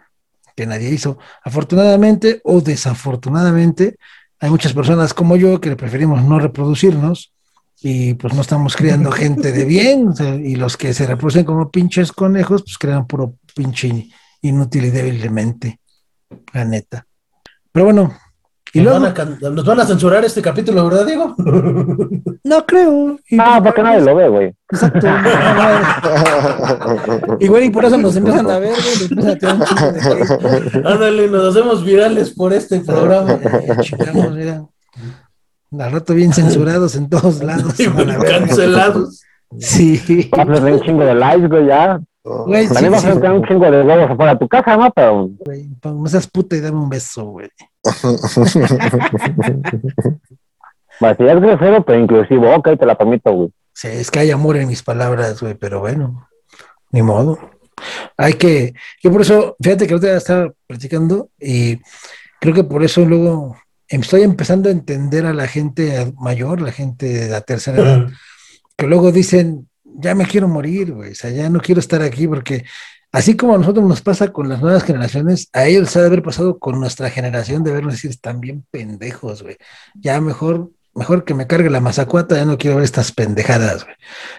que 0.55 0.65
nadie 0.65 0.89
hizo. 0.89 1.19
Afortunadamente 1.43 2.41
o 2.43 2.61
desafortunadamente, 2.61 3.97
hay 4.39 4.49
muchas 4.49 4.73
personas 4.73 5.13
como 5.13 5.35
yo 5.35 5.61
que 5.61 5.75
preferimos 5.75 6.23
no 6.23 6.39
reproducirnos 6.39 7.34
y 7.81 8.13
pues 8.15 8.33
no 8.33 8.41
estamos 8.41 8.75
criando 8.75 9.11
gente 9.11 9.51
de 9.51 9.65
bien, 9.65 10.07
o 10.09 10.15
sea, 10.15 10.35
y 10.35 10.55
los 10.55 10.77
que 10.77 10.93
se 10.93 11.05
reproducen 11.05 11.45
como 11.45 11.69
pinches 11.71 12.11
conejos, 12.11 12.63
pues 12.63 12.77
crean 12.77 13.05
puro 13.05 13.35
pinche 13.55 14.09
inútil 14.41 14.85
y 14.85 14.89
débilmente, 14.91 15.79
la 16.53 16.65
neta. 16.65 17.05
Pero 17.71 17.85
bueno, 17.85 18.13
y 18.73 18.79
Nos, 18.81 18.99
luego, 18.99 19.13
van 19.15 19.37
a, 19.45 19.49
nos 19.51 19.65
van 19.65 19.79
a 19.79 19.85
censurar 19.85 20.25
este 20.25 20.41
capítulo, 20.41 20.83
¿verdad, 20.89 21.05
Diego? 21.05 21.33
no 22.43 22.65
creo. 22.65 23.17
Y- 23.29 23.37
Ah, 23.39 23.61
porque 23.63 23.81
nadie 23.81 24.01
lo 24.01 24.15
ve, 24.15 24.27
güey. 24.27 24.53
Exacto. 24.69 25.07
no, 25.07 25.21
no, 27.27 27.37
Igual 27.39 27.63
y 27.63 27.69
por 27.69 27.85
eso 27.85 27.97
nos 27.97 28.15
empiezan 28.17 28.49
a 28.49 28.59
ver, 28.59 28.73
güey, 28.73 29.37
a 29.43 29.53
un 29.53 29.59
de. 29.59 30.81
Ándale, 30.89 31.27
nos 31.29 31.55
hacemos 31.55 31.85
virales 31.85 32.31
por 32.31 32.51
este 32.51 32.81
programa. 32.81 33.33
Eh, 33.33 33.77
chingamos, 33.81 34.33
mira. 34.33 34.65
Al 35.71 35.91
rato 35.91 36.13
bien 36.13 36.33
censurados 36.33 36.95
en 36.95 37.09
todos 37.09 37.43
lados. 37.43 37.75
Cancelados. 38.27 39.21
Sí. 39.59 40.29
Vas 40.31 40.47
a 40.47 40.53
tener 40.53 40.73
un 40.73 40.81
chingo 40.81 41.05
de 41.05 41.15
likes, 41.15 41.47
güey, 41.47 41.67
ya. 41.67 41.99
Güey, 42.23 42.67
También 42.67 42.91
vas 42.91 43.05
a 43.05 43.13
tener 43.13 43.31
un 43.31 43.45
chingo 43.45 43.69
de 43.69 43.83
huevos 43.83 44.09
afuera 44.09 44.33
de 44.33 44.39
tu 44.39 44.47
casa, 44.47 44.77
¿no? 44.77 44.91
Pero 44.91 45.29
güey. 45.39 45.69
No 45.83 46.07
seas 46.07 46.27
puta 46.27 46.55
y 46.55 46.61
dame 46.61 46.79
un 46.79 46.89
beso, 46.89 47.25
güey. 47.25 47.49
Bueno, 50.99 51.15
si 51.17 51.25
es 51.25 51.41
grosero, 51.41 51.83
pero 51.83 51.99
inclusivo, 51.99 52.55
ok, 52.55 52.69
te 52.79 52.85
la 52.85 52.97
permito, 52.97 53.31
güey. 53.31 53.49
Sí, 53.73 53.89
es 53.89 54.09
que 54.09 54.19
hay 54.19 54.31
amor 54.31 54.57
en 54.57 54.67
mis 54.67 54.81
palabras, 54.81 55.41
güey, 55.41 55.53
pero 55.53 55.81
bueno, 55.81 56.29
ni 56.91 57.01
modo. 57.01 57.37
Hay 58.15 58.35
que, 58.35 58.73
yo 59.03 59.11
por 59.11 59.21
eso, 59.21 59.57
fíjate 59.61 59.85
que 59.85 59.93
ahorita 59.93 60.15
estaba 60.15 60.53
platicando 60.65 61.29
y 61.37 61.81
creo 62.39 62.53
que 62.53 62.63
por 62.63 62.83
eso 62.83 63.01
luego 63.01 63.57
estoy 63.87 64.23
empezando 64.23 64.69
a 64.69 64.71
entender 64.71 65.25
a 65.25 65.33
la 65.33 65.47
gente 65.47 66.13
mayor, 66.19 66.61
la 66.61 66.71
gente 66.71 67.05
de 67.07 67.29
la 67.29 67.41
tercera 67.41 67.81
edad, 67.81 68.09
que 68.77 68.87
luego 68.87 69.11
dicen, 69.11 69.69
ya 69.83 70.15
me 70.15 70.25
quiero 70.25 70.47
morir, 70.47 70.91
güey, 70.93 71.11
o 71.11 71.15
sea, 71.15 71.29
ya 71.29 71.49
no 71.49 71.59
quiero 71.59 71.79
estar 71.79 72.01
aquí 72.01 72.27
porque 72.27 72.65
así 73.11 73.35
como 73.35 73.55
a 73.55 73.57
nosotros 73.57 73.85
nos 73.85 74.01
pasa 74.01 74.29
con 74.29 74.49
las 74.49 74.61
nuevas 74.61 74.83
generaciones, 74.83 75.49
a 75.53 75.65
ellos 75.65 75.83
les 75.83 75.95
ha 75.95 76.01
de 76.01 76.07
haber 76.07 76.23
pasado 76.23 76.59
con 76.59 76.79
nuestra 76.79 77.09
generación 77.09 77.63
de 77.63 77.71
vernos 77.71 77.93
decir, 77.93 78.11
están 78.11 78.39
bien 78.41 78.65
pendejos, 78.71 79.43
güey, 79.43 79.57
ya 79.93 80.19
mejor 80.19 80.71
mejor 80.95 81.25
que 81.25 81.33
me 81.33 81.45
cargue 81.45 81.69
la 81.69 81.81
mazacuata, 81.81 82.37
ya 82.37 82.45
no 82.45 82.57
quiero 82.57 82.77
ver 82.77 82.85
estas 82.85 83.11
pendejadas, 83.11 83.83
güey. 83.83 83.95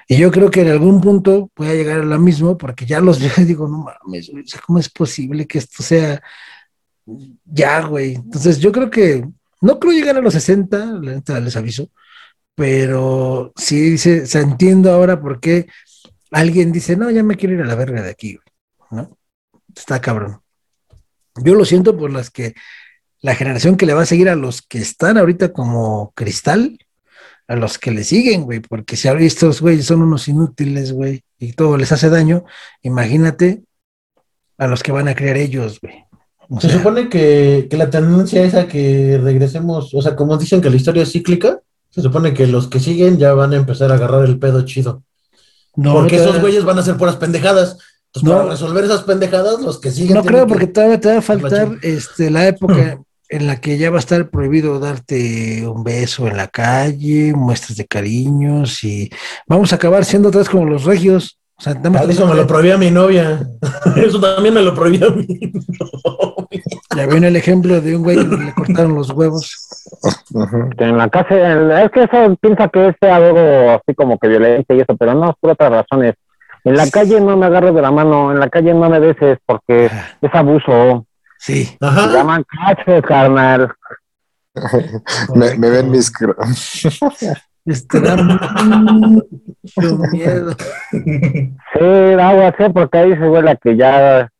Y 0.09 0.16
yo 0.16 0.30
creo 0.30 0.51
que 0.51 0.62
en 0.62 0.68
algún 0.68 1.03
punto 1.03 1.51
voy 1.55 1.68
a 1.68 1.74
llegar 1.74 2.01
a 2.01 2.05
lo 2.05 2.18
mismo, 2.18 2.57
porque 2.57 2.86
ya 2.86 3.01
los 3.01 3.20
veo 3.20 3.32
y 3.36 3.44
digo, 3.44 3.68
no 3.68 3.84
mames, 3.84 4.30
güey, 4.30 4.44
¿cómo 4.66 4.78
es 4.78 4.88
posible 4.88 5.47
que 5.47 5.59
esto 5.59 5.82
sea 5.82 6.22
ya, 7.44 7.82
güey? 7.86 8.14
Entonces 8.14 8.59
yo 8.59 8.72
creo 8.72 8.90
que, 8.90 9.24
no 9.61 9.78
creo 9.78 9.92
llegar 9.92 10.16
a 10.16 10.20
los 10.20 10.34
60, 10.34 10.86
la 11.02 11.12
neta 11.14 11.40
les 11.40 11.57
aviso, 11.57 11.90
pero 12.54 13.52
sí 13.57 13.90
dice, 13.90 14.22
o 14.22 14.26
sea, 14.26 14.40
entiendo 14.40 14.92
ahora 14.92 15.20
por 15.20 15.40
qué 15.40 15.66
alguien 16.30 16.72
dice, 16.72 16.96
no, 16.96 17.11
ya 17.11 17.22
me 17.22 17.36
quiero 17.36 17.54
ir 17.54 17.62
a 17.62 17.66
la 17.66 17.74
verga 17.74 18.02
de 18.02 18.11
aquí, 18.11 18.36
güey, 18.36 19.02
¿no? 19.02 19.18
Está 19.74 20.00
cabrón. 20.00 20.40
Yo 21.36 21.54
lo 21.54 21.64
siento 21.64 21.96
por 21.96 22.11
las 22.12 22.30
que 22.30 22.54
la 23.20 23.34
generación 23.34 23.76
que 23.76 23.86
le 23.86 23.94
va 23.94 24.02
a 24.02 24.07
seguir 24.07 24.28
a 24.28 24.36
los 24.36 24.62
que 24.62 24.78
están 24.78 25.18
ahorita 25.18 25.52
como 25.52 26.12
cristal, 26.14 26.78
a 27.48 27.57
los 27.57 27.78
que 27.78 27.90
le 27.90 28.04
siguen, 28.04 28.42
güey, 28.42 28.61
porque 28.61 28.96
si 28.96 29.09
estos 29.09 29.61
güeyes 29.61 29.86
son 29.86 30.02
unos 30.02 30.28
inútiles, 30.28 30.92
güey, 30.92 31.22
y 31.38 31.52
todo 31.52 31.76
les 31.76 31.92
hace 31.92 32.09
daño, 32.09 32.44
imagínate 32.82 33.62
a 34.59 34.66
los 34.66 34.82
que 34.82 34.92
van 34.92 35.09
a 35.09 35.14
crear 35.14 35.36
ellos, 35.36 35.80
güey. 35.80 36.05
O 36.49 36.61
Se 36.61 36.68
sea, 36.68 36.78
supone 36.78 37.09
que, 37.09 37.66
que 37.70 37.76
la 37.76 37.90
tendencia 37.90 38.42
es 38.44 38.55
a 38.55 38.68
que 38.68 39.18
regresemos, 39.22 39.92
o 39.94 40.03
sea, 40.03 40.14
como 40.14 40.36
dicen 40.36 40.61
que 40.61 40.70
la 40.70 40.76
historia 40.76 41.03
es 41.03 41.12
cíclica, 41.12 41.61
se 41.90 42.03
supone 42.03 42.32
que 42.34 42.47
los 42.47 42.68
que 42.68 42.78
siguen 42.80 43.18
ya 43.18 43.32
van 43.34 43.53
a 43.53 43.57
empezar 43.57 43.90
a 43.90 43.94
agarrar 43.94 44.24
el 44.24 44.38
pedo 44.38 44.62
chido. 44.62 45.03
no, 45.74 45.92
porque 45.94 46.16
esos 46.16 46.40
güeyes 46.40 46.64
van 46.64 46.78
a 46.78 46.82
ser 46.82 46.97
puras 46.97 47.16
pendejadas. 47.16 47.76
Entonces, 48.14 48.22
No. 48.32 48.38
para 48.38 48.51
resolver 48.51 48.84
esas 48.84 49.03
pendejadas, 49.03 49.61
los 49.61 49.78
que 49.78 49.90
siguen. 49.90 50.14
no 50.14 50.24
creo, 50.24 50.47
que- 50.47 50.53
porque 50.53 50.66
todavía 50.68 51.01
te 51.01 51.09
va 51.12 51.18
a 51.18 51.22
faltar 51.22 51.76
este, 51.82 52.30
la 52.30 52.47
época 52.49 52.99
en 53.28 53.47
la 53.47 53.61
que 53.61 53.76
ya 53.76 53.90
va 53.90 53.97
a 53.97 54.01
estar 54.01 54.30
prohibido 54.30 54.78
darte 54.78 55.66
un 55.68 55.82
beso 55.84 56.26
en 56.28 56.36
la 56.36 56.47
calle, 56.49 57.34
muestras 57.34 57.76
de 57.76 57.84
cariños 57.86 58.84
y 58.84 59.11
vamos 59.49 59.72
a 59.72 59.76
acabar 59.76 60.05
siendo 60.05 60.30
vez 60.30 60.49
como 60.49 60.64
los 60.64 60.84
regios. 60.84 61.38
O 61.59 61.62
sea, 61.62 61.74
nada 61.74 61.90
más- 61.90 62.02
Ah, 62.02 62.11
Eso 62.11 62.26
me 62.26 62.34
lo 62.34 62.46
prohibía 62.46 62.76
mi 62.76 62.90
novia. 62.90 63.40
Eso 63.96 64.20
también 64.20 64.54
me 64.54 64.62
lo 64.62 64.74
prohibía 64.74 65.09
mi 65.11 65.26
novia. 65.26 65.52
ya 66.94 67.07
viene 67.07 67.28
el 67.28 67.36
ejemplo 67.36 67.80
de 67.80 67.96
un 67.96 68.02
güey 68.02 68.16
que 68.16 68.36
le 68.36 68.52
cortaron 68.54 68.94
los 68.94 69.11
huevos. 69.11 69.68
En 70.78 70.98
la 70.98 71.09
casa, 71.09 71.34
en- 71.34 71.70
es 71.70 71.90
que 71.90 72.02
eso 72.04 72.36
piensa 72.40 72.68
que 72.68 72.88
es 72.88 72.94
algo 73.02 73.70
así 73.70 73.94
como 73.94 74.18
que 74.18 74.28
violencia 74.28 74.74
y 74.74 74.80
eso, 74.80 74.96
pero 74.98 75.14
no, 75.14 75.30
es 75.30 75.36
por 75.40 75.50
otras 75.52 75.70
razones. 75.70 76.14
En 76.64 76.76
la 76.76 76.90
calle 76.90 77.20
no 77.20 77.36
me 77.36 77.46
agarres 77.46 77.74
de 77.74 77.80
la 77.82 77.90
mano, 77.92 78.32
en 78.32 78.40
la 78.40 78.48
calle 78.50 78.74
no 78.74 78.90
me 78.90 78.98
beses 78.98 79.38
porque 79.46 79.86
es 80.20 80.34
abuso. 80.34 81.07
Sí. 81.38 81.76
Ajá. 81.80 82.12
llaman 82.12 82.44
cachos, 82.44 83.02
carnal. 83.07 83.72
Me, 85.34 85.54
me 85.59 85.68
ven 85.70 85.90
mis. 85.90 86.11
Este 87.66 88.00
da 88.00 88.16
mucho 88.16 89.98
miedo. 90.12 90.54
Sí, 90.92 91.84
agua, 92.20 92.54
sí, 92.56 92.64
porque 92.72 92.98
ahí 92.98 93.14
se 93.16 93.28
huele 93.28 93.58
que 93.60 93.76
ya, 93.76 94.30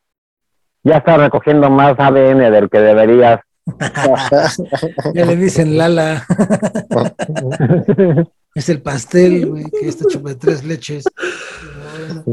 ya 0.85 0.97
está 0.97 1.17
recogiendo 1.17 1.69
más 1.69 1.99
ADN 1.99 2.53
del 2.53 2.71
que 2.71 2.79
deberías. 2.79 3.41
Ya 5.13 5.25
le 5.25 5.37
dicen 5.37 5.77
Lala. 5.77 6.25
Es 8.55 8.69
el 8.69 8.81
pastel, 8.81 9.47
güey, 9.47 9.65
que 9.65 9.89
está 9.89 10.07
chupa 10.09 10.31
de 10.31 10.37
tres 10.37 10.65
leches. 10.65 11.05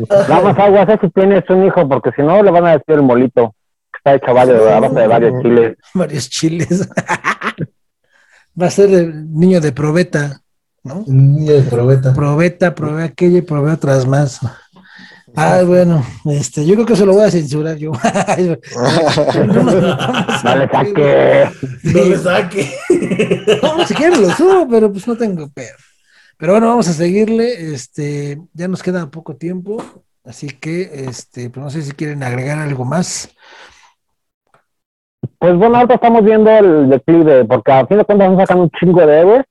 Nada 0.09 0.41
más 0.41 0.59
agua, 0.59 0.85
sé 0.85 0.99
si 1.01 1.09
tienes 1.09 1.43
un 1.49 1.65
hijo, 1.65 1.89
porque 1.89 2.11
si 2.15 2.21
no 2.21 2.41
le 2.43 2.51
van 2.51 2.67
a 2.67 2.71
decir 2.73 2.95
el 2.95 3.01
molito. 3.01 3.55
Está 3.97 4.15
hecho 4.15 4.33
varios, 4.33 4.61
a 4.67 4.79
base 4.79 4.99
de 4.99 5.07
varios 5.07 5.41
chiles. 5.41 5.77
Varios 5.93 6.29
chiles. 6.29 6.89
Va 8.61 8.67
a 8.67 8.69
ser 8.69 8.91
el 8.93 9.33
niño 9.33 9.59
de 9.59 9.71
probeta, 9.71 10.42
¿no? 10.84 11.05
Probeta. 11.69 12.13
Probeta, 12.13 12.75
probé 12.75 13.03
aquella 13.03 13.38
y 13.39 13.41
probé 13.41 13.71
otras 13.71 14.05
más. 14.05 14.39
Ah, 15.36 15.63
bueno, 15.65 16.05
este, 16.25 16.63
yo 16.63 16.75
creo 16.75 16.86
que 16.86 16.93
eso 16.93 17.07
lo 17.07 17.13
voy 17.13 17.23
a 17.23 17.31
censurar 17.31 17.77
yo. 17.77 17.91
No 20.43 20.55
le 20.57 20.67
saque. 20.67 21.49
No 21.84 22.03
le 22.03 22.17
saque. 22.17 22.71
No, 23.61 23.88
si 23.88 23.95
quieren 23.95 24.21
lo 24.21 24.29
subo, 24.31 24.67
pero 24.69 24.91
pues 24.91 25.07
no 25.07 25.15
tengo 25.15 25.49
pedo. 25.49 25.75
Pero 26.38 26.53
bueno, 26.53 26.67
vamos 26.67 26.88
a 26.88 26.93
seguirle. 26.93 27.73
Este, 27.73 28.39
ya 28.53 28.67
nos 28.67 28.84
queda 28.84 29.09
poco 29.09 29.36
tiempo, 29.36 29.84
así 30.23 30.49
que 30.49 31.05
este, 31.07 31.49
pues 31.49 31.63
no 31.63 31.69
sé 31.69 31.81
si 31.81 31.93
quieren 31.93 32.21
agregar 32.21 32.59
algo 32.59 32.86
más. 32.86 33.34
Pues 35.39 35.57
bueno, 35.57 35.77
ahorita 35.77 35.95
estamos 35.95 36.23
viendo 36.23 36.49
el 36.51 36.89
declive, 36.89 37.45
porque 37.45 37.71
a 37.71 37.88
fin 37.88 37.97
de 37.97 38.05
cuentas 38.05 38.29
están 38.29 38.39
sacando 38.39 38.63
un 38.63 38.71
chingo 38.71 39.05
de 39.05 39.19
héroes, 39.19 39.45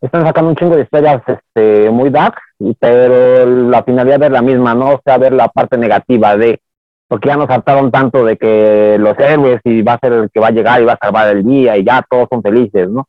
están 0.00 0.24
sacando 0.24 0.50
un 0.50 0.56
chingo 0.56 0.76
de 0.76 0.82
historias 0.82 1.22
este, 1.26 1.90
muy 1.90 2.10
dark, 2.10 2.34
pero 2.78 3.46
la 3.46 3.82
finalidad 3.82 4.22
es 4.22 4.30
la 4.30 4.42
misma, 4.42 4.74
¿no? 4.74 4.94
O 4.94 5.00
sea, 5.04 5.18
ver 5.18 5.32
la 5.32 5.48
parte 5.48 5.76
negativa 5.76 6.36
de, 6.36 6.60
porque 7.06 7.28
ya 7.28 7.36
nos 7.36 7.50
hartaron 7.50 7.90
tanto 7.90 8.24
de 8.24 8.36
que 8.36 8.96
los 8.98 9.18
héroes 9.18 9.60
y 9.64 9.82
va 9.82 9.94
a 9.94 9.98
ser 9.98 10.12
el 10.12 10.30
que 10.30 10.40
va 10.40 10.48
a 10.48 10.52
llegar 10.52 10.80
y 10.80 10.86
va 10.86 10.94
a 10.94 11.04
salvar 11.04 11.28
el 11.36 11.44
día 11.44 11.76
y 11.76 11.84
ya 11.84 12.04
todos 12.08 12.28
son 12.30 12.42
felices, 12.42 12.88
¿no? 12.88 13.06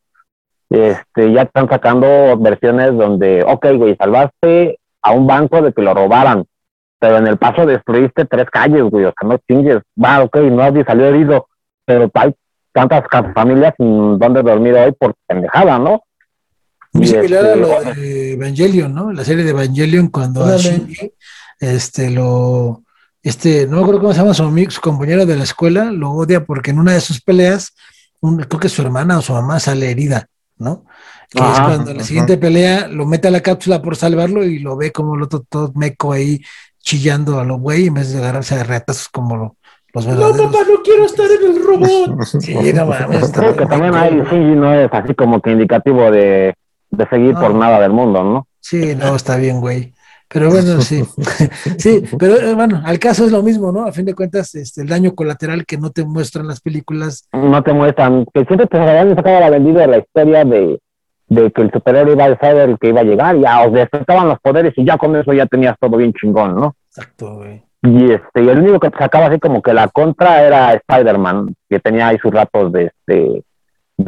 Este, 0.69 1.31
ya 1.33 1.43
están 1.43 1.67
sacando 1.69 2.37
versiones 2.37 2.97
donde, 2.97 3.43
ok, 3.45 3.67
güey, 3.75 3.95
salvaste 3.95 4.79
a 5.01 5.11
un 5.11 5.27
banco 5.27 5.61
de 5.61 5.73
que 5.73 5.81
lo 5.81 5.93
robaran, 5.93 6.45
pero 6.99 7.17
en 7.17 7.27
el 7.27 7.37
paso 7.37 7.65
destruiste 7.65 8.25
tres 8.25 8.49
calles, 8.49 8.83
güey, 8.83 9.05
o 9.05 9.13
sea, 9.17 9.27
no 9.27 9.37
chingues, 9.47 9.79
va, 10.01 10.23
ok, 10.23 10.37
nadie 10.37 10.83
salió 10.85 11.07
herido, 11.07 11.47
pero 11.85 12.09
hay 12.13 12.33
tantas 12.71 13.03
familias 13.33 13.73
sin 13.77 14.17
dónde 14.17 14.43
dormir 14.43 14.75
hoy 14.75 14.91
por 14.93 15.13
pendejada, 15.27 15.77
¿no? 15.79 16.03
Muy 16.93 17.05
Y, 17.05 17.07
similar 17.07 17.45
a 17.45 17.53
este, 17.53 17.59
lo 17.61 17.93
de 18.01 18.33
Evangelion, 18.33 18.93
¿no? 18.93 19.11
La 19.13 19.23
serie 19.23 19.43
de 19.43 19.51
Evangelion, 19.51 20.07
cuando 20.09 20.43
a. 20.43 20.57
Shinji, 20.57 21.13
este, 21.59 22.09
lo, 22.09 22.83
este, 23.23 23.65
no 23.67 23.77
me 23.77 23.81
acuerdo 23.83 24.01
cómo 24.01 24.13
se 24.13 24.19
llama 24.19 24.33
su 24.33 24.43
amigo, 24.43 24.71
su 24.71 24.81
compañero 24.81 25.25
de 25.25 25.37
la 25.37 25.43
escuela, 25.43 25.85
lo 25.85 26.11
odia 26.11 26.43
porque 26.43 26.71
en 26.71 26.79
una 26.79 26.93
de 26.93 27.01
sus 27.01 27.21
peleas, 27.21 27.73
un- 28.19 28.43
creo 28.43 28.59
que 28.59 28.69
su 28.69 28.81
hermana 28.81 29.19
o 29.19 29.21
su 29.21 29.31
mamá 29.33 29.59
sale 29.59 29.89
herida, 29.89 30.27
¿no? 30.57 30.85
Que 31.29 31.39
es 31.39 31.59
cuando 31.61 31.91
en 31.91 31.97
la 31.97 32.01
ajá. 32.01 32.07
siguiente 32.07 32.37
pelea 32.37 32.87
lo 32.89 33.05
mete 33.05 33.29
a 33.29 33.31
la 33.31 33.39
cápsula 33.39 33.81
por 33.81 33.95
salvarlo 33.95 34.43
y 34.43 34.59
lo 34.59 34.75
ve 34.75 34.91
como 34.91 35.15
el 35.15 35.21
otro 35.21 35.45
todo 35.47 35.71
meco 35.75 36.11
ahí 36.11 36.41
chillando 36.79 37.39
a 37.39 37.45
lo 37.45 37.57
güey 37.57 37.87
en 37.87 37.93
vez 37.93 38.11
de 38.11 38.17
agarrarse 38.19 38.55
a 38.55 38.63
retazos 38.63 39.07
como 39.07 39.37
lo- 39.37 39.55
los 39.93 40.05
No, 40.07 40.11
verdaderos. 40.15 40.51
papá, 40.51 40.65
no 40.69 40.81
quiero 40.83 41.05
estar 41.05 41.27
en 41.31 41.51
el 41.55 41.63
robot. 41.63 42.25
Sí, 42.41 42.73
no 42.73 42.85
mames, 42.85 43.31
creo 43.31 43.55
que 43.55 43.65
también 43.65 43.93
hay, 43.95 44.21
sí, 44.29 44.35
no 44.35 44.73
es 44.73 44.89
así 44.91 45.13
como 45.15 45.41
que 45.41 45.51
indicativo 45.51 46.11
de, 46.11 46.53
de 46.91 47.07
seguir 47.07 47.33
por 47.35 47.53
No. 47.53 47.59
nada 47.59 47.79
del 47.79 47.91
mundo, 47.91 48.23
¿no? 48.23 48.47
Sí, 48.59 48.95
no, 48.95 49.15
está 49.15 49.37
bien, 49.37 49.59
güey. 49.59 49.93
Pero 50.27 50.49
bueno, 50.51 50.79
sí. 50.81 51.03
sí, 51.77 52.03
pero 52.17 52.35
eh, 52.37 52.53
bueno, 52.53 52.81
al 52.85 52.99
caso 52.99 53.25
es 53.25 53.31
lo 53.31 53.41
mismo, 53.43 53.71
¿no? 53.71 53.85
A 53.85 53.91
fin 53.91 54.05
de 54.05 54.13
cuentas, 54.15 54.53
este, 54.55 54.81
el 54.81 54.87
daño 54.87 55.13
colateral 55.13 55.65
que 55.65 55.77
no 55.77 55.89
te 55.89 56.05
muestran 56.05 56.47
las 56.47 56.61
películas. 56.61 57.27
No 57.33 57.61
te 57.63 57.73
muestran, 57.73 58.25
que 58.33 58.45
siempre 58.45 58.67
te 58.67 58.77
habían 58.77 59.15
sacado 59.15 59.39
la 59.39 59.49
vendida 59.49 59.81
de 59.81 59.87
la 59.87 59.97
historia 59.97 60.45
de, 60.45 60.79
de 61.27 61.51
que 61.51 61.61
el 61.61 61.71
superhéroe 61.71 62.13
iba 62.13 62.25
a 62.25 62.37
ser 62.39 62.57
el 62.69 62.77
que 62.79 62.89
iba 62.89 63.01
a 63.01 63.05
llegar, 63.05 63.37
ya 63.39 63.61
os 63.65 63.73
despertaban 63.73 64.29
los 64.29 64.39
poderes 64.39 64.73
y 64.77 64.85
ya 64.85 64.97
con 64.97 65.15
eso 65.15 65.33
ya 65.33 65.45
tenías 65.47 65.75
todo 65.79 65.97
bien 65.97 66.13
chingón, 66.13 66.55
¿no? 66.55 66.75
Exacto, 66.87 67.35
güey. 67.37 67.61
Y 67.83 68.11
este, 68.11 68.43
y 68.43 68.47
el 68.47 68.59
único 68.59 68.79
que 68.79 68.91
te 68.91 68.97
sacaba 68.99 69.25
así 69.25 69.39
como 69.39 69.61
que 69.61 69.73
la 69.73 69.87
contra 69.87 70.43
era 70.43 70.73
Spider-Man, 70.73 71.55
que 71.67 71.79
tenía 71.79 72.09
ahí 72.09 72.17
sus 72.19 72.31
ratos 72.31 72.71
de 72.71 72.85
este 72.85 73.43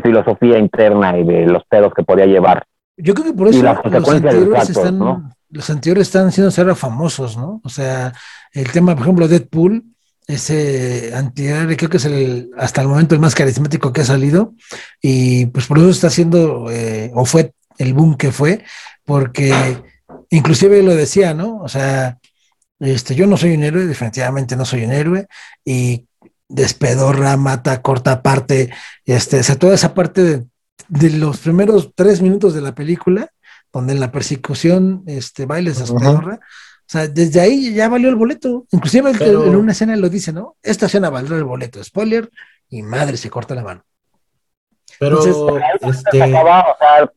filosofía 0.03 0.57
interna 0.57 1.17
y 1.17 1.23
de 1.23 1.47
los 1.47 1.63
pedos 1.65 1.93
que 1.93 2.03
podía 2.03 2.25
llevar. 2.25 2.63
Yo 2.97 3.13
creo 3.13 3.27
que 3.27 3.33
por 3.33 3.47
eso 3.47 3.63
los 3.63 4.09
anteriores 4.09 4.69
están, 4.69 4.99
¿no? 4.99 5.33
los 5.53 5.69
anteriores 5.69 6.07
están 6.07 6.31
siendo 6.31 6.53
ahora 6.57 6.75
famosos, 6.75 7.37
¿no? 7.37 7.61
O 7.63 7.69
sea, 7.69 8.13
el 8.51 8.71
tema, 8.71 8.95
por 8.95 9.03
ejemplo, 9.03 9.27
Deadpool, 9.27 9.83
ese 10.27 11.11
antihéroe, 11.15 11.77
creo 11.77 11.89
que 11.89 11.97
es 11.97 12.05
el, 12.05 12.49
hasta 12.57 12.81
el 12.81 12.87
momento 12.87 13.13
el 13.13 13.21
más 13.21 13.35
carismático 13.35 13.93
que 13.93 14.01
ha 14.01 14.05
salido, 14.05 14.55
y 15.01 15.45
pues 15.47 15.67
por 15.67 15.77
eso 15.77 15.89
está 15.89 16.07
haciendo, 16.07 16.71
eh, 16.71 17.11
o 17.13 17.25
fue 17.25 17.53
el 17.77 17.93
boom 17.93 18.17
que 18.17 18.31
fue, 18.31 18.63
porque 19.05 19.53
inclusive 20.29 20.81
lo 20.81 20.95
decía, 20.95 21.33
¿no? 21.33 21.57
O 21.57 21.67
sea, 21.67 22.17
este, 22.79 23.13
yo 23.15 23.27
no 23.27 23.37
soy 23.37 23.53
un 23.53 23.63
héroe, 23.63 23.85
definitivamente 23.85 24.55
no 24.55 24.65
soy 24.65 24.85
un 24.85 24.91
héroe, 24.91 25.27
y 25.63 26.07
despedorra, 26.47 27.37
mata, 27.37 27.81
corta 27.81 28.23
parte, 28.23 28.71
este, 29.05 29.39
o 29.39 29.43
sea, 29.43 29.55
toda 29.55 29.75
esa 29.75 29.93
parte 29.93 30.23
de, 30.23 30.45
de 30.87 31.09
los 31.11 31.39
primeros 31.39 31.91
tres 31.95 32.21
minutos 32.21 32.53
de 32.53 32.61
la 32.61 32.73
película, 32.75 33.29
donde 33.71 33.93
en 33.93 33.99
la 33.99 34.11
persecución 34.11 35.03
este, 35.07 35.45
bailes 35.45 35.77
a 35.77 35.81
despedorra, 35.81 36.35
o 36.35 36.85
sea, 36.93 37.07
desde 37.07 37.39
ahí 37.39 37.73
ya 37.73 37.89
valió 37.89 38.09
el 38.09 38.15
boleto. 38.15 38.65
Inclusive 38.71 39.11
el- 39.11 39.17
Pero- 39.17 39.45
en 39.45 39.55
una 39.55 39.71
escena 39.71 39.95
lo 39.95 40.09
dice, 40.09 40.31
¿no? 40.33 40.55
Esta 40.61 40.85
escena 40.87 41.09
valdrá 41.09 41.37
el 41.37 41.43
boleto. 41.43 41.83
Spoiler, 41.83 42.29
y 42.69 42.81
madre, 42.83 43.17
se 43.17 43.29
corta 43.29 43.55
la 43.55 43.63
mano. 43.63 43.83
Pero, 44.99 45.23
Entonces, 45.25 46.03
este, 46.05 46.21
Acababa, 46.23 46.71
o 46.71 46.77
sea, 46.77 47.11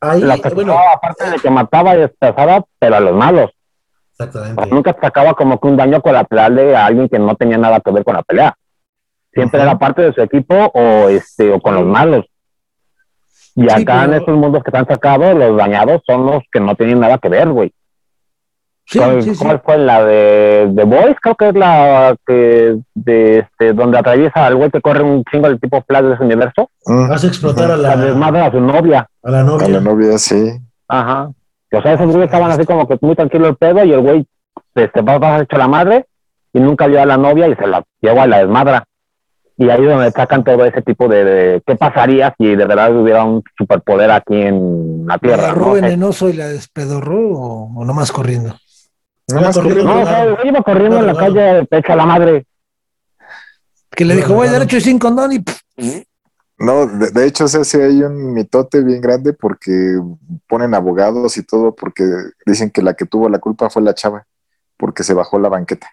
ahí, 0.00 0.20
la 0.22 0.36
bueno, 0.54 0.78
aparte 0.78 1.28
de 1.30 1.38
que 1.38 1.50
mataba 1.50 1.94
y 1.94 2.00
despezaba, 2.00 2.64
pero 2.78 2.96
a 2.96 3.00
los 3.00 3.14
malos. 3.14 3.50
exactamente. 4.12 4.66
Nunca 4.70 4.96
sacaba 5.00 5.34
como 5.34 5.60
que 5.60 5.68
un 5.68 5.76
daño 5.76 6.00
colateral 6.00 6.56
de 6.56 6.74
alguien 6.76 7.08
que 7.08 7.18
no 7.18 7.34
tenía 7.36 7.58
nada 7.58 7.80
que 7.80 7.90
ver 7.90 8.04
con 8.04 8.14
la 8.14 8.22
pelea. 8.22 8.54
Siempre 9.32 9.60
era 9.62 9.78
parte 9.78 10.02
de 10.02 10.12
su 10.12 10.20
equipo 10.22 10.54
o 10.54 11.08
este 11.08 11.52
o 11.52 11.60
con 11.60 11.74
los 11.74 11.84
malos. 11.84 12.26
Y 13.62 13.68
Sí, 13.68 13.82
acá 13.82 14.04
en 14.04 14.14
estos 14.14 14.36
mundos 14.36 14.62
que 14.64 14.70
te 14.70 14.78
han 14.78 14.86
sacado, 14.86 15.34
los 15.34 15.56
dañados 15.56 16.00
son 16.06 16.26
los 16.26 16.42
que 16.52 16.60
no 16.60 16.74
tienen 16.74 17.00
nada 17.00 17.18
que 17.18 17.28
ver, 17.28 17.48
güey. 17.50 17.72
Sí, 18.86 18.98
¿Cuál, 18.98 19.22
sí, 19.22 19.34
sí. 19.34 19.44
cuál 19.44 19.60
fue 19.64 19.78
la 19.78 20.02
de 20.04 20.72
The 20.74 20.84
Boys? 20.84 21.16
Creo 21.22 21.34
que 21.36 21.48
es 21.50 21.54
la 21.54 22.16
que 22.26 22.76
de 22.94 23.38
este 23.40 23.72
donde 23.72 23.98
atraviesa 23.98 24.46
al 24.46 24.56
güey 24.56 24.70
que 24.70 24.80
corre 24.80 25.02
un 25.02 25.22
chingo 25.30 25.46
del 25.48 25.60
tipo 25.60 25.80
Flash 25.86 26.02
de 26.04 26.14
ese 26.14 26.24
universo. 26.24 26.70
Mm, 26.86 27.12
Hace 27.12 27.28
explotar 27.28 27.70
a 27.70 27.76
La 27.76 27.94
la, 27.94 28.04
desmadra 28.04 28.46
a 28.46 28.50
su 28.50 28.60
novia. 28.60 29.06
a 29.22 29.30
la 29.30 29.40
A 29.40 29.44
novia. 29.44 29.68
la 29.68 29.80
novia, 29.80 30.18
sí. 30.18 30.58
Ajá. 30.88 31.30
O 31.72 31.82
sea, 31.82 31.92
esos 31.92 32.06
güeyes 32.06 32.24
estaban 32.24 32.50
así 32.50 32.64
como 32.64 32.88
que 32.88 32.98
muy 33.00 33.14
tranquilo 33.14 33.46
el 33.46 33.56
pedo 33.56 33.84
y 33.84 33.92
el 33.92 34.00
güey 34.00 34.26
este, 34.74 35.02
va 35.02 35.14
a 35.36 35.42
hecho 35.42 35.56
la 35.56 35.68
madre 35.68 36.06
y 36.52 36.58
nunca 36.58 36.88
vio 36.88 37.00
a 37.00 37.06
la 37.06 37.16
novia 37.16 37.46
y 37.46 37.54
se 37.54 37.66
la 37.68 37.84
llevó 38.00 38.22
a 38.22 38.26
la 38.26 38.38
desmadra. 38.38 38.84
Y 39.60 39.68
ahí 39.68 39.82
es 39.84 39.90
donde 39.90 40.10
sacan 40.10 40.42
todo 40.42 40.64
ese 40.64 40.80
tipo 40.80 41.06
de, 41.06 41.22
de- 41.22 41.62
qué 41.66 41.76
pasaría 41.76 42.34
si 42.38 42.56
de 42.56 42.64
verdad 42.64 42.96
hubiera 42.96 43.24
un 43.24 43.42
superpoder 43.58 44.10
aquí 44.10 44.34
en 44.40 45.06
la 45.06 45.14
¿La 45.14 45.18
Tierra. 45.18 45.42
agarró 45.44 45.66
¿no? 45.66 45.72
Venenoso 45.74 46.30
y 46.30 46.32
la 46.32 46.48
despedorró 46.48 47.28
o, 47.36 47.72
o 47.76 47.84
nomás 47.84 48.10
corriendo? 48.10 48.56
Nada 49.28 49.42
más 49.48 49.56
corriendo. 49.58 49.84
corriendo. 49.84 49.94
No, 49.94 50.00
o 50.02 50.06
sea, 50.06 50.24
güey 50.32 50.48
iba 50.48 50.62
corriendo 50.62 50.98
en 51.00 51.06
la 51.08 51.12
Claro, 51.12 51.34
calle, 51.34 51.66
pecha 51.66 51.94
la 51.94 52.06
madre. 52.06 52.46
Que 53.90 54.06
le 54.06 54.14
Claro, 54.14 54.26
dijo, 54.28 54.34
voy 54.34 54.46
claro. 54.48 54.60
derecho 54.60 54.76
y 54.78 54.80
sin 54.80 54.98
condón 54.98 55.32
y 55.32 55.44
No, 56.58 56.86
de, 56.86 57.10
de 57.10 57.26
hecho, 57.26 57.44
o 57.44 57.48
sea, 57.48 57.62
sí 57.62 57.76
hay 57.78 58.02
un 58.02 58.32
mitote 58.32 58.82
bien 58.82 59.02
grande 59.02 59.34
porque 59.34 59.98
ponen 60.48 60.74
abogados 60.74 61.36
y 61.36 61.42
todo 61.42 61.74
porque 61.74 62.04
dicen 62.46 62.70
que 62.70 62.80
la 62.80 62.94
que 62.94 63.04
tuvo 63.04 63.28
la 63.28 63.38
culpa 63.38 63.68
fue 63.68 63.82
la 63.82 63.92
chava 63.94 64.24
porque 64.78 65.02
se 65.02 65.12
bajó 65.12 65.38
la 65.38 65.50
banqueta. 65.50 65.86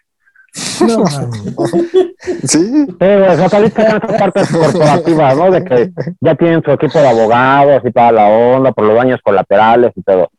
No. 0.85 1.03
Sí, 2.43 2.87
Pero, 2.97 3.35
sea, 3.37 3.49
también 3.49 3.71
están 3.75 3.97
esas 3.97 4.19
partes 4.19 4.49
corporativas, 4.51 5.37
¿no? 5.37 5.51
De 5.51 5.63
que 5.63 5.91
ya 6.19 6.35
tienen 6.35 6.63
su 6.63 6.71
equipo 6.71 6.99
de 6.99 7.07
abogados 7.07 7.81
y 7.85 7.91
toda 7.91 8.11
la 8.11 8.27
onda 8.27 8.71
por 8.71 8.85
los 8.85 8.95
daños 8.95 9.19
colaterales 9.23 9.91
y 9.95 10.01
todo. 10.01 10.29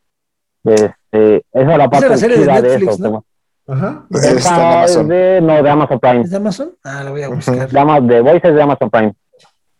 Este, 0.65 1.45
esa 1.53 1.73
es 1.73 1.79
la 1.79 1.89
parte 1.89 2.09
la 2.09 2.17
serie 2.17 2.39
de 2.39 2.63
de 2.63 2.75
eso. 2.77 2.99
¿no? 2.99 3.25
Ajá. 3.69 4.05
está 4.11 4.31
en 4.31 4.39
Esa 4.39 4.39
es 4.39 4.47
Amazon. 4.47 5.09
de, 5.09 5.41
no, 5.41 5.63
de 5.63 5.71
Amazon 5.71 6.01
Prime. 6.01 6.21
¿Es 6.23 6.31
de 6.31 6.37
Amazon? 6.37 6.73
Ah, 6.85 7.03
la 7.05 7.11
voy 7.11 7.23
a 7.23 7.29
buscar. 7.29 7.69
De, 7.71 7.81
Ama- 7.81 8.01
de 8.01 8.21
Voices 8.21 8.55
de 8.55 8.63
Amazon 8.63 8.91
Prime. 8.91 9.15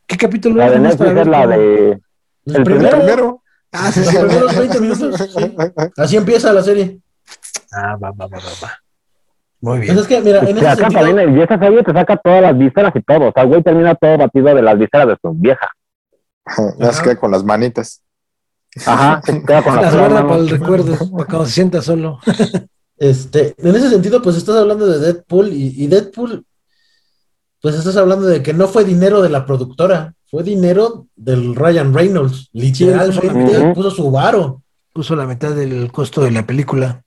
¿Qué 0.07 0.17
capítulo 0.17 0.57
La 0.57 0.67
es? 0.67 0.73
de 0.73 0.77
para 0.79 0.89
Netflix 0.89 1.21
es 1.21 1.27
la 1.27 1.47
de... 1.47 1.93
El, 2.47 2.57
El 2.57 2.63
primero, 2.65 2.97
primero. 2.99 3.43
Ah, 3.73 3.91
sí, 3.93 4.01
los 4.01 4.09
sí, 4.09 4.17
primeros 4.17 4.57
20 4.57 4.81
minutos. 4.81 5.31
sí. 5.37 5.57
Así 5.97 6.17
empieza 6.17 6.53
la 6.53 6.63
serie. 6.63 6.99
Ah, 7.73 7.97
va, 8.03 8.11
va, 8.13 8.27
va, 8.27 8.39
va, 8.39 8.51
va. 8.63 8.73
Muy 9.61 9.79
Pues 9.79 9.89
bien. 9.89 9.99
es 9.99 10.07
que, 10.07 10.21
mira, 10.21 10.41
en 10.41 10.57
Y 10.57 10.59
ese 10.59 10.69
acá 10.69 10.77
sentido, 10.89 11.01
también, 11.07 11.39
y 11.39 11.43
esa 11.43 11.59
serie 11.59 11.83
te 11.83 11.93
saca 11.93 12.17
todas 12.17 12.43
las 12.43 12.57
vísceras 12.57 12.93
y 12.95 13.03
todo. 13.03 13.29
O 13.29 13.33
sea, 13.33 13.43
el 13.43 13.49
güey 13.49 13.63
termina 13.63 13.95
todo 13.95 14.19
batido 14.19 14.55
de 14.55 14.63
las 14.63 14.79
vísceras 14.79 15.09
de 15.09 15.17
su 15.21 15.33
vieja. 15.35 15.69
Ya 16.79 16.93
se 16.93 17.03
queda 17.03 17.17
con 17.17 17.31
las 17.31 17.45
manitas. 17.45 18.03
Ajá, 18.87 19.21
se 19.27 19.43
queda 19.43 19.63
con 19.63 19.77
las 19.77 19.95
guarda 19.97 20.27
para 20.27 20.41
el 20.41 20.49
recuerdo, 20.49 20.97
para 21.11 21.25
cuando 21.25 21.47
se 21.47 21.53
sienta 21.53 21.83
solo. 21.83 22.21
este, 22.97 23.55
en 23.59 23.75
ese 23.75 23.91
sentido, 23.91 24.23
pues 24.23 24.37
estás 24.37 24.57
hablando 24.57 24.87
de 24.87 24.99
Deadpool 24.99 25.49
y, 25.53 25.85
y 25.85 25.87
Deadpool, 25.89 26.45
pues 27.61 27.75
estás 27.75 27.97
hablando 27.97 28.27
de 28.27 28.43
que 28.43 28.53
no 28.55 28.69
fue 28.69 28.85
dinero 28.85 29.21
de 29.21 29.29
la 29.31 29.45
productora, 29.45 30.15
fue 30.31 30.43
dinero 30.43 31.07
del 31.17 31.55
Ryan 31.57 31.93
Reynolds. 31.93 32.49
Literalmente 32.53 33.73
puso 33.75 33.91
su 33.91 34.11
varo. 34.11 34.63
Puso 34.93 35.15
la 35.17 35.27
mitad 35.27 35.53
del 35.53 35.91
costo 35.93 36.23
de 36.23 36.31
la 36.31 36.47
película. 36.47 37.03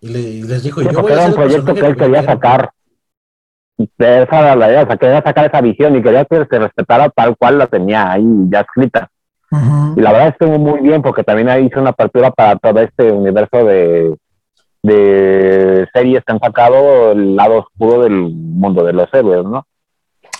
Y, 0.00 0.08
le- 0.08 0.20
y 0.20 0.42
les 0.42 0.62
dijo, 0.62 0.80
Sí, 0.80 0.88
yo 0.90 1.02
voy 1.02 1.12
a 1.12 1.16
hacer 1.16 1.28
un 1.30 1.34
proyecto 1.36 1.74
que 1.74 1.80
él 1.80 1.96
quería 1.96 2.18
primero". 2.20 2.32
sacar. 2.32 2.70
Esa 3.98 4.40
era 4.40 4.56
la 4.56 4.68
idea, 4.68 4.82
o 4.82 4.86
sea, 4.86 4.96
quería 4.98 5.22
sacar 5.22 5.46
esa 5.46 5.60
visión 5.62 5.96
y 5.96 6.02
quería 6.02 6.24
que 6.26 6.44
se 6.44 6.58
respetara 6.58 7.08
tal 7.08 7.34
cual 7.36 7.56
la 7.58 7.66
tenía 7.66 8.12
ahí 8.12 8.24
ya 8.50 8.60
escrita. 8.60 9.10
Y 9.96 10.00
la 10.00 10.12
verdad 10.12 10.28
estuvo 10.28 10.58
muy 10.58 10.80
bien 10.80 11.02
porque 11.02 11.24
también 11.24 11.48
ahí 11.48 11.66
hizo 11.66 11.80
una 11.80 11.90
apertura 11.90 12.30
para 12.30 12.56
todo 12.56 12.78
este 12.80 13.10
universo 13.10 13.64
de, 13.64 14.14
de 14.82 15.88
series 15.92 16.22
que 16.24 16.32
han 16.32 16.38
sacado 16.40 17.12
el 17.12 17.34
lado 17.36 17.58
oscuro 17.60 18.02
del 18.02 18.12
mundo 18.14 18.84
de 18.84 18.92
los 18.92 19.12
héroes, 19.12 19.44
¿no? 19.44 19.66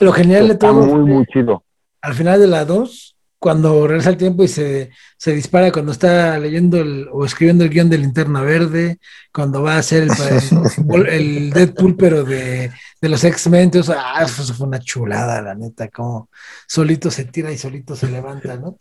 Lo 0.01 0.13
genial 0.13 0.47
de 0.49 0.55
todo, 0.55 0.75
muy, 0.75 1.01
muy 1.13 1.27
chido. 1.27 1.63
al 2.03 2.15
final 2.15 2.39
de 2.41 2.47
la 2.47 2.65
2, 2.65 3.10
cuando 3.41 3.87
regresa 3.89 4.11
el 4.11 4.19
tiempo 4.19 4.45
y 4.45 4.49
se, 4.49 4.91
se 5.17 5.33
dispara 5.33 5.73
cuando 5.73 5.93
está 5.93 6.39
leyendo 6.39 6.77
el, 6.77 7.09
o 7.11 7.25
escribiendo 7.25 7.65
el 7.65 7.71
guion 7.71 7.89
de 7.89 7.97
Linterna 7.97 8.43
Verde, 8.43 8.99
cuando 9.33 9.63
va 9.63 9.77
a 9.77 9.79
hacer 9.79 10.05
el, 10.05 10.11
el, 10.11 11.07
el 11.09 11.51
Deadpool, 11.51 11.97
pero 11.97 12.23
de, 12.23 12.71
de 13.01 13.09
los 13.09 13.25
X-Men, 13.25 13.71
o 13.79 13.83
sea, 13.83 13.97
ah, 14.15 14.25
eso 14.25 14.53
fue 14.53 14.67
una 14.67 14.79
chulada, 14.79 15.41
la 15.41 15.55
neta, 15.55 15.89
como 15.89 16.29
solito 16.69 17.11
se 17.11 17.25
tira 17.25 17.51
y 17.51 17.57
solito 17.57 17.97
se 17.97 18.09
levanta, 18.09 18.57
¿no? 18.57 18.77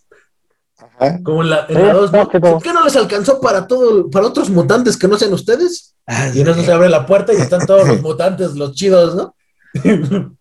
Ajá. 0.78 1.20
Como 1.24 1.42
en 1.42 1.52
la, 1.52 1.66
en 1.70 1.88
la 1.88 1.94
dos, 1.94 2.12
¿no? 2.12 2.30
chido. 2.30 2.60
¿Qué 2.60 2.74
no 2.74 2.84
les 2.84 2.96
alcanzó 2.98 3.40
para 3.40 3.66
todo, 3.66 4.10
para 4.10 4.28
otros 4.28 4.50
mutantes 4.50 4.98
que 4.98 5.08
no 5.08 5.18
sean 5.18 5.32
ustedes? 5.32 5.96
Ah, 6.06 6.32
Y 6.34 6.42
en 6.42 6.50
eso 6.50 6.64
se 6.64 6.72
abre 6.74 6.90
la 6.90 7.06
puerta 7.06 7.34
y 7.34 7.38
están 7.38 7.66
todos 7.66 7.88
los 7.88 8.02
mutantes, 8.04 8.56
los 8.56 8.74
chidos, 8.74 9.16
¿no? 9.16 9.36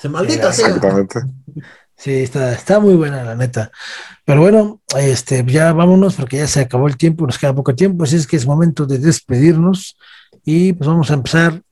Se 0.00 0.08
maldita 0.10 0.52
sea. 0.52 0.78
Sí, 2.04 2.16
está, 2.16 2.52
está 2.52 2.80
muy 2.80 2.96
buena, 2.96 3.24
la 3.24 3.34
neta. 3.34 3.72
Pero 4.26 4.42
bueno, 4.42 4.82
este, 4.98 5.42
ya 5.46 5.72
vámonos 5.72 6.16
porque 6.16 6.36
ya 6.36 6.46
se 6.46 6.60
acabó 6.60 6.86
el 6.86 6.98
tiempo, 6.98 7.24
nos 7.24 7.38
queda 7.38 7.54
poco 7.54 7.74
tiempo, 7.74 8.04
así 8.04 8.16
es 8.16 8.26
que 8.26 8.36
es 8.36 8.46
momento 8.46 8.84
de 8.84 8.98
despedirnos 8.98 9.96
y 10.44 10.74
pues 10.74 10.86
vamos 10.86 11.10
a 11.10 11.14
empezar 11.14 11.62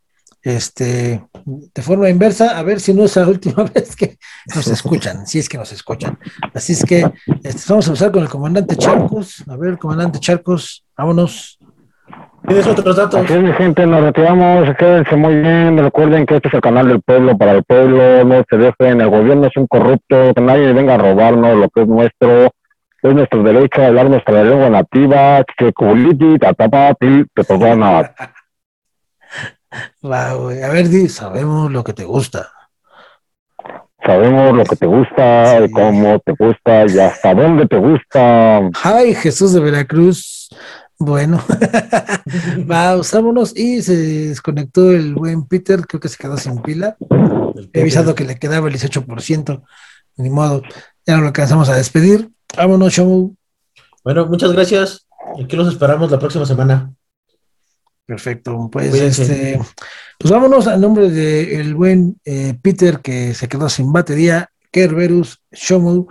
este, 0.40 1.22
de 1.44 1.82
forma 1.82 2.09
inversa, 2.09 2.56
a 2.59 2.62
ver 2.62 2.80
si 2.80 2.94
no 2.94 3.04
es 3.04 3.14
la 3.14 3.28
última 3.28 3.64
vez 3.64 3.94
que 3.94 4.16
nos 4.54 4.68
escuchan, 4.68 5.26
si 5.26 5.38
es 5.38 5.50
que 5.50 5.59
nos 5.59 5.70
escuchan. 5.70 6.18
Así 6.54 6.72
es 6.72 6.82
que 6.82 7.12
este, 7.42 7.62
vamos 7.68 7.88
a 7.88 7.90
empezar 7.90 8.10
con 8.10 8.22
el 8.22 8.30
comandante 8.30 8.74
Charcos. 8.76 9.44
A 9.46 9.56
ver, 9.59 9.76
comandante 9.76 10.18
Charcos, 10.18 10.82
vámonos. 10.96 11.59
¿Tienes 12.52 12.66
otros 12.66 12.96
datos? 12.96 13.20
Así 13.24 13.32
es, 13.32 13.42
mi 13.42 13.52
gente, 13.54 13.86
nos 13.86 14.02
retiramos, 14.02 14.76
quédense 14.76 15.16
muy 15.16 15.36
bien, 15.36 15.78
recuerden 15.78 16.26
que 16.26 16.36
este 16.36 16.48
es 16.48 16.54
el 16.54 16.60
canal 16.60 16.86
del 16.86 17.00
pueblo 17.00 17.38
para 17.38 17.52
el 17.52 17.64
pueblo, 17.64 18.24
no 18.26 18.44
se 18.48 18.58
dejen, 18.58 19.00
el 19.00 19.08
gobierno 19.08 19.46
es 19.46 19.56
un 19.56 19.66
corrupto, 19.66 20.34
que 20.34 20.40
nadie 20.42 20.70
venga 20.74 20.96
a 20.96 20.98
robarnos 20.98 21.56
lo 21.56 21.70
que 21.70 21.80
es 21.80 21.88
nuestro, 21.88 22.50
es 23.02 23.14
nuestro 23.14 23.42
derecho 23.42 23.80
a 23.80 23.86
hablar 23.86 24.10
nuestra 24.10 24.44
lengua 24.44 24.68
nativa, 24.68 25.42
que 25.56 25.72
culiti, 25.72 26.38
tatapati, 26.38 27.24
te 27.34 27.76
nada. 27.76 28.14
Va, 30.04 30.34
güey. 30.34 30.62
A 30.62 30.68
ver, 30.68 30.90
di, 30.90 31.08
sabemos 31.08 31.72
lo 31.72 31.82
que 31.82 31.94
te 31.94 32.04
gusta. 32.04 32.50
Sabemos 34.04 34.54
lo 34.54 34.64
que 34.64 34.76
te 34.76 34.84
gusta, 34.86 35.64
Sí. 35.64 35.70
cómo 35.72 36.18
te 36.18 36.32
gusta 36.32 36.84
y 36.86 36.98
hasta 36.98 37.34
dónde 37.34 37.66
te 37.66 37.78
gusta. 37.78 38.60
Ay, 38.82 39.14
Jesús 39.14 39.54
de 39.54 39.60
Veracruz. 39.60 40.50
Bueno, 40.98 41.43
vamos, 42.66 43.10
vámonos. 43.12 43.56
Y 43.56 43.82
se 43.82 43.97
desconectó 43.97 44.93
el 44.93 45.14
buen 45.14 45.44
Peter, 45.47 45.86
creo 45.86 46.01
que 46.01 46.09
se 46.09 46.16
quedó 46.16 46.36
sin 46.36 46.62
pila. 46.62 46.97
He 47.73 47.81
avisado 47.81 48.14
que 48.14 48.24
le 48.24 48.39
quedaba 48.39 48.69
el 48.69 48.74
18%. 48.74 49.62
Ni 50.16 50.31
modo, 50.31 50.62
ya 51.06 51.14
no 51.16 51.23
lo 51.23 51.27
alcanzamos 51.28 51.69
a 51.69 51.77
despedir. 51.77 52.31
Vámonos, 52.56 52.93
show. 52.93 53.35
Bueno, 54.05 54.27
muchas 54.27 54.52
gracias. 54.52 55.06
Aquí 55.43 55.56
los 55.56 55.69
esperamos 55.69 56.10
la 56.10 56.19
próxima 56.19 56.47
semana. 56.47 56.93
Perfecto, 58.05 58.69
pues 58.70 58.90
Cuídense. 58.90 59.23
este, 59.23 59.60
pues 60.19 60.31
vámonos 60.31 60.66
a 60.66 60.77
nombre 60.77 61.09
de 61.09 61.60
el 61.60 61.74
buen 61.74 62.20
eh, 62.24 62.55
Peter 62.60 63.01
que 63.01 63.32
se 63.32 63.48
quedó 63.48 63.69
sin 63.69 63.93
batería, 63.93 64.51
Kerberus, 64.70 65.40
Shomu 65.52 66.09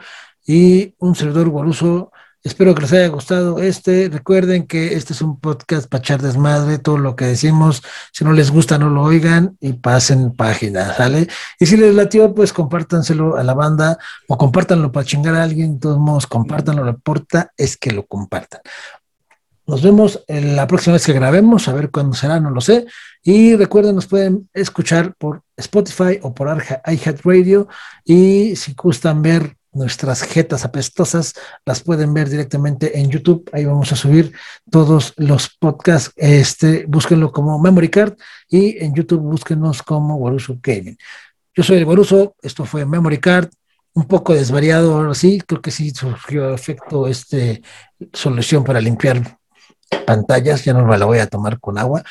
y 0.48 0.95
un 0.99 1.16
servidor 1.16 1.49
guaruso. 1.49 2.12
Espero 2.43 2.73
que 2.73 2.81
les 2.81 2.93
haya 2.93 3.07
gustado 3.09 3.59
este. 3.59 4.09
Recuerden 4.11 4.65
que 4.65 4.95
este 4.95 5.13
es 5.13 5.22
un 5.22 5.39
podcast 5.39 5.88
para 5.88 6.01
echar 6.01 6.22
desmadre, 6.23 6.80
todo 6.80 6.97
lo 6.97 7.15
que 7.15 7.26
decimos. 7.26 7.84
Si 8.11 8.23
no 8.23 8.34
les 8.34 8.49
gusta, 8.49 8.80
no 8.80 8.89
lo 8.89 9.03
oigan 9.03 9.57
y 9.59 9.73
pasen 9.73 10.35
páginas, 10.35 10.97
¿sale? 10.97 11.27
Y 11.59 11.68
si 11.68 11.77
les 11.77 11.93
latió, 11.93 12.34
pues 12.34 12.51
compártanselo 12.51 13.38
a 13.38 13.43
la 13.43 13.53
banda 13.53 13.99
o 14.27 14.39
compártanlo 14.39 14.91
para 14.91 15.05
chingar 15.05 15.35
a 15.35 15.43
alguien. 15.43 15.76
De 15.76 15.81
todos 15.81 15.99
modos, 15.99 16.26
compártanlo, 16.26 16.84
lo 16.84 16.89
importa 16.89 17.51
es 17.55 17.77
que 17.77 17.91
lo 17.91 18.07
compartan. 18.07 18.61
Nos 19.68 19.84
vemos 19.84 20.23
en 20.27 20.55
la 20.55 20.65
próxima 20.65 20.93
vez 20.93 21.05
que 21.05 21.13
grabemos, 21.13 21.68
a 21.68 21.73
ver 21.73 21.91
cuándo 21.91 22.15
será, 22.15 22.39
no 22.39 22.49
lo 22.49 22.59
sé. 22.59 22.88
Y 23.22 23.55
recuerden, 23.55 23.93
nos 23.93 24.07
pueden 24.07 24.49
escuchar 24.51 25.13
por 25.13 25.43
Spotify 25.55 26.19
o 26.23 26.34
por 26.34 26.47
iHeartRadio. 26.88 27.68
Y 28.03 28.55
si 28.55 28.73
gustan 28.73 29.22
ver 29.22 29.57
nuestras 29.73 30.23
jetas 30.23 30.65
apestosas, 30.65 31.34
las 31.65 31.81
pueden 31.81 32.14
ver 32.14 32.30
directamente 32.30 32.99
en 32.99 33.10
YouTube. 33.10 33.49
Ahí 33.53 33.65
vamos 33.65 33.91
a 33.91 33.95
subir 33.95 34.34
todos 34.69 35.14
los 35.18 35.49
podcasts. 35.60 36.14
Este, 36.15 36.85
búsquenlo 36.88 37.31
como 37.31 37.60
Memory 37.60 37.89
Card 37.89 38.14
y 38.49 38.84
en 38.84 38.93
YouTube 38.93 39.22
búsquenos 39.22 39.81
como 39.81 40.15
Waruso 40.15 40.57
Gaming. 40.61 40.98
Yo 41.53 41.64
soy 41.64 41.77
el 41.77 41.85
Waruso, 41.85 42.35
esto 42.41 42.65
fue 42.65 42.85
Memory 42.85 43.19
Card, 43.19 43.49
un 43.93 44.06
poco 44.06 44.34
desvariado 44.34 44.95
ahora 44.95 45.14
sí, 45.14 45.41
creo 45.45 45.61
que 45.61 45.72
sí 45.72 45.91
surgió 45.91 46.53
efecto 46.53 47.07
este 47.07 47.61
solución 48.14 48.64
para 48.64 48.80
limpiar 48.80 49.38
pantallas, 50.06 50.64
ya 50.64 50.73
no 50.73 50.85
me 50.85 50.98
la 50.98 51.06
voy 51.06 51.19
a 51.19 51.27
tomar 51.27 51.60
con 51.60 51.77
agua. 51.77 52.03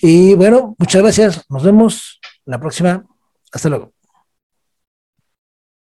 Y 0.00 0.34
bueno, 0.34 0.74
muchas 0.78 1.02
gracias, 1.02 1.44
nos 1.48 1.62
vemos 1.62 2.20
la 2.46 2.58
próxima, 2.58 3.04
hasta 3.52 3.68
luego. 3.68 3.95